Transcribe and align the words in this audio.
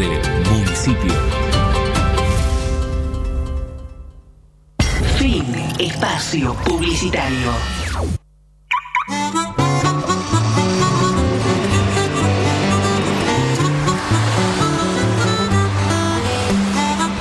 Municipio. 0.00 1.12
Fin. 5.18 5.44
Espacio 5.78 6.54
publicitario. 6.64 7.52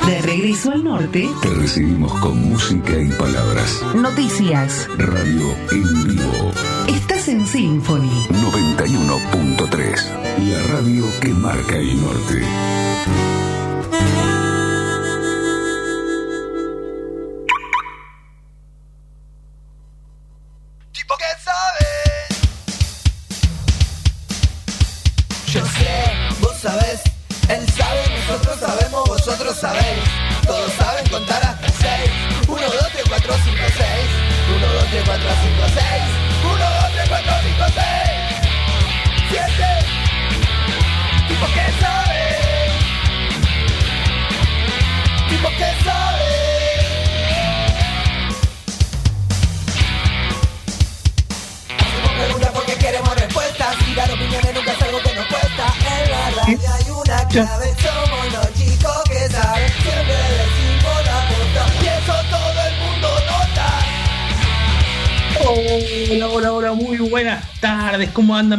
De 0.05 0.21
regreso 0.21 0.71
al 0.71 0.83
norte, 0.83 1.29
Te 1.41 1.49
recibimos 1.49 2.11
con 2.19 2.49
música 2.49 2.97
y 2.99 3.09
palabras. 3.11 3.81
noticias. 3.95 4.87
Radio 4.97 5.55
en 5.71 6.03
vivo. 6.07 6.51
En 7.27 7.45
Symphony. 7.45 8.09
91.3. 8.29 10.49
La 10.49 10.63
radio 10.73 11.05
que 11.21 11.29
marca 11.29 11.77
el 11.77 12.01
norte. 12.01 12.41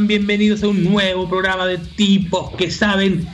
Bienvenidos 0.07 0.63
a 0.63 0.69
un 0.69 0.83
nuevo 0.85 1.29
programa 1.29 1.67
de 1.67 1.79
tipos 1.79 2.51
que 2.57 2.71
saben. 2.71 3.27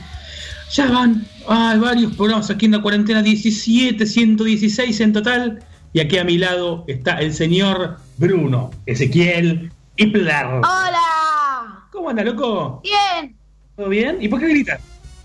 Ya 0.71 0.89
van 0.91 1.25
hay 1.47 1.79
varios 1.79 2.15
programas 2.15 2.49
aquí 2.49 2.65
en 2.65 2.73
la 2.73 2.81
cuarentena, 2.81 3.21
17, 3.23 4.05
116 4.05 4.99
en 4.99 5.13
total. 5.13 5.63
Y 5.93 5.99
aquí 5.99 6.17
a 6.17 6.23
mi 6.23 6.37
lado 6.37 6.83
está 6.87 7.19
el 7.19 7.33
señor 7.33 7.97
Bruno 8.17 8.69
Ezequiel 8.85 9.71
Hipler. 9.95 10.45
¡Hola! 10.45 11.85
¿Cómo 11.91 12.09
anda, 12.09 12.23
loco? 12.23 12.81
Bien, 12.83 13.35
¿Todo 13.75 13.89
bien? 13.89 14.17
¿Y 14.21 14.27
por 14.27 14.39
qué 14.39 14.47
gritas? 14.47 14.79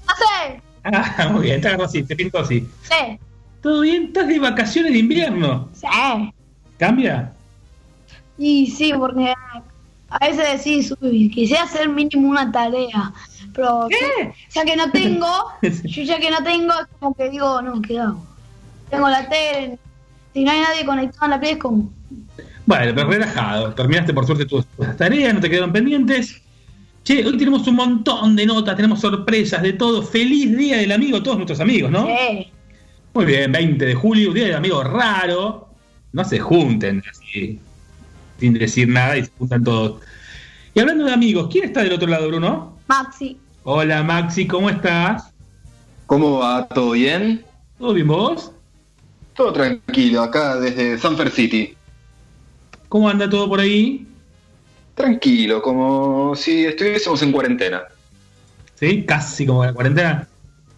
no 0.06 0.14
sé. 0.14 0.62
Ah, 0.84 1.28
muy 1.32 1.42
bien, 1.42 1.60
te 1.60 1.68
agarró 1.68 1.84
así, 1.84 2.02
te 2.02 2.16
pintó 2.16 2.38
así. 2.38 2.66
Sí, 2.82 3.18
¿Todo 3.60 3.82
bien? 3.82 4.04
¿Estás 4.06 4.28
de 4.28 4.38
vacaciones 4.38 4.92
de 4.92 4.98
invierno? 4.98 5.68
sí. 5.72 5.86
¿Cambia? 6.78 7.32
Y 8.36 8.66
sí, 8.66 8.92
porque 8.98 9.32
a 10.10 10.26
veces 10.26 10.64
decís, 10.64 10.94
uy, 11.00 11.30
quisiera 11.30 11.64
hacer 11.64 11.88
mínimo 11.88 12.28
una 12.28 12.50
tarea. 12.52 13.12
Pero 13.52 13.86
¿Qué? 13.88 14.32
ya 14.50 14.64
que 14.64 14.76
no 14.76 14.90
tengo, 14.90 15.26
yo 15.62 16.02
ya 16.02 16.18
que 16.18 16.30
no 16.30 16.42
tengo, 16.42 16.72
es 16.72 16.86
como 16.98 17.14
que 17.14 17.30
digo, 17.30 17.62
no, 17.62 17.80
¿qué 17.82 17.98
hago? 17.98 18.24
Tengo 18.90 19.08
la 19.08 19.28
tele, 19.28 19.78
si 20.32 20.44
no 20.44 20.50
hay 20.50 20.60
nadie 20.60 20.84
conectado 20.84 21.24
en 21.26 21.30
la 21.30 21.40
play 21.40 21.52
es 21.52 21.58
como... 21.58 21.90
Bueno, 22.66 22.92
pero 22.94 23.10
relajado. 23.10 23.74
Terminaste 23.74 24.14
por 24.14 24.26
suerte 24.26 24.46
tus, 24.46 24.66
tus 24.66 24.96
tareas, 24.96 25.34
no 25.34 25.40
te 25.40 25.50
quedaron 25.50 25.72
pendientes. 25.72 26.42
Che, 27.04 27.24
hoy 27.24 27.36
tenemos 27.36 27.66
un 27.66 27.76
montón 27.76 28.34
de 28.34 28.46
notas, 28.46 28.74
tenemos 28.76 29.00
sorpresas 29.00 29.62
de 29.62 29.74
todo. 29.74 30.02
Feliz 30.02 30.56
Día 30.56 30.78
del 30.78 30.92
Amigo, 30.92 31.22
todos 31.22 31.36
nuestros 31.36 31.60
amigos, 31.60 31.90
¿no? 31.90 32.06
Sí. 32.06 32.48
Muy 33.12 33.26
bien, 33.26 33.52
20 33.52 33.84
de 33.84 33.94
julio, 33.94 34.32
Día 34.32 34.46
del 34.46 34.54
Amigo 34.56 34.82
raro. 34.82 35.68
No 36.12 36.24
se 36.24 36.38
junten 36.38 37.02
así, 37.10 37.60
sin 38.38 38.54
decir 38.54 38.88
nada 38.88 39.16
y 39.16 39.24
se 39.24 39.30
juntan 39.38 39.64
todos. 39.64 40.00
Y 40.74 40.80
hablando 40.80 41.04
de 41.04 41.12
amigos, 41.12 41.48
¿quién 41.50 41.64
está 41.64 41.82
del 41.82 41.92
otro 41.92 42.08
lado, 42.08 42.28
Bruno? 42.28 42.76
Maxi, 42.86 43.38
Hola, 43.66 44.02
Maxi, 44.02 44.46
¿cómo 44.46 44.68
estás? 44.68 45.32
¿Cómo 46.06 46.40
va? 46.40 46.68
¿Todo 46.68 46.90
bien? 46.90 47.44
¿Todo 47.78 47.94
bien 47.94 48.08
vos? 48.08 48.52
Todo 49.34 49.52
tranquilo, 49.52 50.22
acá 50.22 50.56
desde 50.56 50.98
Sanfer 50.98 51.30
City. 51.30 51.74
¿Cómo 52.90 53.08
anda 53.08 53.28
todo 53.28 53.48
por 53.48 53.60
ahí? 53.60 54.06
Tranquilo, 54.94 55.62
como 55.62 56.36
si 56.36 56.66
estuviésemos 56.66 57.22
en 57.22 57.32
cuarentena. 57.32 57.82
¿Sí? 58.74 59.02
Casi 59.04 59.46
como 59.46 59.64
la 59.64 59.72
cuarentena. 59.72 60.28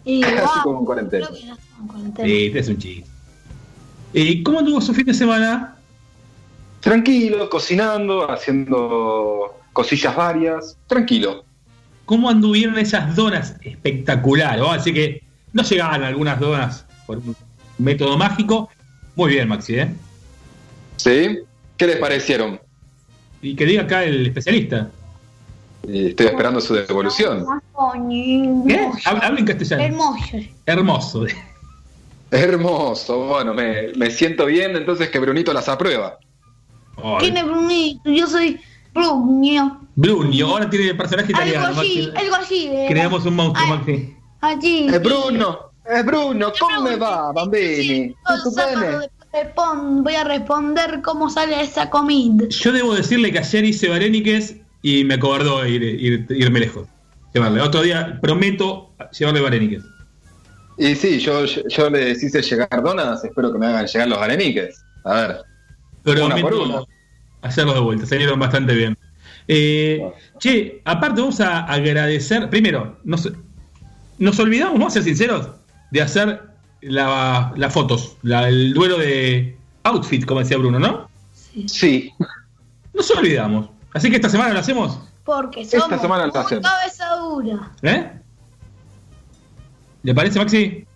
y 0.04 0.20
Casi 0.20 0.36
wow, 0.38 0.62
como 0.62 0.78
en 0.78 0.84
cuarentena. 0.86 1.26
creo 1.26 1.38
que 1.40 1.46
no 1.46 1.54
estamos 1.54 1.80
en 1.80 1.86
cuarentena. 1.88 2.28
Sí, 2.28 2.50
te 2.50 2.58
es 2.60 2.68
un 2.68 2.78
chiste. 2.78 3.10
¿Y 4.14 4.42
cómo 4.42 4.60
anduvo 4.60 4.80
su 4.80 4.94
fin 4.94 5.06
de 5.06 5.14
semana? 5.14 5.75
Tranquilo, 6.86 7.50
cocinando, 7.50 8.30
haciendo 8.30 9.58
cosillas 9.72 10.14
varias. 10.14 10.78
Tranquilo. 10.86 11.44
¿Cómo 12.04 12.30
anduvieron 12.30 12.78
esas 12.78 13.16
donas 13.16 13.56
espectaculares? 13.60 14.60
Vamos 14.60 14.74
a 14.74 14.78
decir 14.78 14.94
que 14.94 15.22
no 15.52 15.64
llegaban 15.64 16.04
algunas 16.04 16.38
donas 16.38 16.86
por 17.04 17.16
un 17.18 17.34
método 17.78 18.16
mágico. 18.16 18.68
Muy 19.16 19.32
bien, 19.32 19.48
Maxi, 19.48 19.80
¿eh? 19.80 19.92
¿Sí? 20.96 21.40
¿Qué 21.76 21.86
les 21.88 21.96
parecieron? 21.96 22.60
Y 23.42 23.56
que 23.56 23.66
diga 23.66 23.82
acá 23.82 24.04
el 24.04 24.24
especialista. 24.24 24.88
Eh, 25.88 26.10
Estoy 26.10 26.26
esperando 26.26 26.60
su 26.60 26.72
devolución. 26.74 27.44
¿Qué? 28.68 28.88
Hab- 29.06 29.24
Habla 29.24 29.40
en 29.40 29.44
castellano. 29.44 29.82
Hermoso. 29.82 30.36
Hermoso. 30.66 31.26
Hermoso, 32.30 33.18
bueno, 33.26 33.54
me, 33.54 33.88
me 33.96 34.08
siento 34.10 34.46
bien, 34.46 34.76
entonces 34.76 35.08
que 35.10 35.18
Brunito 35.18 35.52
las 35.52 35.68
aprueba. 35.68 36.18
Ay, 36.96 37.16
¿Quién 37.20 37.36
es 37.36 37.44
Brunito? 37.44 38.10
Yo 38.10 38.26
soy 38.26 38.60
Brunio. 38.94 39.80
Brunio, 39.94 40.46
ahora 40.48 40.68
tiene 40.70 40.94
personaje 40.94 41.32
Algo 41.34 41.46
italiano. 41.48 41.80
así, 41.80 42.08
Maxi. 42.12 42.24
algo 42.26 42.36
así. 42.36 42.68
de- 42.68 42.86
Creamos 42.88 43.24
un 43.26 43.36
monstruo, 43.36 43.66
Ay, 43.66 43.78
Maxi. 43.78 44.16
Allí. 44.40 44.88
Eh, 44.94 44.98
Bruno, 44.98 45.58
eh, 45.88 46.02
Bruno, 46.02 46.52
¿cómo 46.58 46.82
me 46.82 46.96
va, 46.96 47.32
bambini? 47.32 47.82
Sí, 47.82 48.14
voy 50.02 50.14
a 50.14 50.24
responder 50.24 51.00
cómo 51.02 51.28
sale 51.28 51.60
esa 51.60 51.90
comida. 51.90 52.46
Yo 52.48 52.72
debo 52.72 52.94
decirle 52.94 53.32
que 53.32 53.38
ayer 53.38 53.64
hice 53.64 53.88
Vareniques 53.88 54.56
y 54.82 55.04
me 55.04 55.14
acobardó 55.14 55.66
ir, 55.66 55.82
ir- 55.82 56.26
irme 56.30 56.60
lejos. 56.60 56.86
Llevarle. 57.34 57.60
Otro 57.60 57.82
día 57.82 58.18
prometo 58.22 58.94
llevarle 59.18 59.40
Vareniques. 59.40 59.82
Y 60.78 60.94
sí, 60.94 61.18
yo, 61.20 61.44
yo 61.44 61.90
les 61.90 62.22
hice 62.22 62.42
llegar 62.42 62.82
donas, 62.82 63.24
espero 63.24 63.52
que 63.52 63.58
me 63.58 63.66
hagan 63.66 63.86
llegar 63.86 64.08
los 64.08 64.18
areniques. 64.18 64.82
A 65.04 65.14
ver. 65.14 65.36
Prometo 66.14 66.26
Una 66.26 66.40
por 66.40 66.54
una. 66.54 66.80
hacerlos 67.42 67.74
de 67.74 67.80
vuelta, 67.80 68.06
salieron 68.06 68.38
bastante 68.38 68.74
bien. 68.74 68.96
Eh, 69.48 70.00
che, 70.38 70.80
aparte 70.84 71.20
vamos 71.20 71.40
a 71.40 71.64
agradecer, 71.64 72.48
primero, 72.50 72.98
nos, 73.04 73.28
nos 74.18 74.38
olvidamos, 74.38 74.74
vamos 74.74 74.92
a 74.92 74.94
ser 74.94 75.02
sinceros, 75.04 75.48
de 75.90 76.02
hacer 76.02 76.42
la- 76.80 77.52
las 77.56 77.72
fotos, 77.72 78.16
la- 78.22 78.48
el 78.48 78.72
duelo 78.74 78.98
de 78.98 79.56
outfit, 79.84 80.24
como 80.24 80.40
decía 80.40 80.56
Bruno, 80.58 80.78
¿no? 80.78 81.08
Sí, 81.66 82.12
Nos 82.94 83.10
olvidamos. 83.10 83.68
Así 83.92 84.08
que 84.08 84.16
esta 84.16 84.28
semana 84.30 84.52
lo 84.54 84.58
hacemos, 84.60 84.98
Porque 85.24 85.62
Esta 85.62 85.80
somos 85.80 86.00
semana 86.00 86.26
lo 86.26 86.38
hacemos. 86.38 86.64
cabeza 86.64 87.16
dura. 87.16 87.70
¿eh? 87.82 88.12
¿Le 90.02 90.14
parece, 90.14 90.38
Maxi? 90.38 90.86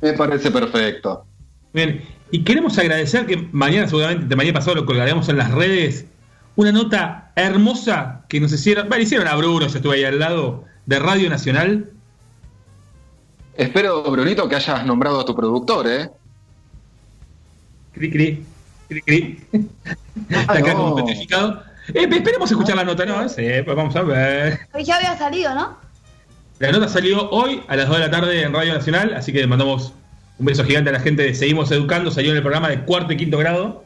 me 0.00 0.12
parece 0.14 0.50
perfecto. 0.50 1.24
Bien, 1.72 2.02
y 2.30 2.44
queremos 2.44 2.78
agradecer 2.78 3.26
que 3.26 3.48
mañana, 3.52 3.88
seguramente, 3.88 4.26
de 4.26 4.36
mañana 4.36 4.58
pasado 4.58 4.76
lo 4.76 4.86
colgaremos 4.86 5.28
en 5.28 5.38
las 5.38 5.50
redes, 5.50 6.06
una 6.56 6.72
nota 6.72 7.32
hermosa 7.36 8.24
que 8.28 8.40
nos 8.40 8.52
hicieron, 8.52 8.88
bueno, 8.88 9.02
hicieron 9.02 9.28
a 9.28 9.34
Bruno, 9.36 9.66
yo 9.66 9.76
estuve 9.76 9.96
ahí 9.96 10.04
al 10.04 10.18
lado, 10.18 10.64
de 10.86 10.98
Radio 10.98 11.30
Nacional. 11.30 11.90
Espero, 13.54 14.02
Brunito, 14.02 14.48
que 14.48 14.56
hayas 14.56 14.84
nombrado 14.84 15.20
a 15.20 15.24
tu 15.24 15.34
productor, 15.34 15.86
¿eh? 15.86 16.10
Cri, 17.92 18.10
cri, 18.10 18.44
cri, 18.88 19.02
cri. 19.02 19.40
Está 20.28 20.52
acá 20.52 20.74
no. 20.74 20.78
como 20.78 20.96
petrificado. 20.96 21.62
Eh, 21.94 22.08
esperemos 22.10 22.50
escuchar 22.50 22.76
la 22.76 22.84
nota, 22.84 23.06
¿no? 23.06 23.28
Sí, 23.28 23.46
pues 23.64 23.76
vamos 23.76 23.96
a 23.96 24.02
ver. 24.02 24.60
Hoy 24.72 24.84
ya 24.84 24.96
había 24.96 25.16
salido, 25.16 25.54
¿no? 25.54 25.76
La 26.58 26.72
nota 26.72 26.88
salió 26.88 27.30
hoy 27.30 27.62
a 27.68 27.76
las 27.76 27.88
2 27.88 27.98
de 27.98 28.04
la 28.04 28.10
tarde 28.10 28.42
en 28.42 28.52
Radio 28.52 28.74
Nacional, 28.74 29.14
así 29.14 29.32
que 29.32 29.46
mandamos 29.46 29.92
un 30.38 30.46
beso 30.46 30.64
gigante 30.64 30.90
a 30.90 30.92
la 30.92 31.00
gente 31.00 31.22
de 31.22 31.34
Seguimos 31.34 31.70
Educando, 31.70 32.10
salió 32.10 32.30
en 32.30 32.36
el 32.36 32.42
programa 32.42 32.68
de 32.68 32.80
cuarto 32.80 33.12
y 33.12 33.16
quinto 33.16 33.38
grado, 33.38 33.84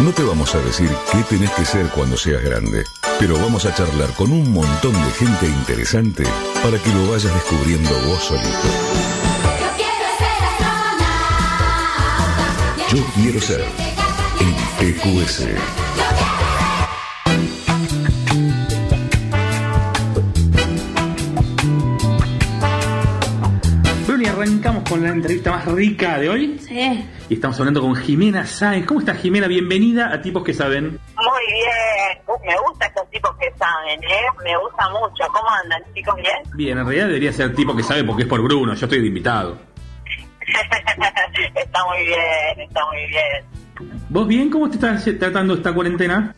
No 0.02 0.14
te 0.14 0.24
vamos 0.24 0.56
a 0.56 0.60
decir 0.60 0.90
qué 1.12 1.24
tenés 1.24 1.52
que 1.52 1.66
ser 1.66 1.88
cuando 1.90 2.16
seas 2.16 2.42
grande, 2.42 2.86
pero 3.20 3.38
vamos 3.38 3.66
a 3.66 3.76
charlar 3.76 4.10
con 4.14 4.32
un 4.32 4.54
montón 4.54 4.94
de 4.94 5.12
gente 5.12 5.46
interesante 5.48 6.24
para 6.64 6.80
que 6.80 6.90
lo 6.94 7.12
vayas 7.12 7.34
descubriendo 7.34 7.90
vos 8.08 8.24
solito. 8.24 8.48
Yo 12.94 13.04
quiero 13.14 13.42
ser 13.42 13.66
en 14.40 14.56
PQS. 14.80 15.48
Arrancamos 24.60 24.90
con 24.90 25.02
la 25.02 25.10
entrevista 25.10 25.52
más 25.52 25.66
rica 25.68 26.20
de 26.20 26.30
hoy. 26.30 26.60
Sí. 26.60 27.10
Y 27.30 27.34
estamos 27.34 27.58
hablando 27.60 27.80
con 27.80 27.96
Jimena 27.96 28.46
Sáenz. 28.46 28.86
¿Cómo 28.86 29.00
estás, 29.00 29.18
Jimena? 29.18 29.48
Bienvenida 29.48 30.14
a 30.14 30.22
Tipos 30.22 30.44
que 30.44 30.54
Saben. 30.54 31.00
Muy 31.16 31.54
bien, 31.54 31.70
Uh, 32.28 32.46
me 32.46 32.56
gustan 32.60 32.90
estos 32.90 33.10
tipos 33.10 33.36
que 33.38 33.52
saben, 33.58 34.04
¿eh? 34.04 34.26
Me 34.44 34.56
gusta 34.58 34.90
mucho. 34.90 35.24
¿Cómo 35.32 35.50
andan, 35.64 35.82
chicos? 35.94 36.16
¿Bien? 36.16 36.38
Bien, 36.54 36.78
en 36.78 36.86
realidad 36.86 37.08
debería 37.08 37.32
ser 37.32 37.56
Tipo 37.56 37.76
que 37.76 37.84
Sabe 37.84 38.04
porque 38.04 38.24
es 38.24 38.28
por 38.28 38.42
Bruno. 38.42 38.74
Yo 38.74 38.86
estoy 38.86 39.02
de 39.02 39.08
invitado. 39.08 39.58
está 41.56 41.86
muy 41.86 42.06
bien, 42.06 42.60
está 42.60 42.86
muy 42.86 43.08
bien. 43.08 44.00
¿Vos 44.10 44.28
bien? 44.28 44.50
¿Cómo 44.50 44.70
te 44.70 44.76
estás 44.76 45.06
tratando 45.18 45.54
esta 45.54 45.74
cuarentena? 45.74 46.36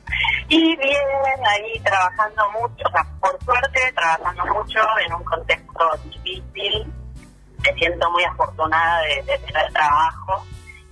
Y 0.48 0.76
bien, 0.78 1.02
ahí 1.48 1.80
trabajando 1.84 2.44
mucho, 2.52 2.84
o 2.88 2.92
sea, 2.92 3.06
por 3.20 3.38
suerte, 3.44 3.80
trabajando 3.96 4.46
mucho 4.54 4.80
en 5.06 5.14
un 5.14 5.24
contexto 5.24 6.00
difícil. 6.06 6.86
Me 7.72 7.78
siento 7.78 8.12
muy 8.12 8.24
afortunada 8.24 9.02
de, 9.04 9.16
de 9.24 9.38
tener 9.40 9.72
trabajo, 9.74 10.46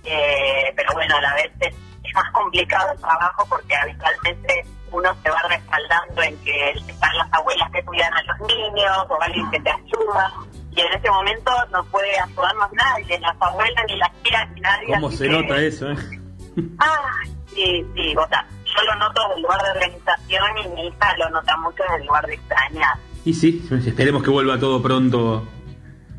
eh, 0.04 0.72
pero 0.76 0.92
bueno, 0.94 1.16
a 1.16 1.20
la 1.20 1.34
vez 1.34 1.50
es, 1.60 1.74
es 2.04 2.14
más 2.14 2.30
complicado 2.32 2.92
el 2.92 2.98
trabajo 3.00 3.44
porque 3.48 3.74
habitualmente 3.76 4.64
uno 4.92 5.14
se 5.22 5.30
va 5.30 5.40
respaldando 5.48 6.22
en 6.22 6.36
que 6.38 6.70
están 6.70 7.16
las 7.16 7.28
abuelas 7.32 7.70
que 7.70 7.82
cuidan 7.84 8.12
a 8.14 8.22
los 8.22 8.40
niños 8.48 8.96
o 9.08 9.22
alguien 9.22 9.50
que 9.50 9.60
te 9.60 9.70
ayuda. 9.70 10.32
Y 10.72 10.80
en 10.80 10.92
ese 10.92 11.10
momento 11.10 11.50
no 11.72 11.84
puede 11.84 12.18
ayudarnos 12.18 12.72
nadie, 12.72 13.18
las 13.20 13.36
abuelas, 13.40 13.84
ni 13.88 13.96
las 13.96 14.12
tías, 14.22 14.48
ni 14.54 14.60
nadie. 14.60 14.86
¿Cómo 14.94 15.10
se 15.10 15.24
que- 15.28 15.30
nota 15.30 15.56
eso, 15.60 15.90
eh? 15.90 15.96
Ah, 16.78 16.98
sí, 17.54 17.86
sí, 17.94 18.16
o 18.16 18.26
sea, 18.28 18.44
yo 18.64 18.82
lo 18.84 18.94
noto 18.96 19.20
desde 19.22 19.34
el 19.36 19.42
lugar 19.42 19.62
de 19.62 19.70
organización 19.70 20.58
y 20.64 20.68
mi 20.68 20.86
hija 20.88 21.16
lo 21.18 21.30
nota 21.30 21.56
mucho 21.58 21.82
desde 21.84 21.96
el 21.96 22.06
lugar 22.06 22.26
de 22.26 22.34
extrañar. 22.34 22.96
Y 23.24 23.34
sí, 23.34 23.62
esperemos 23.86 24.22
que 24.22 24.30
vuelva 24.30 24.58
todo 24.58 24.82
pronto. 24.82 25.46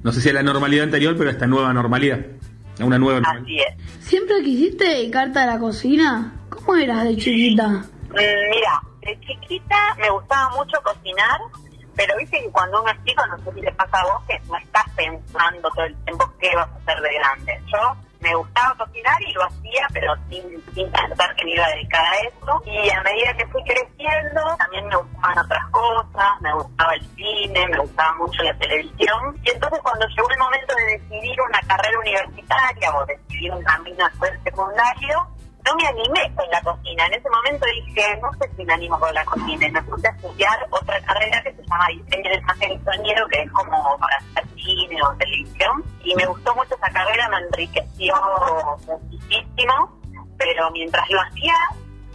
No 0.03 0.11
sé 0.11 0.21
si 0.21 0.29
a 0.29 0.33
la 0.33 0.43
normalidad 0.43 0.85
anterior, 0.85 1.15
pero 1.17 1.29
a 1.29 1.33
esta 1.33 1.47
nueva 1.47 1.73
normalidad. 1.73 2.19
A 2.79 2.85
una 2.85 2.97
nueva 2.97 3.19
normalidad. 3.19 3.67
Así 3.75 3.83
es. 3.85 4.05
¿Siempre 4.07 4.41
quisiste 4.43 4.85
dedicarte 4.85 5.39
a 5.39 5.45
la 5.45 5.59
cocina? 5.59 6.33
¿Cómo 6.49 6.75
eras 6.75 7.03
de 7.03 7.17
chiquita? 7.17 7.67
Mm, 7.67 8.49
Mira, 8.49 8.81
de 9.01 9.19
chiquita 9.21 9.95
me 9.99 10.09
gustaba 10.09 10.49
mucho 10.55 10.77
cocinar, 10.83 11.39
pero 11.95 12.17
viste 12.17 12.39
que 12.41 12.49
cuando 12.49 12.81
uno 12.81 12.91
es 12.91 12.97
chico, 13.05 13.23
no 13.27 13.37
sé 13.37 13.51
si 13.55 13.61
te 13.61 13.71
pasa 13.73 13.99
a 13.99 14.03
vos, 14.05 14.23
que 14.27 14.39
no 14.47 14.57
estás 14.57 14.85
pensando 14.95 15.69
todo 15.69 15.85
el 15.85 15.95
tiempo 16.03 16.31
qué 16.39 16.55
vas 16.55 16.67
a 16.69 16.75
hacer 16.77 17.01
de 17.03 17.13
grande. 17.15 17.61
Yo 17.71 17.95
me 18.21 18.35
gustaba 18.35 18.75
cocinar 18.75 19.21
y 19.21 19.33
lo 19.33 19.43
hacía, 19.43 19.87
pero 19.93 20.13
sin, 20.29 20.43
sin 20.73 20.91
pensar 20.91 21.35
que 21.35 21.45
me 21.45 21.51
iba 21.55 21.65
a 21.65 21.69
dedicar 21.69 22.05
a 22.05 22.17
eso. 22.19 22.63
Y 22.65 22.89
a 22.89 23.01
medida 23.01 23.33
que 23.33 23.47
fui 23.47 23.63
creciendo, 23.63 24.41
también 24.57 24.87
me 24.87 24.95
gustaban 24.95 25.39
otras 25.39 25.69
cosas, 25.71 26.41
me 26.41 26.53
gustaba 26.53 26.93
el 26.93 27.15
cine, 27.15 27.67
me 27.67 27.77
gustaba 27.79 28.13
mucho 28.15 28.43
la 28.43 28.53
televisión. 28.57 29.39
Y 29.43 29.49
entonces 29.49 29.79
cuando 29.81 30.07
llegó 30.07 30.29
el 30.29 30.39
momento 30.39 30.75
de 30.75 30.97
decidir 30.97 31.41
una 31.41 31.59
carrera 31.61 31.99
universitaria 31.99 32.95
o 32.95 33.05
decidir 33.05 33.51
un 33.51 33.63
camino 33.63 34.05
después 34.07 34.31
secundario, 34.43 35.27
no 35.65 35.75
me 35.75 35.87
animé 35.87 36.35
con 36.35 36.49
la 36.49 36.61
cocina. 36.61 37.05
En 37.05 37.13
ese 37.13 37.29
momento 37.29 37.65
dije, 37.65 38.19
no 38.21 38.31
sé 38.33 38.49
si 38.55 38.65
me 38.65 38.73
animo 38.73 38.99
con 38.99 39.13
la 39.13 39.25
cocina. 39.25 39.67
Y 39.67 39.71
me 39.71 39.81
puse 39.83 40.07
a 40.07 40.11
estudiar 40.11 40.67
otra 40.69 40.99
carrera 41.01 41.41
que 41.43 41.53
se 41.53 41.63
llama 41.63 41.87
diseño 41.89 42.29
de 42.29 42.37
imagen 42.37 42.83
sonido, 42.83 43.27
que 43.27 43.41
es 43.41 43.51
como 43.51 43.97
para 43.97 44.17
hacer 44.17 44.47
cine 44.55 44.97
o 45.03 45.15
televisión. 45.17 45.83
Y 46.03 46.15
me 46.15 46.25
gustó 46.25 46.55
mucho 46.55 46.75
esa 46.75 46.89
carrera, 46.89 47.29
me 47.29 47.37
enriqueció 47.37 48.15
muchísimo. 48.87 49.99
Pero 50.37 50.71
mientras 50.71 51.09
lo 51.09 51.21
hacía, 51.21 51.55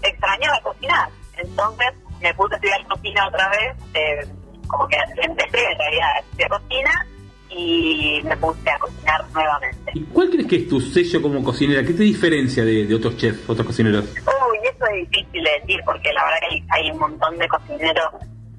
extrañaba 0.02 0.60
cocinar. 0.60 1.08
Entonces 1.36 1.94
me 2.20 2.34
puse 2.34 2.54
a 2.54 2.56
estudiar 2.56 2.86
cocina 2.86 3.28
otra 3.28 3.48
vez, 3.50 3.76
eh, 3.94 4.26
como 4.66 4.88
que 4.88 4.96
empecé 5.22 5.64
en 5.64 5.78
realidad 5.78 6.08
a 6.14 6.18
estudiar 6.18 6.50
cocina 6.50 7.06
y 7.50 8.20
me 8.24 8.36
puse 8.36 8.70
a 8.70 8.78
cocinar 8.78 9.24
nuevamente. 9.32 9.92
¿Y 9.94 10.02
cuál 10.04 10.30
crees 10.30 10.46
que 10.46 10.56
es 10.56 10.68
tu 10.68 10.80
sello 10.80 11.22
como 11.22 11.42
cocinera? 11.42 11.82
¿Qué 11.82 11.92
te 11.92 12.02
diferencia 12.02 12.64
de, 12.64 12.86
de 12.86 12.94
otros 12.94 13.16
chefs, 13.16 13.48
otros 13.48 13.66
cocineros? 13.66 14.04
Uy, 14.04 14.58
eso 14.62 14.86
es 14.86 15.10
difícil 15.10 15.44
de 15.44 15.50
decir 15.60 15.80
porque 15.84 16.12
la 16.12 16.24
verdad 16.24 16.38
que 16.40 16.54
hay, 16.54 16.64
hay 16.70 16.90
un 16.90 16.98
montón 16.98 17.38
de 17.38 17.48
cocineros 17.48 18.12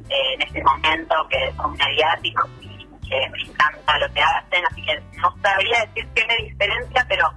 eh, 0.09 0.33
en 0.35 0.41
este 0.41 0.63
momento 0.63 1.15
que 1.29 1.53
son 1.55 1.75
mediáticos 1.75 2.49
y 2.61 2.87
que 3.07 3.29
me 3.31 3.41
encanta 3.43 3.99
lo 3.99 4.13
que 4.13 4.21
hacen, 4.21 4.65
así 4.69 4.81
que 4.83 4.99
no 5.17 5.33
sabría 5.41 5.85
decir 5.85 6.07
qué 6.15 6.25
me 6.27 6.35
diferencia, 6.47 7.05
pero 7.07 7.31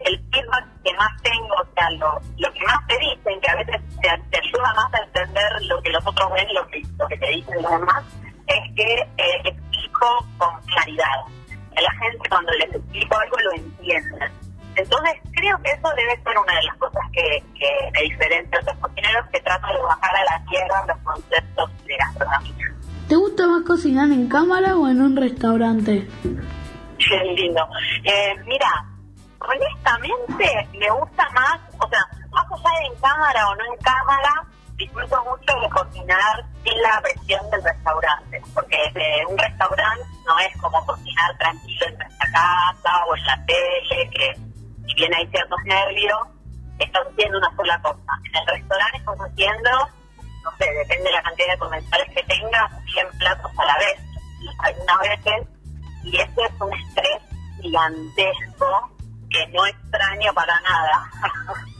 el 0.00 0.18
feedback 0.32 0.66
que 0.84 0.92
más 0.94 1.22
tengo, 1.22 1.54
o 1.54 1.74
sea, 1.74 1.90
lo, 1.92 2.20
lo 2.38 2.52
que 2.52 2.60
más 2.64 2.86
te 2.86 2.98
dicen, 2.98 3.40
que 3.40 3.50
a 3.50 3.56
veces 3.56 3.80
te, 4.00 4.08
te 4.30 4.38
ayuda 4.38 4.74
más 4.74 4.94
a 4.94 5.04
entender 5.04 5.62
lo 5.62 5.82
que 5.82 5.90
los 5.90 6.06
otros 6.06 6.32
ven 6.32 6.46
lo 6.54 6.66
que, 6.68 6.82
lo 6.98 7.08
que 7.08 7.16
te 7.16 7.26
dicen 7.28 7.62
los 7.62 7.70
demás, 7.70 8.04
es 8.46 8.74
que 8.74 8.94
eh, 9.16 9.42
explico 9.44 10.26
con 10.38 10.60
claridad. 10.62 11.20
A 11.76 11.80
la 11.80 11.90
gente 11.92 12.28
cuando 12.28 12.52
les 12.52 12.74
explico 12.74 13.16
algo 13.16 13.36
lo 13.38 13.52
entienden. 13.52 14.32
Entonces 14.74 15.12
creo 15.32 15.58
que 15.62 15.70
eso 15.70 15.88
debe 15.96 16.22
ser 16.22 16.38
una 16.38 16.54
de 16.54 16.62
las 16.62 16.76
cosas 16.76 17.02
que, 17.12 17.44
que 17.58 17.90
me 17.92 18.02
diferencia 18.02 18.58
de 18.58 18.58
otros 18.58 18.76
cocineros 18.78 19.26
que 19.32 19.40
tratan 19.40 19.72
de 19.74 19.82
bajar 19.82 20.16
a 20.16 20.24
la 20.24 20.44
tierra 20.48 20.86
los 20.86 20.98
conceptos 20.98 21.70
de 21.84 21.96
gastronomía. 21.96 22.74
¿Te 23.08 23.16
gusta 23.16 23.46
más 23.46 23.62
cocinar 23.64 24.10
en 24.10 24.28
cámara 24.28 24.76
o 24.76 24.88
en 24.88 25.02
un 25.02 25.16
restaurante? 25.16 26.08
Qué 26.98 27.24
lindo. 27.36 27.66
Eh, 28.04 28.34
mira, 28.46 28.86
honestamente 29.40 30.68
me 30.78 30.90
gusta 30.90 31.28
más, 31.30 31.60
o 31.78 31.88
sea, 31.88 32.00
más 32.30 32.46
allá 32.50 32.78
de 32.78 32.86
en 32.86 33.00
cámara 33.00 33.48
o 33.48 33.54
no 33.56 33.64
en 33.66 33.78
cámara, 33.80 34.46
disfruto 34.82 35.24
mucho 35.24 35.60
de 35.60 35.68
cocinar 35.70 36.44
sin 36.64 36.82
la 36.82 37.00
presión 37.00 37.50
del 37.50 37.62
restaurante, 37.62 38.42
porque 38.52 38.76
eh, 38.94 39.26
un 39.28 39.38
restaurante 39.38 40.04
no 40.26 40.38
es 40.40 40.60
como 40.60 40.84
cocinar 40.84 41.38
tranquilo 41.38 41.86
en 41.86 41.98
nuestra 41.98 42.26
casa 42.32 43.04
o 43.06 43.16
en 43.16 43.24
la 43.24 43.46
tele, 43.46 44.10
que 44.10 44.34
si 44.86 44.94
bien 44.94 45.14
hay 45.14 45.26
ciertos 45.28 45.58
nervios, 45.64 46.18
estás 46.78 47.06
haciendo 47.06 47.38
una 47.38 47.56
sola 47.56 47.80
cosa. 47.82 48.12
En 48.24 48.36
el 48.40 48.46
restaurante 48.46 48.98
estás 48.98 49.18
haciendo, 49.20 49.70
no 50.44 50.50
sé, 50.58 50.72
depende 50.72 51.04
de 51.04 51.12
la 51.12 51.22
cantidad 51.22 51.52
de 51.52 51.58
comensales 51.58 52.08
que 52.08 52.22
tengas, 52.24 52.72
100 52.92 53.08
platos 53.18 53.52
a 53.58 53.64
la 53.64 53.78
vez. 53.78 54.00
Algunas 54.58 54.98
veces, 55.00 55.48
y 56.02 56.16
ese 56.16 56.42
es 56.42 56.60
un 56.60 56.74
estrés 56.74 57.22
gigantesco 57.60 58.90
que 59.32 59.46
no 59.48 59.66
extraño 59.66 60.32
para 60.34 60.60
nada 60.60 61.10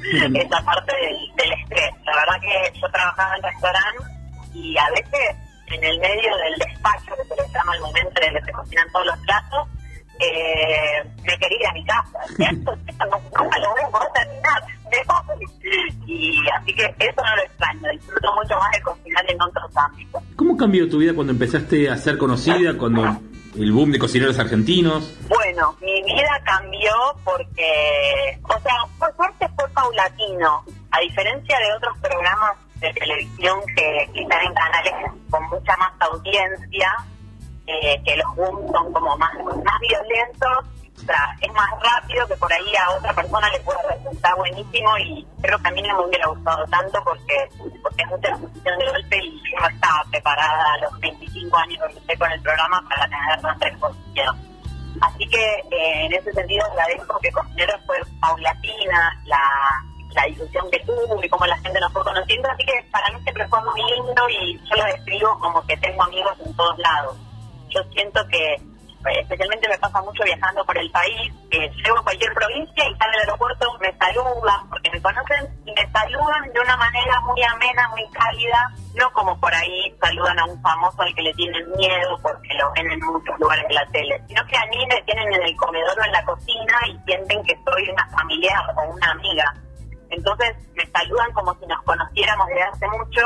esa 0.35 0.65
parte 0.65 0.93
del, 0.97 1.37
del 1.37 1.53
estrés. 1.61 1.91
La 2.05 2.17
verdad 2.17 2.41
que 2.41 2.81
yo 2.81 2.89
trabajaba 2.91 3.37
en 3.37 3.43
restaurante 3.43 4.05
y 4.55 4.77
a 4.77 4.91
veces 4.91 5.37
en 5.67 5.85
el 5.85 5.99
medio 6.01 6.37
del 6.37 6.59
despacho, 6.59 7.15
que 7.17 7.35
se 7.35 7.43
le 7.43 7.49
llama 7.53 7.75
el 7.75 7.81
momento 7.81 8.21
en 8.21 8.29
el 8.29 8.41
que 8.41 8.47
se 8.47 8.53
cocinan 8.53 8.93
todos 8.93 9.07
los 9.07 9.19
platos, 9.21 9.69
eh, 10.19 11.05
me 11.23 11.39
quería 11.39 11.59
ir 11.59 11.67
a 11.67 11.73
mi 11.73 11.85
casa. 11.85 12.19
Esto, 12.39 12.77
esto 12.87 13.05
no, 13.07 13.21
nunca 13.43 13.59
lo 13.59 13.71
voy 13.71 13.83
a 13.83 13.89
poder 13.89 14.09
terminar. 14.13 14.63
Y 16.07 16.39
así 16.55 16.75
que 16.75 16.85
eso 16.99 17.23
no 17.23 17.37
lo 17.37 17.43
extraño. 17.43 17.91
Disfruto 17.93 18.35
mucho 18.35 18.59
más 18.59 18.71
de 18.73 18.83
cocinar 18.83 19.31
en 19.31 19.41
otros 19.41 19.77
ámbitos. 19.77 20.23
¿Cómo 20.37 20.57
cambió 20.57 20.89
tu 20.89 20.99
vida 20.99 21.15
cuando 21.15 21.33
empezaste 21.33 21.89
a 21.89 21.97
ser 21.97 22.19
conocida, 22.19 22.77
cuando 22.77 23.21
el 23.59 23.73
boom 23.73 23.93
de 23.93 23.99
cocineros 23.99 24.39
argentinos? 24.39 25.15
Bueno, 25.29 25.77
mi 25.81 26.03
vida 26.03 26.41
cambió 26.45 26.93
porque, 27.25 28.39
o 28.43 28.61
sea, 28.61 28.75
por 28.99 29.15
suerte 29.17 29.49
fue 29.57 29.69
paulatino. 29.71 30.65
A 30.91 31.01
diferencia 31.01 31.59
de 31.59 31.73
otros 31.75 31.97
programas 31.99 32.53
de 32.81 32.93
televisión 32.95 33.61
que, 33.77 34.21
están 34.21 34.43
en 34.45 34.55
canales 34.55 34.93
con 35.31 35.43
mucha 35.49 35.77
más 35.77 35.93
audiencia, 36.01 36.93
eh, 37.67 38.01
que 38.05 38.17
los 38.17 38.37
booms 38.37 38.73
son 38.73 38.93
como 38.93 39.17
más, 39.17 39.33
más 39.65 39.81
violentos, 39.81 40.67
o 41.03 41.05
sea, 41.05 41.37
es 41.41 41.53
más 41.53 41.69
rápido 41.81 42.27
que 42.29 42.37
por 42.37 42.53
ahí 42.53 42.77
a 42.77 42.91
otra 42.97 43.13
persona 43.13 43.51
le 43.51 43.61
puede 43.61 43.79
resultar 43.89 44.37
buenísimo 44.37 44.99
y 44.99 45.27
creo 45.41 45.59
que 45.59 45.69
a 45.69 45.73
mí 45.73 45.83
no 45.83 45.99
me 45.99 46.07
hubiera 46.07 46.29
gustado 46.29 46.65
tanto 46.67 47.03
porque, 47.05 47.49
porque 47.93 48.03
es 48.03 48.11
mucha 48.11 48.29
exposición 48.29 48.79
de 48.79 48.87
golpe 48.87 49.17
y 49.23 49.43
yo 49.51 49.61
no 49.61 49.69
estaba 49.69 50.05
preparada 50.11 50.75
a 50.75 50.79
los 50.79 51.01
25 51.01 51.57
años 51.57 51.79
que 51.79 51.99
empecé 51.99 52.19
con 52.19 52.33
el 52.33 52.43
programa 52.43 52.85
para 52.89 53.05
tener 53.05 53.41
tanta 53.41 53.69
exposición. 53.69 54.53
Así 55.01 55.27
que 55.29 55.45
eh, 55.71 56.07
en 56.07 56.13
ese 56.13 56.33
sentido 56.33 56.65
agradezco 56.67 57.19
que 57.21 57.33
Cocineros 57.33 57.81
fue 57.87 57.97
paulatina, 58.21 59.21
la, 59.25 59.41
la 60.15 60.25
difusión 60.27 60.71
que 60.71 60.79
tuvo 60.81 61.23
y 61.23 61.29
cómo 61.29 61.47
la 61.47 61.59
gente 61.59 61.81
nos 61.81 61.93
fue 61.93 62.05
conociendo, 62.05 62.49
así 62.51 62.65
que 62.65 62.89
para 62.91 63.11
mí 63.11 63.21
siempre 63.23 63.49
fue 63.49 63.61
muy 63.65 63.83
lindo 63.83 64.29
y 64.29 64.61
yo 64.69 64.77
lo 64.77 64.85
describo 64.85 65.39
como 65.41 65.67
que 65.67 65.77
tengo 65.79 66.03
amigos 66.03 66.35
en 66.45 66.55
todos 66.55 66.79
lados. 66.79 67.17
Yo 67.71 67.83
siento 67.93 68.21
que 68.29 68.57
especialmente 69.11 69.69
me 69.69 69.79
pasa 69.79 70.01
mucho 70.03 70.25
viajando 70.25 70.65
por 70.65 70.79
el 70.79 70.91
país, 70.91 71.33
llego 71.51 71.99
a 71.99 72.03
cualquier 72.03 72.33
provincia 72.35 72.89
y 72.89 72.95
sale 72.97 73.13
al 73.15 73.21
aeropuerto, 73.21 73.79
me 73.81 73.93
saludan, 73.97 74.69
porque 74.69 74.91
me 74.91 75.03
conocen 75.03 75.49
y 75.65 75.73
me 75.73 75.91
saludan 75.91 76.53
de 76.53 76.61
una 76.61 76.77
manera 76.77 77.21
muy 77.21 77.43
amena, 77.43 77.89
muy 77.89 78.09
cálida, 78.11 78.71
no 78.95 79.13
como 79.13 79.39
por 79.41 79.55
ahí 79.55 79.95
saludan 80.01 80.39
a 80.39 80.45
un 80.45 80.61
famoso 80.63 81.03
al 81.03 81.15
que 81.15 81.23
le 81.23 81.35
tienen 81.35 81.71
miedo 81.77 82.19
porque 82.23 82.55
lo 82.55 82.73
ven 82.73 82.91
en 82.91 83.01
muchos 83.01 83.39
lugares 83.39 83.67
de 83.69 83.75
la 83.75 83.87
tele, 83.87 84.23
sino 84.29 84.45
que 84.47 84.57
a 84.57 84.67
mí 84.67 84.87
me 84.87 85.03
tienen 85.03 85.33
en 85.33 85.43
el 85.43 85.57
comedor 85.57 85.99
o 85.99 86.05
en 86.05 86.13
la 86.13 86.25
cocina 86.25 86.79
y 86.89 86.99
sienten 87.07 87.43
que 87.45 87.59
soy 87.65 87.89
una 87.91 88.07
familiar 88.09 88.63
o 88.77 88.93
una 88.93 89.11
amiga. 89.11 89.55
Entonces 90.11 90.55
me 90.75 90.87
saludan 90.87 91.33
como 91.33 91.55
si 91.59 91.67
nos 91.67 91.83
conociéramos 91.83 92.47
desde 92.49 92.63
hace 92.63 92.89
mucho 92.89 93.23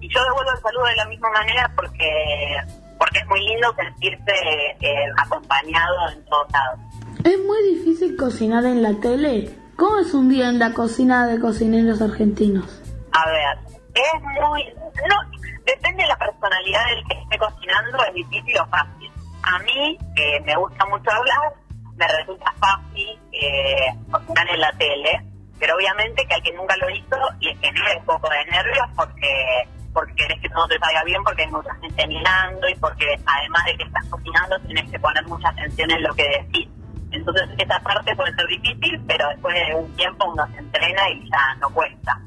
y 0.00 0.12
yo 0.12 0.22
devuelvo 0.24 0.50
el 0.50 0.60
saludo 0.60 0.84
de 0.86 0.96
la 0.96 1.04
misma 1.06 1.30
manera 1.30 1.70
porque 1.74 2.56
porque 2.98 3.18
es 3.18 3.26
muy 3.26 3.40
lindo 3.40 3.74
sentirse 3.74 4.32
eh, 4.80 5.06
acompañado 5.22 6.10
en 6.12 6.24
todos 6.26 6.46
lados. 6.52 6.80
Es 7.24 7.38
muy 7.44 7.74
difícil 7.74 8.16
cocinar 8.16 8.64
en 8.64 8.82
la 8.82 8.94
tele. 9.00 9.50
¿Cómo 9.76 9.98
es 9.98 10.14
un 10.14 10.28
día 10.28 10.48
en 10.48 10.58
la 10.58 10.72
cocina 10.72 11.26
de 11.26 11.40
cocineros 11.40 12.00
argentinos? 12.00 12.82
A 13.12 13.26
ver, 13.28 13.58
es 13.94 14.22
muy... 14.22 14.64
No, 15.08 15.16
depende 15.64 16.02
de 16.02 16.08
la 16.08 16.16
personalidad 16.16 16.84
del 16.86 17.04
que 17.08 17.18
esté 17.20 17.38
cocinando, 17.38 18.04
es 18.04 18.14
difícil 18.14 18.58
o 18.58 18.66
fácil. 18.66 19.10
A 19.42 19.58
mí, 19.60 19.98
que 20.14 20.40
me 20.44 20.56
gusta 20.56 20.86
mucho 20.86 21.10
hablar, 21.10 21.54
me 21.96 22.06
resulta 22.08 22.52
fácil 22.58 23.18
eh, 23.32 23.94
cocinar 24.10 24.48
en 24.50 24.60
la 24.60 24.72
tele, 24.72 25.22
pero 25.58 25.74
obviamente 25.76 26.26
que 26.26 26.34
al 26.34 26.42
que 26.42 26.52
nunca 26.52 26.76
lo 26.76 26.90
hizo 26.90 27.16
le 27.40 27.54
genera 27.56 27.98
un 27.98 28.04
poco 28.04 28.28
de 28.28 28.44
nervios 28.50 28.86
porque 28.94 29.68
porque 29.96 30.14
querés 30.14 30.38
que 30.42 30.50
todo 30.50 30.68
te 30.68 30.78
salga 30.78 31.02
bien, 31.04 31.24
porque 31.24 31.42
hay 31.42 31.50
mucha 31.50 31.74
gente 31.76 32.06
mirando 32.06 32.68
y 32.68 32.74
porque 32.74 33.06
además 33.24 33.64
de 33.64 33.78
que 33.78 33.84
estás 33.84 34.04
cocinando 34.10 34.60
tenés 34.60 34.90
que 34.90 34.98
poner 34.98 35.24
mucha 35.24 35.48
atención 35.48 35.90
en 35.90 36.02
lo 36.02 36.14
que 36.14 36.28
decís. 36.28 36.68
Entonces 37.12 37.48
esa 37.56 37.80
parte 37.80 38.14
puede 38.14 38.34
ser 38.34 38.46
difícil, 38.46 39.02
pero 39.08 39.26
después 39.30 39.54
de 39.54 39.74
un 39.74 39.96
tiempo 39.96 40.26
uno 40.30 40.46
se 40.52 40.58
entrena 40.58 41.08
y 41.08 41.30
ya 41.30 41.54
no 41.60 41.70
cuesta. 41.70 42.20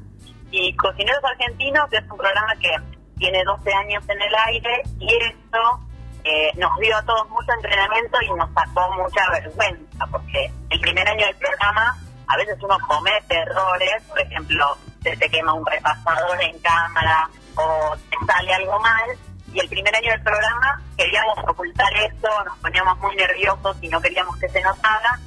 Y 0.50 0.74
Cocineros 0.74 1.22
Argentinos 1.22 1.92
es 1.92 2.02
un 2.10 2.18
programa 2.18 2.56
que 2.60 2.74
tiene 3.18 3.44
12 3.44 3.72
años 3.72 4.02
en 4.08 4.20
el 4.20 4.34
aire 4.46 4.82
y 4.98 5.14
esto 5.14 5.80
eh, 6.24 6.50
nos 6.56 6.76
dio 6.80 6.96
a 6.96 7.02
todos 7.02 7.30
mucho 7.30 7.52
entrenamiento 7.52 8.18
y 8.20 8.30
nos 8.30 8.52
sacó 8.52 8.92
mucha 8.94 9.30
vergüenza, 9.30 10.06
porque 10.10 10.50
el 10.70 10.80
primer 10.80 11.08
año 11.08 11.24
del 11.24 11.36
programa 11.36 11.96
a 12.26 12.36
veces 12.36 12.56
uno 12.60 12.76
comete 12.88 13.36
errores, 13.36 14.02
por 14.08 14.18
ejemplo, 14.18 14.76
se 15.04 15.16
te 15.16 15.30
quema 15.30 15.54
un 15.54 15.64
repasador 15.64 16.42
en 16.42 16.58
cámara 16.58 17.30
o 17.56 17.96
te 17.96 18.26
sale 18.26 18.54
algo 18.54 18.78
mal. 18.80 19.10
Y 19.52 19.58
el 19.58 19.68
primer 19.68 19.94
año 19.96 20.10
del 20.12 20.22
programa 20.22 20.80
queríamos 20.96 21.38
ocultar 21.48 21.92
eso, 21.94 22.44
nos 22.44 22.58
poníamos 22.58 22.98
muy 22.98 23.16
nerviosos 23.16 23.76
y 23.80 23.88
no 23.88 24.00
queríamos 24.00 24.36
que 24.36 24.48
se 24.48 24.60
notara. 24.62 25.18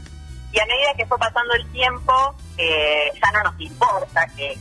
Y 0.51 0.60
a 0.60 0.65
medida 0.65 0.94
que 0.96 1.06
fue 1.08 1.18
pasando 1.18 1.53
el 1.56 1.68
tiempo, 1.72 2.36
eh, 2.58 3.12
ya 3.22 3.32
no 3.32 3.44
nos 3.44 3.60
importa 3.60 4.27
que, 4.38 4.58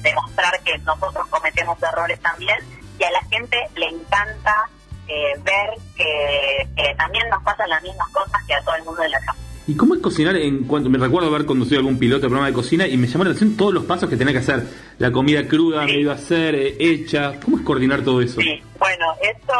demostrar 0.00 0.58
que 0.60 0.78
nosotros 0.78 1.26
cometemos 1.28 1.80
errores 1.82 2.18
también. 2.20 2.58
Y 2.98 3.04
a 3.04 3.10
la 3.10 3.20
gente 3.24 3.58
le 3.74 3.88
encanta 3.88 4.68
eh, 5.06 5.34
ver 5.42 5.70
que, 5.96 6.66
que 6.74 6.94
también 6.94 7.28
nos 7.28 7.42
pasan 7.42 7.68
las 7.68 7.82
mismas 7.82 8.08
cosas 8.08 8.42
que 8.46 8.54
a 8.54 8.62
todo 8.62 8.74
el 8.74 8.84
mundo 8.84 9.02
de 9.02 9.08
la 9.10 9.20
casa. 9.20 9.36
¿Y 9.66 9.76
cómo 9.76 9.94
es 9.94 10.02
cocinar 10.02 10.36
en 10.36 10.64
cuanto 10.64 10.90
me 10.90 10.98
recuerdo 10.98 11.28
haber 11.28 11.46
conducido 11.46 11.78
algún 11.78 11.98
piloto 11.98 12.22
de 12.22 12.28
programa 12.28 12.48
de 12.48 12.52
cocina 12.52 12.86
y 12.86 12.98
me 12.98 13.06
llamó 13.06 13.24
la 13.24 13.30
atención 13.30 13.56
todos 13.56 13.72
los 13.72 13.84
pasos 13.84 14.10
que 14.10 14.16
tenía 14.16 14.34
que 14.34 14.40
hacer? 14.40 14.62
La 14.98 15.10
comida 15.10 15.48
cruda, 15.48 15.84
me 15.84 16.00
iba 16.00 16.12
a 16.12 16.16
hacer, 16.16 16.54
eh, 16.54 16.76
hecha. 16.78 17.40
¿Cómo 17.42 17.56
es 17.56 17.64
coordinar 17.64 18.02
todo 18.02 18.20
eso? 18.20 18.40
Sí, 18.42 18.62
bueno, 18.78 19.06
eso, 19.22 19.54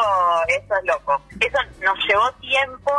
eso 0.48 0.74
es 0.78 0.86
loco. 0.86 1.22
Eso 1.40 1.58
nos 1.82 1.96
llevó 2.06 2.30
tiempo 2.40 2.92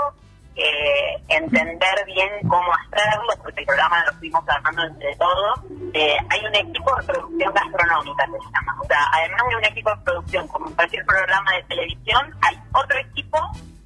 eh, 0.55 1.21
entender 1.27 2.05
bien 2.07 2.29
cómo 2.47 2.71
hacerlo, 2.73 3.33
porque 3.43 3.59
el 3.59 3.65
programa 3.67 4.03
lo 4.05 4.13
fuimos 4.13 4.43
armando 4.47 4.83
entre 4.83 5.15
todos. 5.17 5.59
Eh, 5.93 6.17
hay 6.29 6.45
un 6.45 6.55
equipo 6.55 6.95
de 6.95 7.03
producción 7.03 7.53
gastronómica, 7.53 8.25
se 8.25 8.51
llama. 8.51 8.77
O 8.81 8.87
sea, 8.87 8.99
además 9.13 9.41
de 9.49 9.55
un 9.57 9.65
equipo 9.65 9.89
de 9.91 9.97
producción, 9.97 10.47
como 10.47 10.75
cualquier 10.75 11.05
programa 11.05 11.51
de 11.53 11.63
televisión, 11.63 12.35
hay 12.41 12.57
otro 12.73 12.97
equipo 12.97 13.37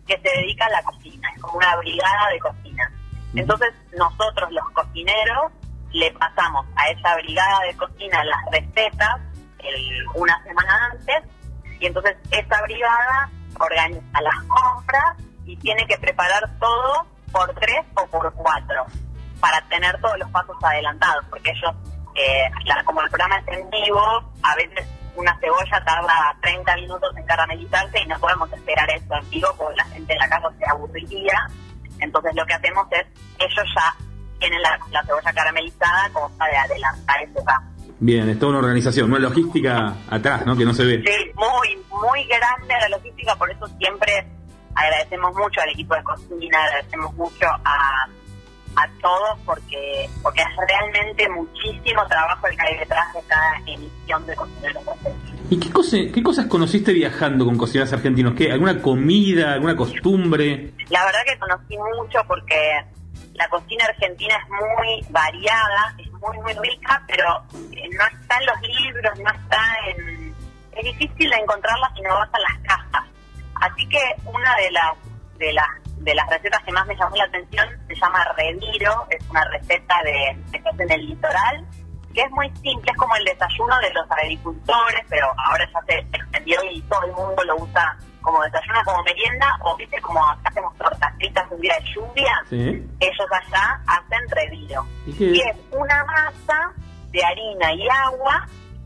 que 0.08 0.18
se 0.18 0.38
dedica 0.38 0.68
a 0.68 0.70
la 0.70 0.84
cocina, 0.84 1.30
es 1.36 1.42
como 1.42 1.58
una 1.58 1.76
brigada 1.76 2.30
de 2.32 2.40
cocina. 2.40 2.92
Entonces 3.36 3.74
nosotros 3.98 4.52
los 4.52 4.70
cocineros 4.72 5.52
le 5.92 6.12
pasamos 6.12 6.66
a 6.76 6.90
esa 6.90 7.16
brigada 7.16 7.60
de 7.62 7.76
cocina 7.78 8.24
las 8.24 8.40
recetas 8.52 9.20
el- 9.60 10.06
una 10.16 10.42
semana 10.44 10.90
antes 10.92 11.24
y 11.80 11.86
entonces 11.88 12.16
esa 12.32 12.62
brigada 12.64 13.30
organiza 13.60 14.22
las 14.22 14.36
compras 14.48 15.18
y 15.46 15.56
tiene 15.58 15.86
que 15.88 15.98
preparar 15.98 16.50
todo 16.60 17.06
por 17.32 17.54
tres 17.56 17.86
o 17.96 18.06
por 18.08 18.32
cuatro 18.34 18.86
para 19.40 19.62
tener 19.70 20.00
todos 20.02 20.18
los 20.20 20.30
pasos 20.32 20.56
adelantados 20.62 21.26
porque 21.30 21.52
ellos 21.52 21.74
eh, 22.16 22.50
la- 22.66 22.84
como 22.84 23.02
el 23.02 23.10
programa 23.10 23.38
es 23.38 23.48
en 23.58 23.70
vivo 23.70 24.02
a 24.44 24.56
veces 24.56 24.86
una 25.16 25.38
cebolla 25.40 25.84
tarda 25.86 26.36
30 26.42 26.76
minutos 26.76 27.16
en 27.18 27.26
caramelizarse 27.26 28.00
y 28.02 28.06
no 28.08 28.20
podemos 28.20 28.52
esperar 28.54 28.90
eso 28.92 29.14
en 29.16 29.30
vivo 29.30 29.50
porque 29.58 29.76
la 29.78 29.86
gente 29.86 30.14
en 30.14 30.20
la 30.20 30.30
casa 30.30 30.50
se 30.58 30.66
aburriría 30.70 31.48
entonces 32.00 32.34
lo 32.36 32.46
que 32.46 32.54
hacemos 32.54 32.88
es, 32.92 33.06
ellos 33.40 33.66
ya 33.76 33.96
tienen 34.40 34.62
la, 34.62 34.80
la 34.92 35.04
cebolla 35.04 35.34
caramelizada 35.34 36.10
como 36.14 36.30
para 36.38 36.64
adelantar 36.64 37.22
ese 37.24 37.42
paso. 37.42 37.68
Bien, 38.00 38.30
es 38.30 38.40
toda 38.40 38.52
una 38.52 38.60
organización, 38.60 39.10
una 39.10 39.20
logística 39.20 39.94
atrás, 40.10 40.46
¿no? 40.46 40.56
Que 40.56 40.64
no 40.64 40.74
se 40.74 40.86
ve. 40.86 41.04
Sí, 41.06 41.32
muy, 41.36 41.78
muy 42.00 42.24
grande 42.26 42.74
la 42.80 42.90
logística, 42.90 43.36
por 43.36 43.52
eso 43.52 43.68
siempre 43.78 44.26
agradecemos 44.74 45.36
mucho 45.36 45.60
al 45.62 45.70
equipo 45.70 45.96
de 45.96 46.04
cocina, 46.04 46.64
agradecemos 46.64 47.14
mucho 47.16 47.46
a, 47.66 48.08
a 48.76 48.88
todos 49.02 49.40
porque 49.46 50.10
porque 50.24 50.42
es 50.42 50.48
realmente 50.68 51.28
muchísimo 51.30 52.06
trabajo 52.08 52.48
el 52.48 52.56
que 52.56 52.68
hay 52.68 52.78
detrás 52.78 53.14
de 53.14 53.22
cada 53.28 53.58
emisión 53.66 54.26
de 54.26 54.36
Cocineros. 54.36 54.84
¿Y 55.50 55.60
qué, 55.60 55.70
cosa- 55.72 55.98
qué 56.14 56.22
cosas 56.22 56.46
conociste 56.46 56.94
viajando 56.94 57.46
con 57.46 57.58
cocineros 57.58 57.92
argentinos? 57.94 58.34
¿Qué? 58.36 58.52
¿Alguna 58.52 58.82
comida, 58.82 59.54
alguna 59.54 59.76
costumbre? 59.76 60.74
La 60.90 61.04
verdad 61.06 61.20
que 61.26 61.38
conocí 61.40 61.76
mucho 61.78 62.20
porque 62.28 62.56
la 63.34 63.48
cocina 63.50 63.86
argentina 63.86 64.36
es 64.36 64.50
muy 64.50 65.06
variada, 65.12 65.96
es 65.98 66.12
muy, 66.12 66.38
muy 66.40 66.54
rica, 66.70 67.02
pero 67.08 67.42
eh, 67.72 67.90
no 67.98 68.06
está 68.06 68.38
en 68.40 68.46
los 68.46 68.62
libros, 68.62 69.20
no 69.20 69.30
está 69.32 69.62
en... 69.88 70.36
Es 70.74 70.84
difícil 70.86 71.30
de 71.30 71.36
encontrarla 71.38 71.92
si 71.96 72.02
no 72.02 72.14
vas 72.16 72.30
a 72.32 72.40
las 72.40 72.60
casas. 72.64 73.08
Así 73.56 73.88
que 73.90 74.00
una 74.26 74.56
de 74.58 74.72
las, 74.72 74.94
de 75.40 75.54
las 75.54 75.68
de 76.00 76.16
las 76.16 76.30
recetas 76.30 76.64
que 76.64 76.72
más 76.72 76.88
me 76.88 76.96
llamó 76.96 77.14
la 77.18 77.26
atención 77.26 77.68
se 77.90 77.96
llama 77.96 78.24
reviro, 78.38 79.06
es 79.10 79.30
una 79.30 79.44
receta 79.50 79.96
de 80.06 80.30
hace 80.70 80.84
en 80.84 80.92
el 80.92 81.08
litoral 81.08 81.66
que 82.14 82.22
es 82.22 82.32
muy 82.32 82.50
simple, 82.62 82.92
es 82.92 82.98
como 82.98 83.16
el 83.16 83.26
desayuno 83.26 83.78
de 83.80 83.94
los 83.94 84.10
agricultores, 84.12 85.06
pero 85.10 85.28
ahora 85.46 85.68
ya 85.72 85.82
se 85.88 86.00
extendió 86.00 86.64
y 86.72 86.82
todo 86.84 87.04
el 87.06 87.12
mundo 87.14 87.44
lo 87.46 87.56
usa 87.58 87.98
como 88.22 88.42
desayuno, 88.44 88.80
como 88.86 89.04
merienda, 89.04 89.58
o 89.64 89.76
viste 89.78 90.00
como 90.02 90.24
acá 90.26 90.50
hacemos 90.50 90.76
tortas 90.78 91.14
fritas 91.16 91.46
un 91.52 91.62
día 91.62 91.74
de 91.80 91.86
lluvia, 91.94 92.34
Sí. 92.50 92.88
ellos 93.00 93.28
allá 93.32 93.80
hacen 93.88 94.30
reviro. 94.30 94.86
¿Y 95.06 95.40
es? 95.40 95.48
es 95.48 95.56
una 95.72 96.04
masa 96.06 96.72
de 97.12 97.24
harina 97.24 97.74
y 97.74 97.88
agua 97.90 98.46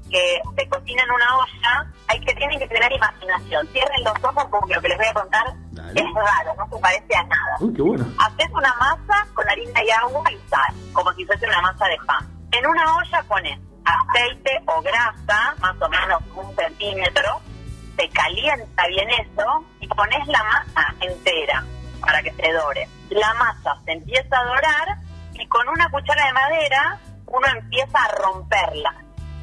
que 0.09 0.39
se 0.55 0.69
cocina 0.69 1.01
en 1.03 1.11
una 1.11 1.37
olla. 1.37 1.91
Hay 2.07 2.19
que 2.19 2.33
tienen 2.35 2.59
que 2.59 2.67
tener 2.67 2.91
imaginación. 2.91 3.67
Cierren 3.69 4.03
los 4.03 4.23
ojos 4.23 4.45
porque 4.51 4.75
lo 4.75 4.81
que 4.81 4.89
les 4.89 4.97
voy 4.97 5.07
a 5.07 5.13
contar 5.13 5.43
Dale. 5.71 5.99
es 5.99 6.05
raro, 6.13 6.53
no 6.55 6.67
se 6.75 6.81
parece 6.81 7.15
a 7.15 7.23
nada. 7.23 7.57
Uy, 7.59 7.73
qué 7.73 7.81
bueno. 7.81 8.05
Haces 8.19 8.49
una 8.51 8.73
masa 8.75 9.27
con 9.33 9.49
harina 9.49 9.83
y 9.83 9.89
agua 9.89 10.31
y 10.31 10.37
sal, 10.49 10.75
como 10.93 11.11
si 11.13 11.25
fuese 11.25 11.47
una 11.47 11.61
masa 11.61 11.85
de 11.87 11.97
pan. 12.05 12.29
En 12.53 12.67
una 12.67 12.97
olla 12.97 13.23
pones 13.23 13.59
aceite 13.83 14.61
o 14.67 14.81
grasa, 14.83 15.55
más 15.59 15.75
o 15.81 15.89
menos 15.89 16.21
un 16.35 16.55
centímetro, 16.55 17.41
se 17.97 18.07
calienta 18.09 18.87
bien 18.87 19.09
eso 19.09 19.65
y 19.79 19.87
pones 19.87 20.27
la 20.27 20.43
masa 20.43 20.93
entera 20.99 21.63
para 21.99 22.21
que 22.21 22.31
se 22.31 22.51
dore. 22.53 22.87
La 23.09 23.33
masa 23.33 23.75
se 23.85 23.93
empieza 23.93 24.39
a 24.39 24.45
dorar 24.45 24.97
y 25.33 25.47
con 25.47 25.67
una 25.67 25.89
cuchara 25.89 26.27
de 26.27 26.33
madera 26.33 26.99
uno 27.25 27.47
empieza 27.47 28.03
a 28.03 28.11
romperla, 28.21 28.93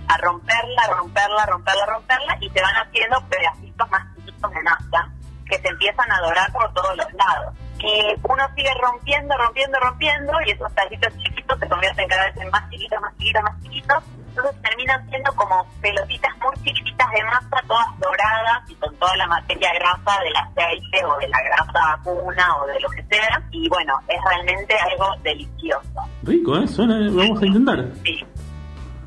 a 0.06 0.16
romperla, 0.18 0.86
romperla, 0.86 1.46
romperla, 1.46 1.86
romperla 1.86 2.38
y 2.40 2.48
se 2.50 2.62
van 2.62 2.76
haciendo 2.76 3.20
pedacitos 3.28 3.90
más 3.90 4.14
chiquitos 4.14 4.50
de 4.52 4.62
masa 4.62 5.10
que 5.46 5.58
se 5.58 5.68
empiezan 5.68 6.12
a 6.12 6.20
dorar 6.20 6.52
por 6.52 6.72
todos 6.74 6.96
los 6.96 7.12
lados. 7.14 7.56
Y 7.82 8.14
uno 8.22 8.44
sigue 8.54 8.70
rompiendo, 8.80 9.34
rompiendo, 9.38 9.80
rompiendo 9.80 10.32
y 10.46 10.50
esos 10.50 10.70
pedacitos 10.72 11.16
chiquitos 11.16 11.58
se 11.58 11.68
convierten 11.68 12.08
cada 12.08 12.26
vez 12.26 12.36
en 12.36 12.50
más 12.50 12.70
chiquitos, 12.70 13.00
más 13.00 13.16
chiquitos, 13.16 13.42
más 13.42 13.62
chiquitos. 13.62 14.04
Entonces 14.28 14.62
terminan 14.62 15.08
siendo 15.08 15.32
como 15.34 15.66
pelotitas 15.80 16.30
muy 16.38 16.54
chiquititas 16.62 17.10
de 17.10 17.24
masa, 17.24 17.62
todas 17.66 17.98
doradas 17.98 18.70
y 18.70 18.74
con 18.74 18.94
toda 18.96 19.16
la 19.16 19.26
materia 19.26 19.72
grasa 19.74 20.22
del 20.22 20.36
aceite 20.36 21.04
o 21.04 21.16
de 21.18 21.28
la 21.28 21.42
grasa 21.42 21.96
vacuna 21.96 22.56
o 22.58 22.66
de 22.66 22.80
lo 22.80 22.88
que 22.90 23.02
sea. 23.04 23.42
Y 23.50 23.68
bueno, 23.68 23.98
es 24.08 24.20
realmente 24.24 24.76
algo 24.92 25.14
delicioso. 25.22 26.00
Rico, 26.22 26.56
¿eh? 26.58 26.68
Suena, 26.68 26.98
vamos 27.10 27.42
a 27.42 27.46
intentar. 27.46 27.84
Sí. 28.04 28.24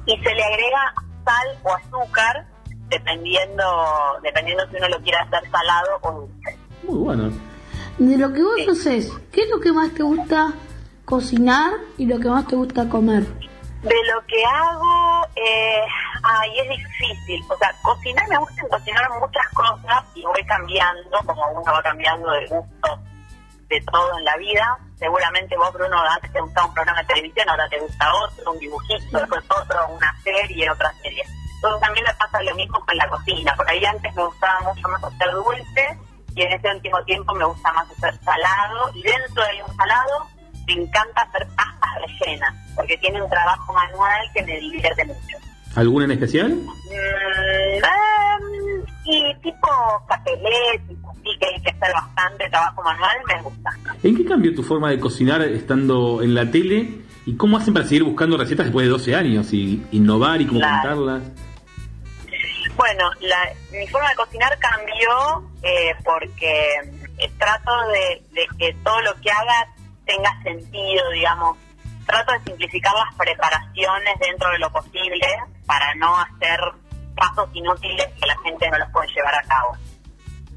Y 0.05 0.17
se 0.17 0.33
le 0.33 0.43
agrega 0.43 0.93
sal 1.23 1.47
o 1.63 1.73
azúcar 1.73 2.45
dependiendo 2.89 3.63
dependiendo 4.21 4.67
si 4.69 4.77
uno 4.77 4.89
lo 4.89 4.99
quiere 4.99 5.17
hacer 5.19 5.49
salado 5.49 5.99
o 6.01 6.11
dulce. 6.11 6.59
Muy 6.83 6.97
bueno. 6.97 7.52
De 7.97 8.17
lo 8.17 8.33
que 8.33 8.43
vos 8.43 8.59
haces, 8.71 9.11
¿qué 9.31 9.41
es 9.41 9.49
lo 9.49 9.59
que 9.59 9.71
más 9.71 9.93
te 9.93 10.01
gusta 10.01 10.53
cocinar 11.05 11.73
y 11.97 12.05
lo 12.05 12.19
que 12.19 12.27
más 12.27 12.47
te 12.47 12.55
gusta 12.55 12.89
comer? 12.89 13.23
De 13.83 13.95
lo 14.11 14.25
que 14.25 14.43
hago, 14.45 15.27
eh, 15.35 15.81
ay, 16.23 16.59
es 16.59 16.69
difícil. 16.69 17.43
O 17.49 17.57
sea, 17.57 17.71
cocinar 17.83 18.27
me 18.29 18.37
gusta 18.37 18.67
cocinar 18.67 19.09
muchas 19.19 19.47
cosas 19.49 20.03
y 20.15 20.23
voy 20.23 20.43
cambiando, 20.45 21.19
como 21.25 21.45
uno 21.51 21.71
va 21.71 21.83
cambiando 21.83 22.31
de 22.31 22.47
gusto 22.47 22.99
de 23.69 23.81
todo 23.81 24.17
en 24.17 24.25
la 24.25 24.37
vida. 24.37 24.77
Seguramente 24.97 25.55
vos, 25.57 25.71
Bruno, 25.73 25.97
antes 26.01 26.31
te 26.31 26.41
gustaba 26.41 26.67
un 26.67 26.73
programa 26.73 27.01
de 27.01 27.07
televisión, 27.07 27.49
ahora 27.49 27.69
te 27.69 27.79
gusta 27.79 28.11
otro, 28.15 28.51
un 28.53 28.59
dibujito, 28.59 29.19
después 29.19 29.43
otro, 29.49 29.87
una 29.89 30.15
serie, 30.23 30.69
otra 30.71 30.91
serie. 31.01 31.23
Entonces 31.55 31.81
también 31.81 32.05
me 32.05 32.13
pasa 32.15 32.41
lo 32.41 32.55
mismo 32.55 32.79
con 32.79 32.97
la 32.97 33.07
cocina. 33.07 33.55
Por 33.55 33.69
ahí 33.69 33.85
antes 33.85 34.15
me 34.15 34.25
gustaba 34.25 34.59
mucho 34.61 34.87
más 34.87 35.03
hacer 35.03 35.31
dulce 35.31 35.99
y 36.35 36.41
en 36.41 36.51
ese 36.53 36.73
último 36.73 37.03
tiempo 37.03 37.33
me 37.35 37.45
gusta 37.45 37.71
más 37.73 37.89
hacer 37.91 38.17
salado. 38.23 38.91
Y 38.95 39.01
dentro 39.03 39.43
de 39.43 39.63
un 39.69 39.75
salado 39.75 40.27
me 40.67 40.73
encanta 40.73 41.21
hacer 41.21 41.47
pastas 41.55 41.89
rellenas, 42.19 42.53
porque 42.75 42.97
tiene 42.97 43.21
un 43.21 43.29
trabajo 43.29 43.73
manual 43.73 44.21
que 44.33 44.43
me 44.43 44.57
divierte 44.59 45.05
mucho. 45.05 45.37
¿Alguna 45.75 46.05
en 46.05 46.11
especial? 46.11 46.51
Mm, 46.53 47.83
em, 47.83 48.85
y 49.05 49.35
tipo 49.41 49.67
capelet, 50.07 50.87
tipo 50.87 51.09
así 51.09 51.37
que 51.39 51.45
hay 51.47 51.61
que 51.61 51.69
hacer 51.71 51.93
bastante 51.93 52.49
trabajo 52.49 52.83
manual, 52.83 53.17
me 53.27 53.41
gusta. 53.41 53.71
¿En 54.03 54.15
qué 54.15 54.25
cambió 54.25 54.53
tu 54.55 54.63
forma 54.63 54.89
de 54.91 54.99
cocinar 54.99 55.41
estando 55.41 56.21
en 56.21 56.35
la 56.35 56.49
tele? 56.49 57.01
¿Y 57.25 57.35
cómo 57.37 57.57
hacen 57.57 57.73
para 57.73 57.85
seguir 57.85 58.03
buscando 58.03 58.37
recetas 58.37 58.65
después 58.67 58.85
de 58.85 58.91
12 58.91 59.15
años? 59.15 59.51
¿Y 59.53 59.83
innovar 59.91 60.41
y 60.41 60.45
cómo 60.45 60.59
Claro. 60.59 60.89
contarlas? 60.89 61.23
Bueno, 62.75 63.11
la, 63.21 63.51
mi 63.71 63.87
forma 63.87 64.09
de 64.09 64.15
cocinar 64.15 64.57
cambió 64.59 65.51
eh, 65.61 65.95
porque 66.03 66.75
eh, 67.19 67.31
trato 67.37 67.71
de, 67.87 68.47
que 68.57 68.73
todo 68.83 68.99
lo 69.01 69.13
que 69.21 69.31
haga 69.31 69.67
tenga 70.05 70.41
sentido, 70.43 71.09
digamos. 71.11 71.57
Trato 72.05 72.33
de 72.33 72.39
simplificar 72.43 72.93
las 72.95 73.15
preparaciones 73.15 74.19
dentro 74.19 74.49
de 74.51 74.59
lo 74.59 74.71
posible 74.71 75.27
para 75.65 75.93
no 75.95 76.17
hacer 76.19 76.59
pasos 77.15 77.49
inútiles 77.53 78.07
que 78.19 78.25
la 78.25 78.37
gente 78.43 78.69
no 78.69 78.79
los 78.79 78.89
puede 78.89 79.07
llevar 79.13 79.35
a 79.35 79.43
cabo. 79.43 79.77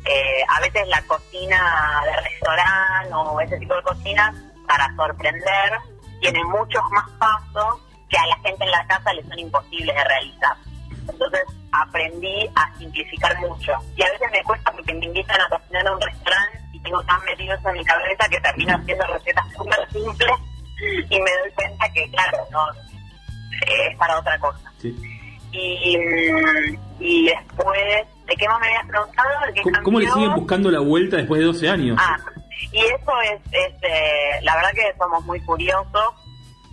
Eh, 0.05 0.45
a 0.49 0.61
veces 0.61 0.89
la 0.89 1.03
cocina 1.03 2.03
de 2.05 2.17
restaurante 2.23 3.13
o 3.13 3.41
ese 3.41 3.59
tipo 3.59 3.75
de 3.75 3.83
cocina, 3.83 4.35
para 4.67 4.89
sorprender, 4.97 5.79
tiene 6.21 6.43
muchos 6.45 6.83
más 6.91 7.09
pasos 7.19 7.81
que 8.09 8.17
a 8.17 8.27
la 8.27 8.37
gente 8.39 8.65
en 8.65 8.71
la 8.71 8.87
casa 8.87 9.13
le 9.13 9.23
son 9.23 9.39
imposibles 9.39 9.95
de 9.95 10.05
realizar. 10.05 10.57
Entonces 11.09 11.43
aprendí 11.73 12.49
a 12.55 12.79
simplificar 12.79 13.39
mucho. 13.41 13.73
Y 13.97 14.03
a 14.03 14.11
veces 14.11 14.29
me 14.33 14.43
cuesta 14.43 14.73
porque 14.73 14.95
me 14.95 15.07
invitan 15.07 15.41
a 15.41 15.49
cocinar 15.49 15.87
a 15.87 15.93
un 15.93 16.01
restaurante 16.01 16.59
y 16.73 16.81
tengo 16.81 17.03
tan 17.05 17.25
metido 17.25 17.55
eso 17.55 17.69
en 17.69 17.75
mi 17.75 17.85
cabeza 17.85 18.29
que 18.29 18.41
termino 18.41 18.77
haciendo 18.77 19.07
recetas 19.07 19.47
súper 19.57 19.91
simples 19.91 20.37
y 21.09 21.21
me 21.21 21.31
doy 21.31 21.51
cuenta 21.55 21.89
que, 21.93 22.11
claro, 22.11 22.39
no 22.51 22.67
es 23.67 23.97
para 23.97 24.19
otra 24.19 24.39
cosa. 24.39 24.73
Sí. 24.79 24.95
Y, 25.53 25.97
y 27.01 27.27
después, 27.27 28.07
¿de 28.27 28.37
qué 28.37 28.49
más 28.49 28.61
me 28.61 28.67
habías 28.67 28.87
preguntado? 28.87 29.29
¿De 29.47 29.53
qué 29.55 29.63
¿Cómo, 29.63 29.83
cómo 29.83 30.01
le 30.01 30.11
siguen 30.11 30.35
buscando 30.35 30.71
la 30.71 30.81
vuelta 30.81 31.17
después 31.17 31.41
de 31.41 31.47
12 31.47 31.69
años? 31.69 31.99
Ah, 32.01 32.19
y 32.73 32.81
eso 32.81 33.13
es, 33.23 33.41
es 33.53 33.75
eh, 33.83 34.41
la 34.43 34.57
verdad 34.57 34.71
que 34.73 34.95
somos 34.99 35.25
muy 35.25 35.41
curiosos 35.41 36.15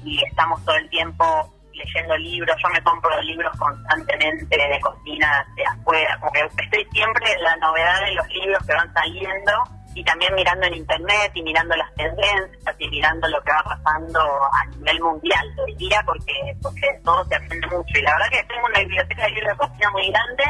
y 0.04 0.22
estamos 0.26 0.64
todo 0.66 0.76
el 0.76 0.90
tiempo 0.90 1.53
leyendo 1.74 2.18
libros. 2.18 2.56
Yo 2.62 2.70
me 2.70 2.82
compro 2.84 3.22
libros 3.22 3.52
constantemente 3.58 4.58
de 4.58 4.80
cocina 4.80 5.46
de 5.56 5.66
afuera, 5.66 6.18
como 6.20 6.32
que 6.32 6.64
estoy 6.64 6.86
siempre 6.92 7.26
la 7.42 7.56
novedad 7.58 8.06
de 8.06 8.14
los 8.14 8.28
libros 8.30 8.66
que 8.66 8.74
van 8.74 8.94
saliendo 8.94 9.52
y 9.96 10.04
también 10.04 10.34
mirando 10.34 10.66
en 10.66 10.74
internet 10.74 11.32
y 11.36 11.44
mirando 11.44 11.76
las 11.76 11.94
tendencias 11.94 12.76
y 12.80 12.88
mirando 12.90 13.28
lo 13.28 13.42
que 13.44 13.52
va 13.52 13.64
pasando 13.64 14.20
a 14.52 14.66
nivel 14.66 15.00
mundial 15.02 15.48
hoy 15.64 15.76
día 15.76 16.02
porque, 16.06 16.34
porque 16.62 17.00
todo 17.04 17.24
se 17.26 17.36
aprende 17.36 17.68
mucho. 17.68 18.00
Y 18.00 18.02
la 18.02 18.14
verdad 18.14 18.30
que 18.32 18.44
tengo 18.44 18.66
una 18.66 18.80
biblioteca 18.80 19.24
de 19.24 19.30
libros 19.30 19.52
de 19.52 19.58
cocina 19.58 19.92
muy 19.92 20.10
grande 20.10 20.44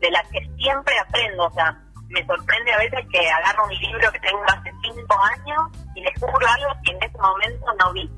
de 0.00 0.10
la 0.10 0.22
que 0.22 0.40
siempre 0.56 0.94
aprendo, 0.98 1.44
o 1.44 1.50
sea, 1.50 1.76
me 2.08 2.24
sorprende 2.24 2.72
a 2.72 2.78
veces 2.78 3.04
que 3.12 3.30
agarro 3.30 3.64
un 3.64 3.74
libro 3.74 4.10
que 4.12 4.20
tengo 4.20 4.42
hace 4.46 4.72
cinco 4.82 5.16
años 5.22 5.60
y 5.94 6.02
descubro 6.02 6.46
algo 6.46 6.72
que 6.84 6.92
en 6.92 7.02
ese 7.02 7.18
momento 7.18 7.66
no 7.78 7.92
vi. 7.92 8.10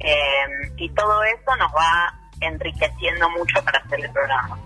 Eh, 0.00 0.72
y 0.76 0.88
todo 0.90 1.22
eso 1.24 1.56
nos 1.58 1.72
va 1.72 2.12
enriqueciendo 2.40 3.28
mucho 3.30 3.62
para 3.64 3.78
hacer 3.78 4.04
el 4.04 4.10
programa. 4.12 4.58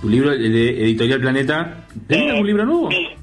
Tu 0.00 0.08
libro 0.08 0.32
el 0.32 0.52
de 0.52 0.68
Editorial 0.84 1.20
Planeta. 1.20 1.76
¿Tenés 2.06 2.26
Eh, 2.26 2.30
algún 2.30 2.46
libro 2.46 2.64
nuevo? 2.64 2.90
Sí. 2.90 3.16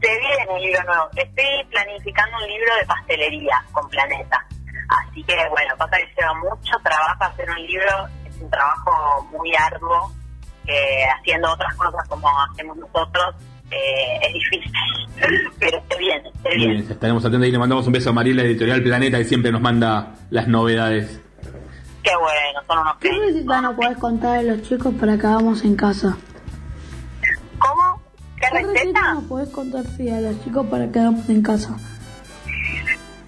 Se 0.00 0.08
viene 0.08 0.46
un 0.52 0.60
libro 0.60 0.82
nuevo. 0.84 1.04
Estoy 1.16 1.64
planificando 1.70 2.36
un 2.38 2.46
libro 2.48 2.76
de 2.80 2.86
pastelería 2.86 3.64
con 3.72 3.88
Planeta. 3.88 4.44
Así 4.88 5.22
que, 5.24 5.34
bueno, 5.50 5.74
pasa 5.76 5.96
que 5.98 6.08
lleva 6.16 6.34
mucho 6.34 6.78
trabajo 6.82 7.24
hacer 7.24 7.48
un 7.50 7.66
libro. 7.66 8.08
Es 8.26 8.36
un 8.40 8.50
trabajo 8.50 9.28
muy 9.32 9.54
arduo, 9.56 10.12
que 10.64 11.04
haciendo 11.18 11.50
otras 11.52 11.74
cosas 11.74 12.06
como 12.08 12.28
hacemos 12.52 12.76
nosotros 12.76 13.34
eh, 13.70 14.20
es 14.26 14.32
difícil. 14.34 14.72
Pero 15.58 15.82
se 15.88 15.96
Muy 15.96 16.04
viene. 16.04 16.66
bien, 16.74 16.90
estaremos 16.90 17.24
atentos 17.24 17.48
y 17.48 17.52
le 17.52 17.58
mandamos 17.58 17.86
un 17.86 17.92
beso 17.92 18.10
a 18.10 18.12
Mariela 18.12 18.42
Editorial 18.42 18.82
Planeta 18.82 19.18
que 19.18 19.24
siempre 19.24 19.50
nos 19.52 19.60
manda 19.60 20.14
las 20.30 20.46
novedades. 20.48 21.20
Qué 22.02 22.10
bueno, 22.16 22.60
son 22.66 22.78
unos 22.78 22.96
¿Qué 22.98 23.10
receta 23.12 23.60
nos 23.60 23.74
podés 23.74 23.98
contar 23.98 24.38
a 24.38 24.42
los 24.42 24.62
chicos 24.62 24.94
para 24.98 25.18
que 25.18 25.26
hagamos 25.26 25.64
en 25.64 25.74
casa? 25.76 26.16
¿Cómo? 27.58 28.00
¿Qué 28.36 28.46
¿Qué 28.50 28.58
receta 28.58 28.72
receta? 28.72 29.14
nos 29.14 29.24
podés 29.24 29.48
contar 29.50 29.84
sí, 29.96 30.08
a 30.08 30.20
los 30.20 30.42
chicos 30.44 30.66
para 30.68 30.90
que 30.90 30.98
hagamos 31.00 31.28
en 31.28 31.42
casa? 31.42 31.76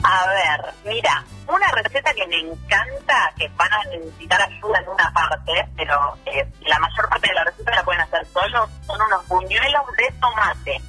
A 0.03 0.27
ver, 0.29 0.75
mira, 0.85 1.25
una 1.47 1.67
receta 1.73 2.13
que 2.15 2.27
me 2.27 2.39
encanta, 2.41 3.33
que 3.37 3.49
van 3.57 3.73
a 3.73 3.85
necesitar 3.85 4.41
ayuda 4.41 4.79
en 4.81 4.89
una 4.89 5.13
parte, 5.13 5.53
pero 5.77 6.17
eh, 6.27 6.47
la 6.63 6.79
mayor 6.79 7.09
parte 7.09 7.29
de 7.29 7.35
la 7.35 7.45
receta 7.45 7.75
la 7.75 7.85
pueden 7.85 8.01
hacer 8.01 8.27
solos, 8.27 8.71
son 8.87 9.01
unos 9.03 9.29
buñuelos 9.29 9.83
de 9.97 10.13
tomate. 10.21 10.81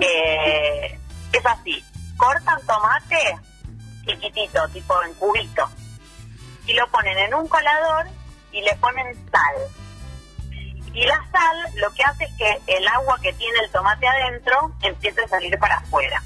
Eh, 0.00 0.98
es 1.32 1.46
así, 1.46 1.84
cortan 2.16 2.58
tomate 2.66 3.38
chiquitito, 4.06 4.68
tipo 4.68 5.02
en 5.02 5.14
cubito, 5.14 5.68
y 6.66 6.74
lo 6.74 6.86
ponen 6.88 7.18
en 7.18 7.34
un 7.34 7.48
colador 7.48 8.06
y 8.52 8.62
le 8.62 8.74
ponen 8.76 9.14
sal. 9.30 9.56
Y 10.94 11.04
la 11.04 11.20
sal 11.32 11.56
lo 11.74 11.92
que 11.92 12.02
hace 12.04 12.24
es 12.24 12.32
que 12.38 12.76
el 12.78 12.86
agua 12.88 13.18
que 13.20 13.32
tiene 13.34 13.58
el 13.58 13.70
tomate 13.70 14.06
adentro 14.06 14.72
empiece 14.82 15.22
a 15.24 15.28
salir 15.28 15.58
para 15.58 15.76
afuera. 15.76 16.22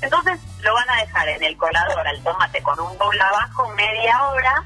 Entonces 0.00 0.40
lo 0.62 0.74
van 0.74 0.90
a 0.90 1.00
dejar 1.00 1.28
en 1.28 1.42
el 1.42 1.56
colador 1.56 2.06
al 2.06 2.22
tomate 2.22 2.62
con 2.62 2.78
un 2.78 2.96
bowl 2.98 3.20
abajo 3.20 3.68
media 3.70 4.22
hora 4.28 4.64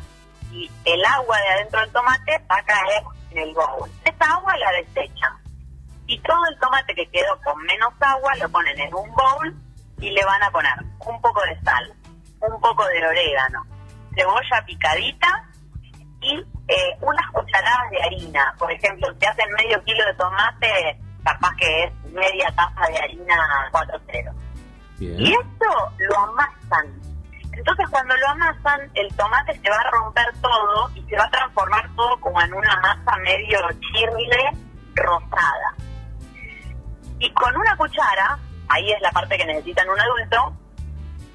y 0.50 0.70
el 0.84 1.04
agua 1.04 1.38
de 1.38 1.48
adentro 1.48 1.80
del 1.80 1.92
tomate 1.92 2.38
va 2.50 2.56
a 2.56 2.62
caer 2.62 3.02
en 3.30 3.38
el 3.38 3.54
bowl. 3.54 3.90
Esa 4.04 4.34
agua 4.34 4.56
la 4.58 4.70
desechan. 4.72 5.32
Y 6.06 6.18
todo 6.20 6.44
el 6.50 6.58
tomate 6.58 6.94
que 6.94 7.08
quedó 7.08 7.40
con 7.42 7.56
menos 7.62 7.92
agua 8.00 8.34
lo 8.36 8.48
ponen 8.50 8.78
en 8.78 8.94
un 8.94 9.10
bowl 9.14 9.54
y 9.98 10.10
le 10.10 10.24
van 10.24 10.42
a 10.42 10.50
poner 10.50 10.72
un 10.98 11.20
poco 11.20 11.40
de 11.42 11.58
sal, 11.62 11.92
un 12.40 12.60
poco 12.60 12.84
de 12.86 13.06
orégano, 13.06 13.64
cebolla 14.14 14.64
picadita 14.66 15.48
y 16.20 16.38
eh, 16.68 16.96
unas 17.00 17.30
cucharadas 17.32 17.90
de 17.90 18.02
harina. 18.02 18.54
Por 18.58 18.70
ejemplo, 18.70 19.08
si 19.18 19.26
hacen 19.26 19.50
medio 19.52 19.82
kilo 19.84 20.04
de 20.04 20.14
tomate, 20.14 20.98
capaz 21.24 21.54
que 21.56 21.84
es 21.84 21.92
media 22.12 22.52
taza 22.54 22.86
de 22.88 22.98
harina 22.98 23.70
4-0. 23.72 24.32
Y 24.98 25.32
esto 25.32 25.92
lo 25.98 26.18
amasan. 26.18 26.86
Entonces 27.52 27.86
cuando 27.90 28.16
lo 28.16 28.28
amasan, 28.28 28.90
el 28.94 29.14
tomate 29.14 29.58
se 29.58 29.70
va 29.70 29.76
a 29.76 29.90
romper 29.90 30.26
todo 30.40 30.90
y 30.94 31.02
se 31.02 31.16
va 31.16 31.24
a 31.24 31.30
transformar 31.30 31.88
todo 31.94 32.18
como 32.20 32.40
en 32.40 32.54
una 32.54 32.76
masa 32.80 33.16
medio 33.18 33.58
chirle 33.80 34.50
rosada. 34.94 35.74
Y 37.18 37.30
con 37.32 37.56
una 37.56 37.76
cuchara, 37.76 38.38
ahí 38.68 38.90
es 38.90 39.00
la 39.00 39.10
parte 39.10 39.36
que 39.36 39.44
necesitan 39.44 39.88
un 39.88 40.00
adulto, 40.00 40.56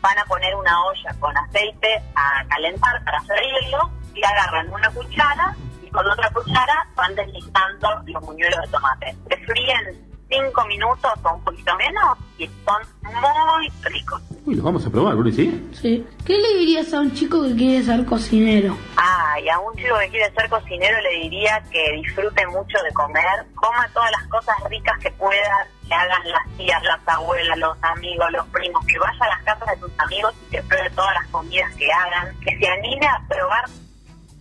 van 0.02 0.17
a 0.20 0.26
poner 0.26 0.56
una 0.56 0.86
olla 0.86 1.13
con 1.20 1.38
aceite 1.38 2.02
a 2.15 2.46
calentar 2.48 3.04
para 3.04 3.22
freírlo 3.22 3.91
y 4.13 4.24
agarran 4.24 4.72
una 4.74 4.89
cuchara 4.91 5.56
y 5.82 5.89
con 5.89 6.06
otra 6.08 6.30
cuchara 6.32 6.88
van 6.96 7.15
deslizando 7.15 8.02
los 8.06 8.24
muñuelos 8.24 8.62
de 8.62 8.67
tomate. 8.67 9.15
Se 9.30 9.38
fríen 9.46 10.07
cinco 10.30 10.66
minutos 10.66 11.12
o 11.24 11.34
un 11.34 11.44
poquito 11.44 11.76
menos 11.78 12.18
y 12.38 12.48
son 12.66 12.82
muy 13.04 13.70
ricos. 13.84 14.22
Uy, 14.46 14.56
los 14.56 14.63
vamos 14.63 14.86
a 14.86 14.90
probar, 14.90 15.16
Bruni, 15.16 15.32
¿sí? 15.32 15.70
Sí. 15.74 16.06
¿Qué 16.26 16.38
le 16.38 16.60
dirías 16.60 16.94
a 16.94 17.02
un 17.02 17.13
chico 17.13 17.44
que 17.44 17.56
quiere 17.56 17.84
ser 17.84 18.06
cocinero? 18.06 18.78
Ah, 18.96 19.40
y 19.44 19.50
a 19.50 19.60
un 19.60 19.76
chico 19.76 19.98
que 20.00 20.10
quiere 20.10 20.34
ser 20.34 20.50
cocinero 20.50 20.98
le 21.02 21.22
diría 21.22 21.62
que 21.72 21.92
disfrute 21.94 22.48
mucho 22.48 22.78
de 22.84 22.94
comer, 22.94 23.46
coma 23.56 23.90
todas 23.94 24.12
las 24.12 24.28
cosas 24.28 24.56
ricas 24.70 24.98
que 25.00 25.12
pueda, 25.12 25.68
que 25.88 25.94
hagan 25.94 26.32
las 26.32 26.58
tías, 26.58 26.82
las 26.84 27.00
abuelas, 27.08 27.58
los 27.58 27.78
amigos, 27.84 28.32
los 28.32 28.48
primos, 28.48 28.86
que 28.86 29.00
vaya 29.00 29.26
a 29.26 29.30
las 29.30 29.44
casas 29.44 29.70
de 29.70 29.78
tus 29.78 30.00
amigos 30.00 30.34
y 30.48 30.52
que 30.52 30.63
pruebe 30.63 30.90
todas 30.92 31.13
las 31.13 31.28
comidas 31.28 31.74
que 31.76 31.92
hagan, 31.92 32.40
que 32.40 32.58
se 32.58 32.68
anime 32.68 33.08
a 33.08 33.22
probar 33.28 33.66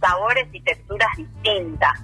sabores 0.00 0.46
y 0.52 0.60
texturas 0.60 1.08
distintas. 1.16 2.00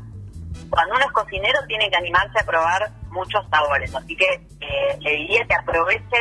Cuando 0.73 0.95
uno 0.95 1.05
es 1.05 1.13
cocinero 1.13 1.59
tiene 1.69 1.91
que 1.91 1.97
animarse 1.97 2.39
a 2.41 2.47
probar 2.47 2.91
muchos 3.11 3.45
sabores, 3.51 3.95
así 3.95 4.17
que 4.17 4.25
eh, 4.25 4.97
le 5.01 5.11
diría 5.17 5.45
que 5.45 5.55
aproveche 5.55 6.17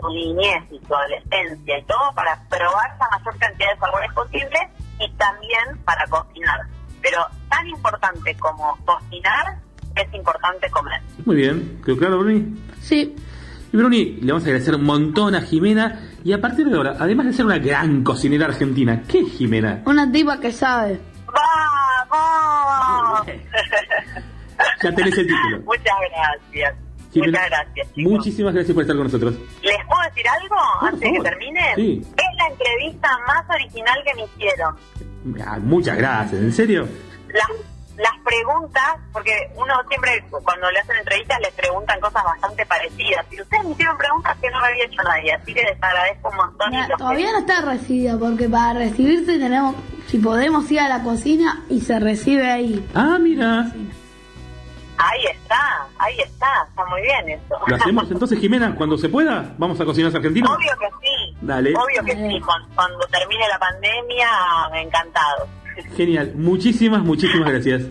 su 0.00 0.08
niñez 0.08 0.62
y 0.70 0.78
su 0.86 0.94
adolescencia 0.94 1.78
y 1.78 1.82
todo 1.82 2.14
para 2.14 2.40
probar 2.48 2.96
la 3.00 3.08
mayor 3.18 3.36
cantidad 3.38 3.72
de 3.74 3.80
sabores 3.80 4.12
posible 4.12 4.70
y 5.00 5.10
también 5.14 5.82
para 5.84 6.06
cocinar. 6.06 6.60
Pero 7.02 7.26
tan 7.48 7.66
importante 7.66 8.36
como 8.36 8.78
cocinar 8.84 9.58
es 9.96 10.14
importante 10.14 10.70
comer. 10.70 11.02
Muy 11.26 11.34
bien, 11.34 11.82
¿quedó 11.84 11.96
claro, 11.96 12.20
Bruni? 12.20 12.54
Sí. 12.80 13.16
Y 13.72 13.76
Bruni, 13.76 14.12
le 14.20 14.30
vamos 14.30 14.44
a 14.44 14.46
agradecer 14.46 14.76
un 14.76 14.84
montón 14.84 15.34
a 15.34 15.40
Jimena. 15.40 16.02
Y 16.22 16.32
a 16.32 16.40
partir 16.40 16.68
de 16.68 16.76
ahora, 16.76 16.94
además 17.00 17.26
de 17.26 17.32
ser 17.32 17.46
una 17.46 17.58
gran 17.58 18.04
cocinera 18.04 18.46
argentina, 18.46 19.02
¿qué 19.08 19.22
es 19.22 19.32
Jimena? 19.32 19.82
Una 19.86 20.08
tipa 20.12 20.38
que 20.38 20.52
sabe. 20.52 21.00
¡Vamos! 22.08 23.26
Ya 24.82 24.92
tenés 24.94 25.18
el 25.18 25.26
título. 25.26 25.60
Muchas 25.64 25.94
gracias. 26.10 26.74
Muchas 27.14 27.46
gracias. 27.48 27.94
chicos. 27.94 28.12
Muchísimas 28.12 28.54
gracias 28.54 28.74
por 28.74 28.82
estar 28.82 28.96
con 28.96 29.04
nosotros. 29.06 29.34
¿Les 29.62 29.76
puedo 29.86 30.02
decir 30.02 30.28
algo 30.28 30.56
Por 30.80 30.88
antes 30.88 31.00
de 31.00 31.06
que 31.10 31.16
favor. 31.16 31.30
termine? 31.30 31.74
Sí. 31.74 32.02
Es 32.16 32.36
la 32.36 32.46
entrevista 32.48 33.08
más 33.26 33.44
original 33.50 33.98
que 34.04 34.14
me 34.14 34.24
hicieron. 34.24 34.76
Ah, 35.46 35.58
muchas 35.60 35.96
gracias, 35.96 36.40
¿en 36.40 36.52
serio? 36.52 36.86
Las, 37.28 37.48
las 37.96 38.12
preguntas, 38.24 38.96
porque 39.12 39.32
uno 39.56 39.74
siempre 39.88 40.22
cuando 40.44 40.70
le 40.70 40.78
hacen 40.78 40.96
entrevistas 40.96 41.40
les 41.40 41.52
preguntan 41.54 41.98
cosas 42.00 42.22
bastante 42.24 42.64
parecidas. 42.66 43.26
Y 43.32 43.40
ustedes 43.40 43.64
me 43.64 43.70
hicieron 43.72 43.96
preguntas 43.98 44.36
que 44.40 44.50
no 44.50 44.60
me 44.60 44.66
había 44.68 44.84
hecho 44.84 45.02
nadie, 45.02 45.32
así 45.32 45.54
que 45.54 45.62
les 45.62 45.82
agradezco 45.82 46.28
un 46.28 46.36
montón. 46.36 46.72
y 46.72 46.76
Mira, 46.76 46.96
todavía 46.96 47.32
no 47.32 47.38
está 47.38 47.60
recibida 47.62 48.18
porque 48.18 48.48
para 48.48 48.74
recibirse 48.74 49.38
tenemos, 49.38 49.74
si 50.06 50.18
podemos 50.18 50.70
ir 50.70 50.80
a 50.80 50.88
la 50.88 51.02
cocina 51.02 51.64
y 51.68 51.80
se 51.80 51.98
recibe 51.98 52.48
ahí. 52.50 52.86
Ah, 52.94 53.18
mira. 53.20 53.72
Ahí 54.98 55.26
está, 55.26 55.86
ahí 55.98 56.18
está, 56.18 56.66
está 56.68 56.84
muy 56.86 57.00
bien 57.02 57.28
eso. 57.28 57.54
¿Lo 57.66 57.76
hacemos 57.76 58.10
entonces, 58.10 58.38
Jimena? 58.40 58.74
Cuando 58.74 58.98
se 58.98 59.08
pueda, 59.08 59.54
vamos 59.56 59.80
a 59.80 59.84
cocinar 59.84 60.14
argentino. 60.14 60.52
Obvio 60.52 60.76
que 60.78 60.86
sí. 61.00 61.36
Dale. 61.40 61.72
Obvio 61.74 62.04
que 62.04 62.12
sí. 62.12 62.40
Cuando, 62.44 62.68
cuando 62.74 63.06
termine 63.06 63.46
la 63.48 63.58
pandemia, 63.58 64.28
encantado. 64.74 65.46
Genial. 65.96 66.32
Muchísimas, 66.34 67.02
muchísimas 67.02 67.48
gracias. 67.48 67.82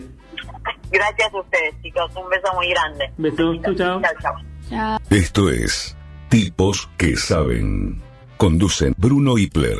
Gracias 0.90 1.32
a 1.32 1.40
ustedes, 1.40 1.74
chicos. 1.82 2.10
Un 2.14 2.28
beso 2.28 2.52
muy 2.54 2.68
grande. 2.70 3.10
Un 3.16 3.22
beso. 3.24 3.54
Chau, 3.62 3.74
chau. 3.74 4.02
Chau, 4.02 4.14
chau. 4.20 4.34
Ya. 4.70 4.98
Esto 5.08 5.48
es 5.48 5.96
Tipos 6.28 6.90
que 6.98 7.16
Saben. 7.16 8.02
Conducen 8.36 8.94
Bruno 8.98 9.38
Hipler. 9.38 9.78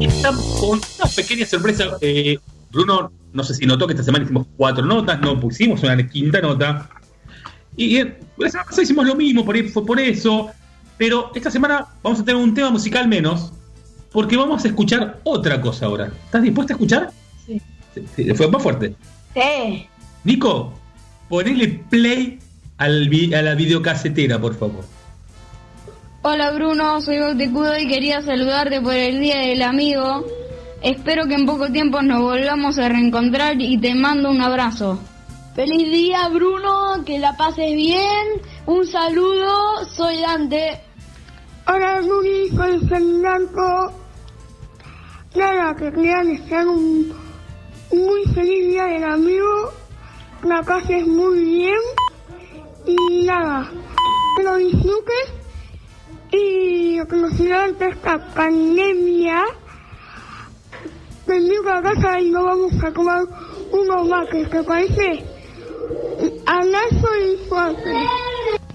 Estamos 0.00 0.44
con 0.60 0.70
una 0.78 1.10
pequeña 1.14 1.46
sorpresa. 1.46 1.96
Eh, 2.00 2.38
Bruno, 2.70 3.12
no 3.32 3.44
sé 3.44 3.54
si 3.54 3.66
notó 3.66 3.86
que 3.86 3.92
esta 3.92 4.04
semana 4.04 4.24
hicimos 4.24 4.46
cuatro 4.56 4.84
notas, 4.84 5.20
no 5.20 5.38
pusimos 5.38 5.82
una 5.82 6.06
quinta 6.08 6.40
nota. 6.40 6.88
Y 7.76 7.96
eh, 7.98 8.18
la 8.38 8.48
semana 8.50 8.64
pasada 8.66 8.82
hicimos 8.82 9.06
lo 9.06 9.14
mismo, 9.14 9.44
por, 9.44 9.54
ahí 9.56 9.64
fue 9.68 9.84
por 9.84 9.98
eso. 10.00 10.50
Pero 10.98 11.30
esta 11.34 11.50
semana 11.50 11.86
vamos 12.02 12.20
a 12.20 12.24
tener 12.24 12.40
un 12.42 12.54
tema 12.54 12.70
musical 12.70 13.08
menos, 13.08 13.52
porque 14.12 14.36
vamos 14.36 14.64
a 14.64 14.68
escuchar 14.68 15.20
otra 15.24 15.60
cosa 15.60 15.86
ahora. 15.86 16.12
¿Estás 16.26 16.42
dispuesta 16.42 16.74
a 16.74 16.76
escuchar? 16.76 17.10
Sí. 17.46 17.60
Fue 18.34 18.48
más 18.48 18.62
fuerte. 18.62 18.94
Sí. 19.34 19.86
Nico, 20.24 20.72
ponele 21.28 21.68
play 21.90 22.38
al 22.78 23.08
vi- 23.08 23.34
a 23.34 23.42
la 23.42 23.54
videocasetera, 23.54 24.40
por 24.40 24.54
favor. 24.56 24.84
Hola 26.24 26.52
Bruno, 26.52 27.00
soy 27.00 27.18
Bauticudo 27.18 27.76
y 27.76 27.88
quería 27.88 28.22
saludarte 28.22 28.80
por 28.80 28.94
el 28.94 29.18
Día 29.18 29.38
del 29.40 29.60
Amigo. 29.60 30.24
Espero 30.80 31.26
que 31.26 31.34
en 31.34 31.46
poco 31.46 31.72
tiempo 31.72 32.00
nos 32.00 32.22
volvamos 32.22 32.78
a 32.78 32.88
reencontrar 32.88 33.60
y 33.60 33.76
te 33.78 33.92
mando 33.96 34.30
un 34.30 34.40
abrazo. 34.40 35.00
Feliz 35.56 35.90
día, 35.90 36.28
Bruno, 36.28 37.04
que 37.04 37.18
la 37.18 37.36
pases 37.36 37.74
bien. 37.74 38.40
Un 38.66 38.86
saludo, 38.86 39.84
soy 39.96 40.20
Dante. 40.20 40.80
Hola, 41.66 42.00
Luli, 42.00 42.50
soy 42.50 42.78
Fernando. 42.86 43.92
Nada, 45.34 45.74
que 45.74 45.90
quería 45.90 46.22
desear 46.22 46.68
un 46.68 47.12
muy 47.92 48.22
feliz 48.32 48.68
día 48.68 48.84
del 48.84 49.02
amigo. 49.02 49.72
La 50.44 50.62
pases 50.62 51.04
muy 51.04 51.42
bien. 51.42 51.80
Y 52.86 53.26
nada, 53.26 53.68
que 54.36 54.42
lo 54.44 54.56
disfrutes. 54.58 55.41
Y 56.32 56.98
que 57.06 57.16
nos 57.16 57.36
durante 57.36 57.88
esta 57.88 58.18
pandemia, 58.34 59.44
venimos 61.26 61.72
a 61.72 61.82
casa 61.82 62.20
y 62.20 62.30
nos 62.30 62.44
vamos 62.44 62.72
a 62.82 62.92
tomar 62.92 63.22
unos 63.70 64.08
mates, 64.08 64.48
¿te 64.50 64.62
parece? 64.62 65.24
Abrazo 66.46 67.08
y 67.24 67.48
suerte. 67.48 67.92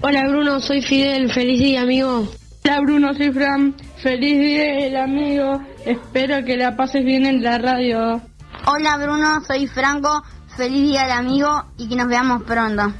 Hola 0.00 0.28
Bruno, 0.28 0.60
soy 0.60 0.82
Fidel, 0.82 1.32
feliz 1.32 1.60
día 1.60 1.82
amigo. 1.82 2.28
Hola 2.64 2.80
Bruno, 2.80 3.14
soy 3.14 3.32
Fran. 3.32 3.74
Feliz 4.02 4.38
día 4.38 4.84
del 4.84 4.96
amigo. 4.96 5.60
Espero 5.84 6.44
que 6.44 6.56
la 6.56 6.76
pases 6.76 7.04
bien 7.04 7.26
en 7.26 7.42
la 7.42 7.58
radio. 7.58 8.20
Hola 8.66 8.96
Bruno, 8.98 9.40
soy 9.46 9.66
Franco. 9.66 10.22
Feliz 10.56 10.82
día 10.82 11.02
del 11.02 11.12
amigo 11.12 11.64
y 11.76 11.88
que 11.88 11.96
nos 11.96 12.08
veamos 12.08 12.42
pronto. 12.42 12.92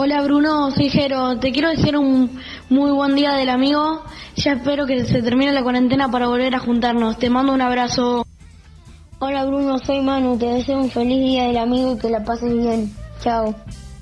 Hola 0.00 0.22
Bruno, 0.22 0.70
soy 0.70 0.90
Jero. 0.90 1.40
Te 1.40 1.50
quiero 1.50 1.70
decir 1.70 1.96
un 1.96 2.38
muy 2.68 2.92
buen 2.92 3.16
día 3.16 3.32
del 3.32 3.48
amigo. 3.48 4.04
Ya 4.36 4.52
espero 4.52 4.86
que 4.86 5.04
se 5.04 5.22
termine 5.22 5.50
la 5.50 5.64
cuarentena 5.64 6.08
para 6.08 6.28
volver 6.28 6.54
a 6.54 6.60
juntarnos. 6.60 7.18
Te 7.18 7.28
mando 7.28 7.52
un 7.52 7.60
abrazo. 7.60 8.24
Hola 9.18 9.44
Bruno, 9.44 9.76
soy 9.80 10.00
Manu. 10.00 10.38
Te 10.38 10.46
deseo 10.46 10.78
un 10.78 10.88
feliz 10.88 11.18
día 11.18 11.48
del 11.48 11.56
amigo 11.56 11.96
y 11.96 11.98
que 11.98 12.10
la 12.10 12.22
pases 12.22 12.56
bien. 12.56 12.94
Chao. 13.18 13.52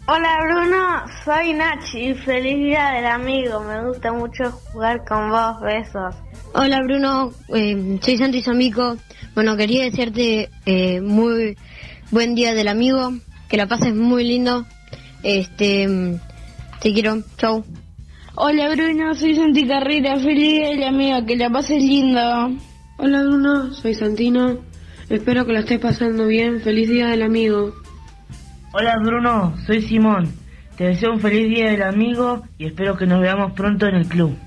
Hola 0.06 0.37
Bruno, 0.42 1.04
soy 1.24 1.54
Nachi. 1.54 2.12
Feliz 2.12 2.56
día 2.59 2.90
del 2.90 3.06
amigo. 3.06 3.61
Me 3.61 3.88
gusta 3.88 4.12
mucho 4.12 4.52
jugar 4.70 5.02
con 5.09 5.30
vos. 5.30 5.62
Besos. 5.62 6.14
Hola 6.52 6.82
Bruno, 6.82 7.30
eh, 7.54 7.98
soy 8.02 8.18
Santi 8.18 8.42
Zambico. 8.42 8.98
Bueno, 9.35 9.56
quería 9.56 9.85
desearte 9.85 10.50
eh, 10.66 11.00
muy 11.00 11.56
buen 12.11 12.35
día 12.35 12.52
del 12.52 12.68
amigo, 12.68 13.14
que 13.48 13.56
la 13.56 13.66
pases 13.66 13.94
muy 13.94 14.24
lindo. 14.24 14.66
Este, 15.27 15.89
mm, 15.89 16.21
te 16.81 16.93
quiero, 16.93 17.21
chau. 17.37 17.65
Hola 18.37 18.69
Bruno, 18.69 19.12
soy 19.17 19.35
Santi 19.35 19.67
Carrera. 19.67 20.21
Feliz 20.21 20.53
día 20.53 20.69
del 20.69 20.85
amigo, 20.85 21.27
que 21.27 21.37
la 21.37 21.51
pases 21.51 21.83
lindo. 21.83 22.21
Hola 22.99 23.23
Bruno, 23.25 23.75
soy 23.75 23.95
Santino. 23.95 24.59
Espero 25.09 25.45
que 25.45 25.53
la 25.53 25.61
estés 25.61 25.81
pasando 25.81 26.29
bien. 26.29 26.61
Feliz 26.61 26.89
día 26.89 27.09
del 27.09 27.23
amigo. 27.23 27.75
Hola 28.73 28.99
Bruno, 29.03 29.57
soy 29.67 29.83
Simón. 29.83 30.33
te 30.77 30.85
deseo 30.85 31.11
un 31.15 31.19
feliz 31.19 31.49
día 31.49 31.73
del 31.73 31.83
amigo 31.83 32.45
y 32.57 32.67
espero 32.67 32.97
que 32.97 33.07
nos 33.07 33.21
veamos 33.21 33.51
pronto 33.55 33.89
en 33.89 33.97
el 33.97 34.07
club. 34.07 34.39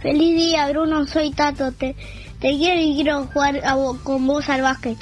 Feliz 0.00 0.36
día, 0.36 0.70
Bruno. 0.70 1.04
Soy 1.04 1.32
Tato. 1.32 1.72
Te, 1.72 1.96
te 2.38 2.56
quiero 2.56 2.80
y 2.80 2.94
quiero 2.94 3.24
jugar 3.24 3.60
a 3.64 3.74
con 4.04 4.24
vos 4.24 4.48
al 4.50 4.62
básquet. 4.62 4.96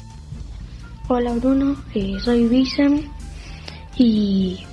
Hola 1.07 1.33
Bruno, 1.33 1.75
eh, 1.93 2.17
soy 2.23 2.47
Vicen 2.47 3.07
y 3.95 4.65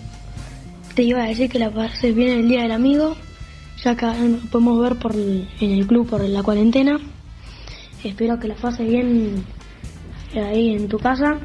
te 0.97 1.03
iba 1.03 1.23
a 1.23 1.27
decir 1.27 1.51
que 1.51 1.59
la 1.59 1.71
pases 1.71 2.15
bien 2.15 2.39
el 2.39 2.49
día 2.49 2.63
del 2.63 2.73
amigo, 2.73 3.17
ya 3.85 3.95
que 3.95 4.07
nos 4.07 4.47
podemos 4.47 4.81
ver 4.81 4.97
por 4.97 5.15
en 5.15 5.47
el 5.61 5.87
club 5.87 6.09
por 6.09 6.25
la 6.25 6.43
cuarentena. 6.43 6.99
Espero 8.03 8.41
que 8.41 8.49
la 8.49 8.55
pases 8.55 8.89
bien 8.89 9.45
ahí 10.35 10.75
en 10.75 10.89
tu 10.89 10.99
casa. 10.99 11.39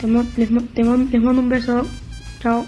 Te, 0.00 0.06
les 0.06 0.50
mando 0.50 1.40
un 1.40 1.48
beso. 1.48 1.82
Chao. 2.40 2.64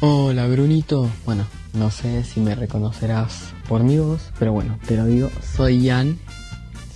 Hola 0.00 0.46
Brunito, 0.46 1.10
bueno, 1.26 1.46
no 1.74 1.90
sé 1.90 2.24
si 2.24 2.40
me 2.40 2.54
reconocerás 2.54 3.52
por 3.68 3.82
mi 3.82 3.98
voz, 3.98 4.32
pero 4.38 4.52
bueno, 4.52 4.78
te 4.86 4.96
lo 4.96 5.04
digo, 5.04 5.30
soy 5.54 5.86
Jan, 5.86 6.18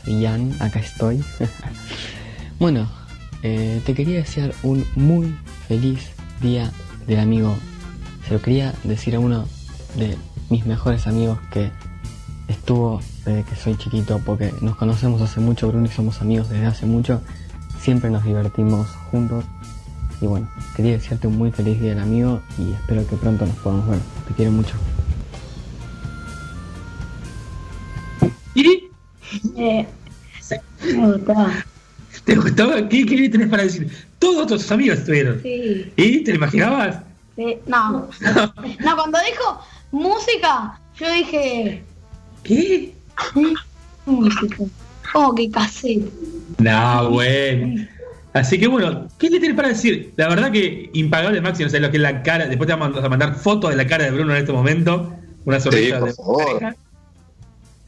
soy 0.03 0.25
Jan, 0.25 0.55
acá 0.61 0.81
estoy. 0.81 1.23
bueno, 2.59 2.89
eh, 3.43 3.83
te 3.85 3.93
quería 3.93 4.17
desear 4.17 4.55
un 4.63 4.87
muy 4.97 5.35
feliz 5.69 6.11
día 6.41 6.71
del 7.07 7.21
amigo. 7.21 7.57
Se 8.27 8.35
lo 8.35 8.43
quería 8.43 8.75
decir 8.85 9.17
a 9.17 9.21
uno 9.21 9.47
de 9.97 10.17
mis 10.49 10.67
mejores 10.67 11.07
amigos 11.07 11.39
que 11.51 11.71
estuvo 12.49 13.01
desde 13.25 13.45
que 13.45 13.57
soy 13.57 13.77
chiquito, 13.77 14.21
porque 14.25 14.53
nos 14.61 14.77
conocemos 14.77 15.21
hace 15.23 15.41
mucho, 15.41 15.69
Bruno, 15.69 15.87
y 15.87 15.91
somos 15.91 16.21
amigos 16.21 16.49
desde 16.49 16.67
hace 16.67 16.87
mucho. 16.87 17.21
Siempre 17.81 18.11
nos 18.11 18.25
divertimos 18.25 18.89
juntos. 19.11 19.45
Y 20.21 20.27
bueno, 20.27 20.49
quería 20.77 20.93
desearte 20.93 21.29
un 21.29 21.39
muy 21.39 21.51
feliz 21.51 21.81
día 21.81 21.91
del 21.91 22.01
amigo 22.01 22.43
y 22.59 22.73
espero 22.73 23.07
que 23.07 23.17
pronto 23.17 23.47
nos 23.47 23.57
podamos 23.57 23.89
ver. 23.89 24.01
Te 24.29 24.35
quiero 24.35 24.53
mucho. 24.53 24.75
¿Y? 28.55 28.91
Eh, 29.57 29.87
me 30.97 31.13
gustaba. 31.13 31.53
¿Te 32.25 32.37
gustaba? 32.37 32.89
¿Qué, 32.89 33.07
qué 33.07 33.29
tenés 33.29 33.49
para 33.49 33.63
decir? 33.63 33.91
Todos 34.21 34.47
tus 34.47 34.71
amigos 34.71 34.99
estuvieron. 35.01 35.43
Sí. 35.43 35.93
¿Y? 35.97 36.23
¿Te 36.25 36.31
lo 36.31 36.37
imaginabas? 36.37 36.99
sí. 37.37 37.57
No. 37.67 38.09
No, 38.85 38.97
cuando 38.97 39.19
dijo 39.29 39.61
música, 39.91 40.79
yo 40.97 41.11
dije. 41.13 41.83
¿Qué? 42.45 42.95
Música. 44.07 44.57
¿Cómo 45.13 45.35
que 45.35 45.51
cassette? 45.51 46.05
No, 46.59 47.11
bueno. 47.11 47.87
Así 48.33 48.61
que 48.61 48.69
bueno, 48.69 49.09
¿qué 49.19 49.29
le 49.29 49.41
tenés 49.41 49.57
para 49.57 49.69
decir? 49.69 50.13
La 50.17 50.29
verdad 50.29 50.53
que 50.53 50.89
impagable 50.93 51.41
máximo, 51.41 51.67
o 51.67 51.71
sea, 51.71 51.81
lo 51.81 51.91
que 51.91 51.97
es 51.97 52.03
la 52.03 52.23
cara, 52.23 52.47
después 52.47 52.69
te 52.69 52.75
vamos 52.75 53.03
a 53.03 53.09
mandar 53.09 53.35
fotos 53.35 53.71
de 53.71 53.77
la 53.77 53.87
cara 53.89 54.05
de 54.05 54.13
Bruno 54.13 54.33
en 54.33 54.39
este 54.39 54.53
momento, 54.53 55.13
una 55.45 55.59
sonrisa 55.59 55.99
por 55.99 56.09
de 56.09 56.15
favor. 56.15 56.45
pareja. 56.61 56.77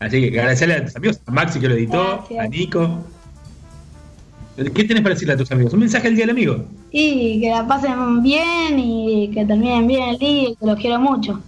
Así 0.01 0.21
que 0.31 0.40
agradecerle 0.40 0.75
a 0.75 0.85
tus 0.85 0.97
amigos, 0.97 1.21
a 1.27 1.31
Maxi 1.31 1.61
que 1.61 1.68
lo 1.68 1.75
editó, 1.75 2.16
Gracias. 2.29 2.45
a 2.45 2.49
Nico. 2.49 3.05
¿Qué 4.57 4.85
tenés 4.85 5.03
para 5.03 5.15
decirle 5.15 5.35
a 5.35 5.37
tus 5.37 5.51
amigos? 5.51 5.73
Un 5.73 5.81
mensaje 5.81 6.09
al 6.09 6.15
día 6.15 6.25
del 6.25 6.37
amigo. 6.37 6.67
Y 6.91 7.41
que 7.41 7.51
la 7.51 7.67
pasen 7.67 8.23
bien 8.23 8.79
y 8.79 9.31
que 9.33 9.47
terminen 9.47 9.87
bien 9.87 10.11
el 10.11 10.19
día 10.19 10.49
y 10.51 10.57
que 10.57 10.67
los 10.67 10.79
quiero 10.79 11.01
mucho. 11.01 11.41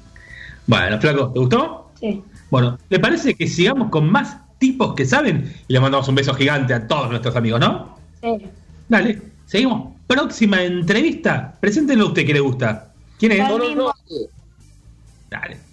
Bueno, 0.67 0.99
flaco, 0.99 1.29
¿te 1.29 1.41
gustó? 1.41 1.91
Sí. 2.01 2.23
Bueno, 2.51 2.79
¿le 2.89 2.99
parece 2.99 3.35
que 3.35 3.47
sigamos 3.47 3.91
con 3.91 4.11
más 4.11 4.39
tipos 4.59 4.95
que 4.95 5.05
saben? 5.05 5.53
Y 5.69 5.73
le 5.75 5.81
mandamos 5.81 6.09
un 6.09 6.15
beso 6.15 6.33
gigante 6.35 6.73
a 6.73 6.87
todos 6.87 7.11
nuestros 7.11 7.37
amigos, 7.37 7.61
¿no? 7.61 7.97
Sí. 8.23 8.47
Dale, 8.89 9.21
seguimos. 9.47 9.93
Próxima 10.07 10.63
entrevista. 10.63 11.55
Preséntenlo 11.61 12.05
a 12.05 12.09
usted 12.09 12.25
que 12.25 12.33
le 12.33 12.41
gusta. 12.41 12.93
¿Quién 13.19 13.33
es? 13.33 13.39
Dale. 15.31 15.64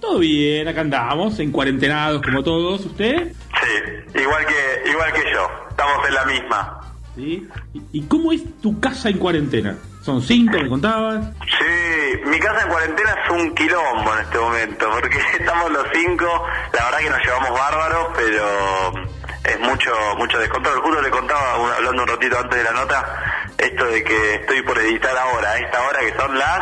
Todo 0.00 0.18
bien, 0.20 0.68
acá 0.68 0.80
andamos, 0.82 1.38
en 1.40 1.52
cuarentenados 1.52 2.22
como 2.22 2.42
todos. 2.42 2.86
¿Usted? 2.86 3.32
Sí, 3.32 4.20
igual 4.20 4.46
que, 4.46 4.90
igual 4.90 5.12
que 5.12 5.22
yo, 5.32 5.48
estamos 5.68 6.08
en 6.08 6.14
la 6.14 6.24
misma. 6.24 6.80
¿Sí? 7.14 7.48
¿Y, 7.74 7.82
y 7.92 8.02
cómo 8.02 8.32
es 8.32 8.42
tu 8.62 8.80
casa 8.80 9.10
en 9.10 9.18
cuarentena? 9.18 9.76
¿Son 10.06 10.22
cinco, 10.22 10.56
me 10.56 10.68
contabas? 10.68 11.24
Sí, 11.58 12.20
mi 12.26 12.38
casa 12.38 12.62
en 12.62 12.68
cuarentena 12.68 13.10
es 13.24 13.30
un 13.32 13.52
quilombo 13.56 14.14
en 14.14 14.20
este 14.20 14.38
momento, 14.38 14.88
porque 14.92 15.18
estamos 15.40 15.72
los 15.72 15.84
cinco, 15.92 16.46
la 16.72 16.84
verdad 16.84 16.98
que 16.98 17.10
nos 17.10 17.24
llevamos 17.24 17.50
bárbaros, 17.50 18.08
pero 18.14 18.92
es 19.42 19.58
mucho 19.58 19.92
mucho 20.16 20.38
descontrol. 20.38 20.80
Justo 20.80 21.02
le 21.02 21.10
contaba, 21.10 21.54
hablando 21.74 22.04
un 22.04 22.08
ratito 22.08 22.38
antes 22.38 22.56
de 22.56 22.62
la 22.62 22.70
nota, 22.70 23.50
esto 23.58 23.84
de 23.84 24.04
que 24.04 24.34
estoy 24.34 24.62
por 24.62 24.78
editar 24.78 25.18
ahora, 25.18 25.50
a 25.50 25.58
esta 25.58 25.82
hora 25.82 25.98
que 25.98 26.14
son 26.16 26.38
las... 26.38 26.60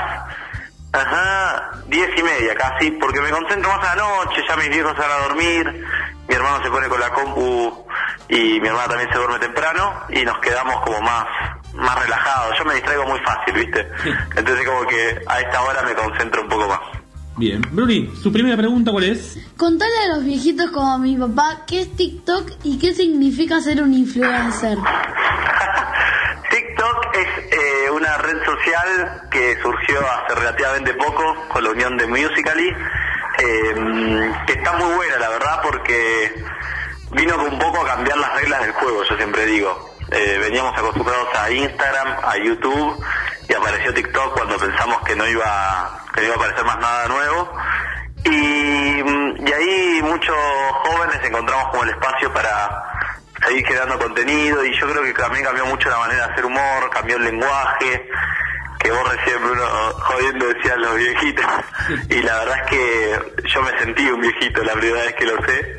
Ajá, 0.94 1.70
diez 1.88 2.08
y 2.16 2.22
media 2.22 2.54
casi, 2.54 2.92
porque 2.92 3.20
me 3.20 3.28
concentro 3.28 3.68
más 3.68 3.86
a 3.86 3.94
la 3.94 4.02
noche, 4.04 4.40
ya 4.48 4.56
mis 4.56 4.70
viejos 4.70 4.94
se 4.94 5.02
van 5.02 5.10
a 5.10 5.22
dormir, 5.24 5.84
mi 6.28 6.34
hermano 6.34 6.62
se 6.62 6.70
pone 6.70 6.88
con 6.88 6.98
la 6.98 7.10
compu 7.10 7.86
y 8.28 8.58
mi 8.60 8.68
hermana 8.68 8.88
también 8.88 9.10
se 9.10 9.18
duerme 9.18 9.38
temprano 9.38 10.00
y 10.08 10.24
nos 10.24 10.38
quedamos 10.38 10.80
como 10.82 11.02
más 11.02 11.26
más 11.74 12.02
relajados. 12.02 12.58
Yo 12.58 12.64
me 12.64 12.74
distraigo 12.74 13.04
muy 13.06 13.18
fácil, 13.20 13.54
¿viste? 13.54 13.88
Entonces 14.36 14.66
como 14.66 14.86
que 14.86 15.20
a 15.26 15.40
esta 15.40 15.62
hora 15.62 15.82
me 15.82 15.94
concentro 15.94 16.42
un 16.42 16.48
poco 16.48 16.68
más. 16.68 16.80
Bien. 17.36 17.62
Bruni, 17.72 18.12
su 18.22 18.32
primera 18.32 18.56
pregunta, 18.56 18.92
¿cuál 18.92 19.04
es? 19.04 19.38
Contale 19.56 19.92
a 20.04 20.14
los 20.14 20.24
viejitos 20.24 20.70
como 20.70 20.98
mi 20.98 21.16
papá 21.16 21.62
qué 21.66 21.80
es 21.80 21.96
TikTok 21.96 22.52
y 22.62 22.78
qué 22.78 22.94
significa 22.94 23.60
ser 23.60 23.82
un 23.82 23.92
influencer. 23.92 24.78
TikTok 26.50 27.16
es 27.16 27.52
eh, 27.52 27.90
una 27.90 28.18
red 28.18 28.44
social 28.44 29.22
que 29.30 29.56
surgió 29.60 29.98
hace 30.00 30.36
relativamente 30.36 30.94
poco 30.94 31.34
con 31.48 31.64
la 31.64 31.70
unión 31.70 31.96
de 31.96 32.06
Musical.ly, 32.06 32.68
eh, 32.68 34.32
que 34.46 34.52
está 34.52 34.72
muy 34.74 34.94
buena, 34.94 35.18
la 35.18 35.28
verdad, 35.30 35.60
porque 35.64 36.44
vino 37.10 37.36
un 37.44 37.58
poco 37.58 37.80
a 37.80 37.86
cambiar 37.96 38.18
las 38.18 38.32
reglas 38.34 38.62
del 38.62 38.72
juego, 38.72 39.02
yo 39.02 39.16
siempre 39.16 39.46
digo. 39.46 39.93
Eh, 40.14 40.38
veníamos 40.38 40.78
acostumbrados 40.78 41.28
a 41.36 41.50
Instagram, 41.50 42.16
a 42.22 42.36
YouTube, 42.36 43.04
y 43.48 43.52
apareció 43.52 43.92
TikTok 43.92 44.34
cuando 44.34 44.56
pensamos 44.56 45.02
que 45.02 45.16
no 45.16 45.26
iba, 45.26 46.04
que 46.14 46.20
no 46.20 46.26
iba 46.28 46.34
a 46.34 46.36
aparecer 46.36 46.64
más 46.64 46.78
nada 46.78 47.08
nuevo. 47.08 47.52
Y, 48.24 49.02
mm, 49.02 49.46
y 49.46 49.52
ahí 49.52 50.02
muchos 50.04 50.36
jóvenes 50.84 51.18
encontramos 51.24 51.68
como 51.70 51.82
el 51.82 51.90
espacio 51.90 52.32
para 52.32 52.84
seguir 53.44 53.64
creando 53.66 53.98
contenido 53.98 54.64
y 54.64 54.78
yo 54.78 54.88
creo 54.88 55.02
que 55.02 55.12
también 55.14 55.44
cambió 55.44 55.66
mucho 55.66 55.90
la 55.90 55.98
manera 55.98 56.26
de 56.26 56.32
hacer 56.32 56.44
humor, 56.44 56.90
cambió 56.90 57.16
el 57.16 57.24
lenguaje, 57.24 58.08
que 58.78 58.90
vos 58.92 59.16
recién 59.16 59.42
Bruno 59.42 59.66
jodiendo 59.98 60.46
decías 60.46 60.76
los 60.78 60.96
viejitos. 60.96 61.46
Y 62.08 62.22
la 62.22 62.38
verdad 62.38 62.56
es 62.62 62.70
que 62.70 63.48
yo 63.48 63.62
me 63.62 63.78
sentí 63.80 64.06
un 64.08 64.20
viejito 64.20 64.62
la 64.62 64.74
primera 64.74 65.02
vez 65.06 65.14
que 65.16 65.26
lo 65.26 65.44
sé 65.44 65.76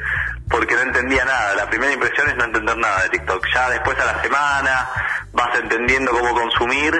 porque 0.49 0.75
no 0.75 0.81
entendía 0.81 1.25
nada, 1.25 1.55
la 1.55 1.69
primera 1.69 1.93
impresión 1.93 2.29
es 2.29 2.35
no 2.37 2.45
entender 2.45 2.77
nada 2.77 3.03
de 3.03 3.09
TikTok, 3.09 3.45
ya 3.53 3.69
después 3.69 3.97
a 3.99 4.05
la 4.05 4.21
semana 4.21 4.87
vas 5.33 5.59
entendiendo 5.59 6.11
cómo 6.11 6.33
consumir 6.33 6.93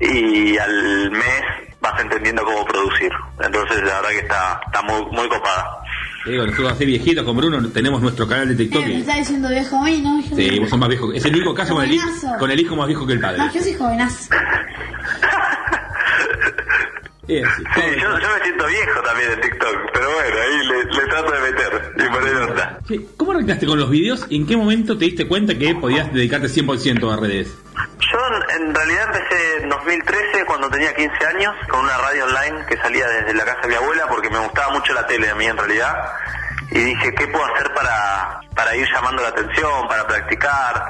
y 0.00 0.56
al 0.58 1.10
mes 1.10 1.42
vas 1.80 2.00
entendiendo 2.00 2.44
cómo 2.44 2.64
producir, 2.64 3.10
entonces 3.40 3.78
la 3.82 3.94
verdad 4.00 4.10
que 4.10 4.18
está, 4.18 4.60
está 4.66 4.82
muy, 4.82 5.02
muy 5.10 5.28
copada. 5.28 5.78
Digo, 6.24 6.46
nosotros 6.46 6.72
así 6.72 6.86
viejitos 6.86 7.24
con 7.24 7.36
Bruno 7.36 7.68
tenemos 7.70 8.00
nuestro 8.00 8.28
canal 8.28 8.48
de 8.48 8.54
TikTok. 8.54 8.82
Eh, 8.82 8.86
me 8.86 8.92
y- 8.94 9.00
está 9.00 9.16
diciendo 9.16 9.48
viejo 9.48 9.82
mí, 9.82 10.00
¿no? 10.00 10.20
Yo 10.20 10.36
Sí, 10.36 10.60
vos 10.60 10.70
sos 10.70 10.78
más 10.78 10.88
viejo. 10.88 11.12
Es 11.12 11.24
el 11.24 11.34
único 11.34 11.52
caso 11.52 11.74
con 11.74 11.84
el, 11.84 11.98
con 12.38 12.48
el 12.50 12.60
hijo 12.60 12.76
más 12.76 12.86
viejo 12.86 13.04
que 13.04 13.14
el 13.14 13.20
padre. 13.20 13.38
No, 13.38 13.52
yo 13.52 13.60
soy 13.60 13.74
jovenazo. 13.74 14.30
Sí, 17.40 17.80
yo, 18.00 18.18
yo 18.18 18.28
me 18.28 18.44
siento 18.44 18.66
viejo 18.66 19.00
también 19.02 19.32
en 19.32 19.40
TikTok, 19.40 19.76
pero 19.92 20.12
bueno, 20.12 20.36
ahí 20.40 20.66
le, 20.66 20.84
le 20.84 21.06
trato 21.06 21.32
de 21.32 21.40
meter 21.40 21.92
y 21.96 22.08
poner 22.10 22.36
onda. 22.36 22.78
Sí, 22.86 23.08
¿Cómo 23.16 23.32
arrancaste 23.32 23.66
con 23.66 23.78
los 23.78 23.90
videos 23.90 24.26
y 24.28 24.36
en 24.36 24.46
qué 24.46 24.56
momento 24.56 24.98
te 24.98 25.06
diste 25.06 25.26
cuenta 25.26 25.56
que 25.56 25.74
podías 25.74 26.12
dedicarte 26.12 26.48
100% 26.48 27.12
a 27.12 27.20
redes? 27.20 27.56
Yo 27.74 28.18
en, 28.56 28.62
en 28.62 28.74
realidad 28.74 29.06
empecé 29.06 29.62
en 29.62 29.68
2013 29.68 30.44
cuando 30.46 30.68
tenía 30.68 30.94
15 30.94 31.26
años 31.26 31.54
con 31.68 31.80
una 31.80 31.96
radio 31.98 32.24
online 32.24 32.66
que 32.68 32.76
salía 32.78 33.06
desde 33.08 33.34
la 33.34 33.44
casa 33.44 33.60
de 33.62 33.68
mi 33.68 33.74
abuela 33.74 34.06
porque 34.08 34.28
me 34.30 34.38
gustaba 34.38 34.72
mucho 34.72 34.92
la 34.92 35.06
tele 35.06 35.30
a 35.30 35.34
mí 35.34 35.46
en 35.46 35.56
realidad 35.56 35.94
y 36.70 36.78
dije 36.78 37.14
qué 37.14 37.26
puedo 37.28 37.44
hacer 37.54 37.72
para, 37.74 38.40
para 38.54 38.74
ir 38.76 38.86
llamando 38.92 39.22
la 39.22 39.28
atención, 39.28 39.88
para 39.88 40.06
practicar, 40.06 40.84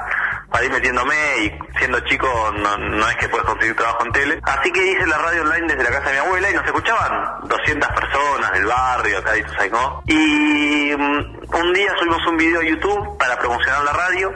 para 0.53 0.65
ir 0.65 0.71
metiéndome 0.71 1.15
y 1.45 1.79
siendo 1.79 1.99
chico 2.01 2.27
no, 2.55 2.77
no 2.77 3.09
es 3.09 3.15
que 3.15 3.27
puedes 3.27 3.43
conseguir 3.47 3.75
trabajo 3.75 4.05
en 4.05 4.11
tele. 4.11 4.39
Así 4.43 4.71
que 4.71 4.85
hice 4.85 5.07
la 5.07 5.17
radio 5.17 5.41
online 5.41 5.65
desde 5.65 5.83
la 5.83 5.89
casa 5.89 6.11
de 6.11 6.13
mi 6.13 6.27
abuela 6.27 6.51
y 6.51 6.53
nos 6.53 6.65
escuchaban 6.65 7.47
200 7.47 7.89
personas 7.89 8.51
del 8.51 8.65
barrio, 8.67 9.17
acá 9.17 9.35
y 9.35 9.41
Tusaico. 9.41 10.03
Y 10.05 10.93
mm, 10.95 11.55
un 11.55 11.73
día 11.73 11.91
subimos 11.97 12.27
un 12.27 12.37
video 12.37 12.61
a 12.61 12.65
YouTube 12.65 13.17
para 13.17 13.39
promocionar 13.39 13.83
la 13.83 13.93
radio 13.93 14.31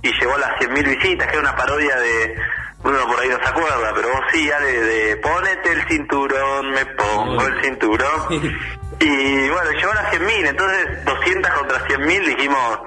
y 0.00 0.10
llegó 0.18 0.34
a 0.34 0.38
las 0.38 0.52
100.000 0.60 0.98
visitas, 0.98 1.28
que 1.28 1.34
era 1.34 1.42
una 1.42 1.56
parodia 1.56 1.94
de... 1.96 2.40
Bruno 2.82 3.06
por 3.06 3.20
ahí 3.20 3.28
no 3.28 3.36
se 3.36 3.46
acuerda, 3.46 3.92
pero 3.94 4.08
vos 4.08 4.22
sí, 4.32 4.50
Ale, 4.50 4.80
de 4.80 5.16
ponete 5.18 5.72
el 5.72 5.86
cinturón, 5.86 6.70
me 6.70 6.86
pongo 6.86 7.46
el 7.46 7.62
cinturón. 7.62 8.58
Y 9.00 9.48
bueno, 9.48 9.70
llegó 9.70 9.92
a 9.92 9.94
las 9.94 10.12
100.000, 10.12 10.48
entonces 10.48 11.04
200 11.04 11.52
contra 11.52 11.78
100.000 11.86 12.26
dijimos, 12.26 12.80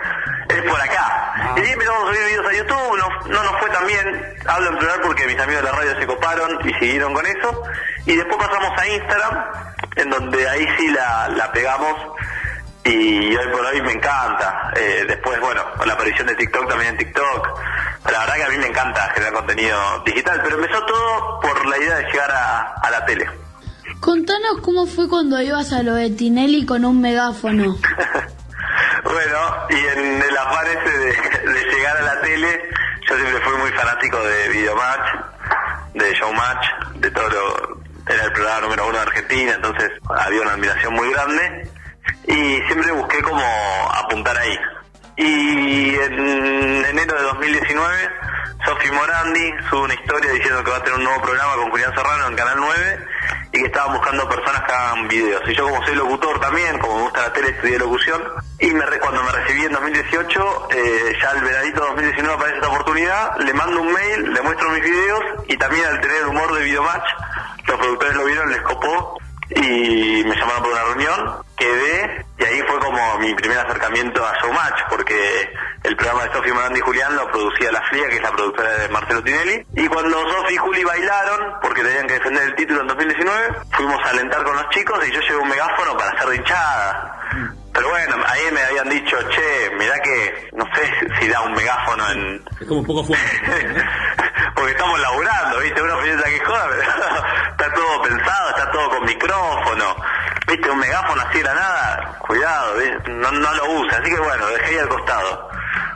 es 0.47 0.61
por 0.61 0.79
acá. 0.79 1.55
Y 1.57 1.59
ahí 1.59 1.71
empezamos 1.71 2.03
a 2.03 2.13
subir 2.13 2.27
videos 2.27 2.45
a 2.45 2.53
YouTube, 2.53 2.97
no, 2.97 3.27
no 3.29 3.43
nos 3.43 3.59
fue 3.59 3.69
tan 3.71 3.87
bien, 3.87 4.35
hablo 4.45 4.69
en 4.69 4.77
plural 4.77 4.99
porque 5.01 5.25
mis 5.25 5.39
amigos 5.39 5.63
de 5.63 5.71
la 5.71 5.75
radio 5.75 5.99
se 5.99 6.05
coparon 6.05 6.69
y 6.69 6.73
siguieron 6.75 7.13
con 7.13 7.25
eso. 7.25 7.63
Y 8.05 8.15
después 8.15 8.37
pasamos 8.37 8.79
a 8.79 8.87
Instagram, 8.87 9.45
en 9.95 10.09
donde 10.11 10.49
ahí 10.49 10.67
sí 10.77 10.87
la, 10.89 11.29
la 11.29 11.51
pegamos 11.51 11.95
y 12.83 13.35
hoy 13.35 13.47
por 13.47 13.65
hoy 13.65 13.81
me 13.81 13.93
encanta. 13.93 14.71
Eh, 14.75 15.05
después, 15.07 15.39
bueno, 15.39 15.63
con 15.77 15.87
la 15.87 15.93
aparición 15.93 16.27
de 16.27 16.35
TikTok 16.35 16.67
también 16.67 16.91
en 16.91 16.97
TikTok. 16.97 17.59
La 18.11 18.19
verdad 18.19 18.35
que 18.35 18.43
a 18.43 18.49
mí 18.49 18.57
me 18.57 18.67
encanta 18.67 19.09
generar 19.13 19.33
contenido 19.33 19.99
digital, 20.05 20.41
pero 20.43 20.57
empezó 20.57 20.85
todo 20.85 21.39
por 21.39 21.65
la 21.65 21.77
idea 21.77 21.95
de 21.95 22.03
llegar 22.11 22.31
a, 22.31 22.73
a 22.83 22.91
la 22.91 23.05
tele. 23.05 23.29
Contanos 24.03 24.59
cómo 24.61 24.85
fue 24.85 25.07
cuando 25.07 25.41
ibas 25.41 25.71
a 25.71 25.81
lo 25.81 25.93
de 25.93 26.09
Tinelli 26.09 26.65
con 26.65 26.83
un 26.83 26.99
megáfono. 26.99 27.77
Bueno, 29.03 29.37
y 29.69 29.75
en 29.75 30.21
el 30.21 30.37
afán 30.37 30.65
de 30.65 31.75
llegar 31.75 31.97
a 31.97 32.01
la 32.01 32.21
tele, 32.21 32.69
yo 33.07 33.15
siempre 33.15 33.39
fui 33.41 33.57
muy 33.57 33.69
fanático 33.71 34.17
de 34.17 34.49
Videomatch, 34.49 35.07
de 35.93 36.13
Showmatch, 36.13 36.65
de 36.95 37.11
todo 37.11 37.29
lo... 37.29 37.81
Era 38.07 38.23
el 38.23 38.31
programa 38.31 38.61
número 38.61 38.87
uno 38.87 38.97
de 38.97 39.03
Argentina, 39.03 39.53
entonces 39.55 39.91
había 40.09 40.41
una 40.41 40.53
admiración 40.53 40.93
muy 40.93 41.09
grande 41.11 41.69
y 42.27 42.61
siempre 42.65 42.91
busqué 42.93 43.21
como 43.21 43.43
apuntar 43.93 44.37
ahí. 44.37 44.57
Y 45.17 45.95
en 45.95 46.85
enero 46.85 47.15
de 47.15 47.23
2019, 47.23 48.09
Sofi 48.65 48.89
Morandi 48.91 49.53
sube 49.69 49.81
una 49.81 49.93
historia 49.93 50.31
diciendo 50.31 50.63
que 50.63 50.71
va 50.71 50.77
a 50.77 50.83
tener 50.83 50.97
un 50.97 51.03
nuevo 51.03 51.21
programa 51.21 51.55
con 51.55 51.71
Julián 51.71 51.93
Serrano 51.93 52.27
en 52.27 52.35
Canal 52.35 52.55
9 52.57 53.07
y 53.51 53.59
que 53.59 53.65
estaban 53.65 53.93
buscando 53.93 54.29
personas 54.29 54.63
que 54.63 54.71
hagan 54.71 55.07
videos. 55.07 55.41
Y 55.47 55.55
yo 55.55 55.65
como 55.67 55.85
soy 55.85 55.95
locutor 55.95 56.39
también, 56.39 56.79
como 56.79 56.95
me 56.95 57.01
gusta 57.03 57.21
la 57.21 57.33
tele, 57.33 57.49
estudié 57.49 57.77
locución. 57.77 58.21
Y 58.59 58.71
cuando 58.99 59.21
me 59.23 59.31
recibí 59.31 59.65
en 59.65 59.73
2018, 59.73 60.67
eh, 60.71 61.17
ya 61.21 61.31
el 61.31 61.43
veranito 61.43 61.81
de 61.81 61.87
2019 61.87 62.35
aparece 62.35 62.55
esta 62.55 62.69
oportunidad, 62.69 63.37
le 63.39 63.53
mando 63.53 63.81
un 63.81 63.91
mail, 63.91 64.33
le 64.33 64.41
muestro 64.41 64.69
mis 64.69 64.83
videos 64.83 65.21
y 65.47 65.57
también 65.57 65.85
al 65.85 65.99
tener 65.99 66.17
el 66.21 66.27
humor 66.27 66.53
de 66.53 66.63
Videomatch, 66.63 67.03
los 67.67 67.77
productores 67.77 68.15
lo 68.15 68.25
vieron, 68.25 68.49
les 68.49 68.61
copó 68.61 69.19
y 69.49 70.23
me 70.23 70.35
llamaron 70.35 70.63
por 70.63 70.71
una 70.71 70.83
reunión, 70.83 71.43
quedé 71.63 72.25
y 72.39 72.43
ahí 72.43 72.61
fue 72.67 72.79
como 72.79 73.17
mi 73.19 73.33
primer 73.35 73.57
acercamiento 73.59 74.25
a 74.25 74.33
Showmatch, 74.41 74.81
porque 74.89 75.49
el 75.83 75.95
programa 75.95 76.23
de 76.23 76.33
Sofi 76.33 76.51
Morandi 76.51 76.79
y 76.79 76.81
Julián 76.81 77.15
lo 77.15 77.31
producía 77.31 77.71
La 77.71 77.81
Fría, 77.83 78.09
que 78.09 78.15
es 78.17 78.21
la 78.21 78.31
productora 78.31 78.69
de 78.69 78.89
Marcelo 78.89 79.23
Tinelli, 79.23 79.65
y 79.75 79.87
cuando 79.87 80.17
Sofi 80.29 80.55
y 80.55 80.57
Juli 80.57 80.83
bailaron, 80.83 81.53
porque 81.61 81.83
tenían 81.83 82.07
que 82.07 82.15
defender 82.15 82.43
el 82.43 82.55
título 82.55 82.81
en 82.81 82.87
2019, 82.87 83.55
fuimos 83.71 84.05
a 84.05 84.09
alentar 84.09 84.43
con 84.43 84.55
los 84.55 84.69
chicos 84.69 85.07
y 85.07 85.11
yo 85.11 85.21
llevé 85.21 85.37
un 85.37 85.49
megáfono 85.49 85.95
para 85.97 86.11
hacer 86.11 86.35
hinchada. 86.35 87.19
Pero 87.73 87.89
bueno, 87.89 88.15
ahí 88.27 88.41
me 88.51 88.61
habían 88.61 88.89
dicho, 88.89 89.17
che, 89.29 89.71
mirá 89.79 89.99
que 89.99 90.49
no 90.53 90.65
sé 90.75 90.91
si 91.19 91.27
da 91.27 91.41
un 91.41 91.53
megáfono 91.53 92.07
en... 92.11 92.43
Es 92.59 92.67
como 92.67 92.81
un 92.81 92.85
poco 92.85 93.03
fuerte. 93.03 93.25
Porque 94.55 94.71
estamos 94.71 94.99
laburando, 94.99 95.59
¿viste? 95.59 95.81
Uno 95.81 95.99
piensa 96.01 96.23
que 96.25 96.39
joda, 96.45 96.67
pero 96.69 96.81
está 97.51 97.73
todo 97.73 98.01
pensado, 98.03 98.49
está 98.49 98.71
todo 98.71 98.89
con 98.89 99.05
micrófono. 99.05 99.95
¿Viste? 100.47 100.69
Un 100.69 100.79
megáfono 100.79 101.21
así 101.21 101.37
de 101.37 101.43
la 101.43 101.53
nada, 101.53 102.17
cuidado, 102.19 102.75
¿viste? 102.75 103.11
No, 103.11 103.31
no 103.31 103.53
lo 103.53 103.71
usa. 103.79 103.97
Así 103.97 104.11
que 104.11 104.19
bueno, 104.19 104.47
dejé 104.47 104.65
ahí 104.65 104.77
al 104.77 104.89
costado. 104.89 105.49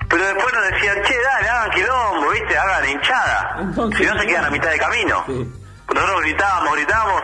Pero 0.10 0.26
después 0.26 0.54
nos 0.54 0.72
decían, 0.72 1.02
che, 1.04 1.22
dale, 1.22 1.50
hagan 1.50 1.70
quilombo, 1.72 2.30
¿viste? 2.30 2.58
Hagan 2.58 2.90
hinchada. 2.90 3.58
Si 3.98 4.06
no 4.06 4.20
se 4.20 4.28
quedan 4.28 4.46
a 4.46 4.50
mitad 4.50 4.70
de 4.70 4.80
camino. 4.80 5.26
Nosotros 5.28 6.22
gritábamos, 6.22 6.74
gritábamos 6.76 7.22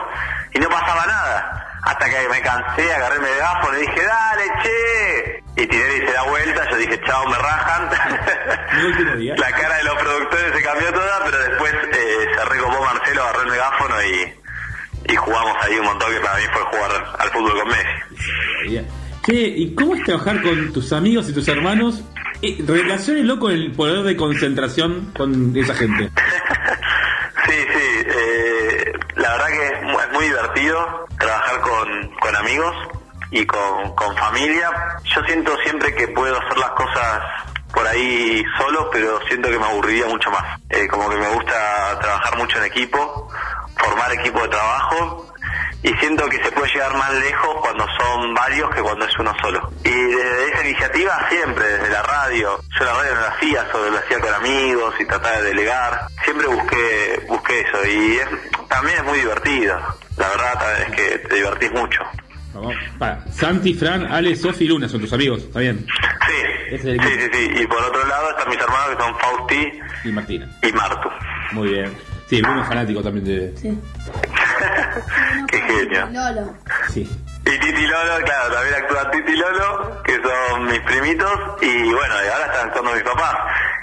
y 0.54 0.60
no 0.60 0.70
pasaba 0.70 1.06
nada. 1.06 1.80
Hasta 1.84 2.10
que 2.10 2.30
me 2.30 2.42
cansé, 2.42 2.94
agarré 2.94 3.16
el 3.16 3.22
megáfono 3.22 3.78
y 3.78 3.82
dije, 3.82 4.06
dale, 4.06 4.44
che. 4.62 5.44
Y 5.56 5.68
Tinelli 5.68 6.08
se 6.08 6.14
da 6.14 6.24
vuelta, 6.24 6.70
yo 6.70 6.78
dije, 6.78 7.02
chao, 7.06 7.28
me 7.28 7.38
rajan. 7.38 7.90
La 9.38 9.52
cara 9.52 9.76
de 9.78 9.84
los 9.84 9.96
productores 9.96 10.56
se 10.56 10.64
cambió 10.64 10.94
toda, 10.94 11.24
pero 11.26 11.38
después 11.40 11.74
eh, 11.92 12.32
se 12.36 12.46
recopó 12.46 12.84
Marcelo, 12.84 13.24
agarró 13.24 13.42
el 13.42 13.52
megáfono 13.52 14.04
y, 14.04 14.43
y 15.08 15.16
jugamos 15.16 15.58
ahí 15.62 15.78
un 15.78 15.86
montón 15.86 16.12
que 16.12 16.20
para 16.20 16.38
mí 16.38 16.44
fue 16.52 16.62
jugar 16.64 17.16
al 17.20 17.30
fútbol 17.30 17.60
con 17.60 17.68
Messi. 17.68 18.88
Che, 19.26 19.34
¿y 19.34 19.76
cómo 19.76 19.96
es 19.96 20.04
trabajar 20.04 20.42
con 20.42 20.74
tus 20.74 20.92
amigos 20.92 21.30
y 21.30 21.34
tus 21.34 21.48
hermanos? 21.48 22.04
Eh, 22.42 22.58
relaciónelo 22.68 23.40
con 23.40 23.54
el 23.54 23.72
poder 23.72 24.04
de 24.04 24.18
concentración 24.18 25.12
con 25.16 25.56
esa 25.56 25.74
gente. 25.76 26.10
Sí, 27.46 27.60
sí, 27.74 28.06
eh, 28.06 28.94
la 29.16 29.32
verdad 29.34 29.48
que 29.48 29.68
es 29.68 30.14
muy 30.14 30.26
divertido 30.26 31.06
trabajar 31.20 31.60
con, 31.60 32.10
con 32.22 32.36
amigos 32.38 32.74
y 33.32 33.46
con, 33.46 33.94
con 33.96 34.16
familia. 34.16 34.72
Yo 35.04 35.22
siento 35.26 35.56
siempre 35.64 35.94
que 35.94 36.08
puedo 36.08 36.40
hacer 36.40 36.58
las 36.58 36.70
cosas 36.70 37.22
por 37.74 37.86
ahí 37.88 38.44
solo, 38.58 38.90
pero 38.92 39.20
siento 39.28 39.50
que 39.50 39.58
me 39.58 39.66
aburriría 39.66 40.08
mucho 40.08 40.32
más. 40.32 40.60
Eh, 40.70 40.88
como 40.88 41.10
que 41.10 41.18
me 41.18 41.28
gusta 41.30 42.00
trabajar 42.00 42.38
mucho 42.38 42.58
en 42.60 42.66
equipo, 42.66 43.30
formar 43.78 44.12
equipo 44.14 44.42
de 44.42 44.50
trabajo 44.50 45.30
y 45.82 45.90
siento 45.96 46.26
que 46.30 46.38
se 46.42 46.52
puede 46.52 46.72
llegar 46.72 46.96
más 46.96 47.14
lejos 47.16 47.56
cuando 47.62 47.86
son 48.00 48.34
varios 48.34 48.74
que 48.74 48.82
cuando 48.82 49.06
es 49.06 49.20
uno 49.20 49.34
solo. 49.42 49.70
Y 49.84 49.90
desde 49.90 50.52
esa 50.54 50.66
iniciativa 50.68 51.28
siempre, 51.30 51.66
desde 51.66 51.90
la 51.90 52.02
radio, 52.04 52.60
yo 52.80 52.86
la 52.86 52.94
radio 52.94 53.16
no 53.16 53.22
la 53.22 53.28
hacía, 53.28 53.68
solo 53.72 53.90
la 53.92 54.00
hacía 54.00 54.20
con 54.20 54.34
amigos 54.34 54.94
y 55.00 55.06
trataba 55.06 55.36
de 55.38 55.44
delegar, 55.44 56.08
siempre 56.24 56.48
busqué, 56.48 57.26
busqué 57.28 57.60
eso 57.62 57.86
y 57.86 58.16
es- 58.18 58.68
también 58.70 58.98
es 59.00 59.04
muy 59.04 59.20
divertido, 59.20 59.78
la 60.18 60.30
verdad 60.30 60.82
es 60.84 60.92
que 60.96 61.18
te 61.20 61.36
divertís 61.36 61.72
mucho. 61.74 62.00
Vamos, 62.54 62.76
para. 63.00 63.20
Santi, 63.32 63.74
Fran, 63.74 64.06
Ale, 64.12 64.36
Sofi 64.36 64.66
y 64.66 64.68
Luna 64.68 64.88
son 64.88 65.02
tus 65.02 65.12
amigos, 65.12 65.42
¿está 65.42 65.60
bien? 65.60 65.86
Sí, 66.28 66.36
es 66.72 66.82
sí, 66.84 66.98
sí, 66.98 67.30
sí, 67.34 67.52
y 67.62 67.68
por 67.68 67.82
otro 67.84 68.06
lado 68.08 68.30
están 68.30 68.48
mis 68.50 68.60
hermanos 68.60 68.90
que 68.96 69.04
son 69.04 69.20
Fausti 69.20 69.80
Y 70.06 70.12
Martina. 70.12 70.48
y 70.62 70.72
Martu. 70.72 71.10
Muy 71.52 71.70
bien. 71.70 71.98
Sí, 72.34 72.42
Bruno 72.42 72.64
es 72.64 72.68
fanático 72.68 73.04
también 73.04 73.26
de... 73.26 73.54
Qué 75.48 75.62
genio. 75.62 76.08
Lolo. 76.12 76.54
Sí. 76.90 77.02
Y 77.46 77.60
Titi 77.60 77.86
Lolo, 77.86 78.26
claro, 78.26 78.56
también 78.56 78.74
actúa 78.74 79.12
Titi 79.12 79.36
Lolo, 79.36 80.02
que 80.02 80.20
son 80.20 80.66
mis 80.66 80.80
primitos, 80.80 81.32
y 81.62 81.94
bueno, 81.94 82.16
y 82.26 82.28
ahora 82.28 82.46
están 82.48 82.68
actuando 82.70 82.94
mis 82.94 83.04
papás, 83.04 83.36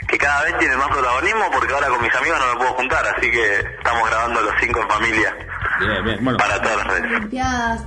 que 0.09 0.19
cada 0.19 0.43
vez 0.43 0.59
tienen 0.59 0.79
más 0.79 0.89
protagonismo 0.89 1.45
porque 1.53 1.73
ahora 1.73 1.91
con 1.91 2.03
mis 2.03 2.13
amigos 2.13 2.41
no 2.41 2.47
me 2.55 2.57
puedo 2.57 2.73
juntar, 2.73 3.07
así 3.17 3.31
que 3.31 3.57
estamos 3.79 4.11
grabando 4.11 4.41
los 4.41 4.55
cinco 4.59 4.81
en 4.81 4.89
familia 4.89 5.37
Bien, 5.79 6.05
bien. 6.05 6.19
Bueno, 6.25 6.37
para 6.37 6.61
todas 6.61 6.77
las 6.79 6.87
redes. 6.89 7.05
Olimpiadas. 7.05 7.85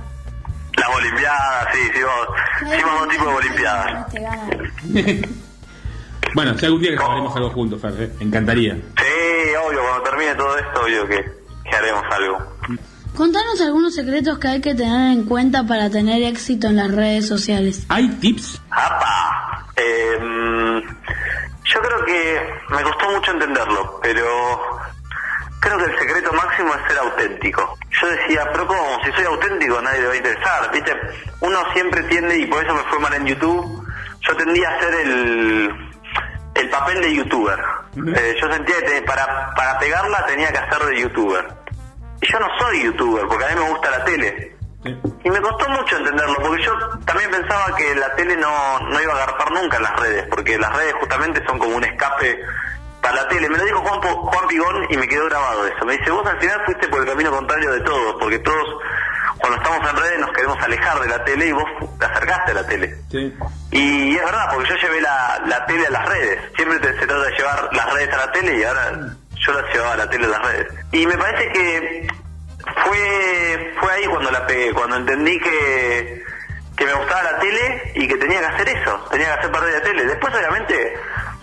Las 0.78 0.88
olimpiadas, 0.88 1.68
sí, 1.74 1.78
hicimos, 1.90 2.72
hicimos 2.74 3.00
dos 3.00 3.08
tipos 3.10 3.26
de 3.26 3.34
olimpiadas. 3.34 4.06
Bueno, 6.34 6.58
si 6.58 6.66
algún 6.66 6.80
día 6.82 6.92
grabaremos 6.92 7.34
algo 7.36 7.50
juntos, 7.50 7.80
Fer, 7.80 7.94
¿eh? 7.98 8.10
Me 8.18 8.26
encantaría. 8.26 8.74
Sí, 8.74 9.54
obvio, 9.66 9.80
cuando 9.82 10.02
termine 10.02 10.34
todo 10.34 10.58
esto, 10.58 10.82
obvio 10.82 11.06
que, 11.06 11.24
que 11.70 11.76
haremos 11.76 12.04
algo. 12.10 12.38
Contanos 13.14 13.60
algunos 13.60 13.94
secretos 13.94 14.38
que 14.40 14.48
hay 14.48 14.60
que 14.60 14.74
tener 14.74 15.12
en 15.12 15.24
cuenta 15.24 15.64
para 15.64 15.88
tener 15.88 16.20
éxito 16.24 16.66
en 16.66 16.76
las 16.76 16.90
redes 16.90 17.28
sociales. 17.28 17.86
¿Hay 17.88 18.08
tips? 18.08 18.60
¡Apa! 18.70 19.68
Eh, 19.76 20.82
yo 21.64 21.80
creo 21.80 22.04
que 22.04 22.40
me 22.70 22.82
costó 22.82 23.10
mucho 23.12 23.30
entenderlo, 23.30 24.00
pero 24.02 24.24
creo 25.60 25.78
que 25.78 25.84
el 25.84 25.98
secreto 26.00 26.32
máximo 26.32 26.74
es 26.74 26.88
ser 26.88 26.98
auténtico. 26.98 27.78
Yo 28.02 28.08
decía, 28.08 28.48
pero 28.50 28.66
¿cómo? 28.66 28.98
Si 29.04 29.12
soy 29.12 29.24
auténtico 29.24 29.80
nadie 29.80 30.00
le 30.00 30.06
va 30.08 30.12
a 30.12 30.16
interesar, 30.16 30.72
¿viste? 30.72 30.92
Uno 31.40 31.58
siempre 31.72 32.02
tiende, 32.04 32.36
y 32.36 32.46
por 32.46 32.64
eso 32.64 32.74
me 32.74 32.82
fue 32.82 32.98
mal 32.98 33.14
en 33.14 33.26
YouTube, 33.26 33.86
yo 34.28 34.36
tendía 34.36 34.68
a 34.70 34.80
ser 34.80 34.94
el, 34.94 35.93
el 36.54 36.70
papel 36.70 37.00
de 37.00 37.14
youtuber. 37.14 37.58
Eh, 38.16 38.36
yo 38.40 38.52
sentía 38.52 38.76
que 38.86 39.02
para, 39.02 39.52
para 39.54 39.78
pegarla 39.78 40.24
tenía 40.26 40.52
que 40.52 40.58
hacer 40.58 40.86
de 40.86 41.00
youtuber. 41.00 41.46
Y 42.20 42.26
yo 42.26 42.40
no 42.40 42.48
soy 42.58 42.84
youtuber, 42.84 43.26
porque 43.26 43.44
a 43.44 43.48
mí 43.48 43.54
me 43.56 43.70
gusta 43.70 43.90
la 43.90 44.04
tele. 44.04 44.56
Y 44.84 45.30
me 45.30 45.40
costó 45.40 45.68
mucho 45.70 45.96
entenderlo, 45.96 46.36
porque 46.42 46.62
yo 46.62 46.72
también 47.06 47.30
pensaba 47.30 47.74
que 47.74 47.94
la 47.94 48.14
tele 48.16 48.36
no, 48.36 48.80
no 48.80 49.00
iba 49.00 49.12
a 49.12 49.16
agarpar 49.16 49.50
nunca 49.52 49.78
en 49.78 49.82
las 49.82 49.98
redes, 49.98 50.26
porque 50.30 50.58
las 50.58 50.74
redes 50.76 50.94
justamente 51.00 51.42
son 51.46 51.58
como 51.58 51.76
un 51.76 51.84
escape 51.84 52.38
para 53.00 53.22
la 53.22 53.28
tele. 53.28 53.48
Me 53.48 53.56
lo 53.56 53.64
dijo 53.64 53.80
Juan, 53.80 54.00
Juan 54.00 54.48
Pigón 54.48 54.86
y 54.90 54.96
me 54.96 55.08
quedó 55.08 55.26
grabado 55.26 55.66
eso. 55.66 55.84
Me 55.86 55.96
dice, 55.96 56.10
vos 56.10 56.26
al 56.26 56.38
final 56.38 56.62
fuiste 56.66 56.88
por 56.88 57.00
el 57.00 57.06
camino 57.06 57.30
contrario 57.30 57.72
de 57.72 57.80
todos, 57.80 58.16
porque 58.20 58.38
todos 58.40 58.76
cuando 59.44 59.62
estamos 59.62 59.90
en 59.90 59.96
redes 59.96 60.20
nos 60.20 60.30
queremos 60.32 60.62
alejar 60.62 61.00
de 61.00 61.08
la 61.08 61.24
tele 61.24 61.46
y 61.48 61.52
vos 61.52 61.64
te 61.98 62.06
acercaste 62.06 62.50
a 62.52 62.54
la 62.54 62.66
tele. 62.66 62.94
Y 63.72 64.16
es 64.16 64.24
verdad, 64.24 64.48
porque 64.54 64.70
yo 64.70 64.76
llevé 64.76 65.00
la, 65.02 65.42
la 65.46 65.66
tele 65.66 65.86
a 65.86 65.90
las 65.90 66.08
redes. 66.08 66.40
Siempre 66.56 66.78
te- 66.78 66.98
se 66.98 67.06
trata 67.06 67.24
de 67.24 67.30
llevar 67.36 67.68
las 67.72 67.92
redes 67.92 68.14
a 68.14 68.16
la 68.16 68.32
tele 68.32 68.56
y 68.58 68.64
ahora 68.64 68.92
yo 69.36 69.52
las 69.52 69.70
llevaba 69.74 69.92
a 69.92 69.96
la 69.98 70.08
tele 70.08 70.24
a 70.24 70.28
las 70.28 70.42
redes. 70.42 70.66
Y 70.92 71.06
me 71.06 71.18
parece 71.18 71.48
que 71.52 72.08
fue 72.86 73.74
fue 73.80 73.92
ahí 73.92 74.06
cuando 74.06 74.30
la 74.30 74.46
pegué, 74.46 74.72
cuando 74.72 74.96
entendí 74.96 75.38
que, 75.40 76.24
que 76.76 76.84
me 76.86 76.94
gustaba 76.94 77.22
la 77.32 77.38
tele 77.38 77.92
y 77.96 78.08
que 78.08 78.16
tenía 78.16 78.40
que 78.40 78.46
hacer 78.46 78.68
eso, 78.70 78.96
tenía 79.10 79.26
que 79.26 79.32
hacer 79.40 79.50
parte 79.52 79.66
de 79.66 79.72
la 79.78 79.82
tele. 79.82 80.04
Después 80.06 80.34
obviamente 80.34 80.94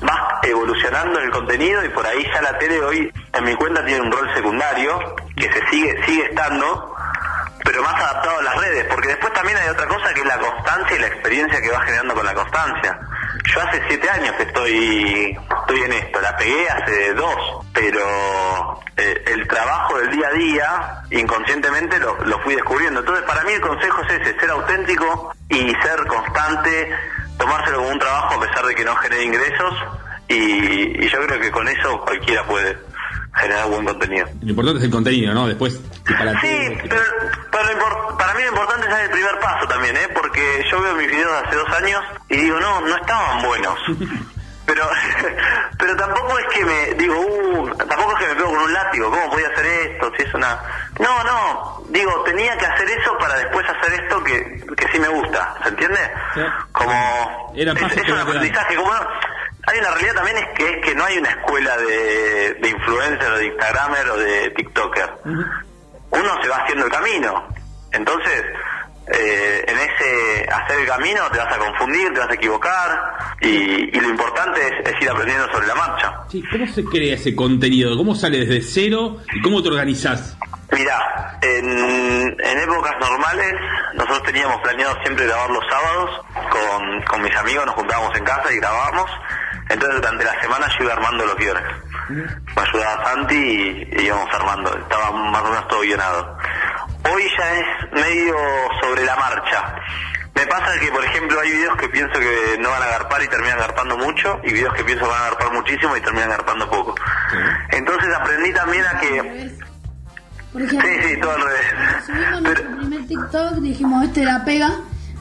vas 0.02 0.20
evolucionando 0.42 1.20
en 1.20 1.26
el 1.26 1.32
contenido 1.32 1.86
y 1.86 1.90
por 1.90 2.06
ahí 2.08 2.26
ya 2.34 2.42
la 2.42 2.58
tele 2.58 2.82
hoy 2.82 3.14
en 3.34 3.44
mi 3.44 3.54
cuenta 3.56 3.86
tiene 3.86 4.02
un 4.02 4.12
rol 4.12 4.28
secundario 4.34 5.16
que 5.36 5.52
se 5.54 5.68
sigue 5.70 6.04
sigue 6.08 6.26
estando 6.26 6.96
pero 7.64 7.82
más 7.84 7.94
adaptado 7.94 8.40
a 8.40 8.44
las 8.44 8.58
redes, 8.58 8.86
porque 8.90 9.10
después 9.10 9.34
también 9.34 9.58
hay 9.58 9.70
otra 9.70 9.88
cosa 9.88 10.14
que 10.14 10.22
es 10.22 10.26
la 10.26 10.38
constancia 10.38 10.96
y 10.96 11.00
la 11.00 11.08
experiencia 11.08 11.62
que 11.62 11.72
vas 11.72 11.84
generando 11.86 12.14
con 12.14 12.26
la 12.26 12.34
constancia. 12.34 13.00
Yo 13.46 13.62
hace 13.62 13.82
siete 13.88 14.10
años 14.10 14.36
que 14.36 14.44
estoy, 14.44 15.38
estoy 15.60 15.82
en 15.82 15.94
esto, 15.94 16.22
la 16.22 16.36
pegué 16.38 16.70
hace 16.70 17.14
dos, 17.14 17.66
pero 17.74 18.80
eh, 18.98 19.24
el 19.28 19.48
trabajo 19.48 19.98
del 19.98 20.12
día 20.12 20.28
a 20.28 20.32
día, 20.32 21.02
inconscientemente 21.12 22.00
lo, 22.00 22.18
lo 22.26 22.40
fui 22.40 22.56
descubriendo. 22.56 23.00
Entonces, 23.00 23.26
para 23.26 23.44
mí 23.44 23.54
el 23.54 23.62
consejo 23.62 24.02
es 24.04 24.22
ese, 24.22 24.40
ser 24.40 24.50
auténtico 24.52 25.34
y 25.50 25.74
ser 25.76 26.06
constante, 26.08 26.96
tomárselo 27.38 27.78
como 27.78 27.90
un 27.90 28.00
trabajo 28.00 28.36
a 28.36 28.48
pesar 28.48 28.66
de 28.66 28.76
que 28.76 28.86
no 28.86 28.96
genere 28.98 29.24
ingresos, 29.24 29.74
y, 30.28 31.06
y 31.06 31.10
yo 31.10 31.26
creo 31.26 31.40
que 31.42 31.52
con 31.52 31.68
eso 31.68 32.00
cualquiera 32.02 32.44
puede 32.46 32.78
generar 33.34 33.68
buen 33.70 33.86
contenido. 33.86 34.28
Lo 34.42 34.50
importante 34.50 34.80
es 34.80 34.86
el 34.86 34.92
contenido, 34.92 35.34
¿no? 35.34 35.48
Después, 35.48 35.80
que 36.06 36.14
para 36.14 36.32
ti- 36.42 36.48
Sí, 36.48 36.78
pero, 36.90 37.02
para 38.18 38.34
mí 38.34 38.42
lo 38.44 38.50
importante 38.50 38.88
es 38.88 39.00
el 39.00 39.10
primer 39.10 39.40
paso 39.40 39.68
también, 39.68 39.96
¿eh? 39.98 40.08
Porque 40.14 40.66
yo 40.70 40.82
veo 40.82 40.96
mis 40.96 41.08
videos 41.08 41.32
de 41.32 41.48
hace 41.48 41.56
dos 41.56 41.70
años 41.70 42.02
y 42.30 42.38
digo, 42.38 42.60
no, 42.60 42.82
no 42.82 42.96
estaban 42.96 43.42
buenos. 43.44 43.80
Pero 44.64 44.88
pero 45.78 45.96
tampoco 45.98 46.38
es 46.40 46.46
que 46.56 46.64
me, 46.64 46.94
digo, 46.94 47.20
uh, 47.20 47.76
tampoco 47.78 48.14
es 48.14 48.20
que 48.20 48.28
me 48.28 48.36
pego 48.36 48.50
con 48.52 48.60
un 48.60 48.72
látigo, 48.74 49.10
¿cómo 49.10 49.30
podía 49.32 49.48
hacer 49.48 49.66
esto? 49.66 50.12
Si 50.16 50.24
es 50.24 50.34
una... 50.36 50.58
No, 51.00 51.24
no, 51.24 51.84
digo, 51.90 52.22
tenía 52.24 52.56
que 52.58 52.68
hacer 52.68 52.88
eso 52.92 53.18
para 53.18 53.38
después 53.40 53.66
hacer 53.68 54.02
esto 54.02 54.24
que, 54.24 54.64
que 54.78 54.88
sí 54.94 55.00
me 55.00 55.10
gusta, 55.10 55.56
¿se 55.64 55.70
entiende? 55.70 56.00
Como... 56.72 57.54
Era 57.56 57.74
es, 57.74 57.98
es 57.98 58.10
un 58.10 58.20
aprendizaje, 58.20 58.76
como... 58.76 58.92
Hay 59.68 59.80
una 59.80 59.92
realidad 59.92 60.16
también 60.16 60.38
es 60.38 60.48
que 60.56 60.70
es 60.70 60.86
que 60.86 60.96
no 60.96 61.04
hay 61.06 61.18
una 61.18 61.30
escuela 61.30 61.78
de, 61.78 62.54
de 62.56 62.70
influencer 62.70 63.32
o 63.32 63.38
de 63.38 63.46
instagramer 63.46 64.10
o 64.10 64.18
de 64.18 64.50
tiktoker 64.52 65.10
uno 66.12 66.42
se 66.42 66.50
va 66.50 66.58
haciendo 66.58 66.86
el 66.86 66.92
camino. 66.92 67.48
Entonces, 67.92 68.44
eh, 69.14 69.66
en 69.68 69.78
ese 69.78 70.48
hacer 70.50 70.80
el 70.80 70.88
camino 70.88 71.22
te 71.32 71.38
vas 71.40 71.54
a 71.54 71.58
confundir, 71.58 72.14
te 72.14 72.20
vas 72.20 72.30
a 72.30 72.34
equivocar 72.34 73.14
y, 73.42 73.48
y 73.98 74.00
lo 74.00 74.10
importante 74.10 74.60
es, 74.62 74.94
es 74.94 75.02
ir 75.02 75.10
aprendiendo 75.10 75.52
sobre 75.52 75.68
la 75.68 75.76
marcha. 75.76 76.14
Sí, 76.30 76.44
¿Cómo 76.52 76.68
se 76.68 76.84
crea 76.86 77.16
ese 77.16 77.36
contenido? 77.36 77.98
¿Cómo 77.98 78.16
sale 78.16 78.46
desde 78.46 78.62
cero 78.62 79.18
y 79.34 79.42
cómo 79.42 79.62
te 79.62 79.70
organizás? 79.70 80.38
Mira, 80.72 81.38
en, 81.42 82.38
en 82.40 82.60
épocas 82.60 82.94
normales 83.00 83.56
nosotros 83.94 84.24
teníamos 84.24 84.62
planeado 84.62 84.96
siempre 85.04 85.26
grabar 85.26 85.50
los 85.50 85.64
sábados 85.70 86.22
con, 86.50 87.02
con 87.04 87.22
mis 87.22 87.36
amigos, 87.36 87.66
nos 87.66 87.76
juntábamos 87.76 88.16
en 88.18 88.24
casa 88.24 88.54
y 88.54 88.58
grabábamos. 88.58 89.10
Entonces 89.72 90.02
durante 90.02 90.26
la 90.26 90.42
semana 90.42 90.68
yo 90.78 90.84
iba 90.84 90.94
armando 90.94 91.26
los 91.26 91.36
guiones. 91.36 91.64
Me 92.10 92.62
ayudaba 92.62 93.06
Santi 93.06 93.36
y, 93.36 93.90
y 93.98 94.02
íbamos 94.06 94.34
armando, 94.34 94.78
estaba 94.78 95.12
más 95.12 95.42
o 95.42 95.50
menos 95.50 95.68
todo 95.68 95.82
guionado. 95.82 96.38
Hoy 97.12 97.24
ya 97.38 97.54
es 97.54 97.92
medio 97.94 98.36
sobre 98.82 99.06
la 99.06 99.16
marcha. 99.16 99.76
Me 100.36 100.46
pasa 100.48 100.80
que, 100.80 100.88
por 100.92 101.04
ejemplo, 101.04 101.40
hay 101.40 101.52
videos 101.52 101.76
que 101.78 101.90
pienso 101.90 102.20
que 102.20 102.58
no 102.60 102.70
van 102.70 102.82
a 102.82 102.86
agarpar 102.86 103.22
y 103.22 103.28
terminan 103.28 103.58
agarpando 103.60 103.98
mucho, 103.98 104.40
y 104.44 104.54
videos 104.54 104.74
que 104.74 104.84
pienso 104.84 105.04
que 105.06 105.10
van 105.12 105.22
a 105.22 105.26
agarpar 105.28 105.54
muchísimo 105.54 105.96
y 105.96 106.02
terminan 106.02 106.32
agarpando 106.32 106.70
poco. 106.70 106.96
Entonces 107.72 108.10
aprendí 108.16 108.54
también 108.54 108.86
a 108.86 109.00
que... 109.00 109.52
Por 110.52 110.62
ejemplo, 110.62 110.90
Sí, 110.90 111.08
sí, 111.08 111.20
todo 111.22 111.32
al 111.32 111.42
revés. 111.44 111.66
subimos 112.06 112.42
nuestro 112.42 112.78
primer 112.78 113.08
TikTok, 113.08 113.52
dijimos, 113.56 114.04
este 114.06 114.26
la 114.26 114.44
pega. 114.44 114.72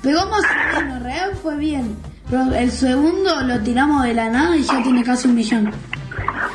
Pegó 0.02 0.26
más 0.26 0.42
o 0.42 0.80
menos, 0.80 1.02
real 1.02 1.36
fue 1.42 1.56
bien. 1.56 1.96
Pero 2.30 2.54
el 2.54 2.70
segundo 2.70 3.42
lo 3.42 3.60
tiramos 3.60 4.04
de 4.04 4.14
la 4.14 4.30
nada 4.30 4.56
y 4.56 4.62
ya 4.62 4.82
tiene 4.82 5.02
casi 5.02 5.28
un 5.28 5.34
millón. 5.34 5.70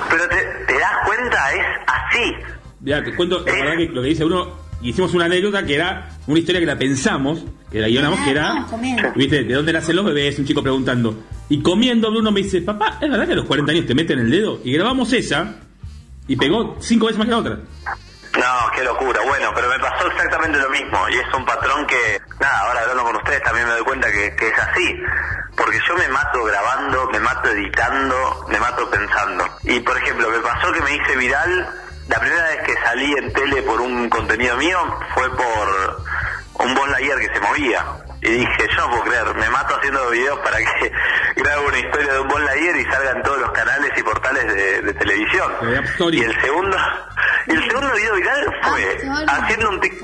Pero 0.10 0.28
te, 0.30 0.36
te 0.68 0.80
das 0.80 0.94
cuenta, 1.06 1.52
es 1.52 1.66
así. 1.88 2.32
Ya, 2.82 3.04
te 3.04 3.14
cuento, 3.16 3.40
la 3.40 3.54
verdad 3.54 3.78
que 3.78 3.88
lo 3.90 4.02
que 4.02 4.08
dice 4.08 4.24
uno, 4.24 4.54
hicimos 4.82 5.14
una 5.14 5.26
anécdota 5.26 5.66
que 5.66 5.76
era 5.76 6.10
una 6.28 6.40
historia 6.40 6.62
que 6.62 6.68
la 6.68 6.78
pensamos, 6.78 7.44
que 7.72 7.82
la 7.82 7.88
guionamos, 7.88 8.20
que 8.22 8.32
era, 8.32 8.66
comiendo. 8.70 9.12
¿viste? 9.16 9.44
¿De 9.44 9.54
dónde 9.54 9.74
nacen 9.74 9.96
los 9.96 10.06
bebés? 10.06 10.40
Un 10.40 10.46
chico 10.46 10.64
preguntando. 10.64 11.24
Y 11.50 11.60
comiendo, 11.62 12.10
Bruno 12.10 12.32
me 12.32 12.42
dice, 12.42 12.62
papá, 12.62 12.98
¿es 13.02 13.10
verdad 13.10 13.26
que 13.28 13.34
a 13.34 13.36
los 13.36 13.46
40 13.46 13.72
años 13.72 13.86
te 13.86 13.96
meten 13.96 14.20
el 14.20 14.32
dedo? 14.32 14.62
Y 14.64 14.72
grabamos 14.72 15.12
esa, 15.14 15.56
y 16.28 16.36
pegó 16.36 16.78
cinco 16.80 17.08
veces 17.08 17.20
más 17.20 17.26
que 17.26 17.32
la 17.32 17.38
otra. 17.38 17.60
No, 18.38 18.72
qué 18.74 18.84
locura. 18.84 19.22
Bueno, 19.22 19.52
pero 19.56 19.70
me 19.70 19.80
pasó 19.80 20.08
exactamente 20.08 20.60
lo 20.60 20.70
mismo. 20.70 21.08
Y 21.10 21.18
es 21.18 21.34
un 21.34 21.46
patrón 21.46 21.88
que, 21.88 22.22
nada, 22.40 22.60
ahora 22.60 22.82
hablando 22.82 23.04
con 23.04 23.16
ustedes 23.18 23.42
también 23.44 23.68
me 23.68 23.74
doy 23.74 23.84
cuenta 23.84 24.12
que, 24.12 24.28
es 24.28 24.60
así. 24.60 25.02
Porque 25.56 25.80
yo 25.88 25.96
me 25.96 26.08
mato 26.10 26.44
grabando, 26.44 27.10
me 27.12 27.20
mato 27.20 27.50
editando, 27.50 28.46
me 28.50 28.60
mato 28.60 28.90
pensando. 28.90 29.48
Y 29.64 29.80
por 29.80 29.98
ejemplo, 29.98 30.30
me 30.30 30.40
pasó 30.40 30.72
que 30.74 30.82
me 30.82 30.96
hice 30.96 31.16
viral. 31.16 31.82
La 32.08 32.20
primera 32.20 32.44
vez 32.44 32.62
que 32.64 32.76
salí 32.84 33.14
en 33.14 33.34
tele 33.34 33.62
por 33.64 33.82
un 33.82 34.10
contenido 34.10 34.56
mío 34.58 34.80
fue 35.14 35.30
por 35.36 36.04
un 36.56 36.76
Buzz 36.76 36.90
Lightyear 36.90 37.20
que 37.20 37.34
se 37.34 37.40
movía. 37.40 37.86
Y 38.22 38.30
dije, 38.32 38.68
yo 38.70 38.76
no 38.78 38.90
puedo 38.90 39.04
creer, 39.04 39.36
me 39.36 39.50
mato 39.50 39.76
haciendo 39.76 40.10
videos 40.10 40.40
para 40.40 40.58
que 40.58 40.92
grabe 41.36 41.66
una 41.68 41.78
historia 41.80 42.14
de 42.14 42.20
un 42.22 42.28
Buzz 42.28 42.42
Lightyear 42.42 42.76
y 42.78 42.86
salga 42.86 43.12
en 43.12 43.24
todos 43.24 43.40
los 43.40 43.52
canales 43.52 43.92
y 43.96 44.04
portales 44.04 44.48
de, 44.48 44.82
de 44.82 44.94
televisión. 44.94 45.52
Y 46.18 46.24
el 46.24 46.42
segundo, 46.42 46.78
y 47.48 47.52
el 47.52 47.64
segundo 47.68 47.92
video 47.94 48.16
viral 48.16 48.56
fue 48.64 48.98
haciendo 49.28 49.70
un, 49.70 49.80
tic- 49.82 50.00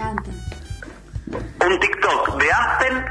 un 1.66 1.80
TikTok 1.80 2.38
de 2.38 2.52
Aspen 2.52 3.06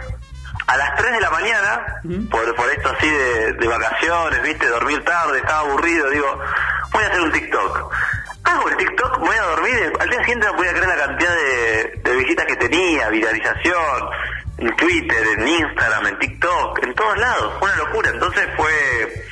a 0.66 0.76
las 0.76 0.94
3 0.96 1.12
de 1.12 1.20
la 1.20 1.30
mañana, 1.30 1.86
por, 2.30 2.54
por 2.54 2.70
esto 2.70 2.90
así 2.96 3.08
de, 3.10 3.52
de 3.54 3.66
vacaciones, 3.68 4.42
viste, 4.42 4.68
dormir 4.68 5.04
tarde, 5.04 5.38
estaba 5.38 5.60
aburrido, 5.60 6.08
digo, 6.10 6.38
voy 6.92 7.02
a 7.02 7.06
hacer 7.08 7.20
un 7.20 7.32
TikTok. 7.32 7.92
Hago 8.44 8.68
el 8.68 8.76
TikTok, 8.76 9.18
voy 9.18 9.36
a 9.36 9.42
dormir, 9.42 9.92
y 9.98 10.02
al 10.02 10.10
día 10.10 10.20
siguiente 10.20 10.46
no 10.46 10.56
podía 10.56 10.72
creer 10.72 10.88
la 10.88 11.06
cantidad 11.06 11.34
de, 11.34 12.00
de 12.02 12.16
visitas 12.16 12.46
que 12.46 12.56
tenía, 12.56 13.08
viralización, 13.08 14.10
en 14.58 14.76
Twitter, 14.76 15.26
en 15.38 15.48
Instagram, 15.48 16.06
en 16.06 16.18
TikTok, 16.18 16.84
en 16.84 16.94
todos 16.94 17.18
lados, 17.18 17.52
fue 17.58 17.68
una 17.68 17.78
locura. 17.78 18.10
Entonces 18.10 18.48
fue 18.56 19.24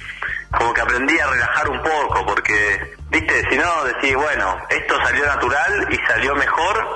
como 0.57 0.73
que 0.73 0.81
aprendí 0.81 1.19
a 1.19 1.27
relajar 1.27 1.69
un 1.69 1.83
poco, 1.83 2.27
porque, 2.27 2.97
viste, 3.11 3.51
si 3.51 3.57
no 3.57 3.85
decís, 3.85 4.15
bueno, 4.15 4.57
esto 4.71 4.95
salió 5.05 5.27
natural 5.27 5.89
y 5.91 5.97
salió 6.07 6.35
mejor 6.35 6.87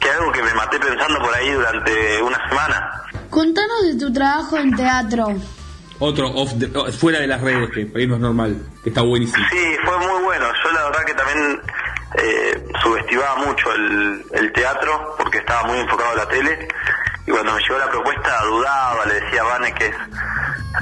que 0.00 0.10
algo 0.10 0.32
que 0.32 0.42
me 0.42 0.54
maté 0.54 0.78
pensando 0.78 1.20
por 1.20 1.34
ahí 1.34 1.50
durante 1.50 2.22
una 2.22 2.48
semana. 2.48 3.02
Contanos 3.30 3.82
de 3.84 3.98
tu 3.98 4.12
trabajo 4.12 4.56
en 4.56 4.74
teatro. 4.74 5.34
Otro 5.98 6.28
off 6.28 6.52
the- 6.58 6.70
oh, 6.74 6.90
fuera 6.92 7.20
de 7.20 7.26
las 7.26 7.40
redes, 7.40 7.70
que 7.70 7.86
para 7.86 8.02
irnos 8.02 8.20
normal, 8.20 8.56
que 8.82 8.90
está 8.90 9.02
buenísimo. 9.02 9.44
Sí, 9.50 9.76
fue 9.84 9.98
muy 9.98 10.22
bueno. 10.24 10.46
Yo 10.62 10.72
la 10.72 10.84
verdad 10.84 11.04
que 11.04 11.14
también 11.14 11.60
eh, 12.18 12.64
subestimaba 12.82 13.36
mucho 13.36 13.72
el, 13.72 14.52
teatro 14.54 15.16
porque 15.18 15.38
estaba 15.38 15.64
muy 15.64 15.78
enfocado 15.78 16.12
a 16.12 16.14
la 16.14 16.28
tele 16.28 16.68
y 17.26 17.30
cuando 17.30 17.52
me 17.52 17.60
llegó 17.60 17.78
la 17.78 17.90
propuesta 17.90 18.42
dudaba, 18.44 19.04
le 19.04 19.20
decía 19.20 19.42
a 19.42 19.44
Vane 19.44 19.74
que 19.74 19.86
es 19.86 19.94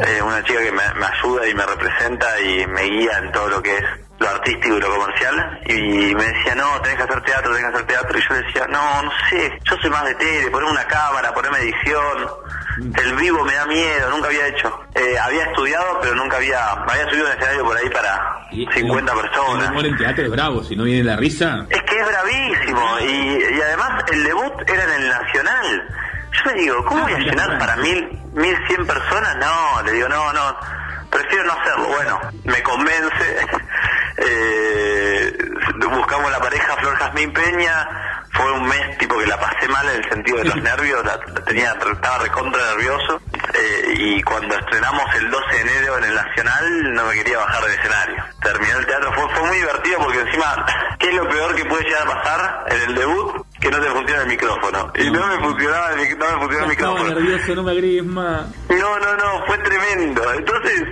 eh, 0.07 0.23
una 0.23 0.43
chica 0.45 0.61
que 0.61 0.71
me, 0.71 0.83
ayuda 0.83 1.49
y 1.49 1.55
me 1.55 1.67
representa 1.67 2.41
y 2.41 2.67
me 2.67 2.83
guía 2.83 3.19
en 3.19 3.33
todo 3.33 3.49
lo 3.49 3.63
que 3.63 3.77
es 3.77 3.85
lo 4.19 4.29
artístico 4.29 4.77
y 4.77 4.81
lo 4.81 4.91
comercial 4.97 5.61
y 5.67 6.15
me 6.15 6.25
decía 6.25 6.55
no, 6.55 6.81
tenés 6.83 6.99
que 6.99 7.03
hacer 7.03 7.21
teatro, 7.23 7.53
tenés 7.53 7.71
que 7.71 7.77
hacer 7.77 7.87
teatro 7.87 8.19
y 8.19 8.23
yo 8.29 8.35
decía 8.35 8.67
no, 8.69 9.03
no 9.03 9.11
sé, 9.29 9.59
yo 9.65 9.77
soy 9.79 9.91
más 9.91 10.05
de 10.05 10.15
tele, 10.15 10.51
ponerme 10.51 10.73
una 10.73 10.87
cámara, 10.87 11.35
ponerme 11.35 11.59
edición 11.59 12.29
El 12.77 13.15
vivo 13.17 13.45
me 13.45 13.55
da 13.55 13.67
miedo, 13.67 14.11
nunca 14.11 14.27
había 14.29 14.49
hecho. 14.49 14.81
Eh, 14.95 15.17
había 15.19 15.45
estudiado, 15.45 15.99
pero 16.01 16.15
nunca 16.15 16.37
había... 16.37 16.71
Había 16.73 17.09
subido 17.09 17.27
un 17.27 17.33
escenario 17.33 17.65
por 17.65 17.77
ahí 17.77 17.89
para 17.91 18.47
50 18.51 19.15
personas. 19.15 19.65
El 19.65 19.71
humor 19.71 19.87
en 19.87 19.97
teatro 19.97 20.25
es 20.25 20.31
bravo, 20.31 20.65
si 20.65 20.77
no 20.77 20.85
viene 20.85 21.05
la 21.05 21.17
risa. 21.17 21.67
Es 21.71 21.83
que 21.83 22.01
es 22.01 22.07
bravísimo 22.07 22.99
y, 23.01 23.57
y 23.57 23.61
además 23.63 24.05
el 24.13 24.25
debut 24.25 24.53
era 24.69 24.85
en 24.85 25.03
el 25.03 25.09
Nacional. 25.09 25.89
Yo 26.33 26.51
le 26.51 26.61
digo, 26.61 26.85
¿cómo 26.85 27.03
voy 27.03 27.13
a 27.13 27.19
llenar 27.19 27.59
para 27.59 27.77
mil, 27.77 28.21
mil 28.33 28.57
cien 28.67 28.87
personas? 28.87 29.37
No, 29.37 29.83
le 29.83 29.93
digo, 29.93 30.09
no, 30.09 30.33
no, 30.33 30.57
prefiero 31.11 31.45
no 31.45 31.53
hacerlo. 31.53 31.89
Bueno, 31.89 32.21
me 32.45 32.63
convence. 32.63 33.47
Eh, 34.17 35.37
buscamos 35.93 36.31
la 36.31 36.39
pareja 36.39 36.77
Flor 36.77 36.95
Jazmín 36.95 37.33
Peña. 37.33 38.14
Fue 38.35 38.53
un 38.53 38.67
mes 38.67 38.99
tipo 38.99 39.19
que 39.19 39.27
la 39.27 39.39
pasé 39.39 39.69
mal 39.69 39.89
en 39.89 39.97
el 40.03 40.11
sentido 40.11 40.39
de 40.39 40.45
los 40.45 40.57
nervios, 40.63 41.05
la, 41.05 41.19
tenía, 41.45 41.73
estaba 41.73 42.19
recontra 42.19 42.61
nervioso. 42.75 43.21
Eh, 43.55 43.95
y 43.97 44.23
cuando 44.23 44.55
estrenamos 44.57 45.15
el 45.15 45.31
12 45.31 45.55
de 45.55 45.61
enero 45.61 45.99
en 45.99 46.05
el 46.05 46.15
Nacional, 46.15 46.95
no 46.95 47.05
me 47.07 47.15
quería 47.15 47.39
bajar 47.39 47.63
del 47.65 47.73
escenario. 47.79 48.25
Terminó 48.43 48.79
el 48.79 48.87
teatro, 48.87 49.13
fue, 49.13 49.29
fue 49.35 49.49
muy 49.49 49.57
divertido 49.59 49.99
porque 50.01 50.21
encima, 50.21 50.67
¿qué 50.99 51.09
es 51.09 51.15
lo 51.15 51.29
peor 51.29 51.55
que 51.55 51.65
puede 51.65 51.85
llegar 51.85 52.09
a 52.09 52.23
pasar 52.23 52.65
en 52.69 52.91
el 52.91 52.95
debut? 52.95 53.47
Que 53.61 53.71
no 53.71 53.81
te 53.81 53.89
funciona 53.89 54.23
el 54.23 54.29
micrófono. 54.29 54.93
Y 54.97 55.11
no 55.11 55.27
me 55.27 55.39
funcionaba 55.39 55.93
el, 55.93 56.19
no 56.19 56.27
me 56.27 56.33
funcionaba 56.33 56.63
el 56.65 56.69
micrófono. 56.69 57.09
nervioso, 57.09 57.55
no 57.55 57.63
me 57.63 57.73
agregues 57.73 58.05
más. 58.05 58.43
No, 58.69 58.99
no, 58.99 59.17
no, 59.17 59.47
fue 59.47 59.59
tremendo. 59.59 60.35
Entonces, 60.35 60.83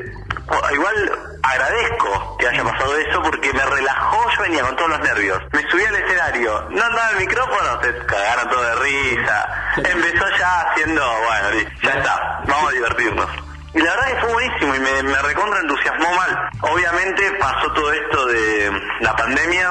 igual 0.72 1.12
agradezco 1.42 2.36
que 2.38 2.48
haya 2.48 2.64
pasado 2.64 2.96
eso 2.96 3.22
porque 3.22 3.52
me 3.52 3.64
relajó, 3.64 4.30
yo 4.30 4.42
venía 4.42 4.62
con 4.62 4.76
todos 4.76 4.90
los 4.90 5.00
nervios. 5.00 5.42
Me 5.52 5.62
subí 5.70 5.84
al 5.84 5.94
escenario, 5.94 6.68
no 6.70 6.82
andaba 6.82 7.10
el 7.10 7.18
micrófono, 7.18 7.80
se 7.82 8.06
cagaron 8.06 8.48
todo 8.48 8.62
de 8.62 8.74
risa. 8.76 9.72
Empezó 9.76 10.24
ya 10.38 10.60
haciendo, 10.60 11.02
bueno, 11.02 11.70
ya 11.82 11.90
está, 11.90 12.42
vamos 12.46 12.70
a 12.70 12.72
divertirnos. 12.72 13.28
Y 13.74 13.78
la 13.78 13.90
verdad 13.90 14.06
que 14.06 14.20
fue 14.20 14.32
buenísimo 14.32 14.74
y 14.74 14.80
me, 14.80 15.02
me 15.02 15.22
recontra 15.22 15.60
entusiasmó 15.60 16.14
mal. 16.14 16.50
Obviamente 16.60 17.32
pasó 17.40 17.72
todo 17.72 17.92
esto 17.92 18.26
de 18.26 18.82
la 19.00 19.16
pandemia, 19.16 19.70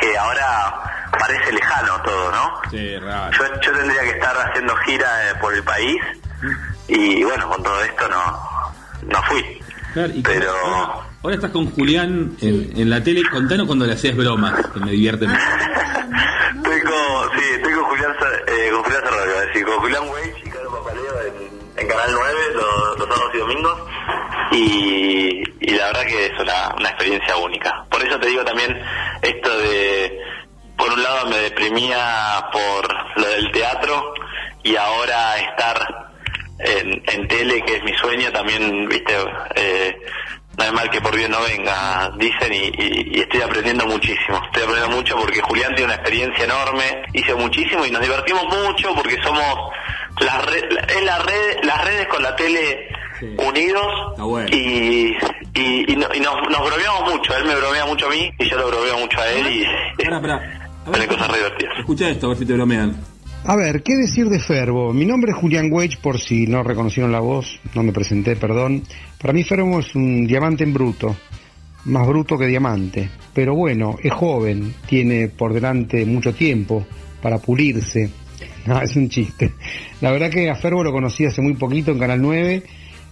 que 0.00 0.16
ahora 0.16 0.82
parece 1.18 1.52
lejano 1.52 2.00
todo, 2.02 2.32
¿no? 2.32 2.60
Sí, 2.70 2.98
raro. 2.98 3.30
Yo, 3.32 3.60
yo 3.60 3.72
tendría 3.72 4.00
que 4.02 4.10
estar 4.10 4.34
haciendo 4.48 4.74
gira 4.76 5.28
eh, 5.28 5.34
por 5.34 5.52
el 5.52 5.62
país 5.62 6.00
y 6.88 7.22
bueno, 7.22 7.48
con 7.48 7.62
todo 7.62 7.82
esto 7.84 8.08
no, 8.08 8.74
no 9.02 9.22
fui. 9.24 9.60
Claro, 9.92 10.12
y 10.14 10.22
Pero 10.22 10.50
ahora, 10.50 11.06
ahora 11.22 11.34
estás 11.34 11.50
con 11.50 11.70
Julián 11.70 12.36
en, 12.40 12.70
en 12.76 12.90
la 12.90 13.02
tele. 13.02 13.22
Contanos 13.30 13.66
cuando 13.66 13.86
le 13.86 13.94
hacías 13.94 14.16
bromas, 14.16 14.54
que 14.72 14.80
me 14.80 14.92
divierte 14.92 15.26
mucho. 15.26 15.40
estoy 16.56 16.80
con, 16.82 17.38
sí, 17.38 17.44
estoy 17.54 17.72
con 17.74 17.84
Julián, 17.84 18.12
eh, 18.46 18.70
con 18.72 18.82
Julián 18.84 19.02
Serrano, 19.04 19.46
decir, 19.46 19.66
con 19.66 19.76
Julián 19.78 20.02
Weich 20.08 20.46
y 20.46 20.50
Carlos 20.50 20.72
Papaleo 20.78 21.20
en, 21.22 21.80
en 21.82 21.88
Canal 21.88 22.10
9 22.12 22.38
los, 22.54 22.98
los 22.98 23.08
sábados 23.08 23.34
y 23.34 23.38
domingos 23.38 23.80
y, 24.52 25.42
y 25.60 25.70
la 25.76 25.86
verdad 25.86 26.06
que 26.06 26.26
es 26.26 26.32
una, 26.40 26.74
una 26.78 26.88
experiencia 26.88 27.36
única. 27.36 27.84
Por 27.90 28.02
eso 28.02 28.18
te 28.18 28.28
digo 28.28 28.44
también 28.44 28.80
esto 29.22 29.58
de, 29.58 30.18
por 30.76 30.92
un 30.92 31.02
lado 31.02 31.28
me 31.28 31.38
deprimía 31.38 32.44
por 32.52 33.20
lo 33.20 33.28
del 33.28 33.50
teatro 33.52 34.14
y 34.62 34.76
ahora 34.76 35.38
estar 35.38 36.09
en, 36.64 37.02
en 37.06 37.28
tele, 37.28 37.62
que 37.62 37.76
es 37.76 37.84
mi 37.84 37.92
sueño, 37.94 38.30
también, 38.32 38.88
viste, 38.88 39.12
eh, 39.56 39.96
no 40.58 40.64
hay 40.64 40.72
mal 40.72 40.90
que 40.90 41.00
por 41.00 41.16
bien 41.16 41.30
no 41.30 41.38
venga, 41.42 42.10
dicen, 42.18 42.52
y, 42.52 42.56
y- 42.82 43.10
y 43.16 43.20
estoy 43.20 43.40
aprendiendo 43.42 43.86
muchísimo. 43.86 44.40
Estoy 44.46 44.62
aprendiendo 44.64 44.96
mucho 44.96 45.16
porque 45.16 45.40
Julián 45.40 45.70
tiene 45.74 45.86
una 45.86 45.94
experiencia 45.94 46.44
enorme, 46.44 47.02
hizo 47.14 47.36
muchísimo 47.38 47.86
y 47.86 47.90
nos 47.90 48.02
divertimos 48.02 48.44
mucho 48.44 48.94
porque 48.94 49.16
somos 49.22 49.54
las, 50.20 50.46
es 50.54 51.04
la 51.04 51.18
red, 51.20 51.64
las 51.64 51.84
redes 51.84 52.06
con 52.08 52.22
la 52.22 52.36
tele 52.36 52.88
unidos 53.38 53.86
y, 54.50 55.16
y, 55.54 55.92
y 55.92 55.96
no- 55.96 56.08
y 56.14 56.20
nos, 56.20 56.34
nos 56.50 56.60
bromeamos 56.66 57.12
mucho. 57.14 57.36
Él 57.36 57.44
me 57.44 57.54
bromea 57.54 57.86
mucho 57.86 58.06
a 58.06 58.10
mí 58.10 58.30
y 58.38 58.48
yo 58.48 58.56
lo 58.58 58.66
bromeo 58.68 58.98
mucho 58.98 59.20
a 59.20 59.28
él 59.30 59.46
y 59.46 59.64
cosas 61.06 61.32
divertidas. 61.32 61.78
Escucha 61.78 62.08
esto, 62.08 62.26
a 62.26 62.28
ver 62.30 62.38
si 62.38 62.46
te 62.46 62.52
bromean. 62.54 62.96
A 63.44 63.56
ver, 63.56 63.82
¿qué 63.82 63.96
decir 63.96 64.28
de 64.28 64.38
Ferbo? 64.38 64.92
Mi 64.92 65.06
nombre 65.06 65.32
es 65.32 65.38
Julián 65.38 65.72
Weich, 65.72 65.98
por 65.98 66.20
si 66.20 66.46
no 66.46 66.62
reconocieron 66.62 67.10
la 67.10 67.20
voz, 67.20 67.58
no 67.74 67.82
me 67.82 67.90
presenté, 67.90 68.36
perdón. 68.36 68.82
Para 69.20 69.32
mí 69.32 69.42
Ferbo 69.44 69.80
es 69.80 69.94
un 69.94 70.26
diamante 70.26 70.62
en 70.62 70.74
bruto, 70.74 71.16
más 71.86 72.06
bruto 72.06 72.36
que 72.36 72.46
diamante. 72.46 73.08
Pero 73.32 73.54
bueno, 73.54 73.96
es 74.02 74.12
joven, 74.12 74.74
tiene 74.86 75.28
por 75.28 75.54
delante 75.54 76.04
mucho 76.04 76.34
tiempo 76.34 76.86
para 77.22 77.38
pulirse. 77.38 78.10
Es 78.82 78.94
un 78.96 79.08
chiste. 79.08 79.52
La 80.02 80.12
verdad 80.12 80.30
que 80.30 80.50
a 80.50 80.54
Ferbo 80.54 80.84
lo 80.84 80.92
conocí 80.92 81.24
hace 81.24 81.40
muy 81.40 81.54
poquito 81.54 81.92
en 81.92 81.98
Canal 81.98 82.20
9. 82.20 82.62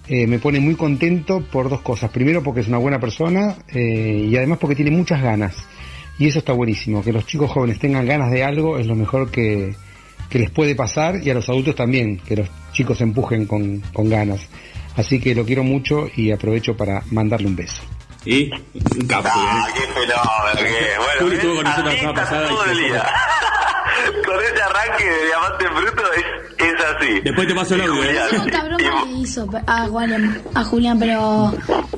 Eh, 0.09 0.27
me 0.27 0.39
pone 0.39 0.61
muy 0.61 0.75
contento 0.75 1.41
por 1.41 1.71
dos 1.71 1.81
cosas. 1.81 2.11
Primero 2.11 2.43
porque 2.43 2.61
es 2.61 2.69
una 2.69 2.79
buena 2.79 3.01
persona 3.01 3.57
eh, 3.75 4.27
y 4.29 4.37
además 4.37 4.59
porque 4.59 4.77
tiene 4.77 4.91
muchas 4.91 5.23
ganas. 5.23 5.57
Y 6.19 6.27
eso 6.27 6.41
está 6.41 6.53
buenísimo. 6.53 7.03
Que 7.03 7.13
los 7.13 7.27
chicos 7.27 7.51
jóvenes 7.51 7.79
tengan 7.79 8.07
ganas 8.07 8.31
de 8.31 8.45
algo 8.45 8.79
es 8.79 8.87
lo 8.87 8.95
mejor 8.95 9.31
que, 9.31 9.75
que 10.29 10.39
les 10.39 10.51
puede 10.51 10.75
pasar 10.75 11.17
y 11.23 11.31
a 11.31 11.35
los 11.35 11.49
adultos 11.49 11.75
también, 11.75 12.19
que 12.19 12.37
los 12.37 12.49
chicos 12.73 12.99
se 12.99 13.05
empujen 13.05 13.47
con, 13.47 13.81
con 13.93 14.09
ganas. 14.09 14.41
Así 14.97 15.21
que 15.21 15.35
lo 15.35 15.45
quiero 15.45 15.63
mucho 15.63 16.09
y 16.17 16.33
aprovecho 16.33 16.77
para 16.77 17.03
mandarle 17.11 17.47
un 17.47 17.57
beso. 17.57 17.83
Y 18.25 18.51
un 18.51 19.07
capo. 19.07 19.29
Ah, 19.33 19.69
qué 19.75 19.81
fenómeno, 19.81 20.57
qué 20.57 21.21
bueno. 21.21 21.35
Estuvo 21.35 21.55
con 21.55 21.65
nosotros 21.65 21.95
la 21.95 22.01
semana 22.01 22.21
pasada 22.21 22.47
y 22.47 22.49
todo 22.49 22.65
el 22.65 22.79
día. 22.79 23.07
Con 24.25 24.37
ese 24.43 24.63
arranque 24.63 25.05
de 25.05 25.27
diamante 25.27 25.69
bruto 25.69 26.03
es, 26.13 26.65
es 26.65 26.85
así. 26.85 27.21
Después 27.25 27.49
te 27.49 27.55
paso 27.55 27.75
el 27.75 27.81
audio, 27.83 28.05
¿eh? 28.05 28.19
Otra 28.41 28.65
broma 28.65 29.05
que 29.05 29.11
hizo 29.13 29.49
a 29.67 29.87
Julián, 29.87 30.43
a 30.55 30.65
Julián, 30.65 30.99
pero 30.99 31.53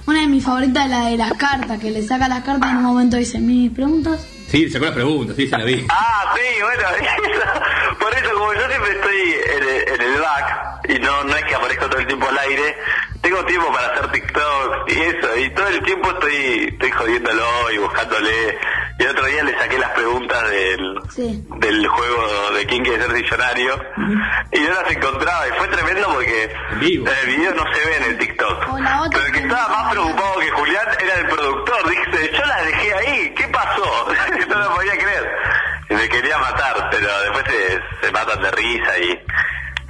una 0.07 0.20
de 0.20 0.26
mis 0.26 0.43
favoritas 0.43 0.85
es 0.85 0.91
la 0.91 1.07
de 1.07 1.16
las 1.18 1.33
cartas, 1.35 1.78
que 1.78 1.91
le 1.91 2.03
saca 2.03 2.28
las 2.28 2.43
cartas 2.43 2.68
y 2.68 2.72
en 2.72 2.78
un 2.78 2.85
momento 2.85 3.16
dice, 3.16 3.39
mis 3.39 3.70
preguntas. 3.70 4.26
Sí, 4.51 4.68
sacó 4.68 4.86
las 4.86 4.94
preguntas, 4.94 5.36
sí, 5.36 5.46
se 5.46 5.57
la 5.57 5.64
vi. 5.64 5.86
Ah, 5.88 6.34
sí, 6.34 6.61
bueno, 6.61 6.82
por 8.01 8.12
eso 8.12 8.34
como 8.34 8.53
yo 8.53 8.66
siempre 8.68 8.90
estoy 8.90 9.34
en 9.46 9.62
el, 9.62 9.88
en 9.94 10.01
el 10.01 10.20
back 10.20 10.88
y 10.88 10.98
no, 10.98 11.22
no 11.22 11.36
es 11.36 11.44
que 11.44 11.55
aparezco 11.55 11.88
todo 11.88 12.01
el 12.01 12.07
tiempo 12.09 12.26
al 12.28 12.36
aire, 12.38 12.76
tengo 13.22 13.44
tiempo 13.44 13.70
para 13.72 13.86
hacer 13.88 14.10
TikTok 14.12 14.88
y 14.88 14.98
eso, 15.00 15.36
y 15.36 15.50
todo 15.50 15.68
el 15.68 15.82
tiempo 15.82 16.10
estoy, 16.10 16.68
estoy 16.72 16.90
jodiéndolo 16.90 17.70
y 17.72 17.78
buscándole. 17.78 18.58
Y 18.98 19.02
el 19.02 19.10
otro 19.10 19.24
día 19.26 19.42
le 19.44 19.58
saqué 19.58 19.78
las 19.78 19.90
preguntas 19.90 20.50
del, 20.50 21.00
Sí. 21.10 21.44
del 21.58 21.86
juego 21.86 22.50
de 22.54 22.66
quién 22.66 22.84
quiere 22.84 23.02
ser 23.02 23.12
millonario 23.14 23.82
y 24.52 24.60
no 24.60 24.74
las 24.74 24.90
encontraba 24.90 25.48
y 25.48 25.52
fue 25.52 25.68
tremendo 25.68 26.08
porque 26.12 26.52
en 26.72 27.06
el 27.08 27.26
video 27.26 27.54
no 27.54 27.64
se 27.74 27.86
ve 27.86 27.96
en 27.96 28.02
el 28.04 28.18
TikTok. 28.18 28.66
Pero 29.10 29.24
el 29.26 29.32
que 29.32 29.38
estaba 29.38 29.68
más 29.68 29.90
preocupado 29.92 30.40
que 30.40 30.50
Julián 30.50 30.86
era 31.02 31.14
el 31.14 31.26
productor. 31.28 31.88
Dice, 31.88 32.30
yo 32.36 32.44
las 32.44 32.66
dejé 32.66 32.94
ahí, 32.94 33.34
¿qué 33.36 33.48
pasó? 33.48 34.08
no 34.48 34.58
lo 34.60 34.74
podía 34.74 34.92
creer. 34.98 35.30
Y 35.88 35.94
me 35.94 36.08
quería 36.08 36.38
matar, 36.38 36.88
pero 36.90 37.20
después 37.22 37.44
se, 37.48 38.06
se 38.06 38.12
matan 38.12 38.42
de 38.42 38.50
risa 38.50 38.98
y, 38.98 39.20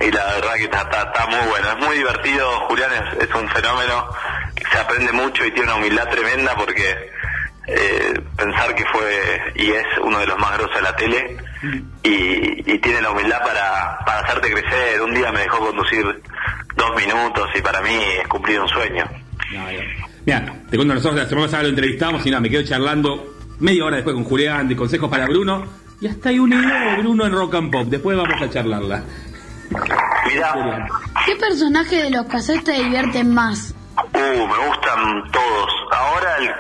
y 0.01 0.11
la 0.11 0.25
verdad 0.25 0.55
que 0.55 0.65
está, 0.65 0.83
está, 0.83 1.03
está 1.03 1.27
muy 1.27 1.49
bueno. 1.49 1.69
Es 1.69 1.87
muy 1.87 1.97
divertido, 1.97 2.51
Julián 2.69 2.91
es, 3.21 3.35
un 3.35 3.49
fenómeno, 3.49 4.09
se 4.73 4.79
aprende 4.79 5.13
mucho 5.13 5.45
y 5.45 5.51
tiene 5.51 5.71
una 5.71 5.77
humildad 5.77 6.09
tremenda 6.09 6.55
porque 6.57 7.11
eh, 7.67 8.21
pensar 8.37 8.75
que 8.75 8.85
fue 8.87 9.53
y 9.57 9.71
es 9.71 9.85
uno 10.03 10.19
de 10.19 10.27
los 10.27 10.39
más 10.39 10.57
grosos 10.57 10.77
de 10.77 10.83
la 10.83 10.97
tele 10.97 11.37
y, 12.03 12.79
tiene 12.81 13.03
la 13.03 13.11
humildad 13.11 13.41
para, 13.45 13.99
para 14.07 14.21
hacerte 14.21 14.51
crecer. 14.51 15.03
Un 15.03 15.15
día 15.15 15.31
me 15.33 15.41
dejó 15.41 15.59
conducir 15.59 16.23
dos 16.77 16.97
minutos 16.97 17.51
y 17.55 17.61
para 17.61 17.83
mí 17.83 17.95
es 18.21 18.27
cumplir 18.27 18.59
un 18.59 18.69
sueño. 18.69 19.05
Mira, 20.25 20.55
te 20.71 20.77
cuento, 20.77 20.95
nosotros 20.95 21.21
la 21.21 21.29
semana 21.29 21.47
pasada 21.47 21.65
lo 21.65 21.69
entrevistamos 21.69 22.25
y 22.25 22.31
nada, 22.31 22.41
me 22.41 22.49
quedo 22.49 22.63
charlando 22.63 23.35
media 23.59 23.85
hora 23.85 23.97
después 23.97 24.15
con 24.15 24.25
Julián 24.25 24.67
de 24.67 24.77
consejos 24.77 25.11
para 25.11 25.27
Bruno. 25.27 25.67
Y 26.01 26.07
hasta 26.07 26.31
hay 26.31 26.39
una 26.39 26.57
idea 26.57 26.97
de 26.97 27.03
Bruno 27.03 27.27
en 27.27 27.33
Rock 27.33 27.57
and 27.57 27.71
Pop. 27.71 27.87
Después 27.89 28.17
vamos 28.17 28.41
a 28.41 28.49
charlarla. 28.49 29.05
Mira, 30.27 30.87
¿Qué 31.27 31.37
personaje 31.37 32.03
de 32.05 32.11
los 32.11 32.27
cassettes 32.27 32.65
te 32.65 32.73
divierten 32.73 33.33
más? 33.35 33.75
uh, 33.97 34.19
me 34.47 34.67
gustan 34.69 35.31
todos. 35.31 35.71
Ahora 35.93 36.37
el, 36.39 36.51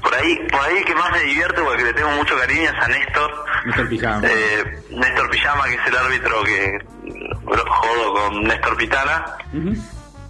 por 0.00 0.14
ahí, 0.14 0.36
por 0.50 0.60
ahí 0.60 0.76
el 0.78 0.84
que 0.84 0.94
más 0.94 1.10
me 1.12 1.20
divierte 1.20 1.60
porque 1.62 1.82
le 1.84 1.92
tengo 1.92 2.10
mucho 2.12 2.36
cariño 2.38 2.62
es 2.70 2.82
a 2.84 2.88
Néstor. 2.88 3.44
Néstor 3.66 3.88
Pijama. 3.88 4.26
Eh, 4.28 4.78
Néstor 4.90 5.30
Pijama, 5.30 5.64
que 5.64 5.74
es 5.74 5.86
el 5.86 5.96
árbitro 5.96 6.42
que 6.44 6.78
jodo 7.66 8.14
con 8.14 8.44
Néstor 8.44 8.76
Pitana. 8.76 9.24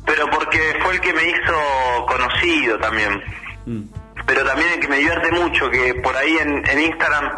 pero 0.07 0.29
porque 0.31 0.79
fue 0.83 0.95
el 0.95 1.01
que 1.01 1.13
me 1.13 1.29
hizo 1.29 2.07
conocido 2.07 2.79
también. 2.79 3.23
Pero 4.27 4.45
también 4.45 4.71
el 4.75 4.81
que 4.81 4.89
me 4.89 4.97
divierte 4.99 5.31
mucho, 5.33 5.71
que 5.71 5.95
por 6.03 6.17
ahí 6.17 6.37
en, 6.39 6.63
en 6.69 6.81
Instagram, 6.81 7.31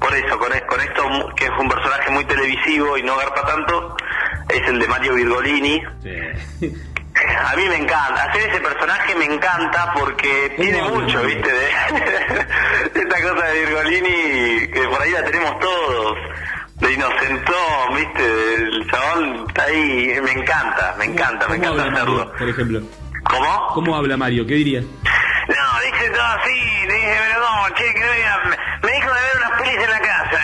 por 0.00 0.14
eso, 0.14 0.38
con, 0.38 0.50
con 0.68 0.80
esto 0.80 1.02
que 1.36 1.44
es 1.46 1.50
un 1.58 1.68
personaje 1.68 2.10
muy 2.10 2.24
televisivo 2.26 2.96
y 2.98 3.02
no 3.02 3.16
garpa 3.16 3.44
tanto, 3.46 3.96
es 4.48 4.68
el 4.68 4.78
de 4.78 4.88
Mario 4.88 5.14
Virgolini. 5.14 5.82
A 7.50 7.56
mí 7.56 7.62
me 7.66 7.76
encanta, 7.76 8.24
hacer 8.24 8.50
ese 8.50 8.60
personaje 8.60 9.14
me 9.14 9.24
encanta 9.24 9.94
porque 9.98 10.52
tiene 10.58 10.82
mucho, 10.82 11.22
¿viste? 11.22 11.50
De 11.50 11.68
esta 13.02 13.22
cosa 13.22 13.46
de 13.46 13.60
Virgolini 13.64 14.68
que 14.70 14.86
por 14.90 15.00
ahí 15.00 15.10
la 15.12 15.24
tenemos 15.24 15.58
todos. 15.58 16.18
de 16.74 16.92
inocentón, 16.92 17.94
viste, 17.96 18.54
el 18.56 18.90
chabón 18.90 19.44
está 19.48 19.62
ahí, 19.64 20.18
me 20.22 20.32
encanta, 20.32 20.94
me 20.98 21.04
encanta, 21.06 21.48
me 21.48 21.58
¿Cómo 21.58 21.72
encanta 21.72 21.92
hacerlo. 21.94 22.16
Mario, 22.18 22.32
por 22.38 22.48
ejemplo? 22.50 22.80
¿Cómo? 23.30 23.66
¿Cómo 23.74 23.96
habla 23.96 24.16
Mario? 24.18 24.46
¿Qué 24.46 24.54
dirías? 24.54 24.84
No, 25.48 25.80
dice 25.92 26.10
todo 26.10 26.22
así, 26.24 26.58
dice, 26.88 27.16
pero 27.28 27.40
no, 27.40 27.74
che, 27.76 27.94
que 27.94 28.00
no 28.00 28.12
diga- 28.12 28.44
me, 28.44 28.56
me 28.88 28.92
dijo 28.96 29.12
de 29.14 29.20
ver 29.20 29.36
unas 29.38 29.60
pelis 29.62 29.84
en 29.84 29.90
la 29.90 30.00
casa, 30.00 30.40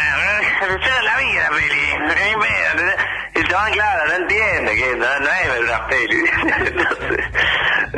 yo 0.61 1.03
la 1.03 1.17
vi 1.19 1.33
la 1.35 1.49
peli, 1.51 1.85
ni 2.01 2.43
pedo, 2.43 2.93
el 3.35 3.47
claro, 3.73 4.07
no 4.09 4.15
entiende, 4.15 4.75
que 4.77 4.97
no, 4.97 5.07
no 5.21 5.29
es 5.29 5.49
ver 5.49 5.65
unas 5.65 5.81
pelis, 5.83 6.31
entonces, 6.67 7.25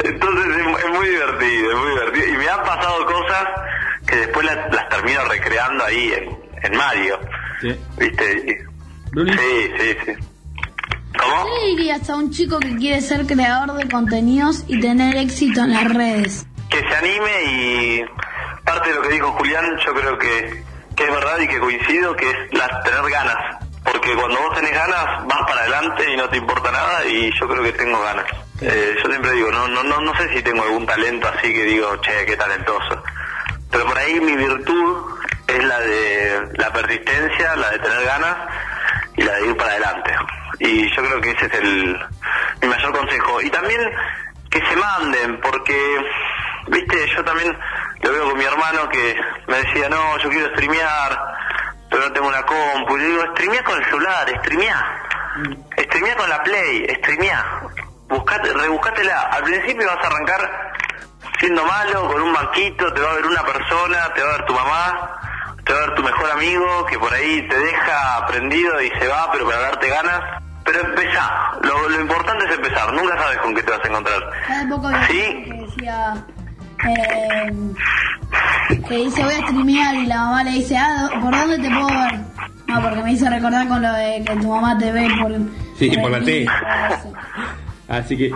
entonces 0.05 0.47
es, 0.57 0.85
es 0.85 0.91
muy 0.91 1.09
divertido, 1.09 1.71
es 1.73 1.77
muy 1.79 1.91
divertido, 1.91 2.27
y 2.27 2.37
me 2.39 2.49
han 2.49 2.63
pasado 2.63 3.07
cosas 3.07 3.45
que 4.07 4.17
después 4.17 4.47
las, 4.47 4.73
las 4.75 4.89
termino 4.89 5.25
recreando 5.27 5.85
ahí 5.85 6.13
en, 6.15 6.39
en 6.63 6.79
Mario, 6.79 7.21
Sí. 7.61 7.79
¿viste? 7.99 8.65
Sí, 9.15 9.73
sí, 9.79 9.97
sí. 10.07 10.13
¿Cómo? 11.19 11.45
¿Qué 11.47 11.51
le 11.61 11.67
dirías 11.77 12.11
a 12.11 12.17
un 12.17 12.31
chico 12.33 12.59
que 12.59 12.75
quiere 12.77 13.01
ser 13.01 13.25
creador 13.27 13.75
de 13.75 13.89
contenidos 13.89 14.65
y 14.67 14.81
tener 14.81 15.17
éxito 15.17 15.61
en 15.63 15.73
las 15.73 15.95
redes? 15.95 16.47
Que 16.71 16.79
se 16.81 16.97
anime 16.97 17.43
y 17.45 18.05
parte 18.65 18.89
de 18.89 18.95
lo 18.95 19.03
que 19.03 19.09
dijo 19.11 19.33
Julián 19.33 19.79
yo 19.85 19.95
creo 19.95 20.19
que, 20.19 20.65
que 20.97 21.05
es 21.05 21.11
verdad 21.11 21.39
y 21.41 21.49
que 21.49 21.59
coincido 21.59 22.17
que 22.17 22.31
es 22.31 22.37
la, 22.53 22.83
tener 22.83 23.11
ganas. 23.11 23.57
Porque 23.85 24.15
cuando 24.15 24.41
vos 24.41 24.55
tenés 24.55 24.73
ganas 24.73 25.27
vas 25.27 25.41
para 25.47 25.61
adelante 25.61 26.11
y 26.11 26.17
no 26.17 26.29
te 26.29 26.39
importa 26.39 26.71
nada 26.73 27.05
y 27.05 27.31
yo 27.39 27.49
creo 27.49 27.63
que 27.63 27.73
tengo 27.73 28.01
ganas. 28.01 28.27
Eh, 28.61 28.97
yo 29.03 29.11
siempre 29.11 29.33
digo 29.33 29.51
no 29.51 29.69
no 29.69 29.83
no 29.83 30.01
no 30.01 30.17
sé 30.17 30.33
si 30.33 30.43
tengo 30.43 30.63
algún 30.63 30.87
talento 30.87 31.29
así 31.29 31.53
que 31.53 31.65
digo 31.65 31.97
che 31.97 32.25
qué 32.25 32.37
talentoso 32.37 33.03
pero 33.75 33.87
por 33.87 33.99
ahí 33.99 34.21
mi 34.21 34.37
virtud 34.37 35.19
es 35.49 35.65
la 35.65 35.81
de 35.81 36.49
la 36.55 36.73
persistencia 36.73 37.57
la 37.57 37.71
de 37.71 37.79
tener 37.81 38.05
ganas 38.05 38.37
y 39.17 39.23
la 39.23 39.33
de 39.35 39.47
ir 39.49 39.57
para 39.57 39.73
adelante. 39.73 40.13
Y 40.61 40.89
yo 40.95 41.03
creo 41.03 41.21
que 41.21 41.31
ese 41.33 41.47
es 41.47 41.55
el 41.55 41.99
mi 42.63 42.69
mayor 42.69 42.93
consejo. 42.93 43.43
Y 43.43 43.51
también 43.51 43.81
que 44.49 44.65
se 44.65 44.77
manden 44.77 45.41
porque 45.41 45.77
viste 46.69 47.09
yo 47.15 47.25
también 47.25 47.57
lo 48.03 48.13
veo 48.13 48.29
con 48.31 48.39
mi 48.39 48.45
hermano 48.45 48.89
que 48.89 49.17
me 49.49 49.57
decía 49.59 49.89
no 49.89 50.19
yo 50.19 50.29
quiero 50.31 50.49
streamear 50.51 51.19
pero 51.91 52.03
no 52.09 52.13
tengo 52.13 52.29
una 52.29 52.43
compu 52.43 52.97
y 52.97 53.01
le 53.01 53.07
digo 53.07 53.23
streamea 53.33 53.63
con 53.65 53.79
el 53.79 53.85
celular 53.85 54.29
streamea. 54.41 55.01
Streamea 55.79 56.17
con 56.17 56.29
la 56.29 56.43
play 56.43 56.87
streamea. 56.99 57.45
Buscate 58.09 58.53
rebuscátela. 58.53 59.21
Al 59.31 59.43
principio 59.45 59.87
vas 59.87 60.05
a 60.05 60.09
arrancar 60.09 60.73
siendo 61.39 61.65
malo 61.65 62.09
con 62.09 62.21
un 62.23 62.33
banquito 62.33 62.93
te 62.93 63.01
va 63.01 63.11
a 63.11 63.15
ver 63.15 63.27
una 63.27 63.43
persona 63.45 64.13
te 64.15 64.23
va 64.23 64.29
a 64.29 64.33
ver 64.37 64.47
tu 64.47 64.55
mamá 64.55 65.11
te 65.65 65.73
va 65.73 65.79
a 65.79 65.87
ver 65.87 65.95
tu 65.95 66.03
mejor 66.03 66.31
amigo 66.33 66.87
que 66.87 66.99
por 66.99 67.13
ahí 67.13 67.47
te 67.49 67.59
deja 67.59 68.27
prendido 68.27 68.81
y 68.83 68.91
se 68.91 69.09
va 69.09 69.31
pero 69.33 69.47
para 69.47 69.61
darte 69.61 69.89
ganas 69.89 70.21
pero 70.65 70.81
empezá. 70.81 71.53
Lo, 71.63 71.89
lo 71.91 72.01
importante 72.01 72.45
es 72.47 72.55
empezar. 72.57 72.91
Nunca 72.95 73.17
sabes 73.19 73.39
con 73.39 73.55
qué 73.55 73.63
te 73.63 73.71
vas 73.71 73.85
a 73.85 73.89
encontrar. 73.89 74.31
Hace 74.49 74.67
poco 74.67 74.89
vi 74.89 74.95
Sí. 75.07 75.45
que 75.45 75.53
decía 75.67 76.15
eh, 76.89 77.53
que 78.89 78.97
dice 78.97 79.25
voy 79.25 79.35
a 79.35 79.47
streamear 79.47 79.95
y 79.97 80.07
la 80.07 80.17
mamá 80.17 80.45
le 80.45 80.51
dice, 80.53 80.77
ah, 80.77 81.11
¿por 81.21 81.31
dónde 81.37 81.59
te 81.59 81.69
puedo 81.69 81.87
ver? 81.87 82.21
No, 82.67 82.83
porque 82.83 83.03
me 83.03 83.13
hizo 83.13 83.29
recordar 83.29 83.69
con 83.69 83.83
lo 83.83 83.93
de 83.93 84.23
que 84.27 84.37
tu 84.37 84.49
mamá 84.49 84.79
te 84.79 84.91
ve 84.91 85.09
por, 85.21 85.33
Sí, 85.79 85.91
por 86.01 86.11
la 86.11 86.21
T. 86.21 86.47
Así 87.89 88.17
que 88.17 88.33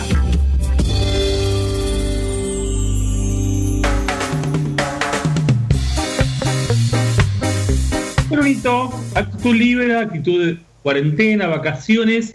Brunito, 8.29 8.91
actitud 9.15 9.55
libre, 9.55 9.97
actitud 9.99 10.45
de 10.47 10.59
cuarentena, 10.83 11.47
vacaciones. 11.47 12.35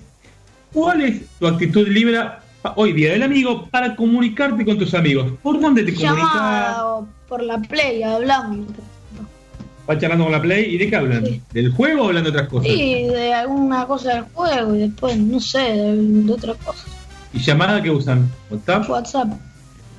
¿Cuál 0.74 1.02
es 1.02 1.22
tu 1.40 1.48
actitud 1.48 1.88
libre 1.88 2.18
pa- 2.62 2.74
hoy 2.78 2.94
día 2.94 3.12
del 3.12 3.24
amigo 3.24 3.68
para 3.70 3.96
comunicarte 3.96 4.64
con 4.66 4.78
tus 4.78 4.94
amigos? 4.94 5.34
¿Por 5.44 5.60
dónde 5.60 5.84
te 5.84 5.94
comunicas? 5.94 6.78
Por 7.28 7.44
la 7.44 7.60
play, 7.60 8.04
hablamos. 8.04 8.68
¿Vas 9.92 10.00
charlando 10.00 10.24
con 10.24 10.32
la 10.32 10.42
Play? 10.42 10.74
¿Y 10.74 10.78
de 10.78 10.90
qué 10.90 10.96
hablan? 10.96 11.26
¿Del 11.52 11.72
juego 11.74 12.04
o 12.04 12.08
hablan 12.08 12.24
de 12.24 12.30
otras 12.30 12.48
cosas? 12.48 12.72
Sí, 12.72 13.04
de 13.04 13.34
alguna 13.34 13.86
cosa 13.86 14.14
del 14.14 14.24
juego 14.34 14.74
y 14.74 14.80
después, 14.80 15.18
no 15.18 15.38
sé, 15.42 15.60
de, 15.60 15.98
de 15.98 16.32
otra 16.32 16.54
cosa. 16.54 16.86
¿Y 17.34 17.40
llamada 17.40 17.84
qué 17.84 17.92
usan? 17.92 18.32
¿WhatsApp? 18.50 18.90
WhatsApp. 18.90 19.28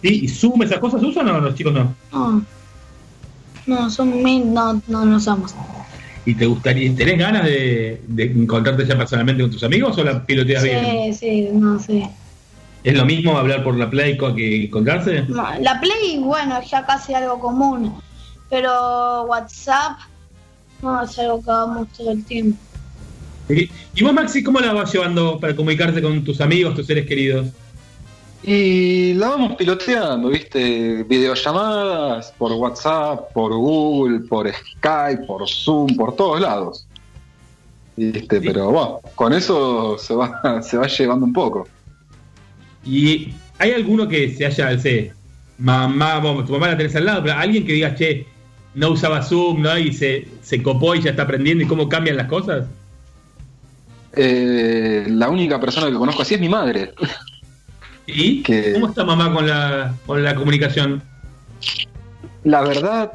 ¿Sí? 0.01 0.21
¿Y 0.25 0.29
Zoom 0.29 0.63
esas 0.63 0.79
cosas 0.79 1.03
usan 1.03 1.29
o? 1.29 1.41
Los 1.41 1.55
chicos 1.55 1.75
no. 1.75 1.95
No. 2.11 2.43
No, 3.67 3.91
son 3.91 4.23
mil, 4.23 4.51
no, 4.51 4.81
no, 4.89 5.05
no 5.05 5.21
somos. 5.21 5.55
¿Y 6.25 6.35
te 6.37 6.47
gustaría, 6.47 6.95
tenés 6.97 7.19
ganas 7.19 7.45
de, 7.45 8.01
de 8.09 8.25
encontrarte 8.25 8.87
ya 8.87 8.97
personalmente 8.97 9.43
con 9.43 9.51
tus 9.51 9.63
amigos 9.63 9.99
o 9.99 10.05
la 10.05 10.25
piloteas 10.25 10.63
bien? 10.63 11.13
Sí, 11.13 11.13
sí, 11.13 11.49
no 11.53 11.79
sé. 11.79 12.09
¿Es 12.83 12.97
lo 12.97 13.05
mismo 13.05 13.37
hablar 13.37 13.63
por 13.63 13.77
la 13.77 13.91
Play 13.91 14.17
que 14.17 14.65
encontrarse? 14.65 15.25
No, 15.29 15.47
La 15.61 15.79
Play, 15.79 16.19
bueno, 16.19 16.57
es 16.57 16.71
ya 16.71 16.87
casi 16.87 17.13
algo 17.13 17.39
común. 17.39 17.93
Pero 18.53 19.23
WhatsApp, 19.23 20.01
no, 20.83 21.03
es 21.03 21.19
algo 21.19 21.43
que 21.43 21.51
hagamos 21.51 21.89
todo 21.97 22.11
el 22.11 22.23
tiempo. 22.23 22.59
¿Y 23.49 24.05
vos, 24.05 24.13
Maxi, 24.13 24.43
cómo 24.43 24.61
la 24.61 24.75
vas 24.75 24.93
llevando 24.93 25.41
para 25.41 25.57
comunicarte 25.57 26.03
con 26.03 26.23
tus 26.23 26.39
amigos, 26.43 26.75
tus 26.75 26.87
seres 26.87 27.07
queridos? 27.07 27.47
Y 28.43 29.15
la 29.15 29.31
vamos 29.31 29.57
piloteando, 29.57 30.29
¿viste? 30.29 31.03
Videollamadas 31.05 32.35
por 32.37 32.53
WhatsApp, 32.53 33.33
por 33.33 33.55
Google, 33.55 34.21
por 34.29 34.47
Skype, 34.53 35.25
por 35.27 35.49
Zoom, 35.49 35.97
por 35.97 36.15
todos 36.15 36.43
lados. 36.43 36.87
¿Viste? 37.97 38.39
Pero 38.39 38.71
bueno, 38.71 39.01
con 39.15 39.33
eso 39.33 39.97
se 39.97 40.15
va, 40.15 40.61
se 40.63 40.77
va 40.77 40.87
llevando 40.89 41.25
un 41.25 41.33
poco. 41.33 41.67
¿Y 42.85 43.33
hay 43.59 43.71
alguno 43.71 44.07
que 44.07 44.29
se 44.35 44.45
haya, 44.45 44.79
sé, 44.79 45.15
mamá, 45.57 46.19
vos, 46.19 46.45
tu 46.45 46.53
mamá 46.53 46.69
la 46.69 46.77
tenés 46.77 46.95
al 46.97 47.07
lado, 47.07 47.23
pero 47.23 47.39
alguien 47.39 47.65
que 47.65 47.73
diga, 47.73 47.95
che, 47.95 48.27
no 48.75 48.91
usaba 48.91 49.23
Zoom, 49.23 49.63
¿no? 49.63 49.79
Y 49.79 49.93
se, 49.93 50.29
se 50.43 50.63
copó 50.63 50.95
y 50.95 51.03
ya 51.03 51.11
está 51.11 51.23
aprendiendo 51.23 51.65
y 51.65 51.67
cómo 51.67 51.89
cambian 51.89 52.17
las 52.17 52.27
cosas? 52.27 52.67
Eh, 54.15 55.07
la 55.09 55.29
única 55.29 55.61
persona 55.61 55.89
que 55.91 55.97
conozco 55.97 56.23
así 56.23 56.35
es 56.35 56.41
mi 56.41 56.49
madre. 56.49 56.93
¿Y 58.07 58.43
que, 58.43 58.73
cómo 58.75 58.89
está 58.89 59.05
mamá 59.05 59.33
con 59.33 59.47
la, 59.47 59.95
con 60.07 60.23
la 60.23 60.35
comunicación? 60.35 61.03
La 62.45 62.63
verdad, 62.63 63.13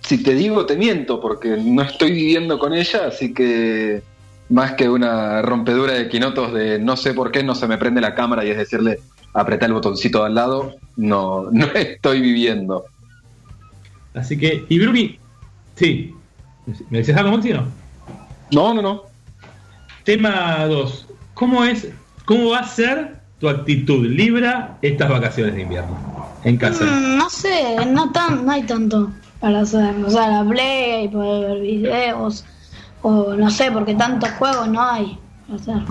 si 0.00 0.22
te 0.22 0.34
digo, 0.34 0.66
te 0.66 0.76
miento, 0.76 1.20
porque 1.20 1.56
no 1.56 1.82
estoy 1.82 2.12
viviendo 2.12 2.58
con 2.58 2.72
ella, 2.72 3.06
así 3.06 3.34
que 3.34 4.02
más 4.48 4.72
que 4.72 4.88
una 4.88 5.42
rompedura 5.42 5.94
de 5.94 6.08
quinotos 6.08 6.52
de 6.52 6.78
no 6.78 6.96
sé 6.96 7.14
por 7.14 7.30
qué 7.30 7.42
no 7.42 7.54
se 7.54 7.68
me 7.68 7.78
prende 7.78 8.00
la 8.00 8.14
cámara 8.14 8.44
y 8.44 8.50
es 8.50 8.56
decirle 8.56 8.98
apretar 9.32 9.68
el 9.68 9.74
botoncito 9.74 10.20
de 10.20 10.26
al 10.26 10.34
lado, 10.34 10.74
no, 10.96 11.48
no 11.52 11.66
estoy 11.66 12.20
viviendo. 12.20 12.84
Así 14.14 14.36
que, 14.38 14.64
y 14.68 14.78
Bruni, 14.78 15.18
sí. 15.76 16.14
¿Me 16.90 16.98
decías 16.98 17.18
algo, 17.18 17.32
Maxi, 17.32 17.52
no? 17.52 17.66
No, 18.52 18.74
no, 18.74 18.82
no. 18.82 19.02
Tema 20.04 20.64
2. 20.66 21.06
¿Cómo 21.34 21.64
es, 21.64 21.88
cómo 22.24 22.50
va 22.50 22.58
a 22.58 22.66
ser 22.66 23.20
tu 23.38 23.48
actitud 23.48 24.04
Libra 24.06 24.78
estas 24.82 25.08
vacaciones 25.08 25.54
de 25.54 25.62
invierno 25.62 25.96
en 26.44 26.56
casa? 26.56 26.84
Mm, 26.84 27.16
no 27.16 27.30
sé, 27.30 27.76
no, 27.86 28.10
tan, 28.12 28.44
no 28.44 28.52
hay 28.52 28.62
tanto 28.64 29.10
para 29.40 29.60
hacer. 29.60 29.94
O 30.04 30.10
sea, 30.10 30.28
la 30.28 30.48
play, 30.48 31.08
poder 31.08 31.52
ver 31.52 31.60
videos, 31.62 32.44
o 33.02 33.34
no 33.34 33.50
sé, 33.50 33.70
porque 33.70 33.94
tantos 33.94 34.30
juegos 34.32 34.68
no 34.68 34.82
hay 34.82 35.18
para 35.46 35.60
hacer. 35.60 35.82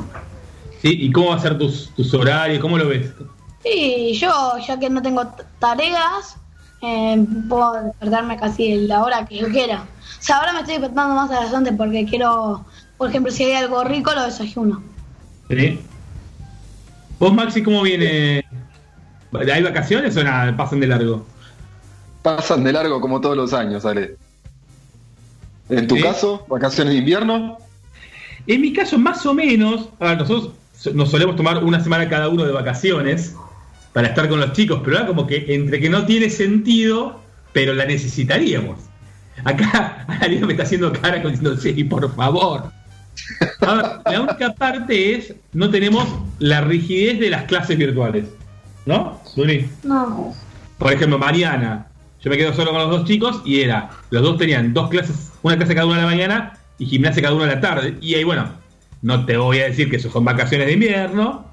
¿Sí? 0.82 0.98
¿Y 1.02 1.12
cómo 1.12 1.30
va 1.30 1.36
a 1.36 1.40
ser 1.40 1.58
tus, 1.58 1.90
tus 1.96 2.14
horarios? 2.14 2.60
¿Cómo 2.60 2.78
lo 2.78 2.88
ves? 2.88 3.12
Y 3.64 4.14
yo, 4.14 4.58
ya 4.66 4.80
que 4.80 4.90
no 4.90 5.02
tengo 5.02 5.28
tareas, 5.60 6.38
eh, 6.82 7.26
puedo 7.48 7.74
despertarme 7.84 8.38
casi 8.38 8.88
la 8.88 9.04
hora 9.04 9.26
que 9.26 9.38
yo 9.40 9.48
quiera. 9.50 9.82
O 9.84 10.22
sea, 10.22 10.38
ahora 10.38 10.54
me 10.54 10.60
estoy 10.60 10.76
despertando 10.78 11.16
más 11.16 11.32
a 11.32 11.44
las 11.46 11.54
11 11.54 11.74
porque 11.74 12.06
quiero, 12.06 12.66
por 12.98 13.10
ejemplo, 13.10 13.32
si 13.32 13.44
hay 13.46 13.54
algo 13.54 13.84
rico, 13.84 14.12
lo 14.14 14.24
desayuno. 14.24 14.82
¿Sí? 15.50 15.80
¿Vos, 17.20 17.34
Maxi, 17.34 17.64
cómo 17.64 17.82
viene? 17.82 18.44
¿Hay 19.54 19.64
vacaciones 19.64 20.16
o 20.18 20.24
nada? 20.24 20.56
¿Pasan 20.56 20.80
de 20.80 20.88
largo? 20.88 21.26
Pasan 22.22 22.64
de 22.64 22.72
largo 22.74 23.00
como 23.02 23.20
todos 23.22 23.36
los 23.38 23.54
años, 23.54 23.86
Ale. 23.86 24.16
En 25.70 25.88
tu 25.88 25.96
¿Sí? 25.96 26.02
caso, 26.02 26.46
vacaciones 26.48 26.94
de 26.94 27.00
invierno. 27.00 27.58
En 28.48 28.62
mi 28.62 28.74
caso, 28.74 28.98
más 28.98 29.26
o 29.26 29.34
menos, 29.34 29.90
a 30.00 30.06
ver, 30.10 30.18
nosotros 30.18 30.54
so- 30.76 30.94
nos 30.94 31.12
solemos 31.12 31.36
tomar 31.36 31.64
una 31.64 31.80
semana 31.84 32.10
cada 32.10 32.30
uno 32.30 32.44
de 32.46 32.52
vacaciones 32.52 33.36
para 33.94 34.10
estar 34.10 34.30
con 34.30 34.40
los 34.40 34.54
chicos, 34.54 34.82
pero 34.84 34.98
ahora 34.98 35.08
como 35.08 35.28
que 35.28 35.46
entre 35.50 35.80
que 35.80 35.90
no 35.90 36.06
tiene 36.06 36.30
sentido, 36.30 37.22
pero 37.54 37.74
la 37.74 37.86
necesitaríamos. 37.86 38.80
Acá 39.44 40.06
Ariel 40.22 40.46
me 40.46 40.54
está 40.54 40.64
haciendo 40.64 40.92
cara 40.94 41.22
con 41.22 41.32
diciendo, 41.32 41.58
sí, 41.58 41.84
por 41.84 42.14
favor. 42.16 42.72
A 43.62 43.74
ver, 43.74 43.86
la 44.06 44.22
única 44.22 44.54
parte 44.54 45.16
es, 45.16 45.34
no 45.54 45.70
tenemos 45.70 46.08
la 46.40 46.62
rigidez 46.62 47.20
de 47.20 47.30
las 47.30 47.44
clases 47.44 47.78
virtuales. 47.78 48.26
¿No? 48.86 49.22
Zuli? 49.28 49.70
No. 49.84 50.34
Por 50.78 50.94
ejemplo, 50.94 51.20
mañana, 51.20 51.88
yo 52.22 52.30
me 52.30 52.38
quedo 52.38 52.54
solo 52.54 52.72
con 52.72 52.82
los 52.82 52.90
dos 52.90 53.06
chicos 53.06 53.42
y 53.46 53.62
era, 53.62 53.90
los 54.10 54.24
dos 54.24 54.38
tenían 54.38 54.74
dos 54.74 54.90
clases, 54.90 55.32
una 55.42 55.58
clase 55.58 55.76
cada 55.76 55.86
uno 55.86 55.96
a 55.96 56.00
la 56.00 56.06
mañana 56.06 56.58
y 56.78 56.86
gimnasia 56.86 57.22
cada 57.22 57.36
uno 57.36 57.44
a 57.44 57.48
la 57.48 57.62
tarde. 57.62 57.98
Y 58.02 58.16
ahí, 58.16 58.24
bueno, 58.24 58.50
no 59.02 59.26
te 59.26 59.38
voy 59.38 59.60
a 59.60 59.66
decir 59.66 59.90
que 59.90 59.98
eso 59.98 60.10
son 60.10 60.26
vacaciones 60.26 60.68
de 60.68 60.74
invierno, 60.74 61.46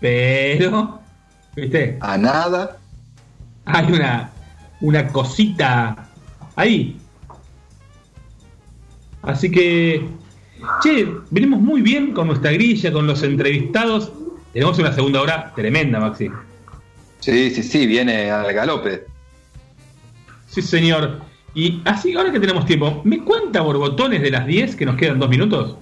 pero, 0.00 1.01
¿viste? 1.54 1.98
A 2.00 2.16
nada. 2.18 2.78
Hay 3.64 3.92
una, 3.92 4.30
una 4.80 5.08
cosita 5.08 6.08
ahí. 6.56 6.96
Así 9.22 9.50
que, 9.50 10.08
che, 10.82 11.08
venimos 11.30 11.60
muy 11.60 11.80
bien 11.80 12.12
con 12.12 12.26
nuestra 12.26 12.50
grilla, 12.52 12.92
con 12.92 13.06
los 13.06 13.22
entrevistados. 13.22 14.12
Tenemos 14.52 14.78
una 14.78 14.92
segunda 14.92 15.22
hora 15.22 15.52
tremenda, 15.54 16.00
Maxi. 16.00 16.28
Sí, 17.20 17.50
sí, 17.50 17.62
sí, 17.62 17.86
viene 17.86 18.30
al 18.30 18.52
galope. 18.52 19.06
Sí, 20.48 20.60
señor. 20.60 21.20
Y 21.54 21.80
así, 21.84 22.14
ahora 22.14 22.32
que 22.32 22.40
tenemos 22.40 22.66
tiempo, 22.66 23.00
¿me 23.04 23.22
cuenta 23.22 23.60
borbotones 23.60 24.22
de 24.22 24.30
las 24.30 24.46
10 24.46 24.74
que 24.74 24.86
nos 24.86 24.96
quedan 24.96 25.18
dos 25.18 25.28
minutos? 25.28 25.76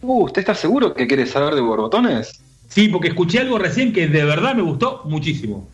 Uh, 0.00 0.24
¿usted 0.24 0.40
está 0.40 0.54
seguro 0.54 0.94
que 0.94 1.06
quiere 1.06 1.26
saber 1.26 1.54
de 1.54 1.60
borbotones? 1.60 2.43
Sí, 2.74 2.88
porque 2.88 3.08
escuché 3.08 3.38
algo 3.40 3.58
recién 3.58 3.92
que 3.92 4.08
de 4.08 4.24
verdad 4.24 4.54
me 4.54 4.62
gustó 4.62 5.02
muchísimo. 5.04 5.68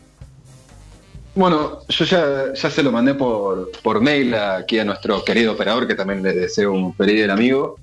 Bueno, 1.33 1.79
yo 1.87 2.05
ya, 2.05 2.53
ya 2.53 2.69
se 2.69 2.83
lo 2.83 2.91
mandé 2.91 3.13
por, 3.15 3.71
por 3.81 4.01
mail 4.01 4.35
aquí 4.35 4.77
a 4.79 4.85
nuestro 4.85 5.23
querido 5.23 5.53
operador, 5.53 5.87
que 5.87 5.95
también 5.95 6.21
le 6.21 6.33
deseo 6.33 6.73
un 6.73 6.93
feliz 6.93 7.21
del 7.21 7.31
amigo. 7.31 7.77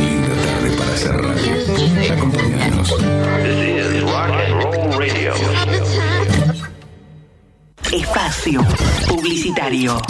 Linda 0.00 0.34
tarde 0.42 0.70
para 0.76 0.92
hacer 0.92 1.14
radio. 1.16 1.52
Acompáñanos. 2.12 2.90
Espacio 7.92 8.60
Publicitario. 9.06 10.02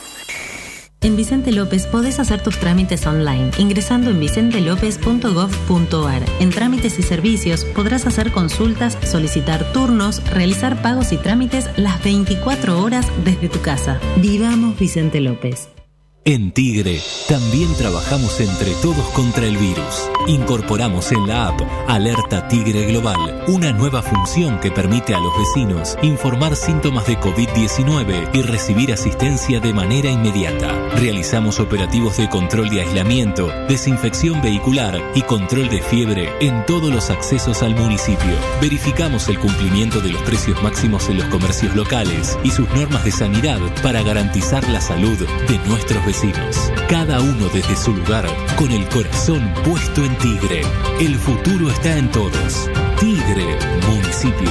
En 1.03 1.17
Vicente 1.17 1.51
López 1.51 1.87
podés 1.87 2.21
hacer 2.21 2.43
tus 2.43 2.59
trámites 2.59 3.07
online 3.07 3.53
ingresando 3.57 4.11
en 4.11 4.21
vicentelopez.gov.ar. 4.21 6.23
En 6.41 6.51
trámites 6.51 6.99
y 6.99 7.03
servicios 7.03 7.65
podrás 7.65 8.07
hacer 8.07 8.33
consultas, 8.33 8.99
solicitar 9.03 9.73
turnos, 9.73 10.23
realizar 10.31 10.83
pagos 10.83 11.13
y 11.13 11.17
trámites 11.17 11.71
las 11.79 12.05
24 12.05 12.83
horas 12.83 13.07
desde 13.25 13.49
tu 13.49 13.63
casa. 13.63 13.99
Vivamos 14.19 14.79
Vicente 14.79 15.21
López. 15.21 15.71
En 16.27 16.53
Tigre 16.53 17.01
también 17.31 17.75
trabajamos 17.77 18.41
entre 18.41 18.73
todos 18.83 19.09
contra 19.15 19.47
el 19.47 19.57
virus. 19.57 20.11
Incorporamos 20.27 21.13
en 21.13 21.27
la 21.27 21.49
app 21.49 21.63
Alerta 21.89 22.47
Tigre 22.47 22.85
Global 22.85 23.43
una 23.49 23.73
nueva 23.73 24.03
función 24.03 24.61
que 24.61 24.71
permite 24.71 25.15
a 25.15 25.19
los 25.19 25.33
vecinos 25.39 25.97
informar 26.03 26.57
síntomas 26.57 27.07
de 27.07 27.19
COVID-19 27.19 28.35
y 28.35 28.43
recibir 28.43 28.93
asistencia 28.93 29.61
de 29.61 29.73
manera 29.73 30.11
inmediata. 30.11 30.91
Realizamos 30.97 31.59
operativos 31.59 32.19
de 32.19 32.29
control 32.29 32.69
de 32.69 32.83
aislamiento, 32.83 33.49
desinfección 33.67 34.43
vehicular 34.43 35.01
y 35.15 35.23
control 35.23 35.71
de 35.71 35.81
fiebre 35.81 36.29
en 36.41 36.67
todos 36.67 36.93
los 36.93 37.09
accesos 37.09 37.63
al 37.63 37.75
municipio. 37.75 38.37
Verificamos 38.61 39.27
el 39.29 39.39
cumplimiento 39.39 40.03
de 40.03 40.11
los 40.11 40.23
precios 40.23 40.63
máximos 40.63 41.09
en 41.09 41.17
los 41.17 41.29
comercios 41.29 41.75
locales 41.75 42.39
y 42.45 42.51
sus 42.51 42.69
normas 42.73 43.07
de 43.07 43.11
sanidad 43.11 43.59
para 43.83 44.03
garantizar 44.03 44.69
la 44.69 44.83
salud 44.83 45.17
de 45.17 45.59
nuestros 45.67 46.05
vecinos. 46.05 46.10
Cada 46.89 47.21
uno 47.21 47.49
desde 47.55 47.77
su 47.77 47.95
lugar, 47.95 48.27
con 48.57 48.73
el 48.73 48.85
corazón 48.89 49.55
puesto 49.65 50.05
en 50.05 50.19
Tigre. 50.19 50.63
El 50.99 51.15
futuro 51.15 51.71
está 51.71 51.97
en 51.97 52.11
todos. 52.11 52.69
Tigre, 52.99 53.57
municipio. 53.89 54.51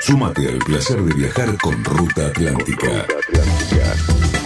Súmate 0.00 0.48
al 0.48 0.60
placer 0.60 1.02
de 1.02 1.12
viajar 1.12 1.58
con 1.58 1.84
Ruta 1.84 2.28
Atlántica. 2.28 3.04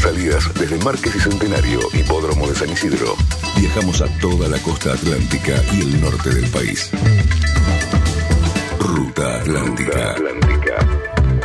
Salidas 0.00 0.54
desde 0.54 0.78
Márquez 0.78 1.16
y 1.16 1.20
Centenario, 1.20 1.80
Hipódromo 1.92 2.46
de 2.48 2.54
San 2.54 2.70
Isidro. 2.70 3.16
Viajamos 3.58 4.00
a 4.00 4.06
toda 4.18 4.48
la 4.48 4.58
costa 4.58 4.92
atlántica 4.92 5.60
y 5.72 5.80
el 5.80 6.00
norte 6.00 6.30
del 6.30 6.48
país. 6.50 6.92
Ruta 8.82 9.36
Atlántica. 9.36 10.16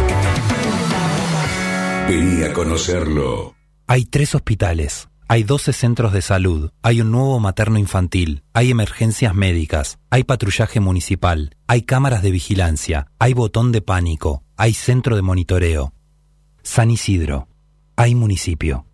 Vení 2.07 2.43
a 2.43 2.53
conocerlo. 2.53 3.55
Hay 3.87 4.05
tres 4.05 4.35
hospitales, 4.35 5.09
hay 5.27 5.43
12 5.43 5.73
centros 5.73 6.13
de 6.13 6.21
salud, 6.21 6.71
hay 6.81 7.01
un 7.01 7.11
nuevo 7.11 7.39
materno 7.39 7.77
infantil, 7.77 8.43
hay 8.53 8.71
emergencias 8.71 9.33
médicas, 9.33 9.99
hay 10.09 10.23
patrullaje 10.23 10.79
municipal, 10.79 11.55
hay 11.67 11.83
cámaras 11.83 12.21
de 12.21 12.31
vigilancia, 12.31 13.07
hay 13.19 13.33
botón 13.33 13.71
de 13.71 13.81
pánico, 13.81 14.43
hay 14.57 14.73
centro 14.73 15.15
de 15.15 15.21
monitoreo. 15.21 15.93
San 16.63 16.91
Isidro, 16.91 17.47
hay 17.95 18.15
municipio. 18.15 18.85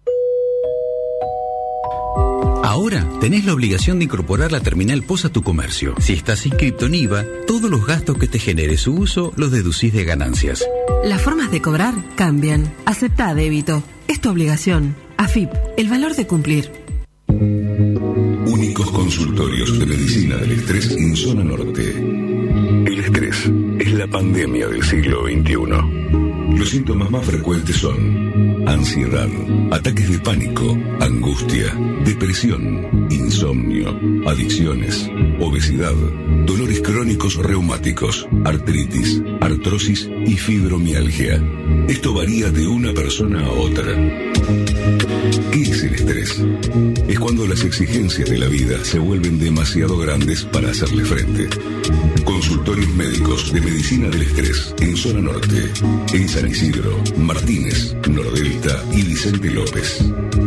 Ahora 2.63 3.07
tenés 3.19 3.45
la 3.45 3.53
obligación 3.53 3.97
de 3.97 4.05
incorporar 4.05 4.51
la 4.51 4.59
terminal 4.59 5.01
POS 5.03 5.25
a 5.25 5.29
tu 5.29 5.41
comercio. 5.41 5.95
Si 5.99 6.13
estás 6.13 6.45
inscrito 6.45 6.85
en 6.85 6.95
IVA, 6.95 7.25
todos 7.47 7.69
los 7.69 7.85
gastos 7.85 8.17
que 8.17 8.27
te 8.27 8.39
genere 8.39 8.77
su 8.77 8.93
uso 8.93 9.33
los 9.35 9.51
deducís 9.51 9.93
de 9.93 10.03
ganancias. 10.03 10.65
Las 11.03 11.21
formas 11.21 11.49
de 11.51 11.61
cobrar 11.61 11.93
cambian. 12.15 12.73
Acepta 12.85 13.33
débito. 13.33 13.83
Es 14.07 14.21
tu 14.21 14.29
obligación. 14.29 14.95
AFIP, 15.17 15.49
el 15.77 15.89
valor 15.89 16.15
de 16.15 16.27
cumplir. 16.27 16.71
Únicos 17.27 18.91
consultorios 18.91 19.79
de 19.79 19.85
medicina 19.85 20.37
del 20.37 20.51
estrés 20.51 20.91
en 20.91 21.15
zona 21.15 21.43
norte. 21.43 21.91
El 21.91 22.99
estrés 22.99 23.45
es 23.45 23.51
la 23.97 24.07
pandemia 24.07 24.67
del 24.67 24.83
siglo 24.83 25.23
XXI. 25.23 26.55
Los 26.55 26.69
síntomas 26.69 27.09
más 27.09 27.25
frecuentes 27.25 27.77
son 27.77 28.63
ansiedad, 28.67 29.27
ataques 29.71 30.11
de 30.11 30.19
pánico, 30.19 30.77
angustia, 30.99 31.73
depresión, 32.05 33.07
insomnio, 33.09 33.99
adicciones, 34.27 35.09
obesidad, 35.39 35.95
dolores 36.45 36.81
crónicos 36.81 37.37
reumáticos, 37.37 38.27
artritis, 38.45 39.21
artrosis 39.41 40.07
y 40.27 40.35
fibromialgia. 40.35 41.41
Esto 41.87 42.13
varía 42.13 42.51
de 42.51 42.67
una 42.67 42.93
persona 42.93 43.47
a 43.47 43.51
otra. 43.51 43.95
¿Qué 45.51 45.61
es 45.61 45.83
el 45.83 45.95
estrés? 45.95 46.45
Es 47.07 47.19
cuando 47.19 47.47
las 47.47 47.63
exigencias 47.63 48.29
de 48.29 48.37
la 48.37 48.47
vida 48.47 48.83
se 48.83 48.99
vuelven 48.99 49.39
demasiado 49.39 49.97
grandes 49.97 50.43
para 50.43 50.69
hacerle 50.69 51.03
frente. 51.03 51.49
Consultorios 52.23 52.89
médicos 52.89 53.51
de 53.53 53.61
medicina 53.61 53.86
del 53.87 54.21
estrés 54.21 54.75
en 54.81 54.97
zona 54.97 55.21
norte, 55.21 55.71
en 56.11 56.27
San 56.27 56.45
Isidro, 56.45 57.01
Martínez, 57.15 57.95
Nordelta 58.09 58.83
y 58.91 59.03
Vicente 59.03 59.49
López. 59.49 60.03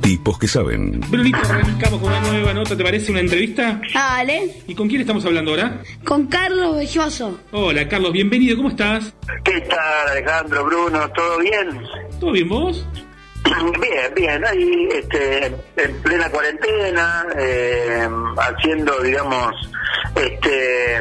Tipos 0.00 0.38
que 0.38 0.48
saben. 0.48 1.00
Brunito, 1.08 1.38
arrancamos 1.38 2.00
con 2.00 2.10
una 2.10 2.20
nueva 2.20 2.54
nota, 2.54 2.76
¿te 2.76 2.82
parece 2.82 3.10
una 3.10 3.20
entrevista? 3.20 3.80
Dale. 3.92 4.62
¿Y 4.66 4.74
con 4.74 4.88
quién 4.88 5.02
estamos 5.02 5.24
hablando 5.26 5.50
ahora? 5.50 5.82
Con 6.04 6.26
Carlos 6.26 6.76
Belloso. 6.76 7.38
Hola, 7.52 7.86
Carlos, 7.88 8.12
bienvenido, 8.12 8.56
¿cómo 8.56 8.70
estás? 8.70 9.12
¿Qué 9.44 9.60
tal, 9.62 10.08
Alejandro, 10.10 10.64
Bruno? 10.64 11.10
¿Todo 11.10 11.38
bien? 11.38 11.82
¿Todo 12.20 12.32
bien 12.32 12.48
vos? 12.48 12.86
Bien, 13.80 14.12
bien, 14.14 14.44
ahí 14.44 14.88
este, 14.92 15.46
en 15.46 16.02
plena 16.02 16.28
cuarentena, 16.28 17.24
eh, 17.38 18.06
haciendo, 18.36 19.00
digamos, 19.00 19.54
este, 20.16 21.00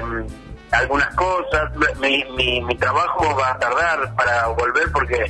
algunas 0.71 1.13
cosas. 1.15 1.71
Mi, 1.99 2.23
mi, 2.38 2.61
mi 2.61 2.75
trabajo 2.78 3.36
va 3.36 3.51
a 3.51 3.59
tardar 3.59 4.15
para 4.15 4.47
volver 4.47 4.89
porque 4.93 5.30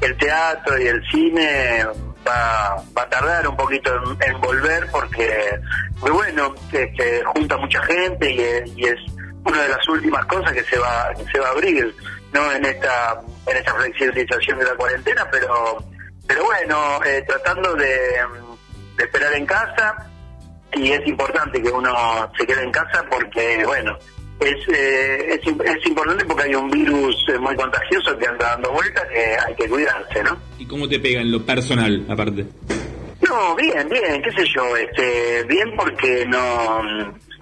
el 0.00 0.16
teatro 0.16 0.80
y 0.80 0.86
el 0.86 1.02
cine 1.10 1.84
va, 2.26 2.76
va 2.96 3.02
a 3.02 3.08
tardar 3.08 3.46
un 3.48 3.56
poquito 3.56 3.90
en, 3.94 4.30
en 4.34 4.40
volver 4.40 4.86
porque, 4.90 5.58
muy 6.00 6.10
bueno, 6.10 6.54
este, 6.72 7.22
junta 7.24 7.56
mucha 7.56 7.82
gente 7.84 8.30
y, 8.30 8.40
es- 8.40 8.70
y 8.76 8.84
es 8.86 9.00
una 9.44 9.62
de 9.62 9.68
las 9.68 9.88
últimas 9.88 10.24
cosas 10.26 10.52
que 10.52 10.64
se 10.64 10.78
va 10.78 11.12
que 11.16 11.24
se 11.30 11.38
va 11.38 11.48
a 11.48 11.50
abrir, 11.50 11.94
no 12.32 12.50
en 12.52 12.64
esta 12.64 13.20
en 13.46 13.56
esta 13.56 13.74
flexibilización 13.74 14.58
de 14.58 14.64
la 14.64 14.74
cuarentena, 14.74 15.26
pero 15.30 15.84
pero 16.26 16.44
bueno, 16.44 17.04
eh, 17.04 17.22
tratando 17.28 17.74
de, 17.74 17.86
de 18.96 19.04
esperar 19.04 19.34
en 19.34 19.44
casa 19.44 19.94
y 20.72 20.92
es 20.92 21.06
importante 21.06 21.62
que 21.62 21.70
uno 21.70 22.30
se 22.38 22.46
quede 22.46 22.62
en 22.62 22.72
casa 22.72 23.04
porque, 23.10 23.62
bueno, 23.66 23.96
es, 24.40 24.68
eh, 24.68 25.34
es, 25.34 25.40
es 25.46 25.86
importante 25.86 26.24
porque 26.24 26.44
hay 26.44 26.54
un 26.54 26.70
virus 26.70 27.16
eh, 27.28 27.38
muy 27.38 27.54
contagioso 27.56 28.16
que 28.18 28.26
anda 28.26 28.50
dando 28.50 28.72
vueltas 28.72 29.04
que 29.08 29.36
hay 29.36 29.54
que 29.54 29.68
cuidarse, 29.68 30.22
¿no? 30.22 30.36
¿Y 30.58 30.66
cómo 30.66 30.88
te 30.88 30.98
pega 30.98 31.20
en 31.20 31.30
lo 31.30 31.44
personal, 31.44 32.04
aparte? 32.08 32.46
No, 33.28 33.56
bien, 33.56 33.88
bien, 33.88 34.22
qué 34.22 34.30
sé 34.32 34.44
yo, 34.54 34.76
este, 34.76 35.44
bien 35.44 35.74
porque 35.76 36.26
no, 36.26 36.82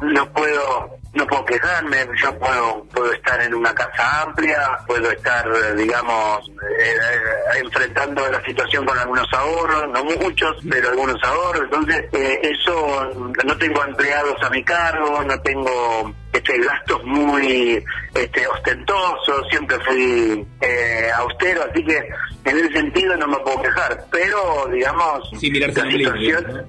no 0.01 0.32
puedo 0.32 1.01
no 1.15 1.27
puedo 1.27 1.45
quejarme, 1.45 2.07
yo 2.23 2.39
puedo, 2.39 2.85
puedo 2.95 3.13
estar 3.13 3.41
en 3.43 3.55
una 3.55 3.75
casa 3.75 4.23
amplia, 4.23 4.79
puedo 4.87 5.11
estar, 5.11 5.47
eh, 5.47 5.75
digamos, 5.77 6.49
eh, 6.49 6.83
eh, 6.83 7.59
enfrentando 7.63 8.27
la 8.31 8.43
situación 8.45 8.85
con 8.87 8.99
algunos 8.99 9.27
ahorros, 9.33 9.91
no 9.93 10.05
muchos, 10.05 10.57
pero 10.71 10.89
algunos 10.89 11.23
ahorros, 11.23 11.65
entonces 11.65 12.05
eh, 12.13 12.41
eso, 12.43 13.11
no 13.45 13.59
tengo 13.59 13.85
empleados 13.85 14.43
a 14.43 14.49
mi 14.51 14.65
cargo, 14.65 15.23
no 15.25 15.39
tengo 15.43 16.15
este 16.33 16.59
gastos 16.61 17.05
muy 17.05 17.85
este, 18.15 18.47
ostentosos, 18.47 19.47
siempre 19.51 19.79
fui 19.81 20.47
eh, 20.63 21.11
austero, 21.17 21.63
así 21.71 21.85
que 21.85 21.99
en 22.45 22.57
ese 22.59 22.73
sentido 22.73 23.17
no 23.19 23.27
me 23.29 23.37
puedo 23.41 23.61
quejar, 23.61 24.03
pero 24.11 24.67
digamos, 24.73 25.29
Sin 25.39 25.53
mirarse 25.53 25.81
el 25.81 25.87
la 26.03 26.11
ombligo. 26.11 26.39
situación... 26.39 26.67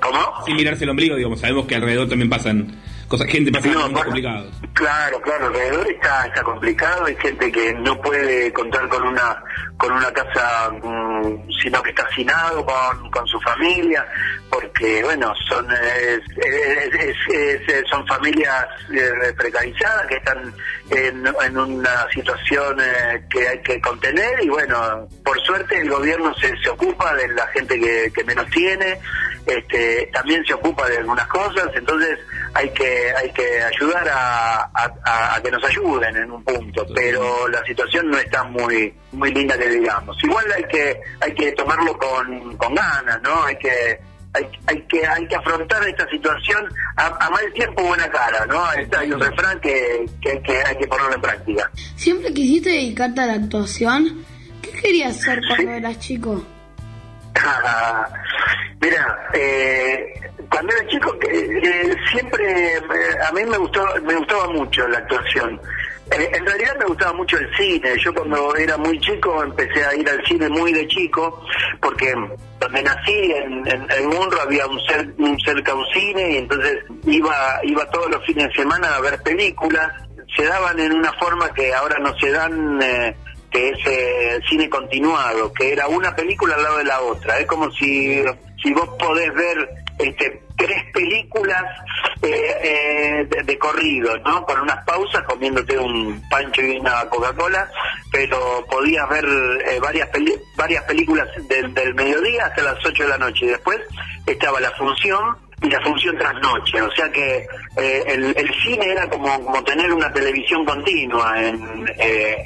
¿Cómo? 0.00 0.44
Sin 0.46 0.56
mirarse 0.56 0.84
el 0.84 0.90
ombligo, 0.90 1.14
digamos. 1.14 1.40
Sabemos 1.40 1.66
que 1.66 1.74
alrededor 1.74 2.08
también 2.08 2.30
pasan 2.30 2.74
cosas, 3.12 3.28
gente 3.30 3.50
No, 3.50 3.60
bueno. 3.60 4.02
complicados. 4.02 4.46
Claro, 4.72 5.20
claro, 5.20 5.46
alrededor 5.48 5.86
está, 5.90 6.26
está 6.26 6.42
complicado, 6.42 7.04
hay 7.04 7.16
gente 7.16 7.52
que 7.52 7.72
no 7.74 8.00
puede 8.00 8.52
contar 8.52 8.88
con 8.88 9.02
una 9.06 9.42
con 9.76 9.90
una 9.92 10.12
casa, 10.12 10.70
mm, 10.80 11.50
sino 11.60 11.82
que 11.82 11.90
está 11.90 12.04
hacinado 12.04 12.64
con, 12.64 13.10
con 13.10 13.26
su 13.26 13.40
familia, 13.40 14.06
porque 14.48 15.02
bueno, 15.02 15.34
son 15.48 15.66
es- 15.72 16.20
es- 16.38 16.94
es- 16.94 17.16
es- 17.28 17.68
es- 17.68 17.84
son 17.90 18.06
familias 18.06 18.66
eh, 18.94 19.32
precarizadas 19.36 20.06
que 20.06 20.14
están 20.16 20.54
en, 20.90 21.26
en 21.26 21.58
una 21.58 22.06
situación 22.14 22.78
eh, 22.80 23.24
que 23.28 23.48
hay 23.48 23.58
que 23.62 23.80
contener 23.80 24.40
y 24.44 24.48
bueno, 24.50 25.08
por 25.24 25.40
suerte 25.40 25.80
el 25.80 25.90
gobierno 25.90 26.32
se, 26.36 26.56
se 26.62 26.68
ocupa 26.70 27.12
de 27.16 27.26
la 27.28 27.46
gente 27.48 27.78
que, 27.80 28.12
que 28.14 28.22
menos 28.22 28.46
tiene, 28.50 29.00
este, 29.46 30.08
también 30.12 30.44
se 30.44 30.54
ocupa 30.54 30.88
de 30.88 30.98
algunas 30.98 31.26
cosas, 31.26 31.68
entonces 31.74 32.20
hay 32.54 32.68
que 32.70 33.01
hay 33.16 33.30
que 33.32 33.62
ayudar 33.62 34.08
a, 34.08 34.62
a- 34.74 34.94
a- 35.04 35.34
a 35.36 35.42
que 35.42 35.50
nos 35.50 35.62
ayuden 35.64 36.16
en 36.16 36.30
un 36.30 36.42
punto, 36.44 36.86
pero 36.94 37.48
la 37.48 37.64
situación 37.64 38.10
no 38.10 38.18
está 38.18 38.44
muy 38.44 38.92
muy 39.12 39.32
linda 39.32 39.56
que 39.58 39.68
digamos. 39.68 40.16
Igual 40.22 40.44
hay 40.56 40.64
que 40.64 41.00
hay 41.20 41.34
que 41.34 41.52
tomarlo 41.52 41.96
con, 41.98 42.56
con 42.56 42.74
ganas, 42.74 43.20
¿no? 43.22 43.44
Hay 43.44 43.56
que 43.56 43.98
hay, 44.34 44.44
hay 44.66 44.82
que 44.88 45.06
hay 45.06 45.26
que 45.28 45.36
afrontar 45.36 45.86
esta 45.86 46.08
situación 46.08 46.66
a, 46.96 47.06
a 47.26 47.30
mal 47.30 47.52
tiempo 47.52 47.82
buena 47.82 48.10
cara, 48.10 48.46
¿no? 48.46 48.72
Está- 48.72 49.00
hay 49.00 49.12
un 49.12 49.20
refrán 49.20 49.60
que, 49.60 50.06
que, 50.22 50.30
hay 50.30 50.42
que 50.42 50.56
hay 50.64 50.76
que 50.78 50.86
ponerlo 50.86 51.14
en 51.14 51.20
práctica. 51.20 51.70
¿Siempre 51.96 52.32
quisiste 52.32 52.70
dedicarte 52.70 53.20
a 53.20 53.26
la 53.26 53.34
actuación? 53.34 54.24
¿Qué 54.62 54.70
querías 54.70 55.18
hacer 55.18 55.40
cuando 55.48 55.72
eras 55.72 55.98
chico? 55.98 56.42
Mira, 58.80 59.30
eh, 59.32 60.12
cuando 60.50 60.74
era 60.74 60.86
chico 60.88 61.18
que, 61.18 61.28
eh, 61.28 61.96
siempre 62.10 62.74
eh, 62.76 62.80
a 63.28 63.32
mí 63.32 63.44
me 63.44 63.56
gustó 63.58 63.86
me 64.04 64.14
gustaba 64.16 64.48
mucho 64.48 64.86
la 64.88 64.98
actuación. 64.98 65.60
Eh, 66.10 66.30
en 66.34 66.44
realidad 66.44 66.76
me 66.78 66.86
gustaba 66.86 67.12
mucho 67.14 67.38
el 67.38 67.48
cine. 67.56 67.96
Yo 67.98 68.12
cuando 68.12 68.54
era 68.56 68.76
muy 68.76 68.98
chico 69.00 69.42
empecé 69.42 69.84
a 69.84 69.94
ir 69.94 70.08
al 70.10 70.22
cine 70.26 70.48
muy 70.48 70.72
de 70.72 70.86
chico 70.88 71.42
porque 71.80 72.12
donde 72.58 72.82
nací 72.82 73.32
en, 73.32 73.66
en, 73.68 73.86
había 74.42 74.66
un, 74.66 74.78
cer- 74.80 75.14
un 75.18 75.38
cerca 75.40 75.74
un 75.74 75.86
cine 75.92 76.32
y 76.32 76.36
entonces 76.38 76.78
iba 77.06 77.34
iba 77.62 77.88
todos 77.90 78.10
los 78.10 78.24
fines 78.26 78.48
de 78.48 78.54
semana 78.54 78.96
a 78.96 79.00
ver 79.00 79.22
películas. 79.22 79.90
Se 80.36 80.44
daban 80.44 80.78
en 80.80 80.92
una 80.92 81.12
forma 81.14 81.52
que 81.54 81.72
ahora 81.74 81.98
no 82.00 82.16
se 82.18 82.30
dan. 82.30 82.82
eh, 82.82 83.16
que 83.52 83.68
es 83.70 83.78
eh, 83.86 84.40
cine 84.48 84.68
continuado, 84.70 85.52
que 85.52 85.72
era 85.72 85.86
una 85.86 86.14
película 86.16 86.54
al 86.54 86.62
lado 86.62 86.78
de 86.78 86.84
la 86.84 87.00
otra. 87.02 87.38
Es 87.38 87.46
como 87.46 87.70
si, 87.72 88.22
si 88.62 88.72
vos 88.72 88.88
podés 88.98 89.32
ver 89.34 89.68
este, 89.98 90.42
tres 90.56 90.82
películas 90.92 91.62
eh, 92.22 93.26
eh, 93.30 93.42
de, 93.44 93.58
corrido, 93.58 94.16
¿no? 94.18 94.44
Con 94.46 94.60
unas 94.60 94.84
pausas, 94.86 95.22
comiéndote 95.24 95.78
un 95.78 96.22
pancho 96.30 96.62
y 96.62 96.78
una 96.78 97.08
Coca-Cola, 97.10 97.70
pero 98.10 98.64
podías 98.70 99.08
ver 99.10 99.24
eh, 99.66 99.78
varias, 99.80 100.08
peli- 100.08 100.38
varias 100.56 100.84
películas 100.84 101.28
del 101.48 101.94
mediodía 101.94 102.46
hasta 102.46 102.62
las 102.62 102.84
8 102.84 103.02
de 103.02 103.08
la 103.08 103.18
noche. 103.18 103.44
Y 103.44 103.48
después 103.48 103.78
estaba 104.26 104.60
la 104.60 104.70
función 104.72 105.36
y 105.62 105.70
la 105.70 105.80
función 105.80 106.16
tras 106.18 106.34
noche, 106.40 106.80
o 106.82 106.90
sea 106.90 107.08
que 107.10 107.46
eh, 107.76 108.04
el, 108.06 108.34
el 108.36 108.54
cine 108.62 108.90
era 108.90 109.08
como, 109.08 109.44
como 109.44 109.62
tener 109.62 109.92
una 109.92 110.12
televisión 110.12 110.64
continua 110.64 111.40
en, 111.40 111.86
eh, 111.98 112.36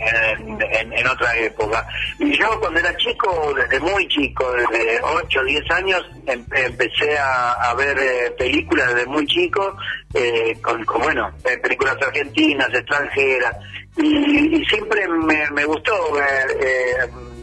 en, 0.92 1.06
otra 1.08 1.34
época. 1.36 1.86
Y 2.18 2.36
yo 2.36 2.60
cuando 2.60 2.78
era 2.80 2.94
chico, 2.98 3.54
desde 3.54 3.80
muy 3.80 4.06
chico, 4.08 4.52
desde 4.52 5.00
8 5.02 5.40
o 5.40 5.44
10 5.44 5.70
años, 5.70 6.06
em- 6.26 6.44
empecé 6.52 7.16
a, 7.18 7.74
ver 7.74 7.98
eh, 7.98 8.30
películas 8.38 8.94
desde 8.94 9.06
muy 9.06 9.26
chico, 9.26 9.76
eh, 10.12 10.56
con, 10.62 10.84
con, 10.84 11.02
bueno, 11.02 11.30
eh, 11.44 11.56
películas 11.58 11.96
argentinas, 12.02 12.68
extranjeras, 12.72 13.56
y, 13.96 14.56
y 14.56 14.64
siempre 14.66 15.08
me, 15.08 15.48
me 15.52 15.64
gustó 15.64 16.12
ver, 16.12 16.58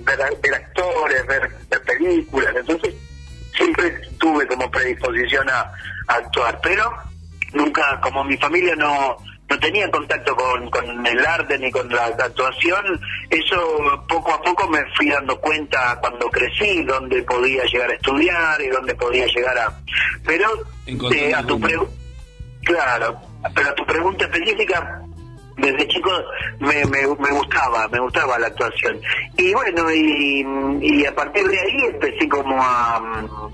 ver, 0.05 0.17
ver 0.41 0.53
actores, 0.53 1.25
ver, 1.25 1.49
ver 1.69 1.81
películas, 1.81 2.53
entonces 2.55 2.93
siempre 3.55 3.91
tuve 4.19 4.47
como 4.47 4.69
predisposición 4.69 5.49
a, 5.49 5.71
a 6.07 6.15
actuar, 6.15 6.59
pero 6.61 6.91
nunca, 7.53 7.99
como 8.01 8.23
mi 8.23 8.37
familia 8.37 8.75
no, 8.75 9.17
no 9.49 9.59
tenía 9.59 9.89
contacto 9.91 10.35
con, 10.35 10.69
con 10.69 11.05
el 11.05 11.25
arte 11.25 11.57
ni 11.59 11.71
con 11.71 11.87
la, 11.89 12.05
actuación, 12.05 12.99
eso 13.29 14.03
poco 14.07 14.33
a 14.33 14.41
poco 14.41 14.67
me 14.67 14.83
fui 14.95 15.09
dando 15.09 15.39
cuenta 15.39 15.97
cuando 15.99 16.29
crecí, 16.29 16.83
dónde 16.83 17.21
podía 17.23 17.63
llegar 17.65 17.91
a 17.91 17.93
estudiar 17.93 18.61
y 18.61 18.67
dónde 18.67 18.95
podía 18.95 19.27
llegar 19.27 19.57
a... 19.57 19.79
Pero 20.25 20.49
eh, 20.87 21.33
a 21.33 21.39
el 21.39 21.45
tu 21.45 21.53
rumbo. 21.53 21.67
pregunta... 21.67 21.93
Claro, 22.63 23.21
pero 23.53 23.69
a 23.69 23.75
tu 23.75 23.85
pregunta 23.85 24.25
específica, 24.25 25.02
desde 25.57 25.87
chico 25.87 26.11
me, 26.59 26.83
me, 26.85 27.01
me 27.19 27.29
gustaba, 27.31 27.87
me 27.89 27.99
gustaba 27.99 28.39
la 28.39 28.47
actuación. 28.47 28.99
Y 29.37 29.53
bueno, 29.53 29.91
y, 29.91 30.45
y 30.81 31.05
a 31.05 31.13
partir 31.15 31.45
de 31.47 31.59
ahí 31.59 31.77
empecé 31.93 32.27
como 32.29 32.55
a... 32.61 33.01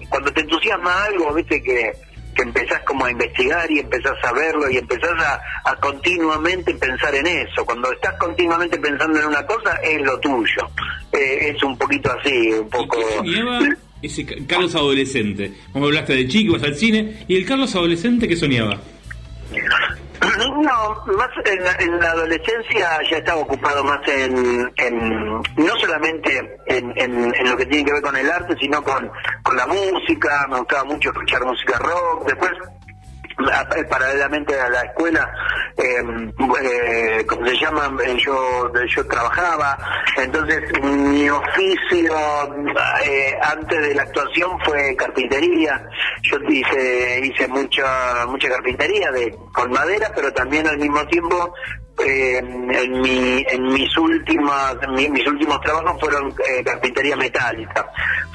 Cuando 0.09 0.31
te 0.31 0.41
entusiasma 0.41 1.05
algo, 1.05 1.33
viste 1.33 1.61
que, 1.61 1.91
que 2.35 2.41
empezás 2.41 2.81
como 2.83 3.05
a 3.05 3.11
investigar 3.11 3.69
y 3.71 3.79
empezás 3.79 4.15
a 4.23 4.31
verlo 4.31 4.69
y 4.69 4.77
empezás 4.77 5.11
a, 5.21 5.41
a 5.69 5.75
continuamente 5.75 6.73
pensar 6.75 7.13
en 7.15 7.27
eso. 7.27 7.65
Cuando 7.65 7.91
estás 7.91 8.15
continuamente 8.17 8.77
pensando 8.79 9.19
en 9.19 9.25
una 9.27 9.45
cosa, 9.45 9.75
es 9.83 10.01
lo 10.01 10.19
tuyo. 10.19 10.69
Eh, 11.11 11.53
es 11.55 11.63
un 11.63 11.77
poquito 11.77 12.11
así, 12.19 12.51
un 12.53 12.69
poco... 12.69 12.97
ese 14.01 14.25
Ca- 14.25 14.35
Carlos 14.47 14.73
adolescente? 14.75 15.51
Vos 15.73 15.81
me 15.81 15.87
hablaste 15.87 16.13
de 16.13 16.27
chico, 16.27 16.53
ibas 16.55 16.63
al 16.63 16.75
cine, 16.75 17.25
y 17.27 17.35
el 17.35 17.45
Carlos 17.45 17.75
adolescente 17.75 18.27
que 18.27 18.35
soñaba. 18.37 18.79
No, 20.21 21.03
más 21.17 21.29
en 21.45 21.63
la, 21.63 21.71
en 21.79 21.99
la 21.99 22.11
adolescencia 22.11 22.99
ya 23.09 23.17
estaba 23.17 23.39
ocupado 23.41 23.83
más 23.83 23.99
en, 24.07 24.71
en 24.77 25.29
no 25.55 25.77
solamente 25.79 26.57
en, 26.67 26.91
en- 26.97 27.49
lo 27.49 27.55
que 27.57 27.65
tiene 27.65 27.85
que 27.85 27.93
ver 27.93 28.01
con 28.01 28.15
el 28.17 28.29
arte, 28.29 28.55
sino 28.59 28.81
con, 28.83 29.09
con 29.43 29.55
la 29.55 29.65
música, 29.67 30.45
me 30.49 30.57
gustaba 30.59 30.83
mucho 30.85 31.09
escuchar 31.09 31.45
música 31.45 31.77
rock, 31.79 32.25
después 32.27 32.51
paralelamente 33.89 34.59
a 34.59 34.69
la 34.69 34.81
escuela, 34.81 35.31
eh, 35.77 36.31
eh, 36.61 37.25
como 37.25 37.45
se 37.47 37.57
llama, 37.57 37.89
Eh, 38.05 38.17
yo 38.17 38.71
yo 38.87 39.05
trabajaba, 39.07 39.77
entonces 40.17 40.61
mi 40.81 41.29
oficio 41.29 42.13
eh, 43.05 43.37
antes 43.41 43.81
de 43.81 43.95
la 43.95 44.03
actuación 44.03 44.59
fue 44.65 44.95
carpintería, 44.95 45.81
yo 46.23 46.37
hice 46.47 47.21
hice 47.23 47.47
mucha 47.47 48.25
mucha 48.27 48.49
carpintería 48.49 49.11
de 49.11 49.35
con 49.53 49.71
madera, 49.71 50.11
pero 50.15 50.31
también 50.33 50.67
al 50.67 50.77
mismo 50.77 51.05
tiempo 51.07 51.53
eh, 52.05 52.37
en, 52.37 53.01
mi, 53.01 53.43
en 53.49 53.63
mis 53.73 53.97
últimas 53.97 54.75
mi- 54.89 55.09
mis 55.09 55.25
últimos 55.27 55.59
trabajos 55.61 55.99
fueron 55.99 56.29
eh, 56.47 56.63
carpintería 56.63 57.15
metálica. 57.15 57.85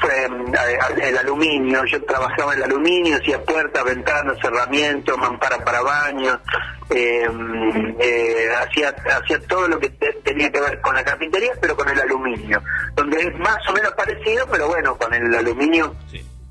Fue 0.00 0.10
eh, 0.24 0.78
el 1.02 1.18
aluminio 1.18 1.84
yo 1.84 2.02
trabajaba 2.04 2.52
en 2.52 2.58
el 2.58 2.64
aluminio 2.64 3.16
hacía 3.16 3.42
puertas 3.42 3.84
ventanas 3.84 4.36
cerramientos 4.40 5.16
mamparas 5.18 5.60
para 5.62 5.80
baños 5.82 6.38
eh, 6.90 7.26
eh, 8.00 8.48
hacía 8.58 8.94
hacía 9.20 9.40
todo 9.46 9.68
lo 9.68 9.78
que 9.78 9.88
te- 9.90 10.12
tenía 10.24 10.50
que 10.50 10.60
ver 10.60 10.80
con 10.80 10.94
la 10.94 11.04
carpintería 11.04 11.52
pero 11.60 11.76
con 11.76 11.88
el 11.88 12.00
aluminio. 12.00 12.62
Donde 12.94 13.20
es 13.20 13.38
más 13.38 13.58
o 13.68 13.72
menos 13.72 13.92
parecido 13.92 14.46
pero 14.50 14.68
bueno 14.68 14.96
con 14.96 15.12
el 15.14 15.34
aluminio 15.34 15.94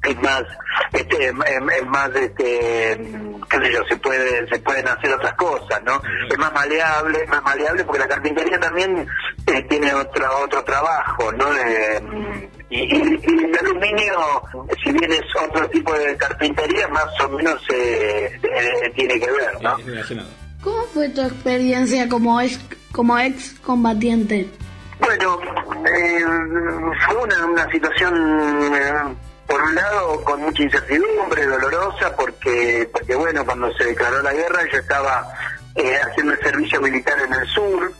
es 0.03 0.21
más 0.21 0.43
este 0.91 1.27
es, 1.27 1.33
es 1.33 1.85
más 1.87 2.09
este 2.15 2.97
qué 3.49 3.57
sé 3.57 3.71
yo 3.73 3.83
se 3.87 3.95
puede 3.97 4.47
se 4.49 4.59
pueden 4.59 4.87
hacer 4.87 5.11
otras 5.13 5.33
cosas 5.35 5.81
no 5.83 6.01
es 6.29 6.37
más 6.37 6.51
maleable 6.53 7.23
es 7.23 7.29
más 7.29 7.43
maleable 7.43 7.83
porque 7.83 7.99
la 7.99 8.07
carpintería 8.07 8.59
también 8.59 9.07
eh, 9.47 9.61
tiene 9.69 9.93
otro 9.93 10.25
otro 10.43 10.63
trabajo 10.63 11.31
no 11.33 11.45
Eh, 11.55 12.49
y, 12.69 12.79
y- 12.79 13.19
y 13.23 13.43
el 13.45 13.57
aluminio 13.59 14.41
si 14.83 14.91
bien 14.91 15.11
es 15.11 15.21
otro 15.41 15.69
tipo 15.69 15.93
de 15.93 16.15
carpintería 16.17 16.87
más 16.87 17.05
o 17.23 17.29
menos 17.29 17.61
eh, 17.71 18.39
eh, 18.43 18.91
tiene 18.95 19.19
que 19.19 19.31
ver 19.31 19.61
no. 19.61 19.77
¿Cómo 20.63 20.81
fue 20.93 21.09
tu 21.09 21.21
experiencia 21.21 22.07
como 22.09 22.39
ex, 22.41 22.57
como 22.93 23.19
ex 23.19 23.59
combatiente? 23.59 24.47
Bueno, 24.99 25.37
eh, 25.85 26.23
fue 27.05 27.17
una, 27.17 27.45
una 27.45 27.69
situación 27.69 28.73
eh, 28.73 28.93
por 29.47 29.61
un 29.61 29.75
lado 29.75 30.23
con 30.23 30.41
mucha 30.41 30.63
incertidumbre, 30.63 31.45
dolorosa, 31.45 32.15
porque, 32.15 32.89
porque 32.91 33.15
bueno, 33.15 33.45
cuando 33.45 33.71
se 33.73 33.85
declaró 33.85 34.21
la 34.21 34.33
guerra 34.33 34.61
yo 34.71 34.79
estaba 34.79 35.33
eh, 35.75 35.99
haciendo 36.01 36.33
el 36.33 36.39
servicio 36.39 36.81
militar 36.81 37.17
en 37.19 37.33
el 37.33 37.47
sur, 37.47 37.91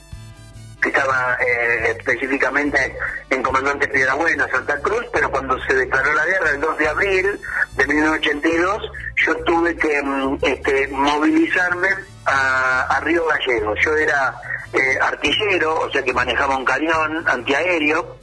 estaba 0.88 1.38
eh, 1.40 1.96
específicamente 1.98 2.96
en 3.30 3.42
Comandante 3.42 3.88
Piedrabuena, 3.88 4.48
Santa 4.50 4.80
Cruz, 4.80 5.06
pero 5.12 5.32
cuando 5.32 5.58
se 5.64 5.74
declaró 5.74 6.14
la 6.14 6.26
guerra 6.26 6.50
el 6.52 6.62
2 6.62 6.78
de 6.78 6.88
abril 6.88 7.40
de 7.76 7.88
1982, 7.88 8.92
yo 9.26 9.36
tuve 9.44 9.76
que 9.76 10.02
mm, 10.02 10.38
este, 10.42 10.88
movilizarme 10.90 11.90
a, 12.26 12.82
a 12.90 13.00
Río 13.02 13.26
Gallegos. 13.26 13.80
Yo 13.84 13.96
era 13.96 14.36
eh, 14.74 14.98
artillero, 15.02 15.82
o 15.82 15.92
sea 15.92 16.04
que 16.04 16.14
manejaba 16.14 16.58
un 16.58 16.66
cañón 16.66 17.24
antiaéreo, 17.28 18.18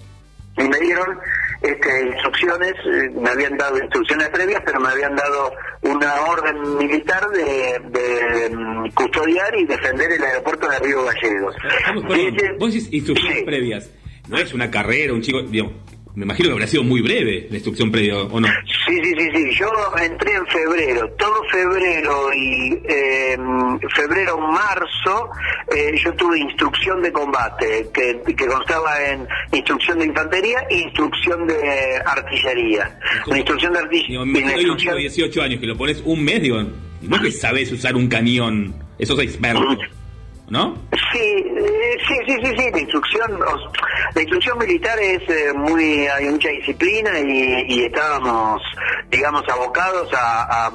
y 0.56 0.68
me 0.68 0.78
dieron 0.78 1.18
este, 1.62 2.06
instrucciones, 2.06 2.72
eh, 2.86 3.10
me 3.20 3.30
habían 3.30 3.56
dado 3.56 3.78
instrucciones 3.78 4.28
previas, 4.30 4.62
pero 4.64 4.80
me 4.80 4.88
habían 4.88 5.14
dado 5.14 5.52
una 5.82 6.20
orden 6.22 6.78
militar 6.78 7.28
de, 7.30 7.80
de, 7.90 8.50
mm, 8.50 8.90
custodiar 8.94 9.54
y 9.58 9.66
defender 9.66 10.10
el 10.12 10.22
aeropuerto 10.22 10.68
de 10.68 10.78
Río 10.78 11.04
Gallegos. 11.04 11.54
Vamos, 11.86 12.04
perdón, 12.04 12.58
vos 12.58 12.72
decís 12.72 12.92
instrucciones 12.92 13.42
previas. 13.44 13.90
No 14.28 14.38
es 14.38 14.54
una 14.54 14.70
carrera, 14.70 15.12
un 15.12 15.22
chico. 15.22 15.42
Digo, 15.42 15.72
me 16.14 16.24
imagino 16.24 16.48
que 16.48 16.52
habrá 16.54 16.66
sido 16.66 16.82
muy 16.82 17.00
breve 17.00 17.46
la 17.50 17.56
instrucción 17.56 17.90
previa, 17.90 18.18
¿o 18.18 18.40
no? 18.40 18.48
Sí, 18.86 18.98
sí, 19.02 19.14
sí, 19.16 19.28
sí. 19.34 19.50
Yo 19.58 19.70
entré 20.02 20.34
en 20.34 20.46
febrero. 20.46 21.08
Todo 21.18 21.42
febrero 21.50 22.32
y 22.34 22.80
eh, 22.84 23.38
febrero, 23.94 24.38
marzo, 24.38 25.30
eh, 25.74 25.92
yo 26.02 26.12
tuve 26.14 26.40
instrucción 26.40 27.00
de 27.02 27.12
combate, 27.12 27.88
que, 27.94 28.20
que 28.34 28.46
constaba 28.46 29.02
en 29.04 29.26
instrucción 29.52 29.98
de 30.00 30.06
infantería 30.06 30.60
e 30.68 30.78
instrucción 30.78 31.46
de 31.46 32.02
artillería. 32.04 32.98
Una 33.26 33.38
instrucción 33.38 33.72
de 33.72 33.78
artillería. 33.78 34.24
Me 34.24 34.40
imagino 34.40 34.74
de 34.74 34.96
18 34.96 35.42
años 35.42 35.60
que 35.60 35.66
lo 35.66 35.76
pones 35.76 36.02
un 36.04 36.24
mes, 36.24 36.42
digo, 36.42 36.60
no 37.02 37.16
es 37.16 37.22
que 37.22 37.32
sabes 37.32 37.70
usar 37.72 37.94
un 37.96 38.08
cañón, 38.08 38.74
eso 38.98 39.14
es 39.20 39.28
experto, 39.28 39.64
¿no? 40.50 40.76
Sí, 41.12 41.18
eh, 41.18 41.96
sí, 42.06 42.14
sí, 42.26 42.36
sí, 42.44 42.52
sí, 42.58 42.70
la 42.72 42.80
instrucción, 42.80 43.38
la 44.14 44.20
instrucción 44.20 44.58
militar 44.58 44.98
es 44.98 45.22
eh, 45.28 45.52
muy, 45.54 46.06
hay 46.08 46.28
mucha 46.28 46.48
disciplina 46.48 47.18
y, 47.20 47.84
estábamos, 47.84 48.60
digamos, 49.10 49.48
abocados 49.48 50.12
a- 50.12 50.66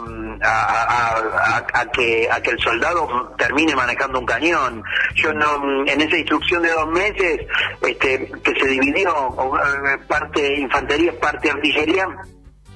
a- 0.41 1.65
a 1.73 1.85
que, 1.91 2.27
a 2.31 2.41
que 2.41 2.51
el 2.51 2.59
soldado 2.59 3.33
termine 3.37 3.75
manejando 3.75 4.19
un 4.19 4.25
cañón. 4.25 4.83
Yo 5.15 5.33
no, 5.33 5.85
en 5.85 6.01
esa 6.01 6.17
instrucción 6.17 6.61
de 6.63 6.69
dos 6.71 6.87
meses, 6.89 7.41
este, 7.81 8.31
que 8.43 8.53
se 8.59 8.67
dividió 8.67 9.09
eh, 9.11 9.97
parte 10.07 10.59
infantería, 10.59 11.11
parte 11.19 11.49
artillería, 11.51 12.07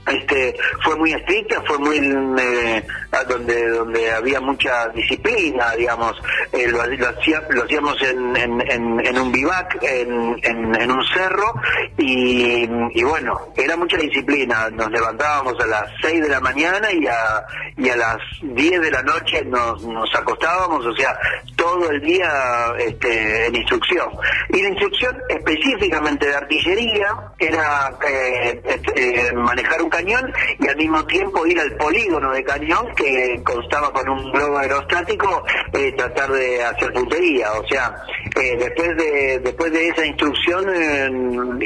este 0.09 0.55
fue 0.83 0.95
muy 0.95 1.11
estricta 1.13 1.61
fue 1.65 1.77
muy 1.77 1.97
eh, 1.97 2.83
donde 3.27 3.67
donde 3.69 4.11
había 4.11 4.39
mucha 4.41 4.89
disciplina 4.89 5.71
digamos. 5.75 6.15
Eh, 6.51 6.67
lo, 6.67 6.85
lo 6.85 7.09
lo 7.49 7.63
hacíamos 7.63 7.97
en, 8.01 9.19
un 9.19 9.31
bivac 9.31 9.77
en, 9.81 10.39
en, 10.43 10.81
en 10.81 10.91
un 10.91 11.03
cerro 11.13 11.53
y, 11.97 12.67
y 12.93 13.03
bueno 13.03 13.49
era 13.55 13.75
mucha 13.77 13.97
disciplina. 13.97 14.69
Nos 14.69 14.89
levantábamos 14.91 15.59
a 15.59 15.67
las 15.67 15.85
6 16.01 16.21
de 16.21 16.29
la 16.29 16.39
mañana 16.39 16.91
y 16.91 17.05
a, 17.07 17.45
y 17.77 17.89
a 17.89 17.95
las 17.95 18.17
10 18.41 18.81
de 18.81 18.91
la 18.91 19.03
noche 19.03 19.43
nos, 19.45 19.83
nos 19.85 20.13
acostábamos 20.15 20.85
o 20.85 20.95
sea 20.95 21.17
todo 21.55 21.91
el 21.91 22.01
día 22.01 22.73
este, 22.77 23.47
en 23.47 23.55
instrucción. 23.55 24.09
Y 24.49 24.61
la 24.61 24.69
instrucción 24.69 25.17
específicamente 25.27 26.27
de 26.27 26.35
artillería 26.35 27.15
era 27.37 27.93
eh, 28.07 28.61
este, 28.63 29.27
eh, 29.27 29.33
manejar 29.33 29.81
un 29.81 29.89
cañón 29.99 30.33
y 30.59 30.67
al 30.67 30.77
mismo 30.77 31.05
tiempo 31.05 31.45
ir 31.45 31.59
al 31.59 31.75
polígono 31.75 32.31
de 32.31 32.43
cañón 32.43 32.87
que 32.95 33.41
constaba 33.43 33.91
con 33.91 34.07
un 34.09 34.31
globo 34.31 34.57
aerostático 34.57 35.43
eh, 35.73 35.91
tratar 35.93 36.31
de 36.31 36.63
hacer 36.63 36.93
puntería. 36.93 37.51
O 37.53 37.67
sea 37.67 37.95
eh, 38.35 38.57
después 38.57 38.97
de 38.97 39.39
después 39.39 39.71
de 39.71 39.89
esa 39.89 40.05
instrucción 40.05 40.65
eh, 40.73 41.09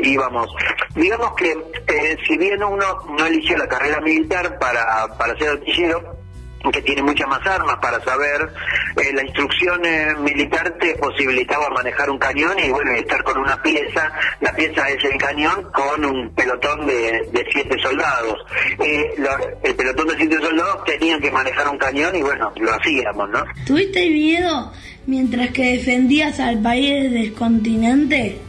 íbamos. 0.03 0.49
Digamos 0.95 1.33
que 1.35 1.51
eh, 1.87 2.17
si 2.27 2.37
bien 2.37 2.63
uno 2.63 2.85
no 3.17 3.25
eligió 3.25 3.57
la 3.57 3.67
carrera 3.67 3.99
militar 4.01 4.57
para, 4.59 5.07
para 5.17 5.37
ser 5.37 5.49
artillero 5.49 6.22
que 6.71 6.81
tiene 6.81 7.01
muchas 7.03 7.27
más 7.27 7.45
armas 7.45 7.75
para 7.81 7.99
saber, 8.03 8.49
eh, 8.97 9.13
la 9.13 9.23
instrucción 9.23 9.83
eh, 9.85 10.15
militar 10.19 10.73
te 10.79 10.95
posibilitaba 10.95 11.69
manejar 11.69 12.09
un 12.09 12.17
cañón 12.17 12.57
y 12.59 12.69
bueno, 12.69 12.91
estar 12.93 13.23
con 13.23 13.37
una 13.37 13.61
pieza, 13.61 14.11
la 14.39 14.53
pieza 14.53 14.89
es 14.89 15.03
el 15.03 15.17
cañón 15.17 15.69
con 15.73 16.05
un 16.05 16.29
pelotón 16.33 16.85
de, 16.85 17.27
de 17.31 17.45
siete 17.51 17.77
soldados. 17.81 18.39
Eh, 18.79 19.15
el 19.63 19.75
pelotón 19.75 20.07
de 20.07 20.17
siete 20.17 20.37
soldados 20.39 20.85
tenían 20.85 21.19
que 21.19 21.31
manejar 21.31 21.67
un 21.67 21.77
cañón 21.77 22.15
y 22.15 22.21
bueno, 22.21 22.51
lo 22.55 22.73
hacíamos, 22.73 23.29
¿no? 23.29 23.43
¿Tuviste 23.65 24.09
miedo 24.09 24.71
mientras 25.05 25.49
que 25.51 25.77
defendías 25.77 26.39
al 26.39 26.61
país 26.61 27.11
del 27.11 27.33
continente? 27.33 28.39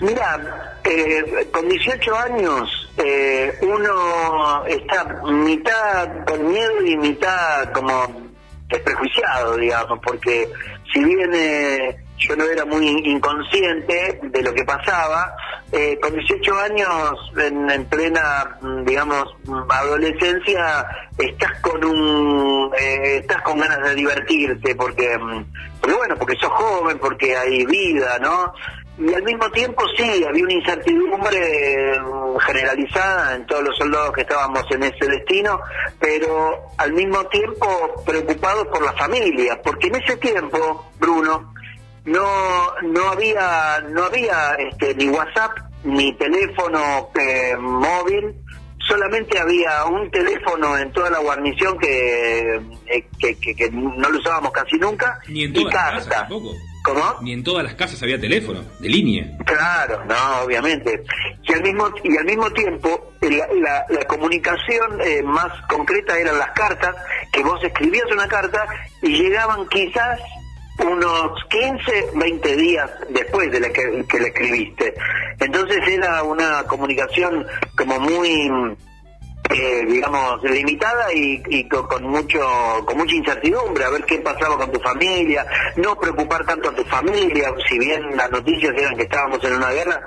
Mira, 0.00 0.78
eh, 0.84 1.46
con 1.52 1.68
18 1.68 2.16
años 2.16 2.89
eh, 3.04 3.58
uno 3.62 4.64
está 4.66 5.04
mitad 5.24 6.24
con 6.26 6.46
miedo 6.48 6.82
y 6.84 6.96
mitad 6.96 7.72
como 7.72 8.30
desprejuiciado, 8.68 9.56
digamos, 9.56 9.98
porque 10.02 10.48
si 10.92 11.04
bien 11.04 11.30
eh, 11.34 11.96
yo 12.18 12.36
no 12.36 12.44
era 12.44 12.64
muy 12.64 12.86
inconsciente 12.86 14.20
de 14.22 14.42
lo 14.42 14.52
que 14.52 14.64
pasaba, 14.64 15.34
eh, 15.72 15.98
con 16.00 16.12
18 16.12 16.58
años 16.58 17.32
en, 17.36 17.70
en 17.70 17.84
plena, 17.86 18.58
mm, 18.60 18.84
digamos, 18.84 19.24
mm, 19.44 19.70
adolescencia, 19.70 20.86
estás 21.16 21.60
con 21.60 21.84
un, 21.84 22.70
eh, 22.78 23.18
estás 23.20 23.40
con 23.42 23.58
ganas 23.58 23.82
de 23.82 23.94
divertirte, 23.94 24.74
porque, 24.74 25.16
mm, 25.16 25.44
porque 25.80 25.96
bueno, 25.96 26.16
porque 26.16 26.36
sos 26.40 26.50
joven, 26.50 26.98
porque 26.98 27.36
hay 27.36 27.64
vida, 27.66 28.18
¿no? 28.18 28.52
Y 29.00 29.14
al 29.14 29.22
mismo 29.22 29.50
tiempo 29.50 29.82
sí, 29.96 30.24
había 30.28 30.44
una 30.44 30.52
incertidumbre 30.52 31.38
eh, 31.94 31.98
generalizada 32.46 33.34
en 33.34 33.46
todos 33.46 33.62
los 33.64 33.76
soldados 33.76 34.12
que 34.12 34.20
estábamos 34.22 34.62
en 34.70 34.82
ese 34.82 35.06
destino, 35.08 35.58
pero 35.98 36.60
al 36.76 36.92
mismo 36.92 37.24
tiempo 37.28 37.66
preocupados 38.04 38.66
por 38.68 38.82
la 38.84 38.92
familia, 38.92 39.58
porque 39.62 39.86
en 39.88 39.96
ese 39.96 40.16
tiempo, 40.18 40.90
Bruno, 40.98 41.54
no 42.04 42.72
no 42.82 43.08
había 43.10 43.80
no 43.90 44.04
había 44.04 44.54
este, 44.58 44.94
ni 44.94 45.08
WhatsApp 45.08 45.52
ni 45.84 46.12
teléfono 46.16 47.10
eh, 47.18 47.56
móvil 47.58 48.34
solamente 48.78 49.38
había 49.38 49.84
un 49.84 50.10
teléfono 50.10 50.76
en 50.78 50.90
toda 50.92 51.10
la 51.10 51.18
guarnición 51.20 51.78
que, 51.78 52.56
eh, 52.86 53.06
que, 53.18 53.38
que- 53.38 53.54
que 53.54 53.70
no 53.70 54.08
lo 54.08 54.18
usábamos 54.18 54.50
casi 54.52 54.76
nunca 54.78 55.18
Ni 55.28 55.44
en 55.44 55.56
y 55.56 55.64
las 55.64 55.72
carta 55.74 56.10
tampoco. 56.20 56.52
¿Cómo? 56.82 57.02
Ni 57.20 57.32
en 57.34 57.44
todas 57.44 57.62
las 57.64 57.74
casas 57.74 58.02
había 58.02 58.18
teléfono, 58.18 58.60
de 58.78 58.88
línea. 58.88 59.36
Claro, 59.44 60.02
no, 60.06 60.40
obviamente. 60.44 61.02
Y 61.42 61.52
al 61.52 61.62
mismo, 61.62 61.88
y 62.02 62.16
al 62.16 62.24
mismo 62.24 62.50
tiempo, 62.52 63.12
la, 63.20 63.46
la- 63.60 63.86
la 63.88 64.04
comunicación 64.06 65.00
eh, 65.02 65.22
más 65.22 65.52
concreta 65.68 66.18
eran 66.18 66.38
las 66.38 66.50
cartas, 66.52 66.94
que 67.32 67.42
vos 67.42 67.62
escribías 67.62 68.06
una 68.10 68.26
carta 68.28 68.64
y 69.02 69.08
llegaban 69.22 69.68
quizás 69.68 70.18
unos 70.78 71.32
15, 71.50 72.12
20 72.14 72.56
días 72.56 72.90
después 73.10 73.52
de 73.52 73.60
la 73.60 73.68
que, 73.70 74.04
que 74.08 74.18
la 74.20 74.28
escribiste. 74.28 74.94
Entonces 75.38 75.78
era 75.86 76.22
una 76.22 76.62
comunicación 76.64 77.46
como 77.76 78.00
muy 78.00 78.50
eh, 79.50 79.84
digamos 79.86 80.42
limitada 80.44 81.12
y, 81.12 81.42
y 81.48 81.68
con, 81.68 82.02
mucho 82.04 82.40
con 82.84 82.96
mucha 82.98 83.14
incertidumbre 83.14 83.84
a 83.84 83.90
ver 83.90 84.04
qué 84.04 84.18
pasaba 84.18 84.56
con 84.56 84.70
tu 84.72 84.80
familia 84.80 85.44
no 85.76 85.96
preocupar 85.98 86.44
tanto 86.46 86.68
a 86.70 86.74
tu 86.74 86.84
familia 86.84 87.52
si 87.68 87.78
bien 87.78 88.16
las 88.16 88.30
noticias 88.30 88.72
eran 88.76 88.96
que 88.96 89.02
estábamos 89.02 89.42
en 89.44 89.54
una 89.54 89.70
guerra 89.70 90.00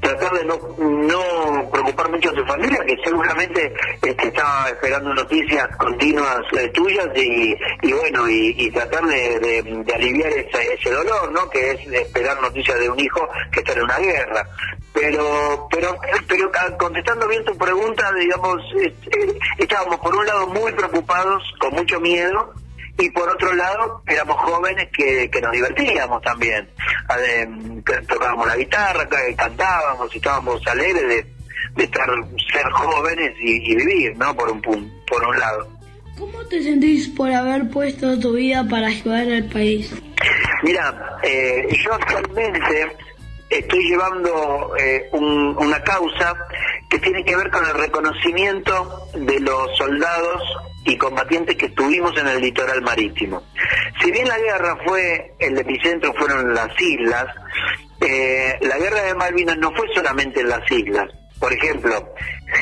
tratar 0.00 0.32
de 0.32 0.44
no 0.44 0.56
no 0.78 1.70
preocupar 1.70 2.10
mucho 2.10 2.30
a 2.30 2.34
tu 2.34 2.44
familia 2.44 2.78
que 2.86 2.96
seguramente 3.04 3.72
este, 4.02 4.26
estaba 4.28 4.68
esperando 4.68 5.14
noticias 5.14 5.66
continuas 5.76 6.40
eh, 6.58 6.68
tuyas 6.74 7.08
y, 7.16 7.54
bueno 7.92 8.28
y, 8.28 8.70
tratar 8.70 9.04
de, 9.06 9.38
de- 9.40 9.62
de 9.84 9.92
aliviar 9.94 10.30
ese, 10.32 10.74
ese 10.74 10.90
dolor 10.90 11.32
no 11.32 11.48
que 11.50 11.70
es 11.72 11.86
esperar 11.92 12.40
noticias 12.40 12.78
de 12.78 12.88
un 12.90 12.98
hijo 13.00 13.28
que 13.52 13.60
está 13.60 13.72
en 13.72 13.82
una 13.82 13.98
guerra 13.98 14.46
pero 14.92 15.68
pero 15.70 15.96
pero 16.28 16.50
ah, 16.54 16.76
contestando 16.78 17.28
bien 17.28 17.44
tu 17.44 17.56
pregunta 17.56 18.12
digamos 18.12 18.60
eh, 18.80 18.92
estábamos 19.58 19.98
por 20.00 20.16
un 20.16 20.26
lado 20.26 20.46
muy 20.48 20.72
preocupados 20.72 21.42
con 21.60 21.74
mucho 21.74 22.00
miedo 22.00 22.54
y 23.00 23.10
por 23.10 23.28
otro 23.28 23.52
lado 23.54 24.02
éramos 24.06 24.36
jóvenes 24.36 24.88
que, 24.92 25.30
que 25.30 25.40
nos 25.40 25.52
divertíamos 25.52 26.20
también. 26.22 26.68
Tocábamos 28.06 28.46
la 28.46 28.56
guitarra 28.56 29.08
cantábamos 29.36 30.14
y 30.14 30.18
estábamos 30.18 30.66
alegres 30.66 31.08
de, 31.08 31.26
de 31.76 31.84
estar 31.84 32.06
ser 32.52 32.70
jóvenes 32.70 33.32
y, 33.40 33.72
y 33.72 33.76
vivir 33.76 34.16
no 34.16 34.34
por 34.34 34.50
un 34.50 34.60
por 34.60 35.26
un 35.26 35.38
lado. 35.38 35.68
¿Cómo 36.18 36.44
te 36.48 36.62
sentís 36.62 37.08
por 37.08 37.30
haber 37.30 37.70
puesto 37.70 38.18
tu 38.20 38.34
vida 38.34 38.66
para 38.68 38.88
ayudar 38.88 39.26
al 39.32 39.44
país? 39.44 39.90
Mira, 40.62 41.18
eh, 41.22 41.66
yo 41.82 41.94
actualmente 41.94 42.86
estoy 43.50 43.84
llevando 43.88 44.72
eh, 44.78 45.08
un- 45.12 45.56
una 45.58 45.82
causa 45.82 46.34
que 46.88 46.98
tiene 46.98 47.24
que 47.24 47.36
ver 47.36 47.50
con 47.50 47.64
el 47.66 47.74
reconocimiento 47.74 49.08
de 49.14 49.40
los 49.40 49.76
soldados 49.76 50.42
y 50.84 50.96
combatientes 50.96 51.56
que 51.56 51.66
estuvimos 51.66 52.16
en 52.16 52.26
el 52.28 52.40
litoral 52.40 52.80
marítimo. 52.82 53.42
Si 54.00 54.10
bien 54.10 54.26
la 54.28 54.38
guerra 54.38 54.78
fue, 54.86 55.34
el 55.38 55.58
epicentro 55.58 56.12
fueron 56.14 56.54
las 56.54 56.68
islas, 56.80 57.26
eh, 58.00 58.56
la 58.62 58.78
guerra 58.78 59.02
de 59.02 59.14
Malvinas 59.14 59.58
no 59.58 59.70
fue 59.72 59.86
solamente 59.94 60.40
en 60.40 60.48
las 60.48 60.70
islas. 60.70 61.08
Por 61.38 61.52
ejemplo, 61.52 62.12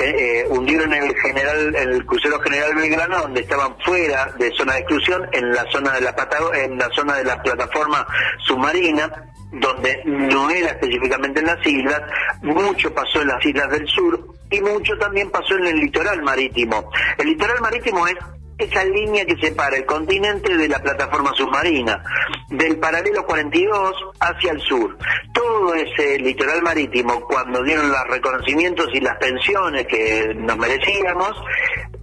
eh, 0.00 0.46
hundieron 0.50 0.92
el 0.94 1.14
general, 1.16 1.74
el 1.74 2.06
crucero 2.06 2.40
General 2.40 2.74
Belgrano, 2.76 3.18
donde 3.22 3.40
estaban 3.40 3.76
fuera 3.84 4.26
de 4.38 4.50
zona 4.52 4.74
de 4.74 4.80
exclusión, 4.80 5.28
en 5.32 5.52
la 5.52 5.64
zona 5.72 5.92
de 5.94 6.00
la 6.02 6.14
Patago 6.14 6.54
en 6.54 6.78
la 6.78 6.88
zona 6.94 7.16
de 7.16 7.24
la 7.24 7.42
plataforma 7.42 8.06
submarina, 8.46 9.10
donde 9.52 10.02
no 10.04 10.50
era 10.50 10.70
específicamente 10.70 11.40
en 11.40 11.46
las 11.46 11.66
islas, 11.66 12.02
mucho 12.42 12.92
pasó 12.92 13.22
en 13.22 13.28
las 13.28 13.44
islas 13.44 13.70
del 13.70 13.86
sur 13.88 14.34
y 14.50 14.60
mucho 14.60 14.96
también 14.98 15.30
pasó 15.30 15.54
en 15.56 15.66
el 15.66 15.76
litoral 15.76 16.22
marítimo. 16.22 16.90
El 17.16 17.28
litoral 17.28 17.60
marítimo 17.60 18.06
es 18.06 18.16
esa 18.58 18.84
línea 18.84 19.24
que 19.24 19.36
separa 19.36 19.76
el 19.76 19.86
continente 19.86 20.56
de 20.56 20.68
la 20.68 20.80
plataforma 20.80 21.32
submarina, 21.34 22.02
del 22.48 22.76
paralelo 22.78 23.24
42 23.24 23.94
hacia 24.18 24.52
el 24.52 24.60
sur. 24.60 24.98
Todo 25.32 25.74
ese 25.74 26.18
litoral 26.18 26.62
marítimo, 26.62 27.20
cuando 27.20 27.62
dieron 27.62 27.88
los 27.88 28.04
reconocimientos 28.08 28.88
y 28.92 29.00
las 29.00 29.16
pensiones 29.18 29.86
que 29.86 30.34
nos 30.34 30.58
merecíamos, 30.58 31.36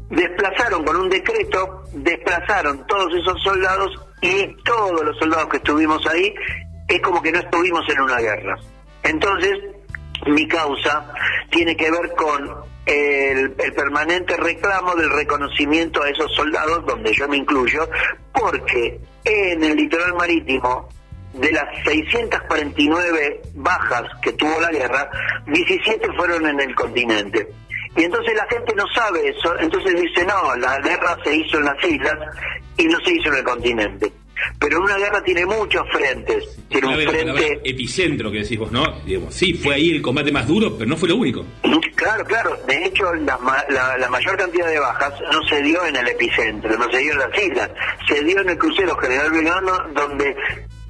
desplazaron 0.10 0.86
con 0.86 0.96
un 0.96 1.10
decreto, 1.10 1.84
desplazaron 1.94 2.88
todos 2.88 3.14
esos 3.16 3.42
soldados 3.44 3.92
y 4.22 4.56
todos 4.64 5.04
los 5.04 5.18
soldados 5.18 5.50
que 5.50 5.58
estuvimos 5.58 6.06
ahí, 6.08 6.34
es 6.88 7.02
como 7.02 7.22
que 7.22 7.32
no 7.32 7.40
estuvimos 7.40 7.84
en 7.90 8.02
una 8.02 8.18
guerra. 8.18 8.58
Entonces, 9.04 9.60
mi 10.28 10.48
causa 10.48 11.14
tiene 11.50 11.76
que 11.76 11.92
ver 11.92 12.14
con 12.16 12.50
el, 12.86 13.52
permanente 13.52 14.38
reclamo 14.38 14.96
del 14.96 15.10
reconocimiento 15.10 16.02
a 16.02 16.10
esos 16.10 16.34
soldados, 16.36 16.86
donde 16.86 17.14
yo 17.14 17.28
me 17.28 17.38
incluyo, 17.38 17.88
porque 18.34 19.00
en 19.24 19.64
el 19.64 19.76
litoral 19.76 20.14
marítimo, 20.16 20.90
de 21.34 21.52
las 21.52 21.66
649 21.84 23.42
bajas 23.56 24.04
que 24.22 24.32
tuvo 24.34 24.60
la 24.62 24.72
guerra, 24.72 25.10
17 25.48 26.14
fueron 26.14 26.48
en 26.48 26.62
el 26.62 26.74
continente. 26.76 27.48
Y 27.98 28.04
entonces 28.04 28.36
la 28.36 28.46
gente 28.48 28.74
no 28.76 28.86
sabe 28.94 29.30
eso, 29.30 29.58
entonces 29.60 30.02
dice, 30.02 30.26
no, 30.26 30.56
la 30.58 30.80
guerra 30.80 31.18
se 31.24 31.36
hizo 31.36 31.58
en 31.58 31.66
las 31.66 31.84
islas 31.84 32.18
y 32.78 32.86
no 32.86 33.00
se 33.02 33.14
hizo 33.14 33.30
en 33.30 33.36
el 33.36 33.44
continente. 33.44 34.12
Pero 34.60 34.82
una 34.82 34.98
guerra 34.98 35.24
tiene 35.24 35.46
muchos 35.46 35.84
frentes. 35.92 36.44
Tiene 36.70 36.88
un 36.88 37.10
frente... 37.10 37.62
epicentro 37.64 38.32
que 38.32 38.40
decís 38.40 38.58
vos, 38.58 38.72
¿no? 38.72 39.00
Digamos, 39.06 39.34
sí, 39.34 39.54
fue 39.54 39.76
ahí 39.76 39.92
el 39.92 40.02
combate 40.02 40.32
más 40.32 40.48
duro, 40.48 40.78
pero 40.78 40.90
no 40.90 40.98
fue 40.98 41.10
lo 41.10 41.18
único. 41.18 41.46
Claro, 41.96 42.26
claro. 42.26 42.58
De 42.68 42.86
hecho, 42.86 43.14
la, 43.14 43.40
la, 43.70 43.98
la, 43.98 44.10
mayor 44.10 44.38
cantidad 44.38 44.68
de 44.68 44.80
bajas 44.80 45.14
no 45.32 45.42
se 45.48 45.62
dio 45.62 45.86
en 45.86 45.96
el 45.96 46.08
epicentro, 46.08 46.78
no 46.78 46.92
se 46.92 46.98
dio 46.98 47.14
en 47.14 47.20
las 47.20 47.44
islas. 47.44 47.72
Se 48.08 48.24
dio 48.24 48.42
en 48.42 48.50
el 48.50 48.58
crucero 48.58 48.98
General 48.98 49.32
Belgrano, 49.32 49.78
donde 49.94 50.36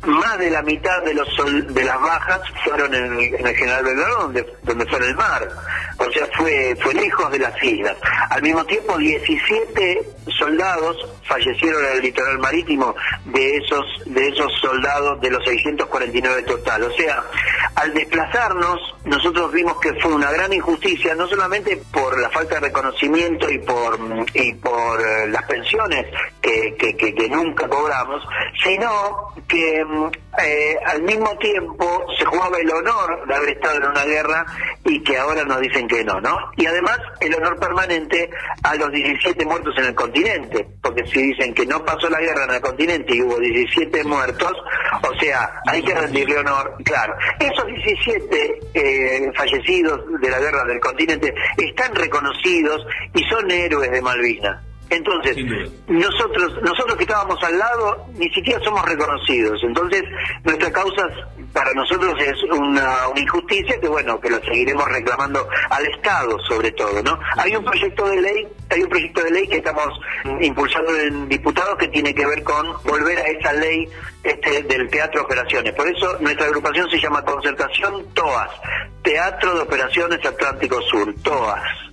más 0.06 0.38
de 0.38 0.50
la 0.50 0.62
mitad 0.62 1.04
de 1.04 1.14
los 1.14 1.28
de 1.74 1.84
las 1.84 2.00
bajas 2.00 2.42
fueron 2.64 2.94
en 2.94 3.06
el, 3.06 3.36
en 3.36 3.48
el 3.48 3.56
General 3.56 3.84
Belgrano, 3.84 4.16
donde, 4.16 4.46
donde 4.64 4.86
fue 4.88 4.98
en 5.00 5.04
el 5.06 5.16
mar. 5.16 5.48
O 5.98 6.12
sea, 6.12 6.28
fue, 6.38 6.76
fue 6.82 6.94
lejos 6.94 7.32
de 7.32 7.40
las 7.40 7.64
islas. 7.64 7.98
Al 8.30 8.42
mismo 8.42 8.66
tiempo, 8.66 8.98
17 8.98 10.02
soldados 10.38 10.98
fallecieron 11.26 11.84
en 11.86 11.92
el 11.98 12.02
litoral 12.02 12.40
marítimo 12.40 12.96
de 13.26 13.58
esos, 13.58 13.86
de 14.06 14.28
esos 14.28 14.52
soldados 14.62 15.20
de 15.22 15.32
los 15.32 15.44
649 15.44 16.44
total. 16.44 16.84
O 16.84 16.92
sea, 16.92 17.24
al 17.76 17.94
desplazarnos, 17.94 18.80
nosotros 19.06 19.52
vimos 19.52 19.80
que 19.80 19.94
fue 19.96 20.14
una 20.14 20.32
gran 20.32 20.52
injusticia, 20.54 21.14
no 21.16 21.28
solamente 21.28 21.82
por 21.92 22.20
la 22.20 22.30
falta 22.30 22.56
de 22.56 22.62
reconocimiento 22.62 23.50
y 23.50 23.60
por, 23.60 24.00
y 24.34 24.54
por 24.54 25.02
eh, 25.02 25.28
las 25.28 25.44
pensiones 25.44 26.06
que, 26.42 26.76
que, 26.78 26.96
que, 26.96 27.30
nunca 27.30 27.68
cobramos, 27.68 28.22
sino 28.64 29.34
que 29.48 29.84
eh, 30.42 30.78
al 30.86 31.02
mismo 31.02 31.36
tiempo 31.38 32.06
se 32.18 32.26
jugaba 32.26 32.58
el 32.58 32.70
honor 32.70 33.28
de 33.28 33.36
haber 33.36 33.50
estado 33.50 33.78
en 33.78 33.86
una 33.86 34.06
guerra 34.06 34.46
y 34.84 35.04
que 35.04 35.18
ahora 35.18 35.44
nos 35.44 35.60
dicen 35.60 35.88
que 35.88 36.04
no, 36.04 36.22
¿no? 36.22 36.38
Y 36.56 36.66
además 36.66 37.00
el 37.20 37.34
honor 37.36 37.60
permanente 37.60 38.30
a 38.64 38.76
los 38.76 38.92
17 38.92 39.46
muertos 39.46 39.76
en 39.78 39.86
el 39.86 39.96
continente, 39.96 40.68
porque 40.82 41.06
si 41.16 41.22
dicen 41.22 41.54
que 41.54 41.66
no 41.66 41.84
pasó 41.86 42.10
la 42.10 42.20
guerra 42.20 42.44
en 42.44 42.56
el 42.56 42.62
continente 42.62 43.16
y 43.16 43.22
hubo 43.22 43.40
17 43.40 44.04
muertos, 44.04 44.52
o 45.02 45.20
sea, 45.20 45.62
hay 45.66 45.82
que 45.82 45.96
rendirle 45.96 46.38
honor, 46.40 46.76
claro. 46.84 47.16
Esos 47.40 47.66
17 47.68 48.60
eh, 48.74 49.32
fallecidos 49.34 50.02
de 50.20 50.30
la 50.30 50.40
guerra 50.40 50.66
del 50.66 50.80
continente 50.82 51.34
están 51.58 51.96
reconocidos 51.96 52.86
y 53.14 53.24
son 53.24 53.50
héroes 53.50 53.92
de 53.92 54.02
Malvinas. 54.02 54.62
Entonces, 54.90 55.38
nosotros, 55.88 56.62
nosotros 56.62 56.96
que 56.96 57.04
estábamos 57.04 57.42
al 57.44 57.58
lado, 57.58 58.06
ni 58.14 58.30
siquiera 58.30 58.64
somos 58.64 58.86
reconocidos. 58.86 59.60
Entonces, 59.64 60.04
nuestra 60.44 60.72
causa 60.72 61.08
para 61.54 61.74
nosotros 61.74 62.14
es 62.20 62.44
una, 62.44 63.08
una, 63.08 63.20
injusticia 63.20 63.80
que, 63.80 63.88
bueno, 63.88 64.20
que 64.20 64.30
lo 64.30 64.40
seguiremos 64.44 64.88
reclamando 64.90 65.48
al 65.70 65.86
Estado, 65.88 66.38
sobre 66.48 66.72
todo, 66.74 67.02
¿no? 67.02 67.18
Hay 67.38 67.56
un 67.56 67.64
proyecto 67.64 68.08
de 68.08 68.22
ley, 68.22 68.48
hay 68.70 68.84
un 68.84 68.90
proyecto 68.90 69.24
de 69.24 69.32
ley 69.32 69.48
que 69.48 69.58
estamos 69.58 70.00
impulsando 70.42 70.96
en 71.00 71.30
diputados 71.30 71.78
que 71.78 71.88
tiene 71.88 72.14
que 72.14 72.26
ver 72.26 72.44
con 72.44 72.68
volver 72.84 73.18
a 73.18 73.28
esa 73.28 73.54
ley 73.54 73.88
este, 74.24 74.64
del 74.64 74.90
teatro 74.90 75.22
de 75.22 75.26
operaciones. 75.26 75.74
Por 75.74 75.88
eso 75.88 76.18
nuestra 76.20 76.46
agrupación 76.46 76.90
se 76.90 77.00
llama 77.00 77.24
Concertación 77.24 78.06
TOAS, 78.14 78.50
Teatro 79.04 79.56
de 79.56 79.62
Operaciones 79.62 80.26
Atlántico 80.26 80.82
Sur, 80.84 81.14
TOAS. 81.24 81.86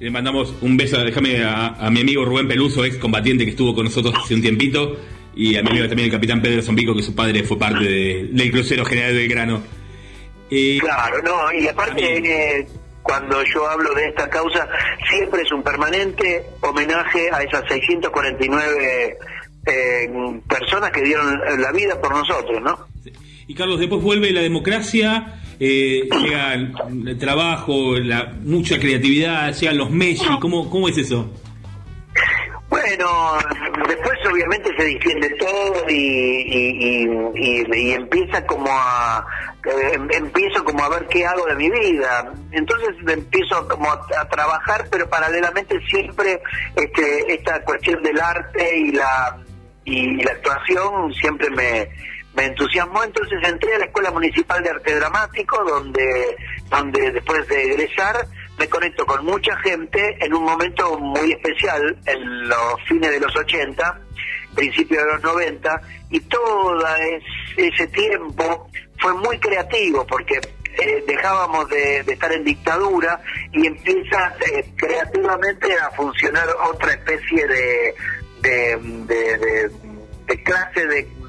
Le 0.00 0.10
mandamos 0.10 0.54
un 0.62 0.78
beso, 0.78 0.96
déjame 1.04 1.44
a, 1.44 1.90
mi 1.90 2.00
amigo 2.00 2.24
Rubén 2.24 2.48
Peluso, 2.48 2.86
ex 2.86 2.96
combatiente 2.96 3.44
que 3.44 3.50
estuvo 3.50 3.74
con 3.74 3.84
nosotros 3.84 4.14
hace 4.16 4.34
un 4.34 4.40
tiempito, 4.40 4.96
y 5.36 5.56
a 5.56 5.62
mi 5.62 5.68
amigo 5.68 5.88
también 5.88 6.06
el 6.06 6.12
capitán 6.12 6.40
Pedro 6.40 6.62
Zombico, 6.62 6.96
que 6.96 7.02
su 7.02 7.14
padre 7.14 7.44
fue 7.44 7.58
parte 7.58 7.84
de, 7.84 8.28
del 8.32 8.50
crucero 8.50 8.82
general 8.86 9.14
del 9.14 9.28
grano. 9.28 9.62
claro, 10.80 11.22
no, 11.22 11.52
y 11.52 11.68
aparte 11.68 12.16
eh, 12.16 12.66
cuando 13.02 13.44
yo 13.44 13.68
hablo 13.68 13.92
de 13.92 14.06
esta 14.06 14.30
causa, 14.30 14.66
siempre 15.10 15.42
es 15.42 15.52
un 15.52 15.62
permanente 15.62 16.46
homenaje 16.62 17.28
a 17.30 17.42
esas 17.42 17.68
649 17.68 19.18
eh, 19.66 20.10
personas 20.48 20.90
que 20.92 21.02
dieron 21.02 21.60
la 21.60 21.72
vida 21.72 22.00
por 22.00 22.16
nosotros, 22.16 22.62
¿no? 22.62 22.86
Y 23.46 23.54
Carlos, 23.54 23.78
después 23.78 24.00
vuelve 24.00 24.32
la 24.32 24.40
democracia, 24.40 25.39
eh, 25.60 26.08
llega 26.22 26.54
el 26.54 27.18
trabajo, 27.18 27.96
la, 27.98 28.32
mucha 28.42 28.80
creatividad, 28.80 29.52
llegan 29.52 29.76
los 29.76 29.90
Messi, 29.90 30.26
¿cómo, 30.40 30.70
¿cómo 30.70 30.88
es 30.88 30.96
eso? 30.96 31.30
Bueno, 32.70 33.36
después 33.86 34.18
obviamente 34.30 34.70
se 34.78 34.84
distiende 34.84 35.28
todo 35.38 35.84
y, 35.90 37.06
y, 37.34 37.92
empieza 37.92 38.46
como 38.46 38.68
a 38.70 39.26
eh, 39.66 39.98
empiezo 40.16 40.64
como 40.64 40.82
a 40.84 40.88
ver 40.88 41.06
qué 41.08 41.26
hago 41.26 41.44
de 41.46 41.56
mi 41.56 41.68
vida 41.68 42.32
entonces 42.52 42.90
empiezo 43.06 43.68
como 43.68 43.90
a, 43.90 44.28
trabajar 44.30 44.86
pero 44.90 45.08
paralelamente 45.10 45.78
siempre 45.88 46.40
este, 46.76 47.34
esta 47.34 47.62
cuestión 47.64 48.02
del 48.02 48.18
arte 48.20 48.78
y 48.78 48.92
la 48.92 49.36
y 49.84 50.22
la 50.22 50.32
actuación 50.32 51.12
siempre 51.14 51.50
me 51.50 51.88
me 52.34 52.46
entusiasmó, 52.46 53.02
entonces 53.02 53.38
entré 53.42 53.74
a 53.74 53.78
la 53.78 53.84
Escuela 53.86 54.10
Municipal 54.10 54.62
de 54.62 54.70
Arte 54.70 54.94
Dramático, 54.94 55.64
donde, 55.64 56.36
donde 56.68 57.10
después 57.10 57.46
de 57.48 57.64
egresar 57.64 58.26
me 58.58 58.68
conecto 58.68 59.06
con 59.06 59.24
mucha 59.24 59.56
gente 59.58 60.16
en 60.20 60.34
un 60.34 60.44
momento 60.44 60.98
muy 60.98 61.32
especial, 61.32 61.96
en 62.06 62.48
los 62.48 62.74
fines 62.86 63.10
de 63.10 63.20
los 63.20 63.34
80, 63.34 64.00
principios 64.54 65.02
de 65.02 65.12
los 65.12 65.22
90, 65.22 65.80
y 66.10 66.20
todo 66.20 66.78
ese 67.56 67.86
tiempo 67.88 68.68
fue 68.98 69.14
muy 69.14 69.38
creativo, 69.38 70.06
porque 70.06 70.40
eh, 70.78 71.02
dejábamos 71.06 71.68
de, 71.68 72.00
estar 72.00 72.30
en 72.32 72.44
dictadura 72.44 73.20
y 73.52 73.66
empieza 73.66 74.34
eh, 74.52 74.64
creativamente 74.76 75.74
a 75.78 75.90
funcionar 75.92 76.46
otra 76.70 76.92
especie 76.92 77.46
de, 77.46 77.94
de, 78.42 78.76
de, 79.06 79.70
de 80.26 80.42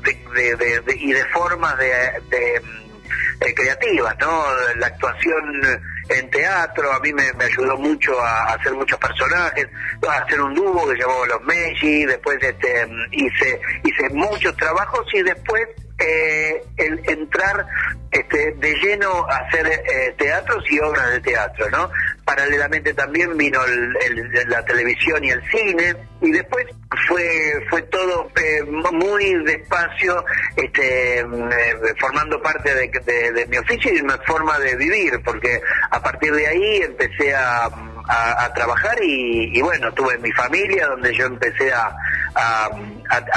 de 0.01 0.55
de, 0.55 0.95
y 0.95 1.11
de 1.11 1.25
formas 1.25 1.77
de, 1.77 1.91
de, 2.29 3.53
creativas, 3.53 4.15
¿no? 4.19 4.45
La 4.77 4.87
actuación 4.87 5.61
en 6.09 6.29
teatro 6.29 6.91
a 6.91 6.99
mí 6.99 7.11
me, 7.13 7.23
ayudó 7.43 7.77
mucho 7.77 8.19
a, 8.19 8.53
hacer 8.53 8.73
muchos 8.73 8.99
personajes, 8.99 9.67
a 10.07 10.17
hacer 10.17 10.41
un 10.41 10.53
dúo 10.53 10.87
que 10.89 10.99
llamó 10.99 11.25
Los 11.25 11.41
Messi, 11.43 12.05
después 12.05 12.37
este, 12.41 12.87
hice, 13.11 13.59
hice 13.83 14.09
muchos 14.09 14.55
trabajos 14.57 15.05
y 15.13 15.21
después 15.23 15.67
eh, 16.01 16.63
el 16.77 16.99
entrar 17.09 17.65
este, 18.11 18.51
de 18.53 18.73
lleno 18.75 19.25
a 19.29 19.37
hacer 19.37 19.67
eh, 19.67 20.13
teatros 20.17 20.63
y 20.69 20.79
obras 20.79 21.11
de 21.11 21.19
teatro, 21.21 21.69
¿no? 21.69 21.89
Paralelamente 22.25 22.93
también 22.93 23.37
vino 23.37 23.63
el- 23.65 23.95
el- 24.05 24.49
la 24.49 24.63
televisión 24.65 25.23
y 25.23 25.29
el 25.29 25.41
cine 25.49 25.95
y 26.21 26.31
después 26.31 26.65
fue 27.07 27.63
fue 27.69 27.81
todo 27.83 28.29
eh, 28.35 28.63
muy 28.63 29.33
despacio, 29.45 30.25
este, 30.57 31.23
mm, 31.23 31.49
eh, 31.51 31.75
formando 31.99 32.41
parte 32.41 32.73
de, 32.73 32.89
de- 33.05 33.31
de 33.31 33.45
mi 33.47 33.57
oficio 33.57 33.93
y 33.95 34.01
mi 34.03 34.11
forma 34.27 34.59
de 34.59 34.75
vivir, 34.75 35.21
porque 35.23 35.61
a 35.89 36.01
partir 36.01 36.33
de 36.33 36.47
ahí 36.47 36.77
empecé 36.81 37.33
a, 37.35 37.69
a- 38.07 38.45
trabajar 38.53 38.97
y, 39.03 39.57
y 39.57 39.61
bueno, 39.61 39.91
tuve 39.93 40.17
mi 40.19 40.31
familia 40.31 40.87
donde 40.87 41.13
yo 41.15 41.25
empecé 41.25 41.71
a- 41.73 41.95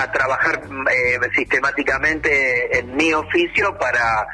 a 0.03 0.13
trabajar 0.13 0.63
eh, 0.91 1.19
sistemáticamente 1.35 2.79
en 2.79 2.95
mi 2.97 3.13
oficio 3.13 3.77
para 3.79 4.27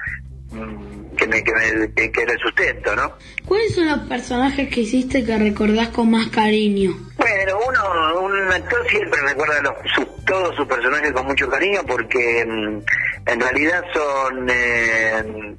mm, 0.52 0.89
que 1.20 1.26
me, 1.26 1.44
que 1.44 1.52
me 1.52 1.92
que, 1.94 2.10
que 2.10 2.22
era 2.22 2.32
el 2.32 2.38
sustento, 2.38 2.97
¿no? 2.97 3.12
¿Cuáles 3.47 3.74
son 3.74 3.88
los 3.88 4.01
personajes 4.09 4.68
que 4.72 4.80
hiciste 4.80 5.24
que 5.24 5.36
recordás 5.38 5.88
con 5.88 6.10
más 6.10 6.28
cariño? 6.28 6.92
Bueno, 7.16 7.59
uno, 7.68 8.20
un 8.22 8.52
actor 8.52 8.86
siempre 8.88 9.20
recuerda 9.20 9.60
los, 9.62 9.74
sus- 9.94 10.24
todos 10.24 10.55
sus 10.56 10.66
personajes 10.66 11.12
con 11.12 11.26
mucho 11.26 11.48
cariño 11.48 11.80
porque 11.86 12.44
mm, 12.47 12.78
en 13.30 13.40
realidad 13.40 13.82
son 13.92 14.47
eh, 14.48 15.55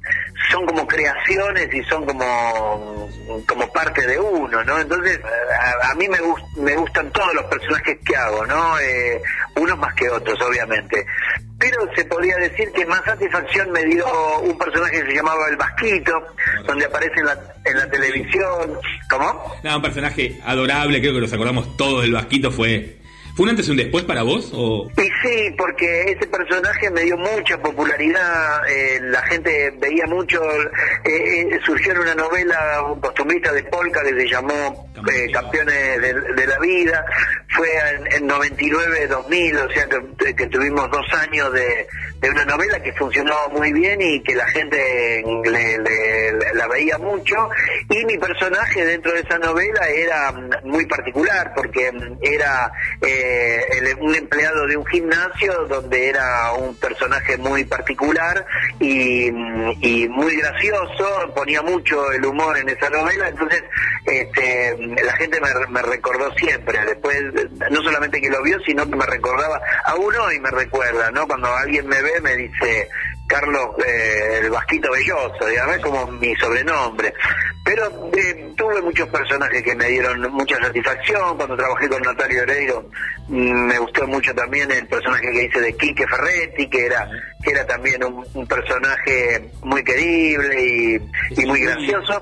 son 0.50 0.66
como 0.66 0.86
creaciones 0.86 1.72
y 1.72 1.82
son 1.84 2.04
como 2.06 3.08
como 3.46 3.66
parte 3.72 4.06
de 4.06 4.18
uno, 4.18 4.64
¿no? 4.64 4.78
Entonces 4.80 5.20
a, 5.84 5.90
a 5.90 5.94
mí 5.94 6.08
me, 6.08 6.18
gus- 6.18 6.56
me 6.56 6.74
gustan 6.76 7.10
todos 7.12 7.34
los 7.34 7.44
personajes 7.44 7.98
que 8.04 8.16
hago, 8.16 8.44
¿no? 8.46 8.78
Eh, 8.80 9.20
unos 9.56 9.78
más 9.78 9.94
que 9.94 10.08
otros, 10.10 10.40
obviamente. 10.42 11.06
Pero 11.62 11.88
se 11.94 12.04
podría 12.06 12.36
decir 12.38 12.72
que 12.72 12.84
más 12.86 13.04
satisfacción 13.04 13.70
me 13.70 13.84
dio 13.84 14.04
un 14.40 14.58
personaje 14.58 15.00
que 15.00 15.06
se 15.06 15.14
llamaba 15.14 15.48
El 15.48 15.56
Vasquito, 15.56 16.12
donde 16.66 16.86
aparece 16.86 17.20
en 17.20 17.26
la, 17.26 17.38
en 17.64 17.76
la 17.76 17.88
televisión. 17.88 18.80
¿Cómo? 19.08 19.54
Nada, 19.62 19.76
un 19.76 19.82
personaje 19.82 20.40
adorable, 20.44 21.00
creo 21.00 21.14
que 21.14 21.20
nos 21.20 21.32
acordamos 21.32 21.76
todos 21.76 22.02
del 22.02 22.12
Vasquito, 22.12 22.50
fue... 22.50 23.01
¿Fue 23.34 23.44
un 23.44 23.50
antes 23.50 23.66
y 23.68 23.70
un 23.70 23.78
después 23.78 24.04
para 24.04 24.22
vos? 24.22 24.50
O... 24.54 24.90
Y 24.96 25.08
sí, 25.22 25.54
porque 25.56 26.02
ese 26.02 26.26
personaje 26.26 26.90
me 26.90 27.02
dio 27.02 27.16
mucha 27.16 27.56
popularidad, 27.56 28.68
eh, 28.68 29.00
la 29.04 29.22
gente 29.22 29.72
veía 29.78 30.06
mucho, 30.06 30.42
eh, 30.52 31.48
eh, 31.50 31.60
surgió 31.64 31.92
en 31.92 31.98
una 32.00 32.14
novela 32.14 32.84
costumbrista 33.00 33.50
de 33.52 33.64
Polka 33.64 34.02
que 34.02 34.10
se 34.10 34.28
llamó 34.28 34.86
eh, 35.10 35.30
Campeones 35.32 36.02
de, 36.02 36.14
de 36.14 36.46
la 36.46 36.58
Vida, 36.58 37.04
fue 37.48 37.68
en, 37.96 38.22
en 38.22 38.28
99-2000, 38.28 39.66
o 39.66 39.72
sea 39.72 39.88
que, 39.88 40.34
que 40.34 40.46
tuvimos 40.48 40.90
dos 40.90 41.06
años 41.14 41.50
de, 41.54 41.86
de 42.22 42.30
una 42.30 42.44
novela 42.44 42.80
que 42.82 42.92
funcionó 42.94 43.34
muy 43.50 43.72
bien 43.72 44.00
y 44.00 44.22
que 44.22 44.34
la 44.34 44.46
gente 44.46 45.22
la 46.54 46.68
veía 46.68 46.96
mucho, 46.98 47.50
y 47.90 48.04
mi 48.06 48.16
personaje 48.16 48.84
dentro 48.86 49.12
de 49.12 49.20
esa 49.20 49.38
novela 49.38 49.86
era 49.88 50.32
mm, 50.32 50.50
muy 50.64 50.86
particular, 50.86 51.52
porque 51.54 51.92
mm, 51.92 52.18
era... 52.22 52.72
eh, 53.02 53.82
un 54.00 54.14
empleado 54.14 54.66
de 54.66 54.76
un 54.76 54.86
gimnasio 54.86 55.66
donde 55.68 56.08
era 56.08 56.52
un 56.52 56.74
personaje 56.76 57.36
muy 57.36 57.64
particular 57.64 58.44
y, 58.80 59.28
y 59.28 60.08
muy 60.08 60.36
gracioso, 60.36 61.32
ponía 61.34 61.62
mucho 61.62 62.10
el 62.12 62.24
humor 62.24 62.58
en 62.58 62.68
esa 62.68 62.90
novela, 62.90 63.28
entonces 63.28 63.62
este, 64.04 64.76
la 65.02 65.12
gente 65.14 65.40
me, 65.68 65.82
recordó 65.82 66.32
siempre, 66.34 66.78
después 66.84 67.20
no 67.70 67.82
solamente 67.82 68.20
que 68.20 68.30
lo 68.30 68.42
vio, 68.42 68.58
sino 68.60 68.88
que 68.88 68.96
me 68.96 69.06
recordaba, 69.06 69.60
aún 69.84 70.14
hoy 70.16 70.40
me 70.40 70.50
recuerda, 70.50 71.10
¿no? 71.10 71.26
Cuando 71.26 71.54
alguien 71.54 71.86
me 71.86 72.00
ve 72.02 72.11
me 72.20 72.36
dice, 72.36 72.88
Carlos 73.26 73.70
eh, 73.86 74.40
el 74.42 74.50
Vasquito 74.50 74.90
Belloso, 74.90 75.46
digamos, 75.46 75.76
es 75.76 75.82
como 75.82 76.06
mi 76.06 76.34
sobrenombre. 76.36 77.14
Pero 77.64 78.10
eh, 78.16 78.52
tuve 78.56 78.82
muchos 78.82 79.08
personajes 79.08 79.62
que 79.62 79.74
me 79.74 79.88
dieron 79.88 80.20
mucha 80.32 80.56
satisfacción. 80.56 81.36
Cuando 81.36 81.56
trabajé 81.56 81.88
con 81.88 82.02
Natalia 82.02 82.42
Oreiro, 82.42 82.90
mm, 83.28 83.66
me 83.66 83.78
gustó 83.78 84.06
mucho 84.06 84.34
también 84.34 84.70
el 84.70 84.86
personaje 84.86 85.30
que 85.30 85.44
hice 85.44 85.60
de 85.60 85.76
Quique 85.76 86.06
Ferretti, 86.06 86.68
que 86.68 86.86
era 86.86 87.08
que 87.42 87.50
era 87.50 87.66
también 87.66 88.02
un, 88.04 88.24
un 88.34 88.46
personaje 88.46 89.50
muy 89.62 89.82
querible 89.84 90.60
y, 90.60 91.40
y 91.40 91.46
muy 91.46 91.60
gracioso. 91.60 92.20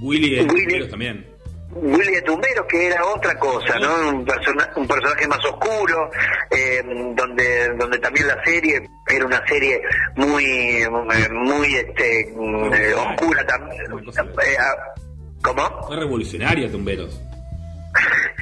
Willy 0.00 0.40
Willy. 0.40 0.88
También. 0.88 1.35
Willy 1.82 2.14
de 2.14 2.22
Tumberos, 2.22 2.66
que 2.68 2.86
era 2.86 3.04
otra 3.04 3.38
cosa, 3.38 3.78
¿no? 3.78 4.10
Un, 4.10 4.24
persona- 4.24 4.70
un 4.76 4.86
personaje 4.86 5.28
más 5.28 5.44
oscuro, 5.44 6.10
eh, 6.50 6.82
donde 7.14 7.68
donde 7.76 7.98
también 7.98 8.26
la 8.28 8.42
serie 8.44 8.88
era 9.08 9.24
una 9.26 9.46
serie 9.46 9.80
muy 10.16 10.44
eh, 10.44 10.88
muy 11.30 11.74
este 11.74 12.20
eh, 12.30 12.94
oscura 12.94 13.46
también. 13.46 13.82
Eh, 13.82 14.56
ah, 14.58 14.94
¿Cómo? 15.42 15.86
Fue 15.86 15.96
revolucionaria 15.96 16.70
Tumberos. 16.70 17.20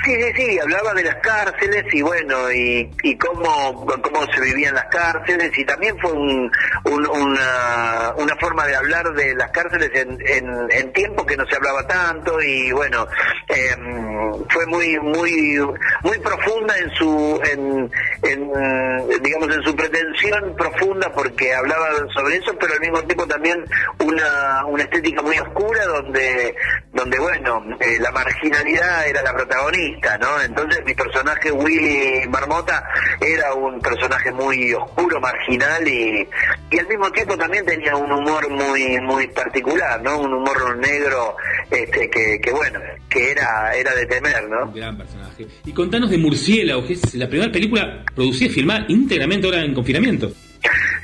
Sí, 0.04 0.14
sí, 0.14 0.32
sí, 0.36 0.58
hablaba 0.58 0.92
de 0.92 1.02
las 1.04 1.14
cárceles 1.16 1.84
y 1.92 2.02
bueno, 2.02 2.52
y, 2.52 2.90
y 3.02 3.16
cómo, 3.16 3.86
cómo 4.02 4.26
se 4.34 4.40
vivía 4.40 4.68
en 4.68 4.74
las 4.74 4.84
cárceles 4.86 5.50
y 5.56 5.64
también 5.64 5.98
fue 5.98 6.12
un- 6.12 6.50
un- 6.84 7.06
una, 7.06 8.12
una 8.18 8.36
forma 8.36 8.66
de 8.66 8.76
hablar 8.76 9.12
de 9.14 9.34
las 9.34 9.50
cárceles 9.50 9.90
en, 9.94 10.18
en, 10.26 10.70
en 10.70 10.92
tiempo 10.92 11.24
que 11.24 11.36
no 11.36 11.46
se 11.46 11.56
hablaba 11.56 11.86
tanto 11.86 12.40
y 12.42 12.70
bueno, 12.72 13.06
em, 13.48 14.44
fue 14.50 14.66
muy 14.66 14.98
muy 15.00 15.58
muy 16.02 16.18
profunda 16.18 16.76
en 16.78 16.90
su 16.94 17.40
en, 17.50 17.90
en, 18.22 19.22
digamos 19.22 19.54
en 19.56 19.62
su 19.62 19.74
pretensión 19.74 20.54
profunda 20.56 21.10
porque 21.14 21.54
hablaba 21.54 21.88
sobre 22.14 22.36
eso 22.36 22.54
pero 22.60 22.74
al 22.74 22.80
mismo 22.80 23.02
tiempo 23.04 23.26
también 23.26 23.64
una, 24.00 24.64
una 24.66 24.82
estética 24.82 25.22
muy 25.22 25.38
oscura 25.38 25.84
donde 25.86 26.54
donde 26.92 27.18
bueno 27.18 27.62
eh, 27.80 27.98
la 28.00 28.10
marginalidad 28.12 29.06
era 29.08 29.22
la 29.22 29.32
protagonista 29.46 30.18
no 30.18 30.40
entonces 30.40 30.84
mi 30.84 30.94
personaje 30.94 31.50
Willy 31.52 32.28
Marmota 32.28 32.84
era 33.20 33.54
un 33.54 33.80
personaje 33.80 34.32
muy 34.32 34.72
oscuro 34.72 35.20
marginal 35.20 35.86
y, 35.86 36.26
y 36.70 36.78
al 36.78 36.88
mismo 36.88 37.10
tiempo 37.10 37.36
también 37.36 37.64
tenía 37.64 37.96
un 37.96 38.10
humor 38.10 38.48
muy 38.50 39.00
muy 39.00 39.26
particular 39.28 40.02
no 40.02 40.20
un 40.20 40.34
humor 40.34 40.76
negro 40.78 41.36
este 41.70 42.10
que, 42.10 42.40
que 42.40 42.50
bueno 42.50 42.80
que 43.08 43.30
era 43.30 43.74
era 43.74 43.94
de 43.94 44.06
temer 44.06 44.48
no 44.48 44.72
Gran 44.72 44.96
personaje. 44.96 45.46
Y 45.64 45.72
contanos 45.72 46.10
de 46.10 46.18
Murciélago, 46.18 46.86
que 46.86 46.94
es 46.94 47.14
la 47.14 47.28
primera 47.28 47.50
película 47.50 48.04
producida 48.14 48.46
y 48.46 48.50
filmada 48.50 48.84
íntegramente 48.88 49.46
ahora 49.46 49.64
en 49.64 49.74
confinamiento. 49.74 50.32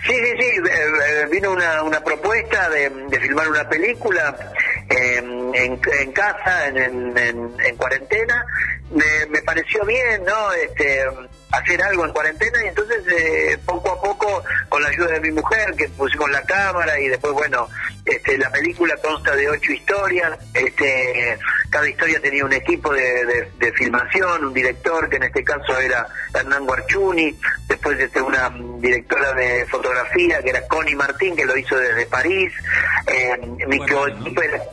Sí, 0.07 0.15
sí, 0.15 0.33
sí, 0.39 0.45
eh, 0.45 0.93
eh, 1.23 1.27
vino 1.31 1.53
una, 1.53 1.83
una 1.83 2.03
propuesta 2.03 2.69
de, 2.71 2.89
de 2.89 3.21
filmar 3.21 3.49
una 3.49 3.69
película 3.69 4.35
eh, 4.89 5.17
en, 5.19 5.81
en 6.01 6.13
casa, 6.13 6.69
en, 6.69 6.79
en- 7.17 7.55
en 7.65 7.77
cuarentena. 7.77 8.45
Me, 8.91 9.27
me 9.29 9.43
pareció 9.43 9.85
bien, 9.85 10.25
¿no? 10.25 10.53
Este, 10.53 11.05
hacer 11.53 11.83
algo 11.83 12.05
en 12.05 12.13
cuarentena 12.13 12.65
y 12.65 12.69
entonces 12.69 13.03
eh, 13.13 13.59
poco 13.67 13.91
a 13.93 14.01
poco, 14.01 14.43
con 14.69 14.83
la 14.83 14.89
ayuda 14.89 15.13
de 15.13 15.21
mi 15.21 15.31
mujer, 15.33 15.75
que 15.77 15.89
pusimos 15.91 16.31
la 16.31 16.43
cámara 16.43 16.99
y 17.01 17.09
después, 17.09 17.33
bueno, 17.33 17.69
este, 18.05 18.39
la 18.39 18.51
película 18.51 18.97
consta 19.03 19.35
de 19.37 19.49
ocho 19.49 19.73
historias. 19.73 20.39
Este, 20.55 21.39
cada 21.71 21.89
historia 21.89 22.21
tenía 22.21 22.45
un 22.45 22.53
equipo 22.53 22.93
de, 22.93 23.25
de- 23.27 23.51
de 23.59 23.73
filmación, 23.73 24.45
un 24.47 24.55
director, 24.55 25.09
que 25.09 25.17
en 25.17 25.25
este 25.25 25.45
caso 25.45 25.79
era 25.79 26.07
Hernán 26.35 26.67
Guarchuni, 26.67 27.39
después 27.69 27.99
este, 28.01 28.21
una 28.21 28.51
directora 28.79 29.33
de 29.35 29.67
fotografía, 29.67 30.43
que 30.43 30.51
era 30.51 30.67
Connie 30.67 30.95
Martín, 30.97 31.37
que 31.37 31.45
lo 31.45 31.57
hizo 31.57 31.77
desde 31.77 32.07
París. 32.07 32.53
Eh, 33.07 33.37
mi 33.67 33.79
era- 34.35 34.65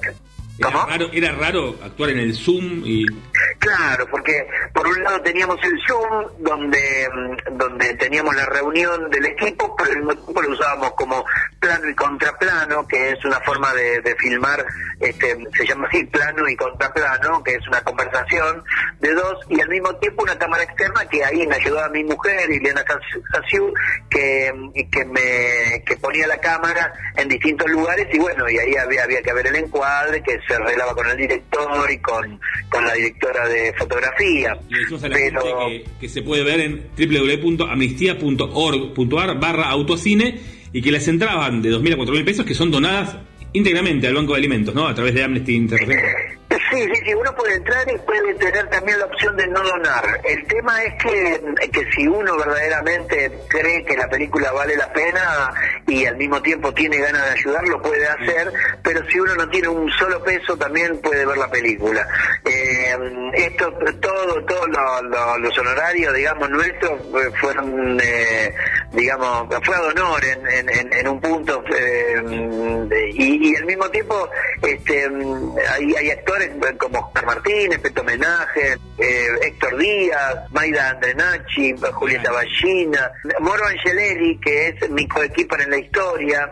Era 0.60 0.86
raro, 0.86 1.10
era 1.14 1.32
raro 1.34 1.76
actuar 1.84 2.10
en 2.12 2.20
el 2.20 2.36
Zoom 2.36 2.82
y 2.86 3.06
Claro, 3.60 4.08
porque 4.10 4.48
por 4.74 4.88
un 4.88 5.04
lado 5.04 5.22
teníamos 5.22 5.58
el 5.64 5.80
Zoom, 5.88 6.28
donde, 6.40 7.10
mm, 7.12 7.58
donde 7.58 7.94
teníamos 7.96 8.36
la 8.36 8.46
reunión 8.46 9.10
del 9.10 9.26
equipo, 9.26 9.76
pero 9.76 9.92
al 9.92 9.98
mismo 9.98 10.16
tiempo 10.16 10.42
lo 10.42 10.50
usábamos 10.52 10.92
como 10.94 11.26
plano 11.60 11.90
y 11.90 11.96
contraplano, 11.96 12.88
que 12.88 13.12
es 13.12 13.26
una 13.26 13.40
forma 13.42 13.74
de, 13.74 14.02
de 14.02 14.16
filmar, 14.16 14.66
este, 15.00 15.38
se 15.56 15.66
llama 15.66 15.88
así, 15.88 16.04
plano 16.06 16.48
y 16.48 16.56
contraplano, 16.56 17.44
que 17.44 17.56
es 17.56 17.68
una 17.68 17.82
conversación 17.82 18.64
de 19.00 19.14
dos, 19.14 19.40
y 19.50 19.60
al 19.60 19.70
mismo 19.70 19.96
tiempo 19.96 20.24
una 20.24 20.38
cámara 20.38 20.64
externa 20.64 21.06
que 21.10 21.24
ahí 21.24 21.46
me 21.48 21.56
ayudaba 21.56 21.90
mi 21.90 22.04
mujer, 22.04 22.50
Ileana 22.50 22.84
Casiu, 22.84 23.74
que, 24.10 24.54
que 24.92 25.06
me 25.06 25.84
que 25.86 25.98
ponía 25.98 26.28
la 26.28 26.40
cámara 26.40 26.94
en 27.16 27.28
distintos 27.28 27.70
lugares, 27.70 28.08
y 28.14 28.20
bueno, 28.20 28.50
y 28.50 28.58
ahí 28.58 28.76
había, 28.76 29.04
había 29.04 29.22
que 29.22 29.34
ver 29.34 29.48
el 29.48 29.56
encuadre, 29.56 30.22
que 30.22 30.40
se 30.48 30.54
arreglaba 30.56 30.94
con 30.96 31.08
el 31.10 31.18
director 31.18 31.92
y 31.92 31.98
con, 32.00 32.40
con 32.70 32.86
la 32.86 32.94
directora 32.94 33.48
de 33.48 33.74
fotografía. 33.74 34.58
le 34.70 34.80
decimos 34.80 35.04
a 35.04 35.10
la 35.10 35.16
Pero- 35.16 35.42
gente 35.42 35.84
que, 35.84 35.90
que 36.02 36.10
se 36.10 36.22
puede 36.22 36.44
ver 36.44 36.60
en 36.62 36.88
www.amnistía.org.ar 36.98 39.40
barra 39.40 39.70
autocine 39.70 40.40
y 40.74 40.82
que 40.82 40.92
las 40.92 41.08
entradas 41.08 41.38
van 41.38 41.62
de 41.62 41.70
2.000 41.72 41.94
a 41.94 41.98
4.000 41.98 42.26
pesos 42.26 42.46
que 42.46 42.54
son 42.54 42.72
donadas 42.72 43.16
íntegramente 43.54 44.08
al 44.08 44.16
Banco 44.16 44.34
de 44.34 44.40
Alimentos, 44.40 44.76
¿no? 44.76 44.88
A 44.88 44.94
través 44.94 45.14
de 45.14 45.24
Amnesty 45.24 45.56
International. 45.56 46.16
Sí, 46.72 46.82
sí, 46.94 47.02
sí, 47.06 47.14
uno 47.14 47.34
puede 47.36 47.56
entrar 47.56 47.90
y 47.92 47.98
puede 48.00 48.34
tener 48.36 48.68
también 48.70 49.00
la 49.00 49.06
opción 49.06 49.36
de 49.38 49.48
no 49.48 49.62
donar. 49.62 50.22
El 50.24 50.46
tema 50.48 50.84
es 50.84 50.94
que, 51.04 51.42
que 51.72 51.86
si 51.96 52.08
uno 52.08 52.36
verdaderamente 52.38 53.32
cree 53.48 53.84
que 53.86 53.96
la 53.96 54.10
película 54.10 54.52
vale 54.52 54.76
la 54.76 54.92
pena 54.92 55.54
y 55.88 56.06
al 56.06 56.18
mismo 56.18 56.42
tiempo 56.42 56.74
tiene 56.74 56.98
ganas 56.98 57.24
de 57.26 57.32
ayudar, 57.32 57.64
lo 57.68 57.82
puede 57.82 58.08
hacer, 58.08 58.52
pero 58.84 59.02
si 59.10 59.20
uno 59.20 59.36
no 59.36 59.50
tiene 59.50 59.68
un 59.68 59.90
solo 59.92 60.24
peso 60.24 60.58
también 60.58 60.98
puede 61.02 61.26
ver 61.26 61.38
la 61.38 61.50
película. 61.50 62.08
Eh, 62.46 62.96
esto, 63.34 63.72
todo, 64.02 64.44
todos 64.46 64.68
lo- 64.70 65.02
lo- 65.04 65.38
los 65.40 65.58
honorarios, 65.58 66.14
digamos, 66.16 66.50
nuestros 66.50 67.00
eh, 67.02 67.32
fueron, 67.40 68.00
eh, 68.02 68.54
digamos, 68.94 69.48
fue 69.64 69.76
ad 69.76 69.86
honor 69.88 70.24
en, 70.26 70.48
en- 70.48 70.70
en- 70.70 70.94
en 70.94 71.08
un 71.08 71.22
punto 71.22 71.64
eh, 71.76 72.24
y, 73.14 73.52
y 73.52 73.56
al 73.56 73.66
mismo 73.66 73.90
tiempo 73.90 74.30
este, 74.62 75.08
hay, 75.72 75.96
hay 75.96 76.12
actores 76.12 76.47
como 76.78 77.00
Oscar 77.00 77.26
Martínez, 77.26 77.80
Peto 77.80 78.02
Homenaje, 78.02 78.78
eh, 78.98 79.28
Héctor 79.42 79.78
Díaz, 79.78 80.36
Maida 80.52 80.90
Andrenachi, 80.90 81.76
Julieta 81.94 82.32
Ballina, 82.32 83.12
Moro 83.40 83.66
Angelelli, 83.66 84.40
que 84.40 84.70
es 84.70 84.90
mi 84.90 85.08
coequiper 85.08 85.62
en 85.62 85.72
la 85.72 85.78
historia. 85.78 86.52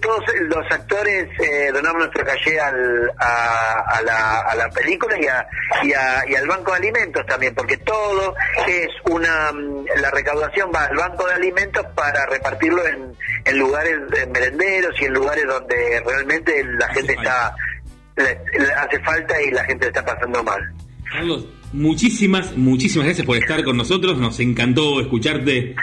Todos 0.00 0.24
los 0.48 0.64
actores 0.72 1.28
eh, 1.38 1.70
donamos 1.70 1.98
nuestra 2.04 2.24
calle 2.24 2.58
al, 2.58 3.12
a, 3.18 3.80
a 3.86 4.00
la, 4.00 4.38
a 4.40 4.54
la 4.54 4.70
película 4.70 5.14
y, 5.20 5.26
a- 5.26 5.46
y, 5.82 5.92
a- 5.92 6.24
y 6.26 6.34
al 6.34 6.46
banco 6.46 6.70
de 6.70 6.78
alimentos 6.78 7.26
también, 7.26 7.54
porque 7.54 7.76
todo 7.76 8.34
es 8.66 8.88
una. 9.10 9.52
mm, 9.52 9.84
La 10.00 10.10
recaudación 10.10 10.70
va 10.74 10.84
al 10.84 10.96
banco 10.96 11.26
de 11.26 11.34
alimentos 11.34 11.84
para 11.94 12.24
repartirlo 12.24 12.82
en, 12.86 13.14
en 13.44 13.58
lugares 13.58 13.98
en 14.16 14.32
merenderos 14.32 14.98
y 15.02 15.04
en 15.04 15.12
lugares 15.12 15.44
donde 15.46 16.02
realmente 16.06 16.64
la 16.64 16.88
gente 16.88 17.12
está. 17.12 17.54
Hace 18.16 19.00
falta 19.00 19.42
y 19.42 19.50
la 19.50 19.64
gente 19.64 19.86
está 19.86 20.04
pasando 20.04 20.42
mal. 20.42 20.60
Carlos, 21.10 21.46
muchísimas, 21.72 22.56
muchísimas 22.56 23.06
gracias 23.06 23.26
por 23.26 23.36
estar 23.36 23.62
con 23.64 23.76
nosotros. 23.76 24.18
Nos 24.18 24.40
encantó 24.40 25.00
escucharte 25.00 25.74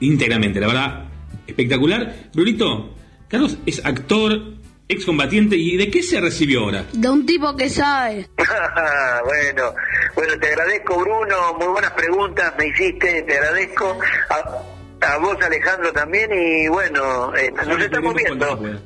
íntegramente, 0.00 0.60
la 0.60 0.66
verdad, 0.66 1.04
espectacular. 1.46 2.14
Brunito, 2.34 2.94
Carlos 3.28 3.56
es 3.66 3.84
actor, 3.84 4.54
excombatiente, 4.88 5.56
¿y 5.56 5.76
de 5.76 5.90
qué 5.90 6.02
se 6.02 6.20
recibió 6.20 6.64
ahora? 6.64 6.84
De 6.92 7.08
un 7.08 7.24
tipo 7.24 7.56
que 7.56 7.68
sabe. 7.68 8.28
bueno, 9.24 9.74
bueno, 10.14 10.38
te 10.38 10.48
agradezco 10.48 10.98
Bruno, 10.98 11.54
muy 11.58 11.68
buenas 11.68 11.92
preguntas 11.92 12.52
me 12.58 12.68
hiciste, 12.68 13.22
te 13.22 13.38
agradezco 13.38 13.98
a, 14.28 15.06
a 15.06 15.18
vos 15.18 15.36
Alejandro 15.42 15.92
también 15.92 16.30
y 16.32 16.68
bueno, 16.68 17.34
eh, 17.36 17.50
nos 17.66 17.80
estamos 17.80 18.14
viendo. 18.14 18.82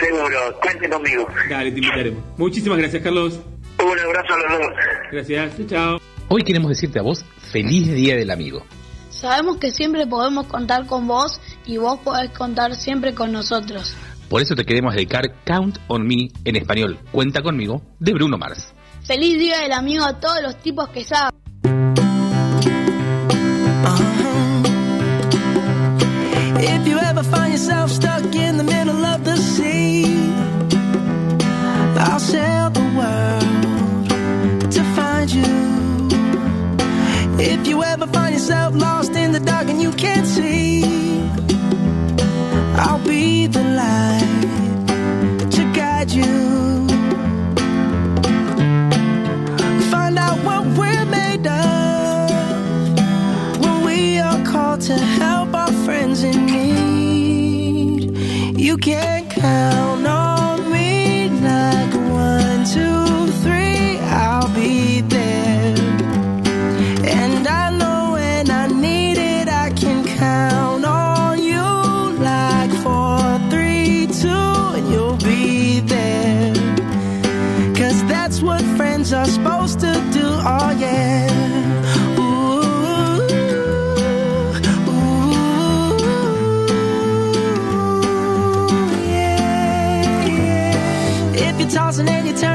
Seguro, 0.00 0.60
cuente 0.60 0.88
conmigo. 0.88 1.26
Dale, 1.48 1.70
te 1.70 1.78
invitaremos. 1.78 2.22
Muchísimas 2.36 2.78
gracias, 2.78 3.02
Carlos. 3.02 3.40
Un 3.78 3.98
abrazo 3.98 4.34
a 4.34 4.38
los 4.38 4.58
dos. 4.58 4.72
Gracias, 5.12 5.56
chao, 5.56 5.66
chao. 5.66 6.00
Hoy 6.28 6.42
queremos 6.42 6.70
decirte 6.70 6.98
a 6.98 7.02
vos 7.02 7.24
feliz 7.52 7.92
Día 7.94 8.16
del 8.16 8.30
Amigo. 8.30 8.64
Sabemos 9.10 9.58
que 9.58 9.70
siempre 9.70 10.06
podemos 10.06 10.46
contar 10.46 10.86
con 10.86 11.06
vos 11.06 11.40
y 11.66 11.76
vos 11.76 12.00
podés 12.00 12.30
contar 12.30 12.74
siempre 12.74 13.14
con 13.14 13.30
nosotros. 13.32 13.96
Por 14.28 14.42
eso 14.42 14.54
te 14.54 14.64
queremos 14.64 14.94
dedicar 14.94 15.22
Count 15.44 15.78
on 15.86 16.06
Me 16.06 16.30
en 16.44 16.56
español, 16.56 16.98
Cuenta 17.12 17.42
conmigo, 17.42 17.82
de 18.00 18.12
Bruno 18.12 18.38
Mars. 18.38 18.74
Feliz 19.04 19.38
día 19.38 19.60
del 19.60 19.72
amigo 19.72 20.04
a 20.04 20.18
todos 20.18 20.42
los 20.42 20.60
tipos 20.60 20.88
que 20.88 21.04
saben. 21.04 21.30
If 26.66 26.86
you 26.86 26.98
I'll 32.14 32.20
sail 32.20 32.70
the 32.70 32.80
world 32.96 33.42
to 34.70 34.84
find 34.94 35.28
you. 35.28 35.42
If 37.40 37.66
you 37.66 37.82
ever 37.82 38.06
find 38.06 38.32
yourself 38.32 38.76
lost 38.76 39.16
in 39.16 39.32
the 39.32 39.40
dark 39.40 39.68
and 39.68 39.82
you 39.82 39.90
can't 39.90 40.24
see, 40.24 40.84
I'll 42.76 43.04
be 43.04 43.48
the 43.48 43.64
light 43.64 44.46
to 45.54 45.72
guide 45.72 46.12
you. 46.12 46.86
Find 49.90 50.16
out 50.16 50.38
what 50.44 50.64
we're 50.78 51.06
made 51.06 51.44
of 51.48 52.30
when 53.58 53.84
we 53.84 54.20
are 54.20 54.40
called 54.46 54.82
to 54.82 54.96
help 54.96 55.52
our 55.52 55.72
friends 55.84 56.22
in 56.22 56.46
need. 56.46 58.16
You 58.56 58.76
can 58.76 59.28
count 59.30 59.93
tossing 91.70 92.08
and 92.08 92.36
turning 92.36 92.53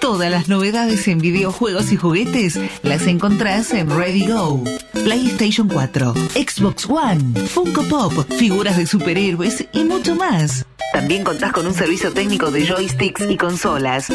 Todas 0.00 0.30
las 0.30 0.48
novedades 0.48 1.06
en 1.06 1.18
videojuegos 1.18 1.92
y 1.92 1.96
juguetes 1.96 2.58
las 2.82 3.06
encontrás 3.06 3.74
en 3.74 3.90
Ready 3.90 4.28
Go. 4.28 4.64
PlayStation 5.04 5.68
4, 5.68 6.14
Xbox 6.34 6.86
One, 6.88 7.46
Funko 7.46 7.82
Pop, 7.84 8.12
figuras 8.38 8.78
de 8.78 8.86
superhéroes 8.86 9.66
y 9.72 9.84
mucho 9.84 10.16
más. 10.16 10.64
También 10.94 11.24
contás 11.24 11.52
con 11.52 11.66
un 11.66 11.74
servicio 11.74 12.12
técnico 12.12 12.50
de 12.50 12.66
joysticks 12.66 13.22
y 13.28 13.36
consolas. 13.36 14.08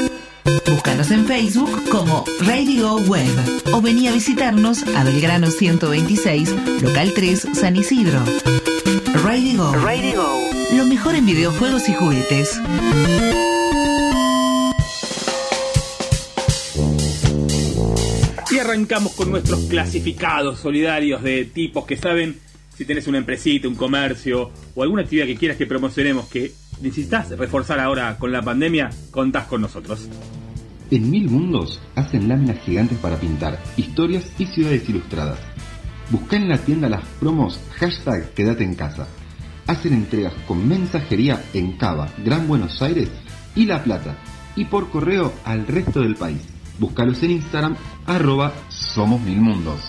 Búscanos 0.65 1.11
en 1.11 1.25
Facebook 1.27 1.89
como 1.89 2.25
Radio 2.41 2.95
Web 3.07 3.29
o 3.71 3.81
vení 3.81 4.07
a 4.07 4.13
visitarnos 4.13 4.83
a 4.95 5.03
Belgrano 5.03 5.51
126, 5.51 6.55
local 6.81 7.13
3, 7.13 7.47
San 7.53 7.75
Isidro. 7.75 8.23
Radio. 9.23 9.71
Radio. 9.73 10.25
Lo 10.73 10.85
mejor 10.85 11.13
en 11.15 11.25
videojuegos 11.25 11.87
y 11.87 11.93
juguetes. 11.93 12.59
Arrancamos 18.69 19.13
con 19.13 19.31
nuestros 19.31 19.61
clasificados 19.61 20.59
solidarios 20.59 21.23
de 21.23 21.45
tipos 21.45 21.87
que 21.87 21.97
saben 21.97 22.37
si 22.75 22.85
tenés 22.85 23.07
una 23.07 23.17
empresita, 23.17 23.67
un 23.67 23.73
comercio 23.73 24.51
o 24.75 24.83
alguna 24.83 25.01
actividad 25.01 25.25
que 25.25 25.35
quieras 25.35 25.57
que 25.57 25.65
promocionemos 25.65 26.27
que 26.27 26.51
necesitas 26.79 27.29
reforzar 27.31 27.79
ahora 27.79 28.15
con 28.19 28.31
la 28.31 28.43
pandemia, 28.43 28.91
contás 29.09 29.47
con 29.47 29.61
nosotros. 29.61 30.07
En 30.91 31.09
Mil 31.09 31.29
Mundos 31.29 31.81
hacen 31.95 32.27
láminas 32.27 32.59
gigantes 32.63 32.99
para 32.99 33.19
pintar, 33.19 33.59
historias 33.75 34.31
y 34.37 34.45
ciudades 34.45 34.87
ilustradas. 34.87 35.39
Busca 36.11 36.37
en 36.37 36.47
la 36.47 36.59
tienda 36.59 36.89
las 36.89 37.03
promos 37.19 37.59
hashtag 37.77 38.33
Quédate 38.33 38.63
en 38.63 38.75
casa. 38.75 39.07
Hacen 39.65 39.93
entregas 39.93 40.33
con 40.47 40.67
mensajería 40.67 41.43
en 41.55 41.75
Cava, 41.77 42.07
Gran 42.23 42.47
Buenos 42.47 42.83
Aires 42.83 43.09
y 43.55 43.65
La 43.65 43.83
Plata, 43.83 44.15
y 44.55 44.65
por 44.65 44.89
correo 44.91 45.33
al 45.43 45.65
resto 45.65 46.01
del 46.01 46.15
país. 46.15 46.58
Búscalos 46.79 47.21
en 47.23 47.31
Instagram, 47.31 47.75
arroba 48.05 48.53
Somos 48.69 49.19
Mil 49.21 49.41
Mundos. 49.41 49.81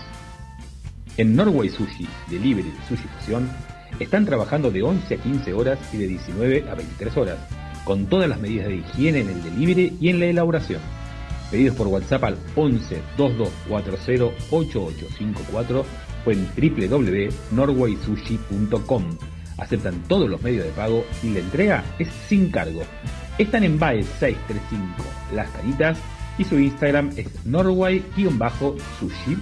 En 1.17 1.37
Norway 1.37 1.69
Sushi, 1.69 2.09
Delivery 2.29 2.69
de 2.69 2.77
Sushi 2.89 3.07
Fusión, 3.17 3.49
están 4.01 4.27
trabajando 4.27 4.73
de 4.73 4.83
11 4.83 5.15
a 5.15 5.19
15 5.19 5.53
horas 5.53 5.79
y 5.93 5.99
de 5.99 6.09
19 6.09 6.65
a 6.69 6.75
23 6.75 7.17
horas, 7.17 7.39
con 7.85 8.07
todas 8.07 8.29
las 8.29 8.41
medidas 8.41 8.67
de 8.67 8.79
higiene 8.79 9.21
en 9.21 9.29
el 9.29 9.41
delivery 9.41 9.99
y 10.01 10.09
en 10.09 10.19
la 10.19 10.27
elaboración. 10.27 10.81
Pedidos 11.53 11.77
por 11.77 11.87
WhatsApp 11.87 12.25
al 12.25 12.37
11 12.57 13.01
2240 13.17 14.35
8854 14.51 15.87
o 16.27 16.31
en 16.31 16.49
www.norwaysushi.com. 16.57 19.05
Aceptan 19.59 20.03
todos 20.09 20.29
los 20.29 20.43
medios 20.43 20.65
de 20.65 20.73
pago 20.73 21.05
y 21.23 21.31
la 21.31 21.39
entrega 21.39 21.85
es 22.01 22.09
sin 22.29 22.51
cargo. 22.51 22.83
Están 23.39 23.63
en 23.63 23.79
BAE 23.79 24.03
635 24.03 25.05
Las 25.35 25.49
Canitas 25.51 25.97
y 26.41 26.45
su 26.45 26.59
Instagram 26.59 27.11
es 27.17 27.29
norway-sushi. 27.45 29.37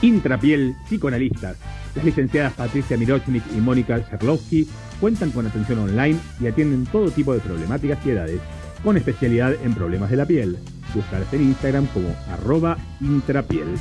Intrapiel 0.00 0.74
Psicoanalistas. 0.86 1.58
Las 1.94 2.04
licenciadas 2.04 2.54
Patricia 2.54 2.96
Mirochnik 2.96 3.42
y 3.54 3.60
Mónica 3.60 4.02
Charlowski 4.08 4.66
cuentan 5.00 5.30
con 5.32 5.46
atención 5.46 5.80
online 5.80 6.18
y 6.40 6.46
atienden 6.46 6.86
todo 6.86 7.10
tipo 7.10 7.34
de 7.34 7.40
problemáticas 7.40 7.98
y 8.06 8.10
edades, 8.10 8.40
con 8.82 8.96
especialidad 8.96 9.52
en 9.62 9.74
problemas 9.74 10.08
de 10.08 10.16
la 10.16 10.24
piel. 10.24 10.58
Buscarse 10.94 11.36
en 11.36 11.42
Instagram 11.42 11.86
como 11.88 12.16
arroba 12.32 12.78
intrapiel. 13.02 13.74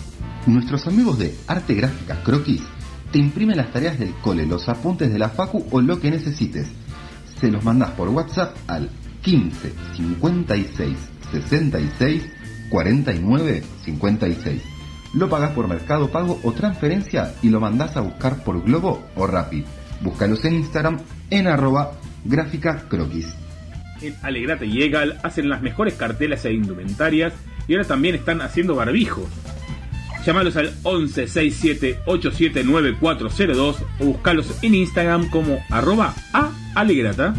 Nuestros 0.47 0.85
amigos 0.87 1.17
de 1.19 1.33
Arte 1.47 1.75
Gráfica 1.75 2.21
Croquis 2.23 2.63
te 3.13 3.19
imprimen 3.19 3.55
las 3.55 3.71
tareas 3.71 3.97
del 3.97 4.13
cole, 4.15 4.45
los 4.45 4.67
apuntes 4.67 5.13
de 5.13 5.19
la 5.19 5.29
facu 5.29 5.65
o 5.71 5.79
lo 5.79 5.97
que 6.01 6.11
necesites. 6.11 6.67
Se 7.39 7.49
los 7.49 7.63
mandás 7.63 7.91
por 7.91 8.09
WhatsApp 8.09 8.53
al 8.67 8.89
15 9.21 9.71
56 9.95 11.16
66 11.31 12.23
49 12.69 13.63
56. 13.85 14.61
Lo 15.13 15.29
pagás 15.29 15.51
por 15.51 15.67
Mercado 15.67 16.09
Pago 16.09 16.39
o 16.43 16.51
transferencia 16.51 17.33
y 17.41 17.49
lo 17.49 17.59
mandás 17.59 17.95
a 17.97 18.01
buscar 18.01 18.43
por 18.43 18.63
Globo 18.63 19.03
o 19.15 19.25
Rapid. 19.25 19.63
Búscalos 20.01 20.43
en 20.45 20.55
Instagram 20.55 20.99
en 21.29 21.47
arroba 21.47 21.93
gráfica 22.25 22.87
croquis. 22.87 23.33
En 24.01 24.15
Alegrate 24.21 24.65
y 24.65 24.83
Egal 24.83 25.19
hacen 25.23 25.49
las 25.49 25.61
mejores 25.61 25.95
cartelas 25.95 26.45
e 26.45 26.53
indumentarias 26.53 27.33
y 27.67 27.73
ahora 27.73 27.87
también 27.87 28.15
están 28.15 28.41
haciendo 28.41 28.75
barbijos. 28.75 29.25
Llámalos 30.25 30.57
al 30.57 30.73
11 30.83 31.27
67 31.27 31.99
87 32.05 32.63
9402 32.63 33.77
o 33.99 34.05
buscalos 34.05 34.61
en 34.61 34.75
Instagram 34.75 35.29
como 35.29 35.59
arroba 35.69 36.13
a 36.33 36.51
alegrata. 36.75 37.33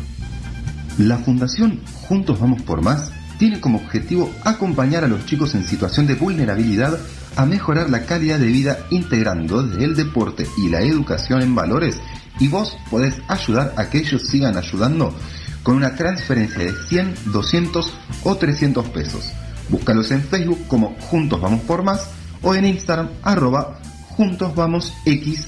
La 0.97 1.19
Fundación 1.19 1.81
Juntos 2.09 2.40
Vamos 2.40 2.62
por 2.62 2.82
Más 2.82 3.12
tiene 3.39 3.60
como 3.60 3.78
objetivo 3.78 4.32
acompañar 4.44 5.05
a 5.05 5.09
los 5.09 5.24
chicos 5.27 5.55
en 5.55 5.65
situación 5.65 6.06
de 6.06 6.15
vulnerabilidad 6.15 6.98
a 7.36 7.47
mejorar 7.47 7.89
la 7.89 8.05
calidad 8.05 8.39
de 8.39 8.47
vida 8.47 8.78
integrando 8.90 9.62
desde 9.62 9.85
el 9.85 9.94
deporte 9.94 10.47
y 10.59 10.69
la 10.69 10.81
educación 10.82 11.43
en 11.43 11.55
valores 11.55 12.01
y 12.40 12.48
vos 12.48 12.77
podés 12.90 13.15
ayudar 13.28 13.74
a 13.77 13.89
que 13.89 13.98
ellos 13.98 14.23
sigan 14.23 14.56
ayudando 14.56 15.15
con 15.62 15.77
una 15.77 15.94
transferencia 15.94 16.65
de 16.65 16.73
100, 16.89 17.15
200 17.27 17.93
o 18.24 18.36
300 18.36 18.89
pesos. 18.89 19.31
Búscalos 19.69 20.10
en 20.10 20.23
Facebook 20.23 20.66
como 20.66 20.97
Juntos 21.01 21.40
Vamos 21.40 21.60
por 21.62 21.82
Más 21.82 22.09
o 22.43 22.55
en 22.55 22.65
Instagram 22.65 23.09
arroba 23.23 23.78
Juntos 24.09 24.55
Vamos 24.55 24.94
X. 25.05 25.47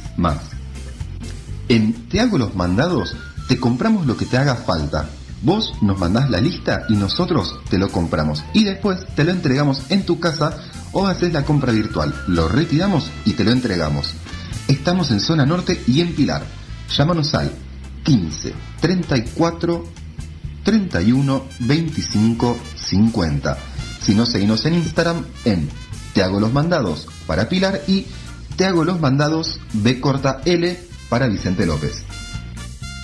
En 1.68 1.92
Te 2.08 2.20
hago 2.20 2.38
los 2.38 2.54
mandados, 2.54 3.16
te 3.48 3.58
compramos 3.58 4.06
lo 4.06 4.16
que 4.16 4.26
te 4.26 4.36
haga 4.36 4.56
falta. 4.56 5.08
Vos 5.42 5.72
nos 5.80 5.98
mandás 5.98 6.28
la 6.28 6.40
lista 6.40 6.84
y 6.88 6.94
nosotros 6.94 7.60
te 7.70 7.78
lo 7.78 7.88
compramos 7.88 8.44
y 8.52 8.64
después 8.64 9.06
te 9.14 9.24
lo 9.24 9.30
entregamos 9.30 9.90
en 9.90 10.04
tu 10.04 10.20
casa 10.20 10.58
o 10.92 11.06
haces 11.06 11.32
la 11.32 11.44
compra 11.44 11.72
virtual. 11.72 12.14
Lo 12.26 12.48
retiramos 12.48 13.10
y 13.24 13.32
te 13.32 13.44
lo 13.44 13.50
entregamos. 13.50 14.14
Estamos 14.68 15.10
en 15.10 15.20
zona 15.20 15.46
norte 15.46 15.82
y 15.86 16.00
en 16.02 16.14
Pilar. 16.14 16.42
Llámanos 16.94 17.34
al 17.34 17.50
15 18.04 18.54
34 18.80 19.84
31 20.62 21.44
25 21.60 22.56
50. 22.76 23.58
Si 24.02 24.14
no, 24.14 24.26
seguimos 24.26 24.64
en 24.66 24.74
Instagram 24.74 25.24
en 25.44 25.70
Te 26.12 26.22
hago 26.22 26.38
los 26.38 26.52
mandados 26.52 27.08
para 27.26 27.48
Pilar 27.48 27.80
y 27.86 28.06
Te 28.56 28.66
hago 28.66 28.84
los 28.84 29.00
mandados 29.00 29.58
B 29.72 30.00
corta 30.00 30.42
L 30.44 30.78
para 31.08 31.28
Vicente 31.28 31.64
López. 31.64 32.04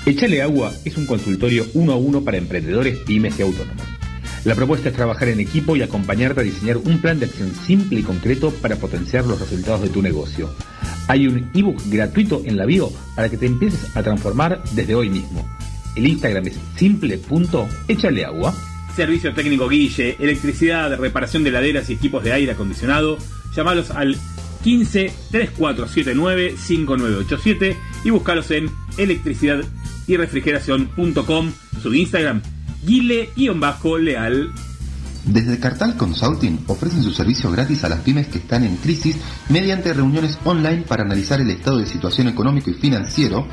Echale 0.07 0.41
Agua 0.41 0.73
es 0.85 0.97
un 0.97 1.05
consultorio 1.05 1.67
uno 1.75 1.93
a 1.93 1.97
uno 1.97 2.23
para 2.23 2.37
emprendedores, 2.37 2.99
pymes 2.99 3.41
y 3.41 3.43
autónomos. 3.43 3.85
La 4.45 4.55
propuesta 4.55 4.91
es 4.91 4.95
trabajar 4.95 5.27
en 5.31 5.41
equipo 5.41 5.75
y 5.75 5.83
acompañarte 5.83 6.43
a 6.43 6.45
diseñar 6.45 6.77
un 6.77 7.01
plan 7.01 7.19
de 7.19 7.27
acción 7.27 7.53
simple 7.67 7.99
y 7.99 8.03
concreto 8.05 8.53
para 8.53 8.77
potenciar 8.77 9.25
los 9.25 9.41
resultados 9.41 9.83
de 9.83 9.89
tu 9.89 10.03
negocio. 10.03 10.49
Hay 11.09 11.27
un 11.27 11.51
ebook 11.53 11.83
gratuito 11.87 12.41
en 12.45 12.57
la 12.57 12.67
bio 12.67 12.93
para 13.17 13.29
que 13.29 13.37
te 13.37 13.47
empieces 13.47 13.97
a 13.97 14.05
transformar 14.05 14.63
desde 14.75 14.95
hoy 14.95 15.11
mismo. 15.11 15.45
El 15.97 16.07
Instagram 16.07 16.47
es 16.47 16.55
simple.echaleagua. 16.77 18.55
Servicio 18.95 19.35
técnico 19.35 19.69
Guille, 19.69 20.17
electricidad, 20.21 20.97
reparación 20.99 21.43
de 21.43 21.51
laderas 21.51 21.91
y 21.91 21.95
equipos 21.95 22.23
de 22.23 22.33
aire 22.33 22.53
acondicionado. 22.53 23.19
Llámalos 23.57 23.91
al 23.91 24.17
15 24.67 25.13
3479 25.31 26.57
5987 26.59 27.77
y 28.03 28.11
búscalos 28.11 28.51
en 28.51 28.69
electricidad 28.99 29.61
y 30.09 30.17
refrigeración.com, 30.17 31.53
su 31.81 31.95
Instagram, 31.95 32.43
guile-leal. 32.85 34.53
Desde 35.25 35.61
Cartal 35.61 35.97
Consulting 35.97 36.65
ofrecen 36.67 37.05
su 37.05 37.13
servicio 37.13 37.53
gratis 37.53 37.85
a 37.85 37.89
las 37.89 38.01
pymes 38.01 38.27
que 38.27 38.39
están 38.39 38.65
en 38.65 38.75
crisis 38.79 39.19
mediante 39.51 39.95
reuniones 39.95 40.37
online 40.43 40.83
para 40.83 41.05
analizar 41.05 41.41
el 41.41 41.51
estado 41.51 41.79
de 41.79 41.87
situación 41.87 42.27
económico 42.27 42.69
y 42.69 42.75
financiero 42.75 43.47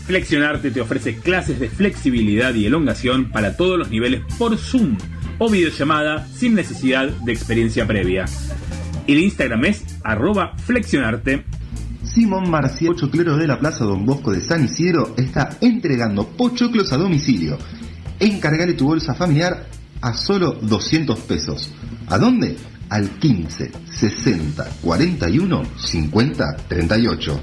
Flexionarte 0.06 0.70
te 0.70 0.80
ofrece 0.80 1.16
clases 1.16 1.59
de 1.59 1.68
flexibilidad 1.68 2.55
y 2.55 2.66
elongación 2.66 3.32
para 3.32 3.56
todos 3.56 3.76
los 3.76 3.90
niveles 3.90 4.22
por 4.38 4.56
Zoom 4.56 4.96
o 5.38 5.51
videollamada 5.51 6.24
sin 6.28 6.55
necesidad 6.55 7.09
de 7.09 7.32
experiencia 7.32 7.84
previa. 7.84 8.26
El 9.09 9.18
Instagram 9.18 9.64
es 9.64 9.82
arroba 10.05 10.56
flexionarte. 10.56 11.46
Simón 12.05 12.48
Marcial 12.48 12.94
Pochoclero 12.94 13.36
de 13.36 13.48
la 13.48 13.59
Plaza 13.59 13.84
Don 13.84 14.06
Bosco 14.06 14.30
de 14.30 14.40
San 14.40 14.66
Isidro 14.66 15.14
está 15.16 15.51
entregando 15.60 16.28
pochoclos 16.28 16.92
a 16.92 16.96
domicilio. 16.96 17.59
Encargale 18.20 18.74
tu 18.74 18.86
bolsa 18.86 19.15
familiar 19.15 19.66
a 20.01 20.15
solo 20.15 20.53
200 20.53 21.19
pesos. 21.20 21.70
¿A 22.09 22.19
dónde? 22.19 22.57
Al 22.91 23.11
15 23.11 23.73
60 23.91 24.69
41 24.82 25.62
50 25.77 26.57
38. 26.69 27.41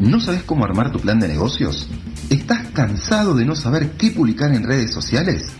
¿No 0.00 0.20
sabes 0.20 0.42
cómo 0.42 0.64
armar 0.64 0.90
tu 0.90 0.98
plan 0.98 1.20
de 1.20 1.28
negocios? 1.28 1.88
¿Estás 2.28 2.68
cansado 2.68 3.34
de 3.34 3.44
no 3.44 3.54
saber 3.54 3.92
qué 3.92 4.10
publicar 4.10 4.54
en 4.54 4.64
redes 4.64 4.92
sociales? 4.92 5.52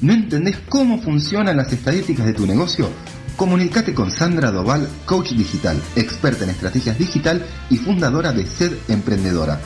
¿No 0.00 0.12
entendés 0.12 0.58
cómo 0.68 1.00
funcionan 1.02 1.56
las 1.56 1.72
estadísticas 1.72 2.26
de 2.26 2.34
tu 2.34 2.46
negocio? 2.46 2.88
Comunicate 3.36 3.94
con 3.94 4.10
Sandra 4.10 4.50
Doval, 4.50 4.88
coach 5.04 5.32
digital, 5.32 5.80
experta 5.96 6.44
en 6.44 6.50
estrategias 6.50 6.98
digital 6.98 7.44
y 7.70 7.78
fundadora 7.78 8.32
de 8.32 8.46
Sed 8.46 8.72
Emprendedora. 8.88 9.58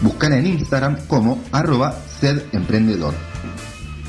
Búscala 0.00 0.38
en 0.38 0.46
Instagram 0.46 0.96
como 1.06 1.42
arroba 1.52 2.00
Sed 2.20 2.42
Emprendedor. 2.52 3.14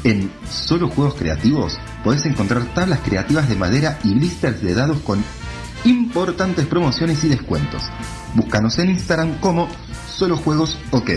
En 0.04 0.30
Solo 0.50 0.90
Juegos 0.90 1.16
Creativos 1.16 1.78
podés 2.04 2.26
encontrar 2.26 2.64
tablas 2.74 3.00
creativas 3.00 3.48
de 3.48 3.56
madera 3.56 4.00
y 4.04 4.14
blisters 4.16 4.62
de 4.62 4.74
dados 4.74 4.98
con 5.00 5.24
importantes 5.86 6.66
promociones 6.66 7.24
y 7.24 7.30
descuentos. 7.30 7.84
Búscanos 8.36 8.78
en 8.80 8.90
Instagram 8.90 9.40
como 9.40 9.70
Solo 10.08 10.38
Juegos 10.38 10.78
OK. 10.92 11.12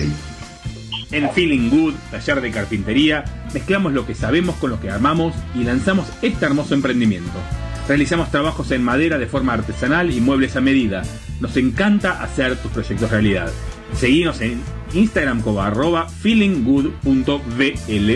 En 1.10 1.30
Feeling 1.30 1.70
Good, 1.70 1.94
taller 2.10 2.40
de 2.40 2.50
carpintería, 2.50 3.24
mezclamos 3.52 3.92
lo 3.92 4.06
que 4.06 4.14
sabemos 4.14 4.56
con 4.56 4.70
lo 4.70 4.80
que 4.80 4.90
armamos 4.90 5.34
y 5.54 5.64
lanzamos 5.64 6.06
este 6.22 6.44
hermoso 6.44 6.74
emprendimiento. 6.74 7.38
Realizamos 7.86 8.30
trabajos 8.30 8.70
en 8.70 8.82
madera 8.82 9.18
de 9.18 9.26
forma 9.26 9.52
artesanal 9.52 10.10
y 10.10 10.20
muebles 10.20 10.56
a 10.56 10.60
medida. 10.60 11.02
Nos 11.40 11.56
encanta 11.56 12.22
hacer 12.22 12.56
tus 12.56 12.72
proyectos 12.72 13.10
realidad. 13.10 13.50
Seguimos 13.92 14.40
en 14.40 14.62
Instagram 14.92 15.42
como 15.42 15.60
arroba 15.60 16.08
feelinggood.bl. 16.08 18.10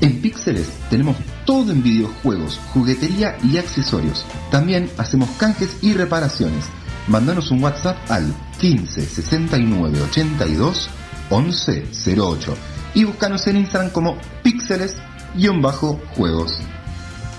En 0.00 0.20
Píxeles 0.20 0.68
tenemos 0.90 1.16
todo 1.46 1.70
en 1.72 1.82
videojuegos, 1.82 2.60
juguetería 2.72 3.36
y 3.42 3.56
accesorios. 3.58 4.24
También 4.50 4.90
hacemos 4.98 5.30
canjes 5.38 5.78
y 5.82 5.94
reparaciones. 5.94 6.66
Mándanos 7.08 7.50
un 7.50 7.62
WhatsApp 7.62 7.98
al 8.10 8.34
15 8.60 9.02
69 9.02 10.00
82 10.10 10.88
11 11.30 11.86
08 12.16 12.56
y 12.94 13.04
búscanos 13.04 13.46
en 13.46 13.58
Instagram 13.58 13.90
como 13.90 14.16
píxeles-juegos. 14.42 16.58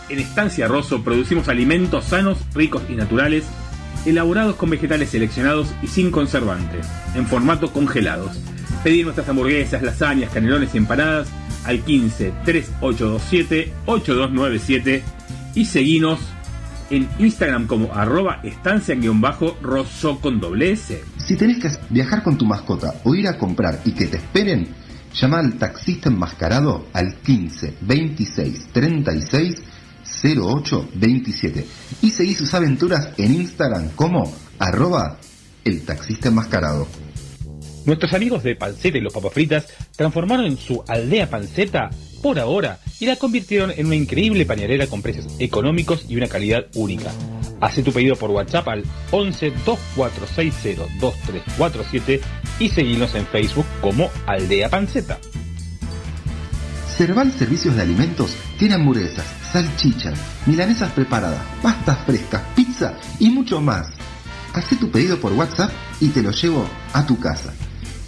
En 0.09 0.19
Estancia 0.19 0.67
Rosso 0.67 1.03
producimos 1.03 1.49
alimentos 1.49 2.05
sanos, 2.05 2.37
ricos 2.53 2.83
y 2.89 2.93
naturales, 2.93 3.45
elaborados 4.05 4.55
con 4.55 4.69
vegetales 4.69 5.09
seleccionados 5.09 5.73
y 5.81 5.87
sin 5.87 6.11
conservantes, 6.11 6.87
en 7.15 7.25
formato 7.25 7.71
congelados. 7.71 8.37
Pedir 8.83 9.05
nuestras 9.05 9.27
hamburguesas, 9.29 9.81
lasañas, 9.81 10.31
canelones 10.31 10.73
y 10.75 10.77
empanadas 10.77 11.27
al 11.65 11.81
15 11.81 12.33
3827 12.45 13.73
8297 13.85 15.03
y 15.55 15.65
seguinos 15.65 16.19
en 16.89 17.07
Instagram 17.17 17.67
como 17.67 17.93
arroba 17.93 18.41
estancia-rosso 18.43 20.19
con 20.19 20.39
doble 20.39 20.71
S. 20.71 21.03
Si 21.17 21.35
tenés 21.35 21.59
que 21.59 21.69
viajar 21.89 22.21
con 22.23 22.37
tu 22.37 22.45
mascota 22.45 22.93
o 23.03 23.15
ir 23.15 23.27
a 23.27 23.37
comprar 23.37 23.79
y 23.85 23.91
que 23.91 24.05
te 24.05 24.17
esperen, 24.17 24.67
llama 25.13 25.39
al 25.39 25.53
taxista 25.55 26.09
enmascarado 26.09 26.87
al 26.93 27.15
15 27.15 27.77
26 27.81 28.67
36 28.71 29.55
08 30.23 30.89
27 30.93 31.65
y 32.01 32.09
seguí 32.11 32.33
sus 32.33 32.53
aventuras 32.53 33.09
en 33.17 33.35
Instagram 33.35 33.89
como 33.95 34.33
arroba 34.59 35.19
el 35.63 35.83
taxista 35.83 36.29
enmascarado. 36.29 36.87
Nuestros 37.85 38.13
amigos 38.13 38.43
de 38.43 38.55
Panceta 38.55 38.97
y 38.97 39.01
los 39.01 39.13
Papas 39.13 39.33
Fritas 39.33 39.67
transformaron 39.95 40.57
su 40.57 40.83
aldea 40.87 41.29
panceta 41.29 41.89
por 42.23 42.39
ahora 42.39 42.79
y 42.99 43.05
la 43.05 43.15
convirtieron 43.15 43.71
en 43.71 43.85
una 43.85 43.95
increíble 43.95 44.45
pañalera 44.45 44.87
con 44.87 45.03
precios 45.03 45.27
económicos 45.37 46.05
y 46.09 46.15
una 46.15 46.27
calidad 46.27 46.65
única. 46.73 47.11
Hace 47.61 47.83
tu 47.83 47.91
pedido 47.91 48.15
por 48.15 48.31
WhatsApp 48.31 48.67
al 48.67 48.83
11 49.11 49.53
2460 49.65 50.83
2347 50.99 52.21
y 52.59 52.69
seguinos 52.69 53.13
en 53.13 53.27
Facebook 53.27 53.65
como 53.81 54.09
Aldea 54.25 54.69
Panceta. 54.69 55.19
Cerval 56.97 57.31
Servicios 57.33 57.75
de 57.75 57.81
Alimentos 57.83 58.35
tiene 58.57 58.75
hamburguesas, 58.75 59.25
salchichas, 59.55 60.19
milanesas 60.45 60.91
preparadas, 60.91 61.39
pastas 61.61 61.97
frescas, 62.05 62.41
pizza 62.57 62.93
y 63.19 63.29
mucho 63.29 63.61
más. 63.61 63.87
Hacé 64.53 64.75
tu 64.75 64.91
pedido 64.91 65.17
por 65.17 65.31
WhatsApp 65.31 65.71
y 66.01 66.09
te 66.09 66.21
lo 66.21 66.31
llevo 66.31 66.67
a 66.91 67.05
tu 67.05 67.17
casa. 67.21 67.53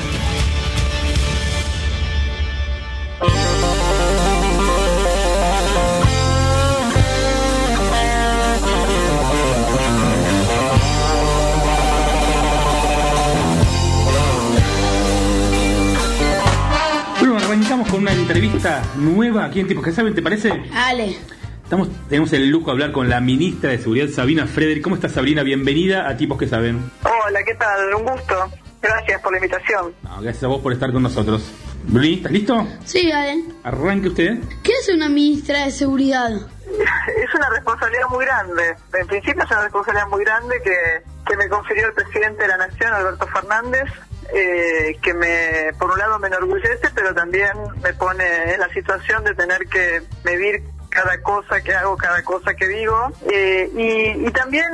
Una 18.11 18.23
entrevista 18.23 18.83
nueva 18.97 19.45
aquí 19.45 19.61
en 19.61 19.69
Tipos 19.69 19.85
que 19.85 19.93
saben, 19.93 20.15
¿te 20.15 20.23
parece? 20.23 20.51
Ale. 20.75 21.19
Estamos, 21.63 21.89
tenemos 22.09 22.33
el 22.33 22.49
lujo 22.49 22.67
de 22.67 22.73
hablar 22.73 22.93
con 22.93 23.11
la 23.11 23.21
ministra 23.21 23.71
de 23.71 23.79
Seguridad, 23.79 24.09
Sabina 24.09 24.47
Frederick. 24.47 24.83
¿Cómo 24.83 24.95
estás, 24.95 25.13
Sabrina? 25.13 25.43
Bienvenida 25.43 26.09
a 26.09 26.17
Tipos 26.17 26.39
que 26.39 26.49
saben. 26.49 26.91
Hola, 27.03 27.43
¿qué 27.45 27.55
tal? 27.55 27.95
Un 27.95 28.05
gusto. 28.05 28.35
Gracias 28.81 29.21
por 29.21 29.33
la 29.33 29.39
invitación. 29.39 29.93
No, 30.03 30.23
gracias 30.23 30.43
a 30.43 30.47
vos 30.47 30.63
por 30.63 30.73
estar 30.73 30.91
con 30.91 31.03
nosotros. 31.03 31.53
Bruni, 31.85 32.15
¿estás 32.15 32.33
listo? 32.33 32.67
Sí, 32.87 33.13
Ale. 33.13 33.45
Arranque 33.63 34.09
usted. 34.09 34.39
¿Qué 34.63 34.73
es 34.73 34.89
una 34.89 35.11
ministra 35.11 35.67
de 35.67 35.71
seguridad? 35.71 36.31
Es 36.69 37.35
una 37.35 37.51
responsabilidad 37.51 38.09
muy 38.11 38.25
grande. 38.25 38.75
En 38.99 39.07
principio 39.07 39.43
es 39.43 39.51
una 39.51 39.63
responsabilidad 39.63 40.09
muy 40.09 40.25
grande 40.25 40.57
que, 40.63 41.03
que 41.27 41.37
me 41.37 41.49
confirió 41.49 41.87
el 41.89 41.93
presidente 41.93 42.43
de 42.43 42.49
la 42.49 42.57
Nación, 42.57 42.95
Alberto 42.95 43.27
Fernández, 43.27 43.91
eh, 44.35 44.97
que 45.03 45.15
me, 45.15 45.73
por 45.79 45.91
un 45.91 45.99
lado 45.99 46.19
me 46.19 46.29
enorgullece, 46.29 46.89
pero 46.95 47.15
también 47.15 47.53
me 47.83 47.93
pone 47.95 48.53
en 48.55 48.61
la 48.61 48.69
situación 48.71 49.25
de 49.25 49.35
tener 49.35 49.67
que 49.69 50.03
medir 50.25 50.63
cada 50.91 51.21
cosa 51.23 51.61
que 51.61 51.75
hago, 51.75 51.97
cada 51.97 52.23
cosa 52.25 52.55
que 52.55 52.67
digo. 52.69 53.11
Eh, 53.31 53.71
y, 53.75 54.27
y 54.27 54.31
también 54.33 54.67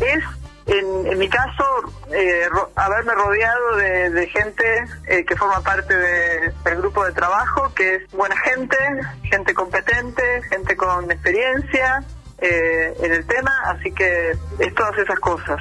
es 0.00 0.24
en, 0.66 1.06
en 1.06 1.18
mi 1.18 1.28
caso, 1.30 1.64
eh, 2.12 2.46
ro- 2.50 2.70
haberme 2.76 3.14
rodeado 3.14 3.76
de, 3.76 4.26
gente 4.26 4.84
eh, 5.06 5.24
que 5.24 5.34
forma 5.36 5.62
parte 5.62 5.96
de- 5.96 6.52
del 6.64 6.76
grupo 6.76 7.04
de 7.06 7.12
trabajo, 7.12 7.72
que 7.74 7.94
es 7.94 8.10
buena 8.12 8.36
gente, 8.36 8.76
gente 9.22 9.54
competente, 9.54 10.42
gente 10.50 10.76
con 10.76 11.10
experiencia 11.10 12.02
eh, 12.40 12.92
en 13.02 13.12
el 13.14 13.26
tema, 13.26 13.50
así 13.64 13.90
que 13.92 14.32
es 14.58 14.74
todas 14.74 14.98
esas 14.98 15.18
cosas. 15.20 15.58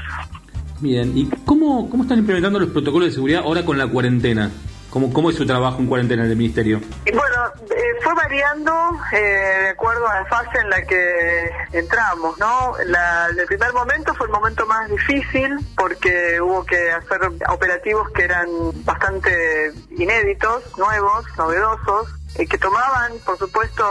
Bien, 0.80 1.18
¿y 1.18 1.30
cómo, 1.46 1.90
cómo 1.90 2.04
están 2.04 2.20
implementando 2.20 2.60
los 2.60 2.70
protocolos 2.70 3.10
de 3.10 3.16
seguridad 3.16 3.42
ahora 3.44 3.66
con 3.66 3.78
la 3.78 3.88
cuarentena? 3.88 4.52
¿Cómo, 4.90 5.12
cómo 5.12 5.30
es 5.30 5.36
su 5.36 5.46
trabajo 5.46 5.80
en 5.80 5.88
cuarentena 5.88 6.24
en 6.24 6.32
el 6.32 6.38
ministerio? 6.38 6.80
Bueno, 7.04 7.38
eh, 7.76 8.00
fue 8.02 8.14
variando 8.14 8.72
eh, 9.12 9.18
de 9.18 9.70
acuerdo 9.70 10.08
a 10.08 10.22
la 10.22 10.26
fase 10.26 10.60
en 10.62 10.70
la 10.70 10.82
que 10.84 11.52
entramos, 11.74 12.40
¿no? 12.40 12.74
La, 12.86 13.28
el 13.28 13.46
primer 13.48 13.74
momento 13.74 14.14
fue 14.14 14.28
el 14.28 14.32
momento 14.32 14.66
más 14.66 14.90
difícil 14.90 15.58
porque 15.76 16.40
hubo 16.40 16.64
que 16.66 16.92
hacer 16.92 17.20
operativos 17.50 18.10
que 18.12 18.24
eran 18.24 18.48
bastante 18.86 19.74
inéditos, 19.90 20.64
nuevos, 20.78 21.26
novedosos, 21.38 22.08
eh, 22.36 22.48
que 22.48 22.58
tomaban, 22.58 23.14
por 23.26 23.38
supuesto, 23.38 23.84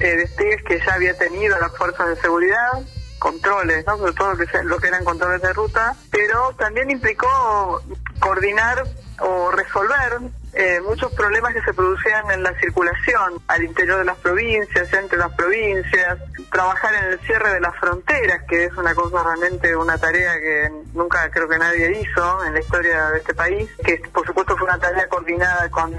eh, 0.00 0.16
despliegues 0.16 0.62
que 0.64 0.78
ya 0.78 0.94
había 0.94 1.16
tenido 1.16 1.58
las 1.58 1.76
fuerzas 1.76 2.08
de 2.08 2.16
seguridad, 2.16 2.80
controles, 3.22 3.86
¿no? 3.86 3.96
sobre 3.98 4.12
todo 4.14 4.32
lo 4.32 4.36
que, 4.36 4.46
se- 4.46 4.64
lo 4.64 4.78
que 4.78 4.88
eran 4.88 5.04
controles 5.04 5.40
de 5.40 5.52
ruta, 5.52 5.94
pero 6.10 6.52
también 6.58 6.90
implicó 6.90 7.80
coordinar 8.18 8.82
o 9.20 9.52
resolver 9.52 10.18
eh, 10.54 10.80
muchos 10.84 11.12
problemas 11.12 11.54
que 11.54 11.62
se 11.62 11.72
producían 11.72 12.28
en 12.32 12.42
la 12.42 12.52
circulación 12.58 13.40
al 13.46 13.62
interior 13.62 13.98
de 13.98 14.04
las 14.04 14.16
provincias, 14.18 14.92
entre 14.92 15.16
las 15.18 15.32
provincias, 15.34 16.18
trabajar 16.50 16.92
en 16.94 17.04
el 17.12 17.20
cierre 17.20 17.54
de 17.54 17.60
las 17.60 17.74
fronteras, 17.76 18.42
que 18.48 18.64
es 18.64 18.72
una 18.76 18.94
cosa 18.94 19.22
realmente 19.22 19.76
una 19.76 19.96
tarea 19.98 20.32
que 20.40 20.70
nunca 20.92 21.30
creo 21.30 21.48
que 21.48 21.58
nadie 21.58 22.00
hizo 22.00 22.44
en 22.44 22.54
la 22.54 22.60
historia 22.60 23.10
de 23.10 23.18
este 23.18 23.34
país, 23.34 23.70
que 23.84 24.02
por 24.12 24.26
supuesto 24.26 24.56
fue 24.56 24.66
una 24.66 24.78
tarea 24.78 25.08
coordinada 25.08 25.70
con 25.70 25.94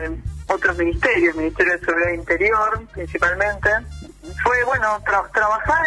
otros 0.53 0.77
ministerios, 0.77 1.35
Ministerio 1.35 1.73
de 1.73 1.79
Seguridad 1.85 2.11
Interior 2.11 2.81
principalmente, 2.93 3.69
fue 4.43 4.63
bueno 4.63 4.99
tra- 5.03 5.29
trabajar 5.31 5.83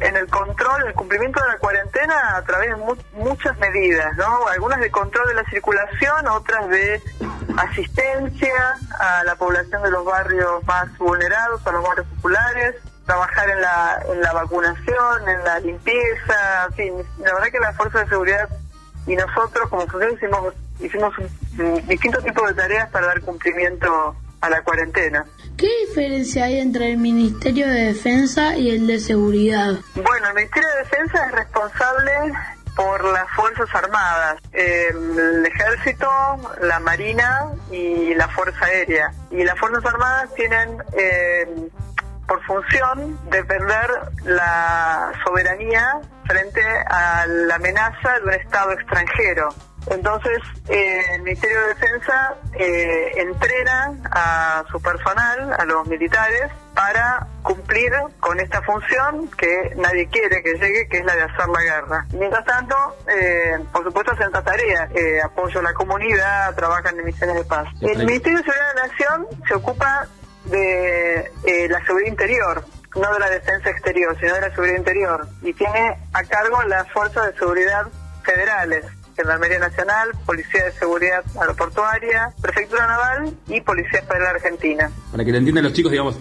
en, 0.00 0.16
el 0.16 0.26
control, 0.28 0.86
el 0.86 0.94
cumplimiento 0.94 1.40
de 1.42 1.48
la 1.48 1.58
cuarentena 1.58 2.36
a 2.36 2.42
través 2.42 2.70
de 2.70 2.76
mu- 2.76 2.96
muchas 3.12 3.56
medidas, 3.58 4.16
¿no? 4.16 4.46
Algunas 4.48 4.80
de 4.80 4.90
control 4.90 5.28
de 5.28 5.34
la 5.34 5.44
circulación, 5.44 6.26
otras 6.28 6.68
de 6.68 7.02
asistencia 7.56 8.76
a 8.98 9.24
la 9.24 9.34
población 9.36 9.82
de 9.82 9.90
los 9.90 10.04
barrios 10.04 10.64
más 10.64 10.96
vulnerados, 10.98 11.66
a 11.66 11.72
los 11.72 11.82
barrios 11.86 12.06
populares, 12.16 12.76
trabajar 13.06 13.48
en 13.50 13.60
la, 13.60 14.02
en 14.12 14.20
la 14.20 14.32
vacunación, 14.32 15.28
en 15.28 15.44
la 15.44 15.58
limpieza, 15.60 16.66
en 16.68 16.72
fin, 16.74 16.94
la 17.18 17.34
verdad 17.34 17.48
que 17.50 17.58
la 17.60 17.72
fuerza 17.72 18.00
de 18.00 18.08
seguridad 18.08 18.48
y 19.08 19.16
nosotros 19.16 19.68
como 19.70 19.86
función 19.86 20.12
hicimos, 20.12 20.54
hicimos 20.80 21.14
distintos 21.86 22.22
tipos 22.22 22.48
de 22.48 22.54
tareas 22.54 22.90
para 22.90 23.06
dar 23.06 23.20
cumplimiento 23.22 24.14
a 24.40 24.50
la 24.50 24.62
cuarentena. 24.62 25.24
¿Qué 25.56 25.68
diferencia 25.88 26.44
hay 26.44 26.60
entre 26.60 26.92
el 26.92 26.98
Ministerio 26.98 27.66
de 27.66 27.86
Defensa 27.86 28.56
y 28.56 28.70
el 28.70 28.86
de 28.86 29.00
Seguridad? 29.00 29.72
Bueno, 29.96 30.28
el 30.28 30.34
Ministerio 30.34 30.68
de 30.68 30.76
Defensa 30.84 31.26
es 31.26 31.32
responsable 31.32 32.12
por 32.76 33.02
las 33.12 33.28
Fuerzas 33.34 33.68
Armadas, 33.74 34.40
el 34.52 35.44
Ejército, 35.44 36.08
la 36.62 36.78
Marina 36.78 37.48
y 37.72 38.14
la 38.14 38.28
Fuerza 38.28 38.66
Aérea. 38.66 39.12
Y 39.32 39.42
las 39.42 39.58
Fuerzas 39.58 39.84
Armadas 39.84 40.32
tienen 40.34 40.76
eh, 40.96 41.68
por 42.28 42.44
función 42.44 43.18
defender 43.30 43.90
la 44.24 45.12
soberanía 45.24 46.00
frente 46.26 46.62
a 46.90 47.26
la 47.26 47.54
amenaza 47.56 48.20
de 48.20 48.24
un 48.24 48.34
Estado 48.34 48.72
extranjero. 48.72 49.48
Entonces, 49.86 50.38
eh, 50.68 51.00
el 51.14 51.22
Ministerio 51.22 51.60
de 51.62 51.68
Defensa 51.68 52.34
eh, 52.52 53.12
entrena 53.16 53.94
a 54.10 54.64
su 54.70 54.80
personal, 54.82 55.56
a 55.58 55.64
los 55.64 55.86
militares, 55.86 56.50
para 56.74 57.26
cumplir 57.42 57.90
con 58.20 58.38
esta 58.38 58.60
función 58.62 59.30
que 59.30 59.72
nadie 59.76 60.06
quiere 60.08 60.42
que 60.42 60.54
llegue, 60.54 60.88
que 60.88 60.98
es 60.98 61.04
la 61.04 61.16
de 61.16 61.22
hacer 61.22 61.48
la 61.48 61.62
guerra. 61.62 62.06
Mientras 62.12 62.44
tanto, 62.44 62.76
eh, 63.08 63.58
por 63.72 63.82
supuesto, 63.84 64.12
hacen 64.12 64.28
otras 64.28 64.44
tareas, 64.44 64.90
eh, 64.94 65.20
apoyo 65.22 65.60
a 65.60 65.62
la 65.62 65.72
comunidad, 65.72 66.54
trabajan 66.54 66.98
en 66.98 67.06
misiones 67.06 67.36
de 67.36 67.44
paz. 67.44 67.66
El 67.80 68.04
Ministerio 68.04 68.38
de 68.38 68.44
Seguridad 68.44 68.68
de 68.68 68.80
la 68.80 68.86
Nación 68.86 69.26
se 69.48 69.54
ocupa 69.54 70.06
de 70.50 71.30
eh, 71.44 71.68
la 71.68 71.84
seguridad 71.84 72.10
interior, 72.10 72.64
no 72.96 73.12
de 73.12 73.18
la 73.18 73.30
defensa 73.30 73.70
exterior, 73.70 74.16
sino 74.18 74.34
de 74.34 74.40
la 74.40 74.50
seguridad 74.50 74.76
interior, 74.76 75.28
y 75.42 75.52
tiene 75.52 75.96
a 76.12 76.24
cargo 76.24 76.62
las 76.64 76.90
fuerzas 76.92 77.26
de 77.32 77.38
seguridad 77.38 77.86
federales. 78.22 78.84
Gendarmería 79.16 79.58
Nacional, 79.58 80.10
Policía 80.24 80.66
de 80.66 80.72
Seguridad 80.72 81.24
Aeroportuaria, 81.40 82.32
Prefectura 82.40 82.86
Naval 82.86 83.34
y 83.48 83.60
Policía 83.60 84.02
Federal 84.02 84.36
Argentina. 84.36 84.92
Para 85.10 85.24
que 85.24 85.32
lo 85.32 85.38
entiendan 85.38 85.64
los 85.64 85.72
chicos, 85.72 85.90
digamos, 85.90 86.16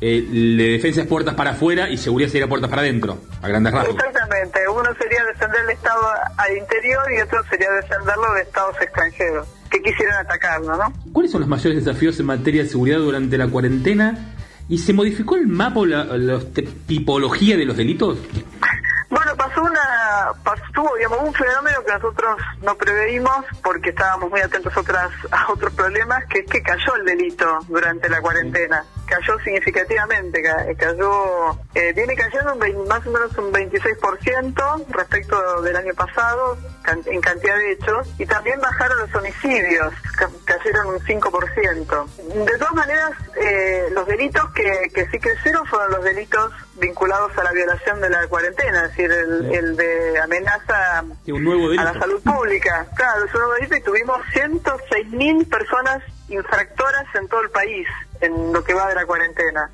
eh, 0.00 0.22
de 0.22 0.64
defensa 0.72 1.02
es 1.02 1.06
puertas 1.06 1.34
para 1.34 1.50
afuera 1.50 1.90
y 1.90 1.98
seguridad 1.98 2.30
sería 2.30 2.48
puertas 2.48 2.70
para 2.70 2.82
adentro, 2.82 3.18
a 3.42 3.48
grandes 3.48 3.74
rasgos. 3.74 3.96
Exactamente, 3.96 4.60
uno 4.66 4.94
sería 4.94 5.24
defender 5.24 5.60
el 5.64 5.70
Estado 5.70 6.00
al 6.38 6.56
interior 6.56 7.12
y 7.12 7.20
otro 7.20 7.42
sería 7.50 7.70
defenderlo 7.72 8.32
de 8.32 8.42
Estados 8.42 8.80
extranjeros 8.80 9.46
que 9.70 9.82
quisieran 9.82 10.26
atacarlo, 10.26 10.76
¿no? 10.76 10.92
¿Cuáles 11.12 11.32
son 11.32 11.40
los 11.40 11.48
mayores 11.48 11.84
desafíos 11.84 12.18
en 12.20 12.26
materia 12.26 12.62
de 12.62 12.68
seguridad 12.68 12.98
durante 12.98 13.36
la 13.38 13.48
cuarentena? 13.48 14.34
¿Y 14.68 14.78
se 14.78 14.92
modificó 14.92 15.36
el 15.36 15.46
mapa 15.46 15.80
o 15.80 15.86
la, 15.86 16.04
la 16.04 16.40
tipología 16.86 17.56
de 17.56 17.64
los 17.64 17.76
delitos? 17.76 18.18
Bueno, 19.28 19.36
pasó 19.44 19.60
una, 19.62 20.32
pasó, 20.42 20.94
digamos, 20.96 21.18
un 21.20 21.34
fenómeno 21.34 21.84
que 21.84 21.92
nosotros 21.92 22.40
no 22.62 22.74
preveímos 22.78 23.44
porque 23.62 23.90
estábamos 23.90 24.30
muy 24.30 24.40
atentos 24.40 24.74
a, 24.74 24.80
otras, 24.80 25.10
a 25.30 25.52
otros 25.52 25.74
problemas, 25.74 26.24
que 26.26 26.38
es 26.40 26.46
que 26.50 26.62
cayó 26.62 26.94
el 26.96 27.04
delito 27.04 27.58
durante 27.68 28.08
la 28.08 28.22
cuarentena. 28.22 28.84
Cayó 29.06 29.38
significativamente, 29.40 30.42
ca- 30.42 30.66
cayó, 30.78 31.58
eh, 31.74 31.92
viene 31.94 32.14
cayendo 32.14 32.54
un 32.54 32.88
más 32.88 33.06
o 33.06 33.10
menos 33.10 33.36
un 33.38 33.50
26% 33.52 34.86
respecto 34.90 35.62
del 35.62 35.76
año 35.76 35.94
pasado 35.94 36.58
can- 36.82 37.02
en 37.06 37.20
cantidad 37.22 37.56
de 37.56 37.72
hechos 37.72 38.06
y 38.18 38.26
también 38.26 38.60
bajaron 38.60 38.98
los 38.98 39.14
homicidios, 39.14 39.92
ca- 40.18 40.28
cayeron 40.44 40.88
un 40.88 41.00
5%. 41.00 42.06
De 42.44 42.58
todas 42.58 42.74
maneras, 42.74 43.12
eh, 43.36 43.88
los 43.92 44.06
delitos 44.06 44.50
que, 44.52 44.90
que 44.94 45.06
sí 45.10 45.18
crecieron 45.18 45.66
fueron 45.66 45.90
los 45.90 46.04
delitos 46.04 46.52
vinculados 46.76 47.36
a 47.38 47.44
la 47.44 47.52
violación 47.52 48.00
de 48.02 48.10
la 48.10 48.26
cuarentena, 48.28 48.84
es 48.84 48.90
decir, 48.90 49.10
el, 49.20 49.54
el 49.54 49.76
de 49.76 50.18
amenaza 50.20 51.04
Sí, 51.24 51.32
un 51.32 51.44
nuevo 51.44 51.70
a 51.70 51.84
la 51.84 51.98
salud 51.98 52.20
pública. 52.22 52.86
Claro, 52.96 53.24
es 53.24 53.34
un 53.34 53.40
nuevo 53.40 53.54
delito 53.54 53.76
y 53.76 53.80
tuvimos 53.82 54.18
106.000 54.34 55.48
personas 55.48 56.02
infractoras 56.28 57.04
en 57.14 57.28
todo 57.28 57.42
el 57.42 57.50
país 57.50 57.86
en 58.20 58.52
lo 58.52 58.62
que 58.64 58.74
va 58.74 58.88
de 58.88 58.94
la 58.94 59.06
cuarentena. 59.06 59.70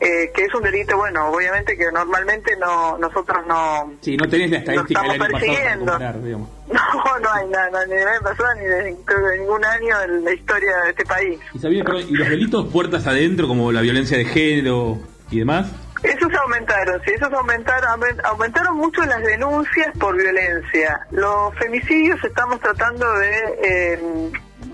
Eh, 0.00 0.30
que 0.32 0.44
es 0.44 0.54
un 0.54 0.62
delito, 0.62 0.96
bueno, 0.96 1.28
obviamente 1.28 1.76
que 1.76 1.90
normalmente 1.90 2.56
no 2.56 2.96
nosotros 2.98 3.44
no, 3.48 3.94
Sí, 4.00 4.16
no 4.16 4.28
tenés 4.28 4.48
la 4.48 4.58
estadística 4.58 5.02
del 5.02 5.10
año 5.10 5.18
pasado 5.18 5.38
persiguiendo. 5.40 5.92
comparar, 5.92 6.16
no, 6.68 7.18
no 7.18 7.32
hay 7.32 7.48
nada, 7.48 7.84
ni 7.86 7.94
de 7.94 8.04
la 8.04 8.20
persona 8.20 8.54
ni 8.54 8.64
de, 8.64 8.96
creo 9.04 9.18
que 9.28 9.38
ningún 9.38 9.64
año 9.64 10.00
en 10.02 10.24
la 10.24 10.32
historia 10.32 10.76
de 10.84 10.90
este 10.90 11.04
país. 11.04 11.40
¿Y, 11.52 11.58
sabía, 11.58 11.84
¿Y 12.08 12.14
los 12.14 12.28
delitos 12.28 12.68
puertas 12.68 13.08
adentro, 13.08 13.48
como 13.48 13.72
la 13.72 13.80
violencia 13.80 14.16
de 14.16 14.24
género 14.26 14.98
y 15.32 15.40
demás? 15.40 15.66
Esos 16.02 16.32
aumentaron, 16.34 17.00
sí, 17.04 17.12
esos 17.14 17.32
aumentaron, 17.32 18.00
aumen- 18.00 18.20
aumentaron 18.24 18.76
mucho 18.76 19.02
las 19.02 19.22
denuncias 19.22 19.96
por 19.98 20.16
violencia. 20.16 21.00
Los 21.10 21.54
femicidios 21.56 22.22
estamos 22.24 22.60
tratando 22.60 23.12
de 23.18 23.58
eh, 23.62 24.30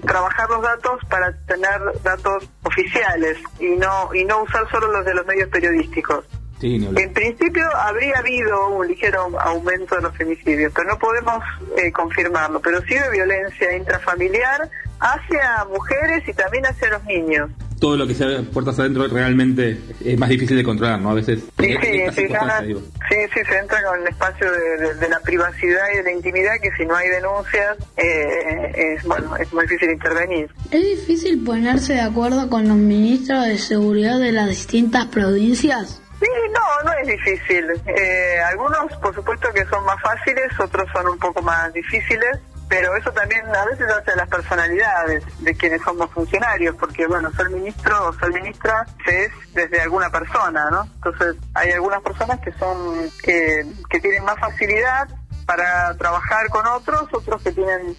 trabajar 0.07 0.49
los 0.51 0.63
datos 0.63 1.01
para 1.09 1.33
tener 1.47 1.81
datos 2.03 2.49
oficiales 2.63 3.39
y 3.59 3.69
no 3.77 4.13
y 4.15 4.25
no 4.25 4.43
usar 4.43 4.69
solo 4.71 4.89
los 4.93 5.05
de 5.05 5.15
los 5.15 5.27
medios 5.27 5.49
periodísticos. 5.49 6.25
En 6.97 7.13
principio 7.13 7.65
habría 7.77 8.19
habido 8.19 8.69
un 8.69 8.87
ligero 8.87 9.29
aumento 9.41 9.97
de 9.97 10.03
los 10.03 10.17
femicidios, 10.17 10.73
pero 10.75 10.89
no 10.91 10.99
podemos 10.99 11.43
eh, 11.77 11.91
confirmarlo, 11.93 12.61
pero 12.61 12.81
sí 12.83 12.95
de 12.95 13.11
violencia 13.11 13.75
intrafamiliar 13.77 14.71
hacia 15.01 15.65
mujeres 15.65 16.27
y 16.29 16.33
también 16.33 16.65
hacia 16.67 16.91
los 16.91 17.05
niños. 17.05 17.51
Todo 17.85 17.99
lo 17.99 18.07
que 18.07 18.15
sea 18.15 18.41
puertas 18.51 18.79
adentro 18.79 19.07
realmente 19.09 19.79
es 20.03 20.19
más 20.19 20.31
difícil 20.31 20.57
de 20.57 20.65
controlar, 20.65 20.99
¿no? 21.01 21.11
A 21.11 21.15
veces. 21.15 21.41
Sí, 21.61 21.77
sí, 22.15 22.29
ya- 22.31 22.63
digo. 22.63 22.81
sí, 23.11 23.17
sí, 23.35 23.41
se 23.47 23.59
entra 23.59 23.83
con 23.83 24.01
el 24.01 24.07
espacio 24.09 24.51
de, 24.51 24.77
de- 24.79 24.95
de 24.95 25.09
la 25.11 25.21
privacidad 25.21 25.83
y 25.93 25.99
de 25.99 26.03
la 26.05 26.13
intimidad 26.13 26.53
que 26.63 26.71
si 26.79 26.87
no 26.87 26.97
hay 26.97 27.11
denuncias 27.11 27.77
eh, 27.99 28.73
es, 28.97 29.05
bueno, 29.05 29.37
es 29.37 29.53
muy 29.53 29.65
difícil 29.65 29.91
intervenir. 29.91 30.49
¿Es 30.71 30.83
difícil 30.83 31.45
ponerse 31.45 31.93
de 31.93 32.01
acuerdo 32.01 32.49
con 32.49 32.67
los 32.67 32.79
ministros 32.79 33.45
de 33.45 33.59
seguridad 33.59 34.19
de 34.19 34.33
las 34.33 34.49
distintas 34.49 35.05
provincias? 35.09 36.01
Sí, 36.21 36.27
no, 36.55 36.91
no 36.91 36.97
es 37.03 37.07
difícil. 37.07 37.67
Eh, 37.87 38.39
algunos, 38.49 38.91
por 39.03 39.15
supuesto, 39.15 39.49
que 39.55 39.63
son 39.67 39.85
más 39.85 40.01
fáciles, 40.01 40.47
otros 40.59 40.87
son 40.95 41.07
un 41.09 41.19
poco 41.19 41.43
más 41.43 41.71
difíciles, 41.75 42.39
pero 42.69 42.97
eso 42.97 43.11
también 43.13 43.45
a 43.55 43.65
veces 43.67 43.89
hace 43.89 44.13
a 44.13 44.17
las 44.17 44.29
personalidades 44.29 45.23
de 45.41 45.55
quienes 45.55 45.83
somos 45.83 46.11
funcionarios, 46.11 46.75
porque, 46.77 47.07
bueno, 47.07 47.31
ser 47.33 47.51
ministro 47.51 48.09
o 48.09 48.13
ser 48.15 48.33
ministra 48.33 48.87
se 49.05 49.27
es 49.27 49.33
desde 49.53 49.81
alguna 49.81 50.11
persona, 50.11 50.71
¿no? 50.71 50.83
Entonces, 50.83 51.37
hay 51.55 51.73
algunas 51.73 52.03
personas 52.03 52.41
que 52.41 52.53
son, 52.53 53.11
que, 53.23 53.67
que 53.91 54.01
tienen 54.01 54.25
más 54.25 54.39
facilidad 54.39 55.09
para 55.47 55.95
trabajar 55.97 56.49
con 56.49 56.67
otros, 56.67 57.07
otros 57.13 57.43
que 57.43 57.53
tienen 57.53 57.97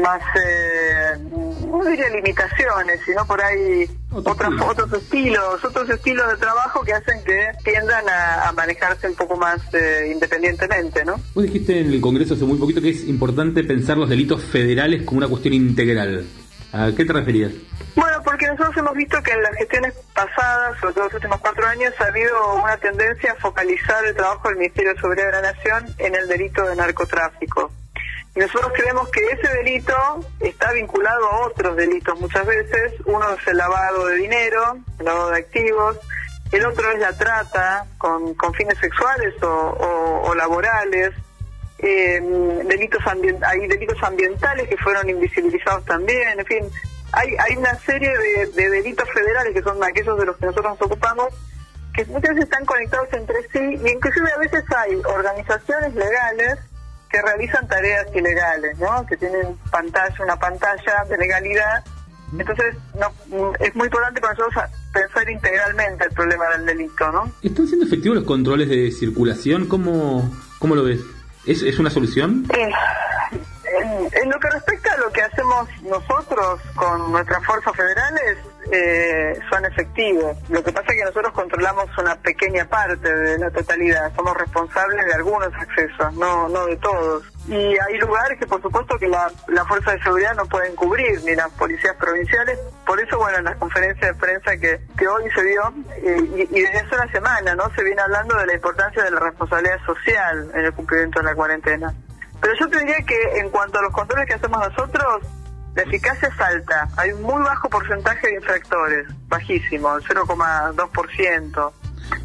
más, 0.00 0.20
eh, 0.42 1.18
no 1.66 1.84
diría 1.84 2.08
limitaciones, 2.10 3.00
sino 3.04 3.26
por 3.26 3.42
ahí 3.42 3.88
otros, 4.10 4.54
otros 4.60 4.92
estilos, 4.92 5.64
otros 5.64 5.88
estilos 5.90 6.28
de 6.30 6.36
trabajo 6.36 6.82
que 6.82 6.94
hacen 6.94 7.22
que 7.24 7.48
tiendan 7.64 8.08
a, 8.08 8.48
a 8.48 8.52
manejarse 8.52 9.08
un 9.08 9.14
poco 9.14 9.36
más 9.36 9.60
eh, 9.74 10.10
independientemente, 10.12 11.04
¿no? 11.04 11.20
Vos 11.34 11.44
dijiste 11.44 11.80
en 11.80 11.92
el 11.92 12.00
Congreso 12.00 12.34
hace 12.34 12.44
muy 12.44 12.58
poquito 12.58 12.80
que 12.80 12.90
es 12.90 13.04
importante 13.04 13.64
pensar 13.64 13.96
los 13.98 14.08
delitos 14.08 14.42
federales 14.42 15.02
como 15.02 15.18
una 15.18 15.28
cuestión 15.28 15.54
integral. 15.54 16.24
¿A 16.72 16.90
qué 16.94 17.04
te 17.04 17.12
referías? 17.12 17.52
Bueno, 17.94 18.18
porque 18.22 18.46
nosotros 18.48 18.76
hemos 18.76 18.94
visto 18.94 19.22
que 19.22 19.30
en 19.30 19.42
las 19.42 19.56
gestiones 19.56 19.94
pasadas, 20.14 20.78
sobre 20.78 20.94
todo 20.94 21.04
los 21.04 21.14
últimos 21.14 21.40
cuatro 21.40 21.66
años, 21.66 21.94
ha 21.98 22.04
habido 22.04 22.54
una 22.56 22.76
tendencia 22.76 23.32
a 23.32 23.34
focalizar 23.36 24.04
el 24.04 24.14
trabajo 24.14 24.48
del 24.48 24.58
Ministerio 24.58 24.92
de 24.92 25.00
Seguridad 25.00 25.26
de 25.26 25.32
la 25.32 25.52
Nación 25.52 25.86
en 25.98 26.14
el 26.14 26.28
delito 26.28 26.66
de 26.66 26.76
narcotráfico. 26.76 27.70
Y 28.36 28.40
nosotros 28.40 28.70
creemos 28.74 29.08
que 29.08 29.24
ese 29.24 29.48
delito 29.48 29.94
está 30.40 30.70
vinculado 30.72 31.24
a 31.26 31.46
otros 31.46 31.74
delitos 31.74 32.20
muchas 32.20 32.46
veces. 32.46 32.92
Uno 33.06 33.32
es 33.32 33.46
el 33.46 33.56
lavado 33.56 34.06
de 34.08 34.16
dinero, 34.16 34.76
el 34.98 35.04
lavado 35.06 35.30
de 35.30 35.38
activos. 35.38 35.98
El 36.52 36.66
otro 36.66 36.92
es 36.92 36.98
la 36.98 37.16
trata 37.16 37.86
con, 37.96 38.36
fines 38.54 38.78
sexuales 38.78 39.34
o, 39.42 40.34
laborales. 40.36 41.12
Eh, 41.78 42.20
delitos 42.66 43.02
hay 43.06 43.66
delitos 43.68 44.02
ambientales 44.02 44.68
que 44.68 44.76
fueron 44.76 45.08
invisibilizados 45.08 45.86
también. 45.86 46.38
En 46.38 46.44
fin, 46.44 46.70
hay, 47.12 47.34
hay 47.38 47.56
una 47.56 47.74
serie 47.76 48.10
de, 48.18 48.46
de 48.48 48.68
delitos 48.68 49.08
federales 49.12 49.54
que 49.54 49.62
son 49.62 49.82
aquellos 49.82 50.18
de 50.18 50.26
los 50.26 50.36
que 50.36 50.44
nosotros 50.44 50.78
nos 50.78 50.82
ocupamos 50.82 51.28
que 51.94 52.04
muchas 52.04 52.34
veces 52.34 52.44
están 52.44 52.66
conectados 52.66 53.10
entre 53.14 53.42
sí 53.48 53.80
y 53.82 53.88
inclusive 53.88 54.30
a 54.30 54.38
veces 54.38 54.62
hay 54.76 54.96
organizaciones 54.96 55.94
legales 55.94 56.58
que 57.10 57.22
realizan 57.22 57.66
tareas 57.68 58.06
ilegales, 58.14 58.78
¿no? 58.78 59.06
Que 59.06 59.16
tienen 59.16 59.56
pantalla, 59.70 60.14
una 60.22 60.36
pantalla 60.36 61.04
de 61.08 61.18
legalidad. 61.18 61.84
Entonces, 62.38 62.74
no, 62.98 63.52
es 63.60 63.74
muy 63.76 63.86
importante 63.86 64.20
para 64.20 64.34
nosotros 64.34 64.64
pensar 64.92 65.30
integralmente 65.30 66.04
el 66.04 66.10
problema 66.10 66.48
del 66.50 66.66
delito, 66.66 67.10
¿no? 67.12 67.32
¿Están 67.42 67.66
siendo 67.66 67.86
efectivos 67.86 68.16
los 68.16 68.26
controles 68.26 68.68
de 68.68 68.90
circulación? 68.90 69.66
¿Cómo, 69.66 70.30
cómo 70.58 70.74
lo 70.74 70.84
ves? 70.84 71.00
¿Es, 71.46 71.62
es 71.62 71.78
una 71.78 71.90
solución? 71.90 72.44
Eh, 72.52 72.70
en, 73.80 74.22
en 74.22 74.30
lo 74.30 74.38
que 74.40 74.50
respecta 74.50 74.92
a 74.94 74.98
lo 74.98 75.10
que 75.12 75.22
hacemos 75.22 75.68
nosotros 75.82 76.60
con 76.74 77.12
nuestras 77.12 77.44
fuerzas 77.44 77.74
federales, 77.76 78.38
eh, 78.72 79.38
son 79.50 79.64
efectivos. 79.64 80.36
Lo 80.48 80.62
que 80.62 80.72
pasa 80.72 80.86
es 80.92 80.98
que 80.98 81.04
nosotros 81.04 81.32
controlamos 81.32 81.86
una 81.98 82.16
pequeña 82.16 82.64
parte 82.66 83.14
de 83.14 83.38
la 83.38 83.50
totalidad. 83.50 84.12
Somos 84.14 84.36
responsables 84.36 85.04
de 85.06 85.14
algunos 85.14 85.48
accesos, 85.54 86.14
no, 86.14 86.48
no 86.48 86.66
de 86.66 86.76
todos. 86.76 87.24
Y 87.48 87.54
hay 87.54 87.98
lugares 88.00 88.38
que 88.38 88.46
por 88.46 88.60
supuesto 88.60 88.98
que 88.98 89.06
la, 89.08 89.30
la 89.48 89.64
fuerza 89.66 89.92
de 89.92 90.02
seguridad 90.02 90.34
no 90.34 90.46
pueden 90.46 90.74
cubrir, 90.74 91.22
ni 91.24 91.34
las 91.34 91.50
policías 91.50 91.94
provinciales. 91.96 92.58
Por 92.84 93.00
eso, 93.00 93.18
bueno, 93.18 93.38
en 93.38 93.44
las 93.44 93.56
conferencias 93.56 94.14
de 94.14 94.20
prensa 94.20 94.56
que, 94.56 94.80
que 94.98 95.06
hoy 95.06 95.24
se 95.34 95.42
dio, 95.44 95.62
eh, 95.96 96.46
y, 96.50 96.58
y 96.58 96.62
desde 96.62 96.78
hace 96.78 96.94
una 96.94 97.12
semana, 97.12 97.54
¿no? 97.54 97.70
Se 97.74 97.84
viene 97.84 98.02
hablando 98.02 98.36
de 98.36 98.46
la 98.46 98.54
importancia 98.54 99.02
de 99.04 99.10
la 99.10 99.20
responsabilidad 99.20 99.78
social 99.86 100.50
en 100.54 100.64
el 100.64 100.72
cumplimiento 100.72 101.20
de 101.20 101.26
la 101.26 101.34
cuarentena. 101.34 101.94
Pero 102.40 102.52
yo 102.60 102.68
te 102.68 102.78
diría 102.80 102.98
que 103.06 103.38
en 103.38 103.48
cuanto 103.50 103.78
a 103.78 103.82
los 103.82 103.92
controles 103.92 104.26
que 104.26 104.34
hacemos 104.34 104.58
nosotros, 104.68 105.22
la 105.76 105.82
eficacia 105.82 106.28
es 106.28 106.40
alta. 106.40 106.88
Hay 106.96 107.12
un 107.12 107.22
muy 107.22 107.42
bajo 107.42 107.68
porcentaje 107.68 108.26
de 108.26 108.34
infractores, 108.36 109.06
bajísimo, 109.28 109.96
el 109.96 110.02
0,2%. 110.04 111.72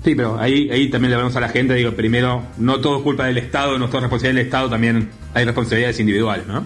Sí, 0.03 0.15
pero 0.15 0.39
ahí, 0.39 0.69
ahí 0.71 0.89
también 0.89 1.09
le 1.09 1.15
hablamos 1.15 1.35
a 1.35 1.41
la 1.41 1.49
gente, 1.49 1.73
digo, 1.73 1.91
primero, 1.91 2.43
no 2.57 2.81
todo 2.81 2.97
es 2.97 3.03
culpa 3.03 3.25
del 3.25 3.37
Estado, 3.37 3.77
no 3.77 3.87
todo 3.87 3.97
es 3.97 4.03
responsabilidad 4.03 4.39
del 4.39 4.45
Estado, 4.45 4.69
también 4.69 5.11
hay 5.33 5.45
responsabilidades 5.45 5.99
individuales, 5.99 6.47
¿no? 6.47 6.65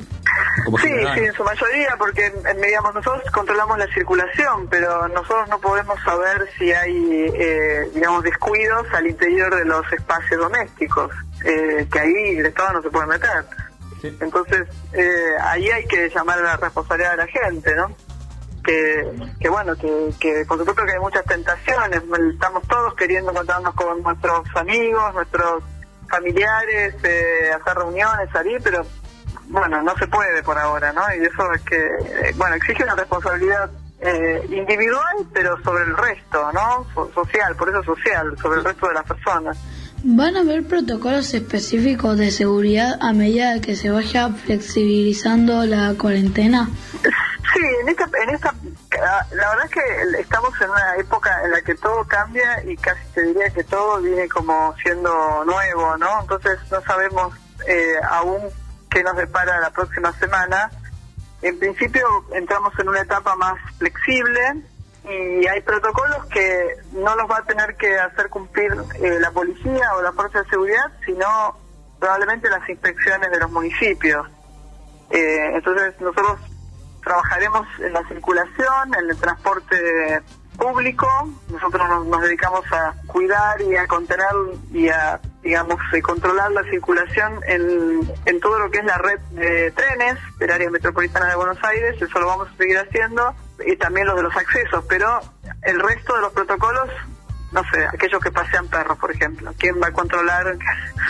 Como 0.64 0.78
Sí, 0.78 0.88
sí, 0.88 1.20
en 1.20 1.34
su 1.34 1.44
mayoría, 1.44 1.96
porque 1.98 2.32
digamos, 2.62 2.94
nosotros 2.94 3.24
controlamos 3.32 3.78
la 3.78 3.88
circulación, 3.88 4.68
pero 4.70 5.08
nosotros 5.10 5.50
no 5.50 5.60
podemos 5.60 6.00
saber 6.04 6.48
si 6.58 6.72
hay, 6.72 7.32
eh, 7.34 7.90
digamos, 7.94 8.24
descuidos 8.24 8.88
al 8.94 9.08
interior 9.08 9.54
de 9.56 9.66
los 9.66 9.92
espacios 9.92 10.40
domésticos, 10.40 11.12
eh, 11.44 11.88
que 11.92 12.00
ahí 12.00 12.38
el 12.38 12.46
Estado 12.46 12.74
no 12.74 12.82
se 12.82 12.90
puede 12.90 13.08
meter. 13.08 13.46
Entonces, 14.04 14.68
eh, 14.94 15.34
ahí 15.42 15.70
hay 15.70 15.86
que 15.86 16.10
llamar 16.10 16.40
a 16.40 16.44
la 16.44 16.58
responsabilidad 16.58 17.12
de 17.12 17.18
la 17.18 17.28
gente, 17.28 17.76
¿no? 17.76 17.92
Que, 18.64 19.12
que 19.40 19.50
bueno, 19.50 19.76
que, 19.76 20.12
que 20.20 20.44
por 20.48 20.58
supuesto 20.58 20.84
que 20.86 20.94
hay 20.94 21.00
muchas 21.00 21.24
tentaciones, 21.26 22.02
estamos 22.34 22.68
todos 22.68 22.96
queriendo 22.96 23.32
encontrarnos 23.32 23.76
con 23.76 24.02
nuestros 24.02 24.44
amigos, 24.56 25.14
nuestros 25.14 25.64
familiares, 26.10 26.96
eh, 27.04 27.52
hacer 27.54 27.78
reuniones, 27.78 28.30
salir, 28.32 28.60
pero 28.64 28.86
bueno, 29.48 29.82
no 29.84 29.96
se 29.98 30.08
puede 30.08 30.42
por 30.44 30.58
ahora, 30.58 30.92
¿no? 30.94 31.02
Y 31.16 31.26
eso 31.26 31.52
es 31.54 31.62
que, 31.62 31.78
eh, 31.78 32.34
bueno, 32.36 32.56
exige 32.56 32.84
una 32.84 32.96
responsabilidad 32.96 33.70
eh, 34.02 34.44
individual, 34.50 35.16
pero 35.34 35.62
sobre 35.64 35.84
el 35.84 35.96
resto, 35.96 36.52
¿no? 36.52 36.86
So- 36.94 37.12
social, 37.14 37.56
por 37.56 37.70
eso 37.70 37.84
social, 37.84 38.36
sobre 38.42 38.60
el 38.60 38.66
resto 38.66 38.88
de 38.88 38.94
las 38.96 39.06
personas. 39.06 39.58
¿Van 40.08 40.38
a 40.38 40.42
haber 40.42 40.68
protocolos 40.68 41.34
específicos 41.34 42.16
de 42.16 42.30
seguridad 42.30 43.00
a 43.02 43.12
medida 43.12 43.60
que 43.60 43.76
se 43.76 43.90
vaya 43.90 44.30
flexibilizando 44.30 45.66
la 45.66 45.96
cuarentena? 46.00 46.70
Sí, 47.02 47.66
en 47.82 47.90
esta, 47.90 48.08
en 48.22 48.30
esta, 48.30 48.54
la 49.32 49.50
verdad 49.50 49.66
es 49.66 49.72
que 49.72 50.22
estamos 50.22 50.54
en 50.62 50.70
una 50.70 50.96
época 50.98 51.44
en 51.44 51.50
la 51.50 51.62
que 51.64 51.74
todo 51.74 52.06
cambia 52.06 52.64
y 52.66 52.78
casi 52.78 53.02
te 53.16 53.24
diría 53.24 53.50
que 53.50 53.64
todo 53.64 54.00
viene 54.00 54.30
como 54.30 54.76
siendo 54.84 55.44
nuevo, 55.44 55.98
¿no? 55.98 56.22
Entonces 56.22 56.60
no 56.70 56.80
sabemos 56.82 57.34
eh, 57.68 57.96
aún 58.08 58.42
qué 58.92 59.02
nos 59.02 59.18
depara 59.18 59.60
la 59.60 59.72
próxima 59.72 60.14
semana. 60.20 60.70
En 61.42 61.58
principio 61.58 62.06
entramos 62.32 62.78
en 62.78 62.90
una 62.90 63.02
etapa 63.02 63.36
más 63.38 63.56
flexible 63.80 64.62
y 65.08 65.48
hay 65.48 65.62
protocolos 65.62 66.26
que 66.28 66.78
no 66.94 67.16
los 67.16 67.30
va 67.30 67.38
a 67.38 67.44
tener 67.44 67.76
que 67.76 67.98
hacer 67.98 68.30
cumplir 68.30 68.74
eh, 68.96 69.20
la 69.20 69.32
policía 69.32 69.94
o 69.96 70.02
la 70.02 70.12
fuerza 70.14 70.42
de 70.42 70.50
seguridad, 70.50 70.92
sino 71.06 71.58
probablemente 72.00 72.50
las 72.50 72.68
inspecciones 72.68 73.30
de 73.30 73.40
los 73.40 73.52
municipios. 73.52 74.28
Eh, 75.12 75.52
entonces 75.54 75.94
nosotros 76.02 76.40
trabajaremos 77.04 77.68
en 77.80 77.94
la 77.94 78.08
circulación, 78.08 78.96
en 79.00 79.10
el 79.12 79.18
transporte 79.18 80.22
público. 80.58 81.08
Nosotros 81.52 82.08
nos, 82.08 82.22
dedicamos 82.22 82.66
a 82.72 82.96
cuidar 83.06 83.62
y 83.62 83.76
a 83.76 83.86
contener 83.86 84.26
y 84.74 84.90
a, 84.90 85.20
digamos, 85.44 85.78
eh, 85.94 86.02
controlar 86.02 86.52
la 86.52 86.64
circulación 86.64 87.40
en, 87.48 88.12
en 88.26 88.40
todo 88.40 88.58
lo 88.58 88.72
que 88.72 88.80
es 88.80 88.86
la 88.86 88.98
red 88.98 89.20
de 89.32 89.72
trenes 89.72 90.18
del 90.40 90.52
área 90.52 90.70
metropolitana 90.72 91.28
de 91.28 91.36
Buenos 91.36 91.64
Aires. 91.64 92.02
Eso 92.02 92.20
lo 92.20 92.26
vamos 92.26 92.48
a 92.52 92.58
seguir 92.58 92.80
haciendo. 92.80 93.36
Y 93.66 93.76
también 93.78 94.08
los 94.08 94.16
de 94.16 94.24
los 94.24 94.36
accesos. 94.36 94.84
Pero 94.90 95.20
el 95.64 95.80
resto 95.80 96.16
de 96.16 96.22
los 96.22 96.34
protocolos, 96.34 96.90
no 97.52 97.62
sé, 97.72 97.86
aquellos 97.86 98.22
que 98.22 98.32
pasean 98.32 98.68
perros, 98.68 98.98
por 98.98 99.12
ejemplo. 99.12 99.54
¿Quién 99.58 99.76
va 99.82 99.88
a 99.88 99.92
controlar 99.92 100.58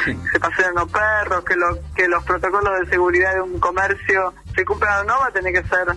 que 0.06 0.18
se 0.32 0.40
pasean 0.40 0.76
los 0.76 0.92
perros? 0.92 1.44
Que, 1.44 1.56
lo, 1.56 1.78
que 1.96 2.08
los 2.08 2.24
protocolos 2.24 2.82
de 2.82 2.90
seguridad 2.90 3.34
de 3.34 3.42
un 3.42 3.60
comercio 3.60 4.34
se 4.56 4.66
cumplan 4.66 5.02
o 5.02 5.04
no, 5.06 5.20
va 5.20 5.28
a 5.28 5.32
tener 5.32 5.54
que 5.54 5.68
ser 5.68 5.96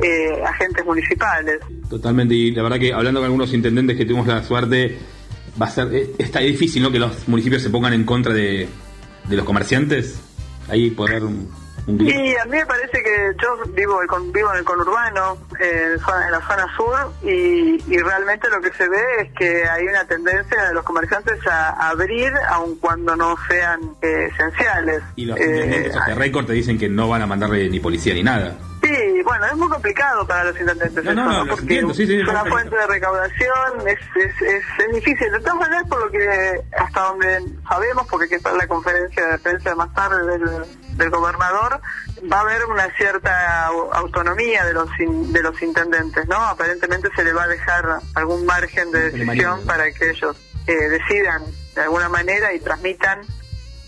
eh, 0.00 0.42
agentes 0.44 0.84
municipales. 0.84 1.60
Totalmente, 1.88 2.34
y 2.34 2.52
la 2.52 2.62
verdad 2.62 2.78
que 2.78 2.92
hablando 2.92 3.20
con 3.20 3.24
algunos 3.24 3.52
intendentes 3.52 3.96
que 3.96 4.04
tuvimos 4.04 4.26
la 4.26 4.42
suerte, 4.42 4.98
va 5.60 5.66
a 5.66 5.70
ser, 5.70 5.92
eh, 5.94 6.10
está 6.18 6.40
difícil, 6.40 6.82
¿no? 6.82 6.92
Que 6.92 6.98
los 6.98 7.26
municipios 7.28 7.62
se 7.62 7.70
pongan 7.70 7.92
en 7.92 8.04
contra 8.04 8.32
de, 8.32 8.68
de 9.28 9.36
los 9.36 9.44
comerciantes, 9.44 10.20
ahí 10.68 10.90
poder 10.90 11.22
Y 11.88 12.36
a 12.36 12.44
mí 12.44 12.50
me 12.58 12.66
parece 12.66 13.02
que 13.02 13.32
yo 13.42 13.56
vivo, 13.72 14.02
el 14.02 14.08
vivo 14.30 14.52
en 14.52 14.58
el 14.58 14.64
conurbano, 14.64 15.38
eh, 15.58 15.96
en 15.96 16.30
la 16.30 16.40
zona 16.46 16.66
sur, 16.76 17.12
y, 17.22 17.82
y 17.92 17.98
realmente 17.98 18.48
lo 18.50 18.60
que 18.60 18.70
se 18.74 18.86
ve 18.88 19.02
es 19.20 19.32
que 19.32 19.66
hay 19.66 19.84
una 19.86 20.04
tendencia 20.04 20.64
de 20.64 20.74
los 20.74 20.84
comerciantes 20.84 21.38
a 21.46 21.88
abrir, 21.88 22.30
aun 22.50 22.76
cuando 22.76 23.16
no 23.16 23.36
sean 23.48 23.80
eh, 24.02 24.28
esenciales. 24.32 25.02
Y 25.16 25.24
los 25.24 25.38
Eh, 25.38 25.44
intendentes 25.44 26.06
de 26.06 26.14
récord 26.14 26.46
te 26.46 26.52
dicen 26.52 26.78
que 26.78 26.88
no 26.90 27.08
van 27.08 27.22
a 27.22 27.26
mandarle 27.26 27.70
ni 27.70 27.80
policía 27.80 28.12
ni 28.12 28.22
nada. 28.22 28.54
Sí, 28.82 29.22
bueno, 29.24 29.44
es 29.46 29.56
muy 29.56 29.68
complicado 29.68 30.24
para 30.26 30.44
los 30.44 30.60
intendentes 30.60 31.04
No, 31.04 31.12
no, 31.14 31.44
¿no? 31.44 31.46
porque 31.46 31.62
entiendo, 31.62 31.92
sí, 31.94 32.06
sí, 32.06 32.20
es 32.20 32.28
una 32.28 32.44
fuente 32.44 32.76
de 32.76 32.86
recaudación, 32.86 33.86
es, 33.86 33.98
es, 34.14 34.42
es, 34.42 34.64
es 34.78 34.94
difícil. 34.94 35.32
De 35.32 35.40
todas 35.40 35.56
maneras, 35.56 35.84
por 35.88 36.04
lo 36.04 36.10
que 36.10 36.60
hasta 36.78 37.00
donde 37.00 37.42
sabemos, 37.68 38.06
porque 38.08 38.26
aquí 38.26 38.34
está 38.36 38.52
la 38.52 38.66
conferencia 38.68 39.26
de 39.26 39.38
prensa 39.38 39.74
más 39.74 39.92
tarde 39.94 40.24
del, 40.38 40.48
del 40.98 41.10
gobernador, 41.10 41.80
va 42.30 42.38
a 42.38 42.40
haber 42.40 42.64
una 42.66 42.90
cierta 42.96 43.68
au- 43.68 43.88
autonomía 43.92 44.64
de 44.66 44.74
los 44.74 44.88
in- 45.00 45.32
de 45.32 45.42
los 45.42 45.60
intendentes, 45.62 46.26
¿no? 46.28 46.36
Aparentemente 46.36 47.08
se 47.16 47.24
le 47.24 47.32
va 47.32 47.44
a 47.44 47.48
dejar 47.48 48.00
algún 48.14 48.44
margen 48.44 48.90
de 48.90 49.10
decisión 49.10 49.64
para 49.64 49.90
que 49.92 50.10
ellos 50.10 50.36
eh, 50.66 50.74
decidan 50.88 51.42
de 51.74 51.80
alguna 51.82 52.08
manera 52.08 52.52
y 52.52 52.60
transmitan 52.60 53.20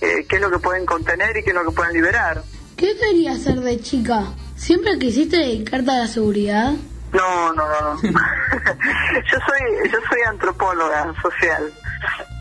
eh, 0.00 0.24
qué 0.28 0.36
es 0.36 0.40
lo 0.42 0.50
que 0.50 0.58
pueden 0.60 0.86
contener 0.86 1.36
y 1.36 1.42
qué 1.42 1.50
es 1.50 1.54
lo 1.56 1.64
que 1.66 1.72
pueden 1.72 1.92
liberar. 1.92 2.42
¿Qué 2.76 2.96
querías 2.96 3.40
hacer 3.40 3.60
de 3.60 3.78
chica? 3.80 4.22
¿Siempre 4.56 4.98
quisiste 4.98 5.36
dedicarte 5.36 5.90
a 5.90 5.98
la 5.98 6.06
seguridad? 6.06 6.72
No, 7.12 7.52
no, 7.52 7.66
no. 7.68 7.94
no. 7.94 8.00
yo 8.02 9.38
soy 9.46 9.90
yo 9.92 9.98
soy 10.08 10.20
antropóloga 10.28 11.12
social. 11.20 11.72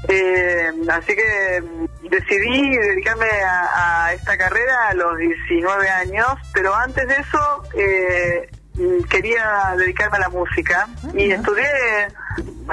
Eh, 0.07 0.71
así 0.89 1.15
que 1.15 1.63
decidí 2.09 2.75
dedicarme 2.77 3.27
a, 3.43 4.05
a 4.05 4.13
esta 4.13 4.37
carrera 4.37 4.89
a 4.89 4.93
los 4.93 5.17
19 5.17 5.89
años, 5.89 6.27
pero 6.53 6.73
antes 6.75 7.07
de 7.07 7.15
eso 7.15 7.63
eh, 7.75 8.49
quería 9.09 9.73
dedicarme 9.77 10.17
a 10.17 10.21
la 10.21 10.29
música. 10.29 10.87
Y 11.13 11.31
estudié 11.31 11.67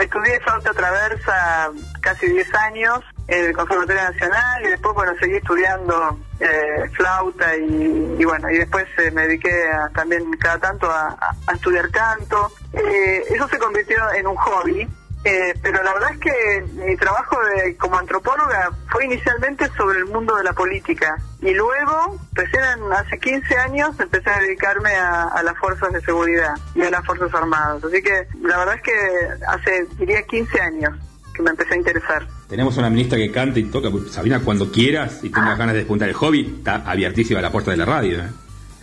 estudié 0.00 0.38
flauta 0.40 0.72
traversa 0.72 1.70
casi 2.02 2.26
10 2.26 2.54
años 2.54 3.00
en 3.28 3.46
el 3.46 3.52
Conservatorio 3.56 4.02
Nacional 4.02 4.64
y 4.64 4.68
después 4.68 4.94
bueno 4.94 5.12
seguí 5.18 5.36
estudiando 5.36 6.18
eh, 6.38 6.88
flauta 6.92 7.56
y, 7.56 8.14
y 8.18 8.24
bueno 8.24 8.48
y 8.50 8.58
después 8.58 8.86
eh, 8.98 9.10
me 9.10 9.22
dediqué 9.26 9.68
a- 9.70 9.88
también 9.94 10.30
cada 10.38 10.58
tanto 10.58 10.88
a, 10.90 11.08
a- 11.08 11.34
a 11.48 11.52
estudiar 11.54 11.90
canto. 11.90 12.52
Eh, 12.74 13.24
eso 13.30 13.48
se 13.48 13.58
convirtió 13.58 13.96
en 14.14 14.26
un 14.26 14.36
hobby 14.36 14.86
eh, 15.24 15.54
pero 15.62 15.82
la 15.82 15.92
verdad 15.94 16.10
es 16.12 16.18
que 16.18 16.64
mi 16.86 16.96
trabajo 16.96 17.36
de- 17.44 17.76
como 17.76 17.98
antropóloga 17.98 18.70
fue 18.90 19.06
inicialmente 19.06 19.68
sobre 19.76 19.98
el 19.98 20.06
mundo 20.06 20.36
de 20.36 20.44
la 20.44 20.52
política 20.52 21.16
y 21.40 21.52
luego, 21.52 22.18
recién 22.32 22.62
hace 22.92 23.18
15 23.18 23.56
años, 23.58 23.98
empecé 23.98 24.30
a 24.30 24.38
dedicarme 24.40 24.94
a, 24.94 25.24
a 25.24 25.42
las 25.42 25.56
fuerzas 25.58 25.92
de 25.92 26.00
seguridad 26.00 26.54
y 26.74 26.82
a 26.82 26.90
las 26.90 27.04
fuerzas 27.04 27.32
armadas. 27.34 27.82
Así 27.84 28.02
que 28.02 28.26
la 28.42 28.58
verdad 28.58 28.76
es 28.76 28.82
que 28.82 28.92
hace, 29.48 29.86
diría, 29.98 30.22
15 30.22 30.60
años 30.60 30.92
que 31.34 31.42
me 31.42 31.50
empecé 31.50 31.74
a 31.74 31.76
interesar. 31.76 32.26
Tenemos 32.48 32.76
una 32.78 32.88
ministra 32.88 33.18
que 33.18 33.30
canta 33.30 33.58
y 33.58 33.64
toca. 33.64 33.88
Sabina, 34.10 34.40
cuando 34.40 34.70
quieras 34.72 35.20
y 35.22 35.30
tengas 35.30 35.58
ganas 35.58 35.74
de 35.74 35.80
despuntar 35.80 36.08
el 36.08 36.14
hobby, 36.14 36.54
está 36.58 36.76
abiertísima 36.90 37.40
la 37.42 37.50
puerta 37.52 37.72
de 37.72 37.76
la 37.76 37.84
radio. 37.84 38.20
¿eh? 38.20 38.28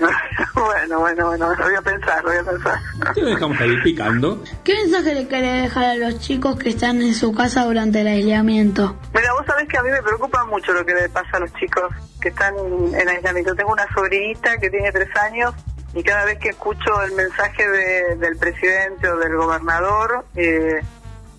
bueno, 0.56 1.00
bueno, 1.00 1.28
bueno, 1.28 1.56
lo 1.56 1.64
voy 1.66 1.76
a 1.76 1.82
pensar, 1.82 2.24
lo 2.24 2.30
voy 2.30 2.40
a 2.40 2.44
pensar. 2.44 2.80
Te 3.14 3.22
lo 3.22 3.28
dejamos 3.30 3.60
ahí 3.60 3.76
picando. 3.84 4.44
¿Qué 4.64 4.74
mensaje 4.76 5.16
le 5.16 5.28
querés 5.28 5.64
dejar 5.64 5.84
a 5.86 5.96
los 5.96 6.20
chicos 6.20 6.58
que 6.58 6.70
están 6.70 7.02
en 7.02 7.14
su 7.14 7.34
casa 7.34 7.64
durante 7.66 8.02
el 8.02 8.08
aislamiento? 8.08 8.96
Mira, 9.14 9.34
vos 9.34 9.46
sabés 9.46 9.68
que 9.68 9.78
a 9.78 9.84
mí 9.84 9.90
me 9.90 10.02
preocupa 10.02 10.44
mucho 10.46 10.74
lo 10.74 10.86
que 10.86 10.94
le 10.94 11.10
pasa 11.10 11.30
a 11.38 11.40
los 11.40 11.54
chicos 11.54 11.84
que 12.22 12.30
están 12.30 12.54
en 12.94 13.10
aislamiento. 13.10 13.56
Tengo 13.56 13.72
una 13.74 13.88
sobrinita 13.94 14.58
que 14.58 14.70
tiene 14.70 14.92
tres 14.92 15.10
años 15.18 15.54
y 15.96 16.02
cada 16.04 16.26
vez 16.26 16.40
que 16.40 16.50
escucho 16.50 17.02
el 17.04 17.12
mensaje 17.14 17.68
de- 17.70 18.16
del 18.16 18.36
presidente 18.38 19.08
o 19.10 19.18
del 19.18 19.36
gobernador, 19.36 20.26
eh, 20.36 20.80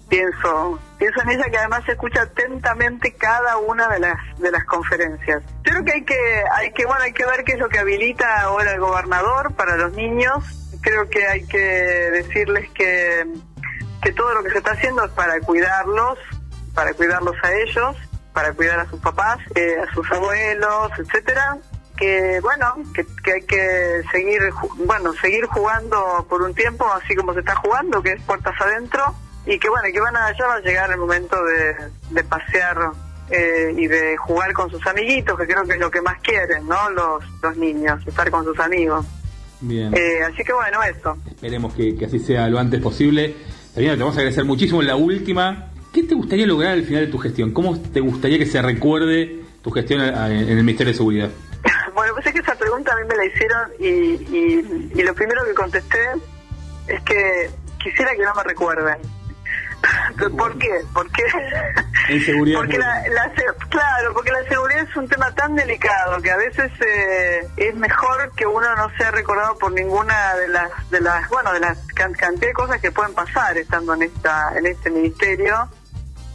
pienso 0.08 0.78
pienso 0.98 1.22
en 1.22 1.30
ella 1.30 1.44
que 1.50 1.58
además 1.58 1.88
escucha 1.88 2.22
atentamente 2.22 3.14
cada 3.14 3.56
una 3.58 3.88
de 3.88 4.00
las 4.00 4.38
de 4.38 4.50
las 4.50 4.64
conferencias. 4.64 5.42
Creo 5.62 5.84
que 5.84 5.92
hay 5.92 6.04
que 6.04 6.44
hay 6.52 6.72
que 6.72 6.86
bueno 6.86 7.02
hay 7.02 7.12
que 7.12 7.26
ver 7.26 7.44
qué 7.44 7.52
es 7.52 7.58
lo 7.58 7.68
que 7.68 7.78
habilita 7.78 8.42
ahora 8.42 8.72
el 8.72 8.80
gobernador 8.80 9.54
para 9.54 9.76
los 9.76 9.92
niños. 9.92 10.44
Creo 10.80 11.08
que 11.08 11.26
hay 11.26 11.46
que 11.46 11.58
decirles 11.58 12.70
que 12.70 13.26
que 14.02 14.12
todo 14.12 14.34
lo 14.34 14.42
que 14.42 14.50
se 14.50 14.58
está 14.58 14.72
haciendo 14.72 15.04
es 15.04 15.10
para 15.12 15.40
cuidarlos, 15.40 16.18
para 16.74 16.92
cuidarlos 16.92 17.36
a 17.42 17.52
ellos, 17.54 17.96
para 18.34 18.52
cuidar 18.52 18.80
a 18.80 18.86
sus 18.90 19.00
papás, 19.00 19.38
eh, 19.54 19.76
a 19.80 19.92
sus 19.94 20.10
abuelos, 20.12 20.90
etcétera. 20.98 21.56
Que 21.96 22.40
bueno, 22.40 22.74
que, 22.92 23.06
que 23.22 23.32
hay 23.32 23.42
que 23.42 24.02
seguir, 24.10 24.42
bueno, 24.84 25.14
seguir 25.14 25.46
jugando 25.46 26.26
por 26.28 26.42
un 26.42 26.52
tiempo, 26.52 26.84
así 26.92 27.14
como 27.14 27.32
se 27.32 27.40
está 27.40 27.54
jugando, 27.54 28.02
que 28.02 28.12
es 28.12 28.22
puertas 28.22 28.60
adentro, 28.60 29.14
y 29.46 29.58
que 29.58 29.68
bueno, 29.68 29.88
que 29.92 30.00
van 30.00 30.16
a, 30.16 30.36
ya 30.36 30.46
va 30.46 30.54
a 30.54 30.60
llegar 30.60 30.90
el 30.90 30.98
momento 30.98 31.36
de, 31.44 31.76
de 32.10 32.24
pasear 32.24 32.78
eh, 33.30 33.74
y 33.76 33.86
de 33.86 34.16
jugar 34.16 34.52
con 34.52 34.70
sus 34.70 34.86
amiguitos, 34.86 35.38
que 35.38 35.46
creo 35.46 35.64
que 35.64 35.72
es 35.74 35.78
lo 35.80 35.90
que 35.90 36.00
más 36.02 36.18
quieren, 36.20 36.66
¿no? 36.68 36.90
Los, 36.90 37.24
los 37.42 37.56
niños, 37.56 38.00
estar 38.06 38.30
con 38.30 38.44
sus 38.44 38.58
amigos. 38.60 39.04
Bien. 39.60 39.94
Eh, 39.96 40.22
así 40.22 40.42
que 40.44 40.52
bueno, 40.52 40.82
eso. 40.82 41.16
Esperemos 41.26 41.74
que, 41.74 41.96
que 41.96 42.04
así 42.06 42.18
sea 42.18 42.48
lo 42.48 42.58
antes 42.58 42.80
posible. 42.82 43.34
Sabina, 43.74 43.94
te 43.94 44.00
vamos 44.00 44.16
a 44.16 44.20
agradecer 44.20 44.44
muchísimo. 44.44 44.82
La 44.82 44.96
última, 44.96 45.70
¿qué 45.92 46.02
te 46.02 46.14
gustaría 46.14 46.46
lograr 46.46 46.72
al 46.72 46.84
final 46.84 47.06
de 47.06 47.10
tu 47.12 47.18
gestión? 47.18 47.52
¿Cómo 47.52 47.80
te 47.80 48.00
gustaría 48.00 48.38
que 48.38 48.46
se 48.46 48.60
recuerde 48.62 49.42
tu 49.62 49.70
gestión 49.70 50.00
a- 50.02 50.24
a- 50.24 50.30
en 50.30 50.48
el 50.50 50.62
Ministerio 50.64 50.92
de 50.92 50.96
Seguridad? 50.96 51.30
Bueno, 51.94 52.12
pues 52.14 52.26
es 52.26 52.32
que 52.32 52.40
esa 52.40 52.56
pregunta 52.56 52.92
a 52.92 52.96
mí 52.96 53.02
me 53.08 53.14
la 53.16 53.24
hicieron 53.24 53.70
y, 53.78 53.86
y, 53.86 54.90
y 54.96 55.02
lo 55.04 55.14
primero 55.14 55.44
que 55.44 55.54
contesté 55.54 55.98
es 56.88 57.00
que 57.02 57.48
quisiera 57.82 58.10
que 58.16 58.22
no 58.24 58.34
me 58.34 58.42
recuerden. 58.42 58.96
¿Por 60.36 60.58
qué? 60.58 60.70
¿Por 60.92 61.10
qué? 61.10 61.22
En 62.08 62.20
seguridad. 62.24 62.58
Porque 62.58 62.78
la, 62.78 63.02
la 63.08 63.32
claro, 63.68 64.12
porque 64.12 64.30
la 64.32 64.44
seguridad 64.48 64.82
es 64.88 64.96
un 64.96 65.08
tema 65.08 65.34
tan 65.34 65.54
delicado 65.56 66.20
que 66.20 66.30
a 66.30 66.36
veces 66.36 66.70
eh, 66.86 67.46
es 67.56 67.74
mejor 67.74 68.30
que 68.36 68.46
uno 68.46 68.74
no 68.76 68.90
sea 68.96 69.10
recordado 69.10 69.56
por 69.58 69.72
ninguna 69.72 70.34
de 70.36 70.48
las 70.48 70.70
de 70.90 71.00
las 71.00 71.28
bueno 71.30 71.52
de 71.52 71.60
las 71.60 71.78
can- 71.94 72.12
cantidad 72.12 72.48
de 72.48 72.52
cosas 72.54 72.80
que 72.80 72.92
pueden 72.92 73.14
pasar 73.14 73.56
estando 73.56 73.94
en 73.94 74.02
esta 74.02 74.52
en 74.56 74.66
este 74.66 74.90
ministerio 74.90 75.68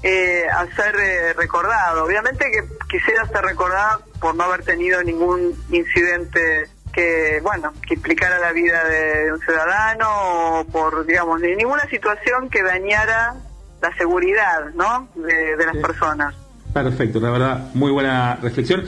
eh, 0.02 0.46
a 0.52 0.66
ser 0.76 0.96
eh, 1.00 1.34
recordado. 1.34 2.06
Obviamente 2.06 2.46
que 2.52 2.64
quisiera 2.88 3.26
ser 3.28 3.44
recordado 3.44 4.02
por 4.20 4.34
no 4.36 4.44
haber 4.46 4.64
tenido 4.64 5.04
ningún 5.04 5.54
incidente 5.70 6.68
que, 6.94 7.40
bueno, 7.44 7.72
que 7.88 7.94
implicara 7.96 8.40
la 8.40 8.52
vida 8.52 8.84
de 8.86 9.32
un 9.34 9.40
ciudadano 9.40 10.08
o 10.60 10.64
por, 10.66 11.06
digamos, 11.06 11.40
ni 11.42 11.56
ninguna 11.56 11.86
situación 11.90 12.50
que 12.50 12.64
dañara 12.64 13.36
la 13.82 13.96
seguridad, 13.98 14.70
¿no?, 14.76 15.08
de, 15.16 15.56
de 15.56 15.66
las 15.66 15.76
Sí. 15.76 15.82
personas. 15.82 16.36
Perfecto, 16.74 17.20
la 17.20 17.32
verdad, 17.32 17.70
muy 17.74 17.92
buena 17.92 18.36
reflexión. 18.42 18.84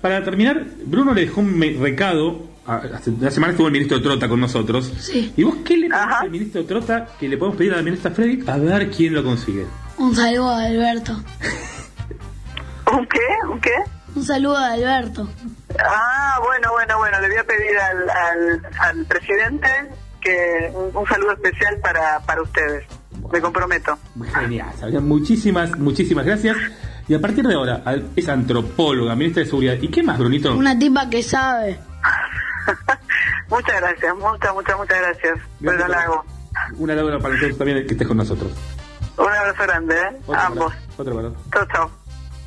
Para 0.00 0.22
terminar, 0.22 0.62
Bruno 0.84 1.14
le 1.14 1.22
dejó 1.22 1.40
un 1.40 1.60
recado. 1.80 2.42
Hace 2.66 3.10
una 3.10 3.30
semana 3.30 3.52
estuvo 3.52 3.66
el 3.66 3.72
ministro 3.72 4.00
Trota 4.02 4.28
con 4.28 4.40
nosotros. 4.40 4.92
Sí. 5.00 5.32
¿Y 5.36 5.42
vos 5.44 5.56
qué 5.64 5.76
le 5.76 5.88
pedís 5.88 6.02
al 6.20 6.30
ministro 6.30 6.64
Trota 6.64 7.08
que 7.18 7.28
le 7.28 7.36
podemos 7.36 7.58
pedir 7.58 7.72
a 7.72 7.76
la 7.76 7.82
ministra 7.82 8.10
Frederick? 8.10 8.48
A 8.48 8.56
ver 8.58 8.90
quién 8.90 9.14
lo 9.14 9.22
consigue. 9.24 9.66
Un 9.98 10.14
saludo 10.14 10.50
a 10.50 10.64
Alberto. 10.64 11.12
¿Un 12.92 13.06
qué? 13.06 13.20
¿Un 13.50 13.60
qué? 13.60 13.74
Un 14.14 14.24
saludo 14.24 14.56
a 14.56 14.72
Alberto. 14.72 15.28
Ah, 15.78 16.38
bueno, 16.42 16.70
bueno, 16.72 16.98
bueno, 16.98 17.20
le 17.20 17.28
voy 17.28 17.36
a 17.38 17.44
pedir 17.44 17.78
al, 17.78 18.10
al, 18.10 18.66
al 18.78 19.04
presidente 19.06 19.68
que 20.20 20.70
un, 20.74 20.96
un 20.96 21.06
saludo 21.06 21.32
especial 21.32 21.78
para, 21.80 22.20
para 22.20 22.42
ustedes. 22.42 22.84
Me 23.32 23.40
comprometo. 23.40 23.98
Genial, 24.34 24.68
muchísimas, 25.02 25.76
muchísimas 25.78 26.24
gracias. 26.26 26.56
Y 27.08 27.14
a 27.14 27.20
partir 27.20 27.46
de 27.46 27.54
ahora, 27.54 27.82
al- 27.84 28.08
es 28.16 28.28
antropóloga, 28.28 29.14
ministra 29.14 29.42
de 29.42 29.46
Seguridad. 29.48 29.74
¿Y 29.80 29.88
qué 29.88 30.02
más, 30.02 30.18
Brunito? 30.18 30.54
Una 30.54 30.78
tipa 30.78 31.08
que 31.10 31.22
sabe. 31.22 31.78
Muchas 33.50 33.80
gracias, 33.80 34.16
muchas, 34.16 34.54
muchas, 34.54 34.76
muchas 34.76 34.98
gracias 34.98 35.38
por 35.62 35.74
el 35.74 35.82
halago. 35.82 36.24
Una 36.78 36.94
lágrima 36.94 37.18
para 37.18 37.34
nosotros 37.34 37.58
también 37.58 37.86
que 37.86 37.92
estés 37.92 38.08
con 38.08 38.16
nosotros. 38.16 38.52
Un 39.18 39.28
abrazo 39.28 39.62
grande, 39.62 39.94
¿eh? 40.00 40.16
Otro 40.26 40.40
Ambos. 40.40 40.72
abrazo, 40.72 41.02
Otro 41.02 41.18
abrazo. 41.18 41.36
Chao, 41.52 41.66
chao. 41.72 41.90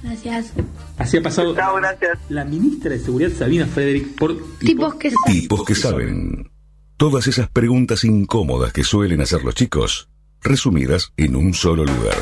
Gracias. 0.04 0.54
Así 0.98 1.18
ha 1.18 1.22
pasado 1.22 1.56
Chao, 1.56 1.76
gracias. 1.76 2.18
la 2.30 2.44
ministra 2.44 2.92
de 2.92 3.00
Seguridad, 3.00 3.32
Sabina 3.32 3.66
Frederick, 3.68 4.16
por 4.16 4.36
Tipos 4.60 4.96
que 4.96 5.12
Tipos 5.28 5.64
que 5.64 5.76
saben. 5.76 6.50
Todas 6.98 7.28
esas 7.28 7.50
preguntas 7.50 8.04
incómodas 8.04 8.74
que 8.74 8.84
suelen 8.84 9.22
hacer 9.22 9.44
los 9.44 9.54
chicos, 9.54 10.10
resumidas 10.42 11.14
en 11.16 11.36
un 11.36 11.54
solo 11.54 11.86
lugar. 11.86 12.16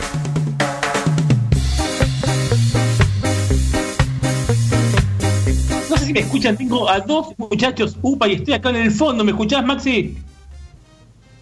No 5.90 5.98
sé 5.98 6.06
si 6.06 6.14
me 6.14 6.20
escuchan, 6.20 6.58
tengo 6.58 6.90
a 6.90 7.00
dos 7.00 7.28
muchachos 7.38 7.98
UPA 8.02 8.28
y 8.28 8.34
estoy 8.34 8.54
acá 8.56 8.70
en 8.72 8.76
el 8.78 8.92
fondo. 8.92 9.24
¿Me 9.24 9.32
escuchás, 9.32 9.66
Maxi? 9.66 10.18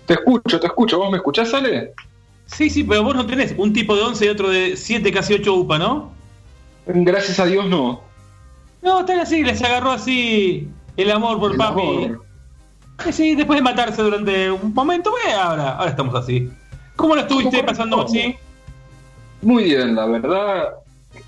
Te 0.05 0.13
escucho, 0.13 0.59
te 0.59 0.67
escucho. 0.67 0.99
¿Vos 0.99 1.09
me 1.09 1.17
escuchás, 1.17 1.51
Ale? 1.53 1.93
Sí, 2.45 2.69
sí, 2.69 2.83
pero 2.83 3.03
vos 3.03 3.15
no 3.15 3.25
tenés 3.25 3.55
un 3.57 3.73
tipo 3.73 3.95
de 3.95 4.03
11 4.03 4.25
y 4.25 4.29
otro 4.29 4.49
de 4.49 4.77
7, 4.77 5.11
casi 5.11 5.33
8 5.33 5.53
UPA, 5.55 5.79
¿no? 5.79 6.11
Gracias 6.85 7.39
a 7.39 7.45
Dios 7.45 7.67
no. 7.67 8.01
No, 8.81 8.99
están 9.01 9.19
así, 9.19 9.43
les 9.43 9.61
agarró 9.61 9.91
así 9.91 10.67
el 10.97 11.11
amor 11.11 11.39
por 11.39 11.51
El 11.51 11.57
papi. 11.57 11.81
amor. 11.81 12.25
Sí, 13.11 13.35
después 13.35 13.57
de 13.57 13.63
matarse 13.63 14.01
durante 14.01 14.51
un 14.51 14.73
momento, 14.73 15.11
eh, 15.27 15.33
ahora, 15.33 15.71
ahora 15.77 15.89
estamos 15.89 16.13
así. 16.15 16.49
¿Cómo 16.95 17.15
lo 17.15 17.21
estuviste 17.21 17.63
pasando 17.63 18.01
así? 18.01 18.35
Muy 19.41 19.65
bien, 19.65 19.95
la 19.95 20.05
verdad. 20.05 20.69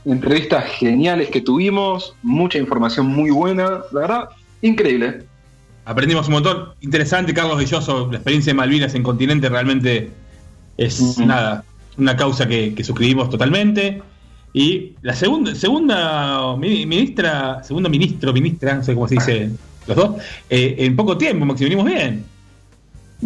Entrevistas 0.05 0.65
geniales 0.65 1.29
que 1.29 1.41
tuvimos, 1.41 2.15
mucha 2.23 2.57
información 2.57 3.07
muy 3.07 3.29
buena, 3.31 3.81
la 3.91 3.99
verdad, 4.01 4.29
increíble. 4.61 5.25
Aprendimos 5.85 6.27
un 6.27 6.33
montón. 6.33 6.69
Interesante, 6.81 7.33
Carlos 7.33 7.57
Belloso, 7.57 8.07
la 8.11 8.17
experiencia 8.17 8.51
de 8.51 8.57
Malvinas 8.57 8.95
en 8.95 9.03
continente 9.03 9.49
realmente 9.49 10.11
es 10.77 11.17
nada, 11.19 11.63
una 11.97 12.15
causa 12.15 12.47
que, 12.47 12.73
que 12.73 12.83
suscribimos 12.83 13.29
totalmente. 13.29 14.01
Y 14.57 14.93
la 15.01 15.13
segunda, 15.13 15.53
segunda 15.53 16.55
mi- 16.55 16.85
ministra, 16.85 17.61
segundo 17.61 17.89
ministro, 17.89 18.31
ministra, 18.31 18.75
no 18.75 18.83
sé 18.85 18.93
cómo 18.93 19.05
se 19.05 19.15
dice 19.15 19.49
los 19.85 19.97
dos, 19.97 20.11
eh, 20.49 20.75
en 20.79 20.95
poco 20.95 21.17
tiempo, 21.17 21.43
Maxi, 21.45 21.65
venimos 21.65 21.83
bien. 21.85 22.23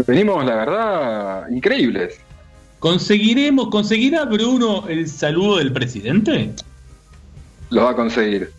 Venimos, 0.08 0.44
la 0.44 0.56
verdad, 0.56 1.50
increíbles. 1.52 2.20
¿Conseguiremos, 2.80 3.68
conseguirá 3.70 4.26
Bruno 4.26 4.88
el 4.88 5.08
saludo 5.08 5.58
del 5.58 5.72
presidente? 5.72 6.52
Lo 7.70 7.84
va 7.84 7.92
a 7.92 7.96
conseguir. 7.96 8.52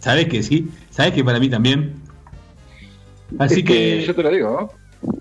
¿Sabes 0.00 0.26
que 0.26 0.42
sí? 0.42 0.68
¿Sabes 0.90 1.12
que 1.12 1.22
para 1.22 1.38
mí 1.38 1.48
también? 1.48 1.94
Así 3.38 3.60
Es 3.60 3.64
que, 3.64 4.04
Yo 4.08 4.14
te 4.16 4.22
lo 4.24 4.30
digo, 4.32 4.70
¿no? 5.02 5.12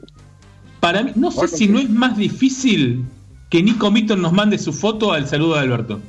para 0.80 1.04
mí, 1.04 1.12
no 1.16 1.30
sé 1.30 1.48
si 1.48 1.68
no 1.68 1.78
es 1.78 1.92
más 1.92 2.18
difícil 2.18 3.06
que 3.52 3.62
Nico 3.62 3.92
Mitton 3.92 4.20
nos 4.20 4.34
mande 4.34 4.58
su 4.58 4.74
foto 4.74 5.12
al 5.12 5.28
saludo 5.28 5.54
de 5.54 5.60
Alberto. 5.60 6.00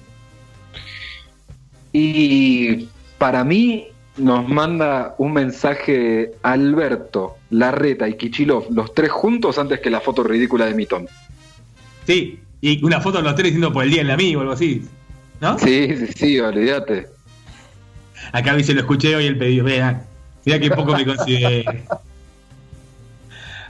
Y 1.93 2.89
para 3.19 3.45
mí 3.45 3.87
nos 4.17 4.47
manda 4.49 5.15
un 5.19 5.33
mensaje 5.33 6.33
Alberto, 6.43 7.37
Larreta 7.51 8.09
y 8.09 8.15
Kichilov, 8.17 8.67
los 8.71 8.95
tres 8.95 9.11
juntos 9.11 9.59
antes 9.59 9.81
que 9.81 9.91
la 9.91 10.01
foto 10.01 10.23
ridícula 10.23 10.67
de 10.67 10.75
Mitón. 10.75 11.07
Sí, 12.07 12.39
y 12.61 12.85
una 12.85 13.01
foto 13.01 13.19
de 13.19 13.25
los 13.25 13.35
tres 13.35 13.47
diciendo 13.47 13.73
por 13.73 13.85
el 13.85 13.91
día 13.91 14.03
del 14.03 14.11
amigo 14.11 14.39
o 14.39 14.43
algo 14.43 14.53
así. 14.55 14.83
¿No? 15.41 15.59
Sí, 15.59 15.89
sí, 15.97 16.07
sí, 16.15 16.39
olvídate. 16.41 17.09
Acá 18.33 18.55
dice, 18.55 18.75
lo 18.75 18.81
escuché 18.81 19.17
hoy 19.17 19.27
el 19.27 19.39
pedido. 19.39 19.65
Vean, 19.65 20.03
mira 20.45 20.59
que 20.59 20.71
poco 20.71 20.93
me 20.93 21.07
considero. 21.07 21.73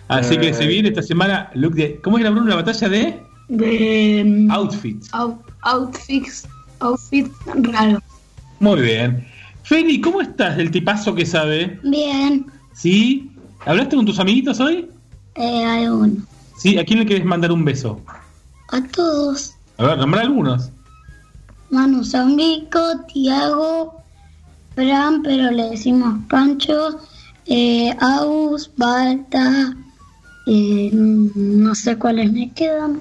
Así 0.09 0.37
que 0.39 0.53
se 0.53 0.67
viene 0.67 0.89
esta 0.89 1.03
semana 1.03 1.51
look 1.55 1.75
de. 1.75 2.01
¿Cómo 2.03 2.19
era 2.19 2.31
Bruno 2.31 2.49
la 2.49 2.57
batalla 2.57 2.89
de? 2.89 3.21
De 3.49 4.23
mm, 4.27 4.51
Outfits. 4.51 5.09
out- 5.15 5.41
outfits, 5.63 6.49
outfits 6.81 7.31
raros. 7.73 8.03
Muy 8.61 8.81
bien. 8.81 9.27
Feli, 9.65 10.01
¿cómo 10.01 10.21
estás? 10.21 10.59
El 10.59 10.71
tipazo 10.71 11.15
que 11.15 11.27
sabe. 11.27 11.79
Bien, 11.83 12.47
¿Sí? 12.75 13.31
¿Hablaste 13.67 13.97
con 13.97 14.07
tus 14.07 14.19
amiguitos 14.19 14.59
hoy? 14.61 14.89
eh, 15.35 15.65
hay 15.65 15.87
uno. 15.87 16.23
Sí, 16.57 16.79
¿a 16.79 16.85
quién 16.85 16.99
le 17.01 17.07
querés 17.07 17.25
mandar 17.25 17.53
un 17.53 17.65
beso? 17.65 18.01
A 18.69 18.83
todos. 18.83 19.55
A 19.79 19.85
ver, 19.87 19.99
nombrar 19.99 20.25
algunos. 20.25 20.71
Manu 21.71 22.05
Zambico, 22.05 22.81
Tiago, 23.13 24.03
Fran, 24.75 25.23
pero 25.23 25.51
le 25.51 25.71
decimos 25.71 26.19
Pancho, 26.29 26.99
eh, 27.47 27.95
Agus, 28.01 28.71
Balta, 28.77 29.75
eh, 30.47 30.91
no 30.93 31.75
sé 31.75 31.97
cuáles 31.97 32.33
me 32.33 32.51
quedan. 32.53 33.01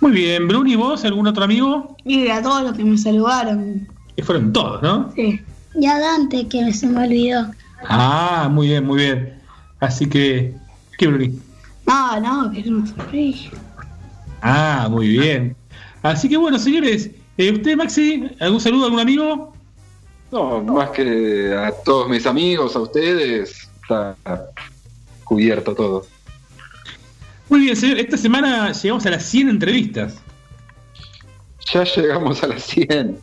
Muy 0.00 0.12
bien, 0.12 0.48
Bruni, 0.48 0.74
¿vos? 0.76 1.04
¿Algún 1.04 1.26
otro 1.26 1.44
amigo? 1.44 1.96
Y 2.04 2.28
a 2.28 2.40
todos 2.42 2.62
los 2.62 2.72
que 2.76 2.84
me 2.84 2.96
saludaron. 2.98 3.86
Que 4.16 4.22
fueron 4.22 4.52
todos, 4.52 4.82
¿no? 4.82 5.12
Sí. 5.14 5.40
Y 5.74 5.86
a 5.86 5.98
Dante, 5.98 6.46
que 6.48 6.72
se 6.72 6.86
me 6.86 7.04
olvidó. 7.04 7.50
Ah, 7.88 8.48
muy 8.50 8.68
bien, 8.68 8.84
muy 8.84 8.98
bien. 8.98 9.40
Así 9.80 10.08
que. 10.08 10.54
¿Qué, 10.98 11.06
Bruni? 11.06 11.38
No, 11.86 12.20
no, 12.20 12.52
que 12.52 12.60
es 12.60 12.66
una 12.66 12.86
sorpresa. 12.86 13.50
Ah, 14.42 14.88
muy 14.90 15.08
bien. 15.08 15.56
Así 16.02 16.28
que 16.28 16.36
bueno, 16.36 16.58
señores, 16.58 17.10
eh, 17.38 17.52
¿usted, 17.52 17.76
Maxi, 17.76 18.30
algún 18.40 18.60
saludo 18.60 18.82
a 18.82 18.86
algún 18.86 19.00
amigo? 19.00 19.52
No, 20.30 20.62
más 20.62 20.90
que 20.90 21.54
a 21.54 21.72
todos 21.84 22.08
mis 22.08 22.26
amigos, 22.26 22.74
a 22.74 22.80
ustedes, 22.80 23.68
está 23.82 24.16
cubierto 25.24 25.74
todo. 25.74 26.06
Muy 27.48 27.60
bien, 27.60 27.76
señor. 27.76 27.98
Esta 27.98 28.16
semana 28.16 28.72
llegamos 28.72 29.04
a 29.06 29.10
las 29.10 29.24
100 29.24 29.48
entrevistas. 29.50 30.14
Ya 31.72 31.84
llegamos 31.84 32.42
a 32.42 32.48
las 32.48 32.62
100. 32.64 33.18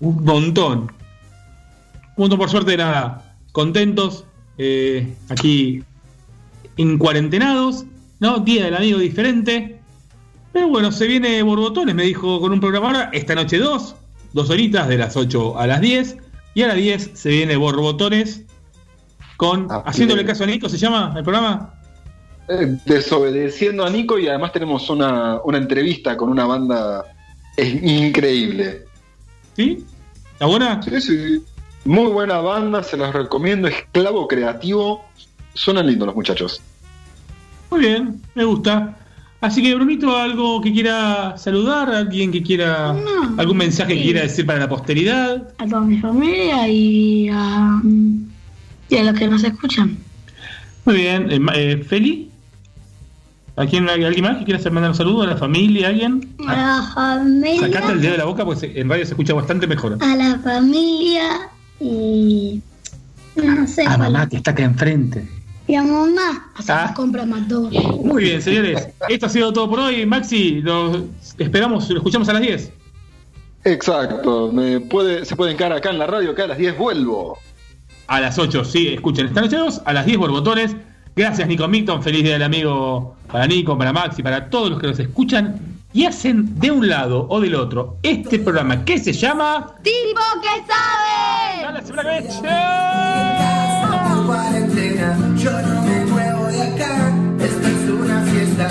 Un 0.00 0.24
montón. 0.24 0.80
Un 0.80 0.88
montón, 2.16 2.38
por 2.38 2.50
suerte, 2.50 2.76
nada. 2.76 3.34
Contentos. 3.52 4.24
eh, 4.58 5.14
aquí 5.28 5.82
en 6.76 6.98
cuarentenados. 6.98 7.84
¿No? 8.20 8.38
Día 8.38 8.64
del 8.64 8.76
amigo 8.76 8.98
diferente. 8.98 9.80
Pero 10.52 10.68
bueno, 10.68 10.90
se 10.90 11.06
viene 11.06 11.42
Borbotones, 11.42 11.94
me 11.94 12.02
dijo 12.02 12.40
con 12.40 12.52
un 12.52 12.60
programa 12.60 12.88
ahora. 12.88 13.10
Esta 13.12 13.34
noche 13.34 13.58
dos. 13.58 13.94
Dos 14.32 14.50
horitas 14.50 14.88
de 14.88 14.98
las 14.98 15.16
8 15.16 15.58
a 15.58 15.66
las 15.66 15.80
10. 15.80 16.16
Y 16.54 16.62
a 16.62 16.68
las 16.68 16.76
10 16.76 17.10
se 17.14 17.28
viene 17.30 17.56
Borbotones 17.56 18.44
con 19.38 19.68
Haciéndole 19.86 20.24
caso 20.24 20.42
a 20.42 20.48
Nico, 20.48 20.68
¿se 20.68 20.76
llama 20.76 21.14
el 21.16 21.22
programa? 21.22 21.72
Eh, 22.48 22.76
desobedeciendo 22.84 23.84
a 23.84 23.90
Nico 23.90 24.18
y 24.18 24.26
además 24.26 24.50
tenemos 24.50 24.90
una, 24.90 25.40
una 25.44 25.58
entrevista 25.58 26.16
con 26.16 26.28
una 26.28 26.44
banda 26.44 27.04
es 27.56 27.82
increíble. 27.82 28.84
¿Sí? 29.54 29.84
¿Está 30.38 30.46
buena? 30.46 30.80
Sí, 30.80 31.00
sí. 31.00 31.42
Muy 31.84 32.12
buena 32.12 32.38
banda, 32.38 32.84
se 32.84 32.96
los 32.96 33.12
recomiendo. 33.12 33.66
Esclavo 33.66 34.28
creativo. 34.28 35.04
Suenan 35.52 35.88
lindos 35.88 36.06
los 36.06 36.14
muchachos. 36.14 36.62
Muy 37.72 37.80
bien, 37.80 38.22
me 38.36 38.44
gusta. 38.44 38.96
Así 39.40 39.64
que, 39.64 39.74
Brunito, 39.74 40.16
¿algo 40.16 40.60
que 40.60 40.72
quiera 40.72 41.36
saludar? 41.36 41.92
¿Alguien 41.92 42.30
que 42.30 42.44
quiera. 42.44 42.92
No, 42.92 43.34
¿Algún 43.36 43.56
mensaje 43.56 43.96
que 43.96 44.02
quiera 44.04 44.20
decir 44.20 44.46
para 44.46 44.60
la 44.60 44.68
posteridad? 44.68 45.52
A 45.58 45.66
toda 45.66 45.80
mi 45.80 45.98
familia 45.98 46.68
y 46.68 47.28
a, 47.30 47.82
y 48.88 48.96
a 48.96 49.02
los 49.02 49.18
que 49.18 49.26
nos 49.26 49.42
escuchan. 49.42 49.98
Muy 50.84 50.94
bien. 50.98 51.32
Eh, 51.32 51.40
eh, 51.56 51.84
¿Feli? 51.84 52.27
¿A 53.58 53.66
quién, 53.66 53.88
¿Alguien 53.88 54.22
más 54.22 54.38
que 54.38 54.44
quiera 54.44 54.60
hacer 54.60 54.70
mandar 54.70 54.92
un 54.92 54.96
saludo? 54.96 55.22
¿A 55.22 55.26
la 55.26 55.36
familia? 55.36 55.88
¿Alguien? 55.88 56.32
A 56.46 56.54
la 56.54 56.92
familia. 56.94 57.60
Sacate 57.62 57.92
el 57.92 58.00
dedo 58.00 58.12
de 58.12 58.18
la 58.18 58.24
boca 58.24 58.44
porque 58.44 58.72
en 58.76 58.88
radio 58.88 59.04
se 59.04 59.10
escucha 59.10 59.34
bastante 59.34 59.66
mejor. 59.66 59.98
A 60.00 60.14
la 60.14 60.38
familia 60.38 61.50
y. 61.80 62.62
No 63.34 63.66
sé. 63.66 63.84
A 63.84 63.98
mamá 63.98 64.28
que 64.28 64.36
está 64.36 64.52
acá 64.52 64.62
enfrente. 64.62 65.28
Y 65.66 65.74
a 65.74 65.82
mamá. 65.82 66.52
Hacer 66.54 66.76
las 66.76 66.92
compras 66.92 67.26
más 67.26 67.48
dos. 67.48 67.72
Muy 68.04 68.22
bien, 68.22 68.40
señores. 68.40 68.90
Esto 69.08 69.26
ha 69.26 69.28
sido 69.28 69.52
todo 69.52 69.68
por 69.68 69.80
hoy. 69.80 70.06
Maxi, 70.06 70.62
lo 70.62 71.06
esperamos, 71.36 71.90
lo 71.90 71.96
escuchamos 71.96 72.28
a 72.28 72.34
las 72.34 72.42
10. 72.42 72.72
Exacto. 73.64 74.52
Me 74.52 74.78
puede, 74.78 75.24
se 75.24 75.34
pueden 75.34 75.56
quedar 75.56 75.72
acá 75.72 75.90
en 75.90 75.98
la 75.98 76.06
radio, 76.06 76.32
que 76.32 76.42
a 76.42 76.46
las 76.46 76.58
10 76.58 76.78
vuelvo. 76.78 77.38
A 78.06 78.20
las 78.20 78.38
8, 78.38 78.64
sí, 78.64 78.88
escuchen. 78.94 79.26
Esta 79.26 79.40
noche 79.40 79.56
2, 79.56 79.82
a 79.84 79.92
las 79.92 80.06
10 80.06 80.16
borbotones. 80.16 80.76
Gracias, 81.18 81.48
Nico 81.48 81.66
Milton. 81.66 82.00
Feliz 82.00 82.22
día 82.22 82.34
del 82.34 82.44
amigo 82.44 83.16
para 83.26 83.44
Nico, 83.44 83.76
para 83.76 83.92
Maxi, 83.92 84.22
para 84.22 84.48
todos 84.48 84.70
los 84.70 84.80
que 84.80 84.86
nos 84.86 85.00
escuchan 85.00 85.60
y 85.92 86.04
hacen 86.04 86.56
de 86.60 86.70
un 86.70 86.88
lado 86.88 87.26
o 87.28 87.40
del 87.40 87.56
otro 87.56 87.96
este 88.04 88.38
programa 88.38 88.84
que 88.84 88.98
se 88.98 89.12
llama. 89.12 89.74
¡Tipo 89.82 90.20
que 90.40 90.62
sabe! 90.72 91.62
¡Dale, 91.62 91.84
se 91.84 91.92
la 91.92 92.04
cuarentena, 94.26 95.18
yo 95.36 95.50
no 95.50 95.82
me 95.82 96.04
muevo 96.06 96.44
de 96.46 96.62
acá. 96.62 97.12
Es 97.40 97.90
una 97.90 98.22
fiesta, 98.22 98.70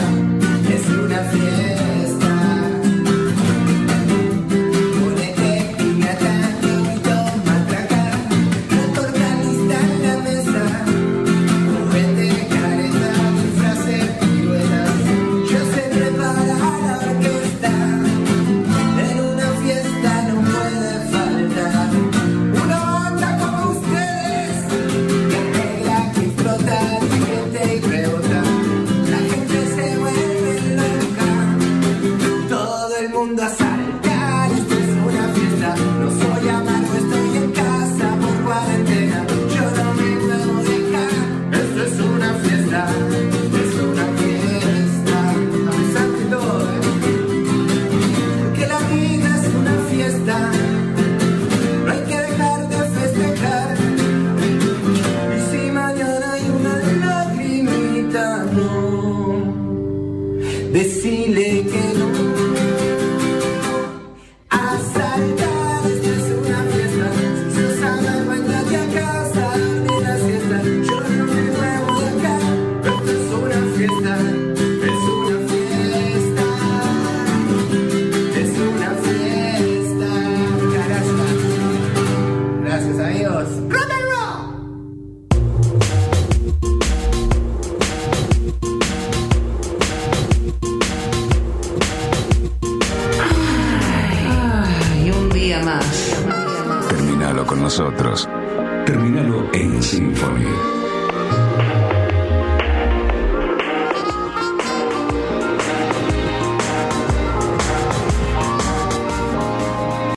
más. 99.93 100.17
Terminalo 100.17 100.67
con 100.67 100.76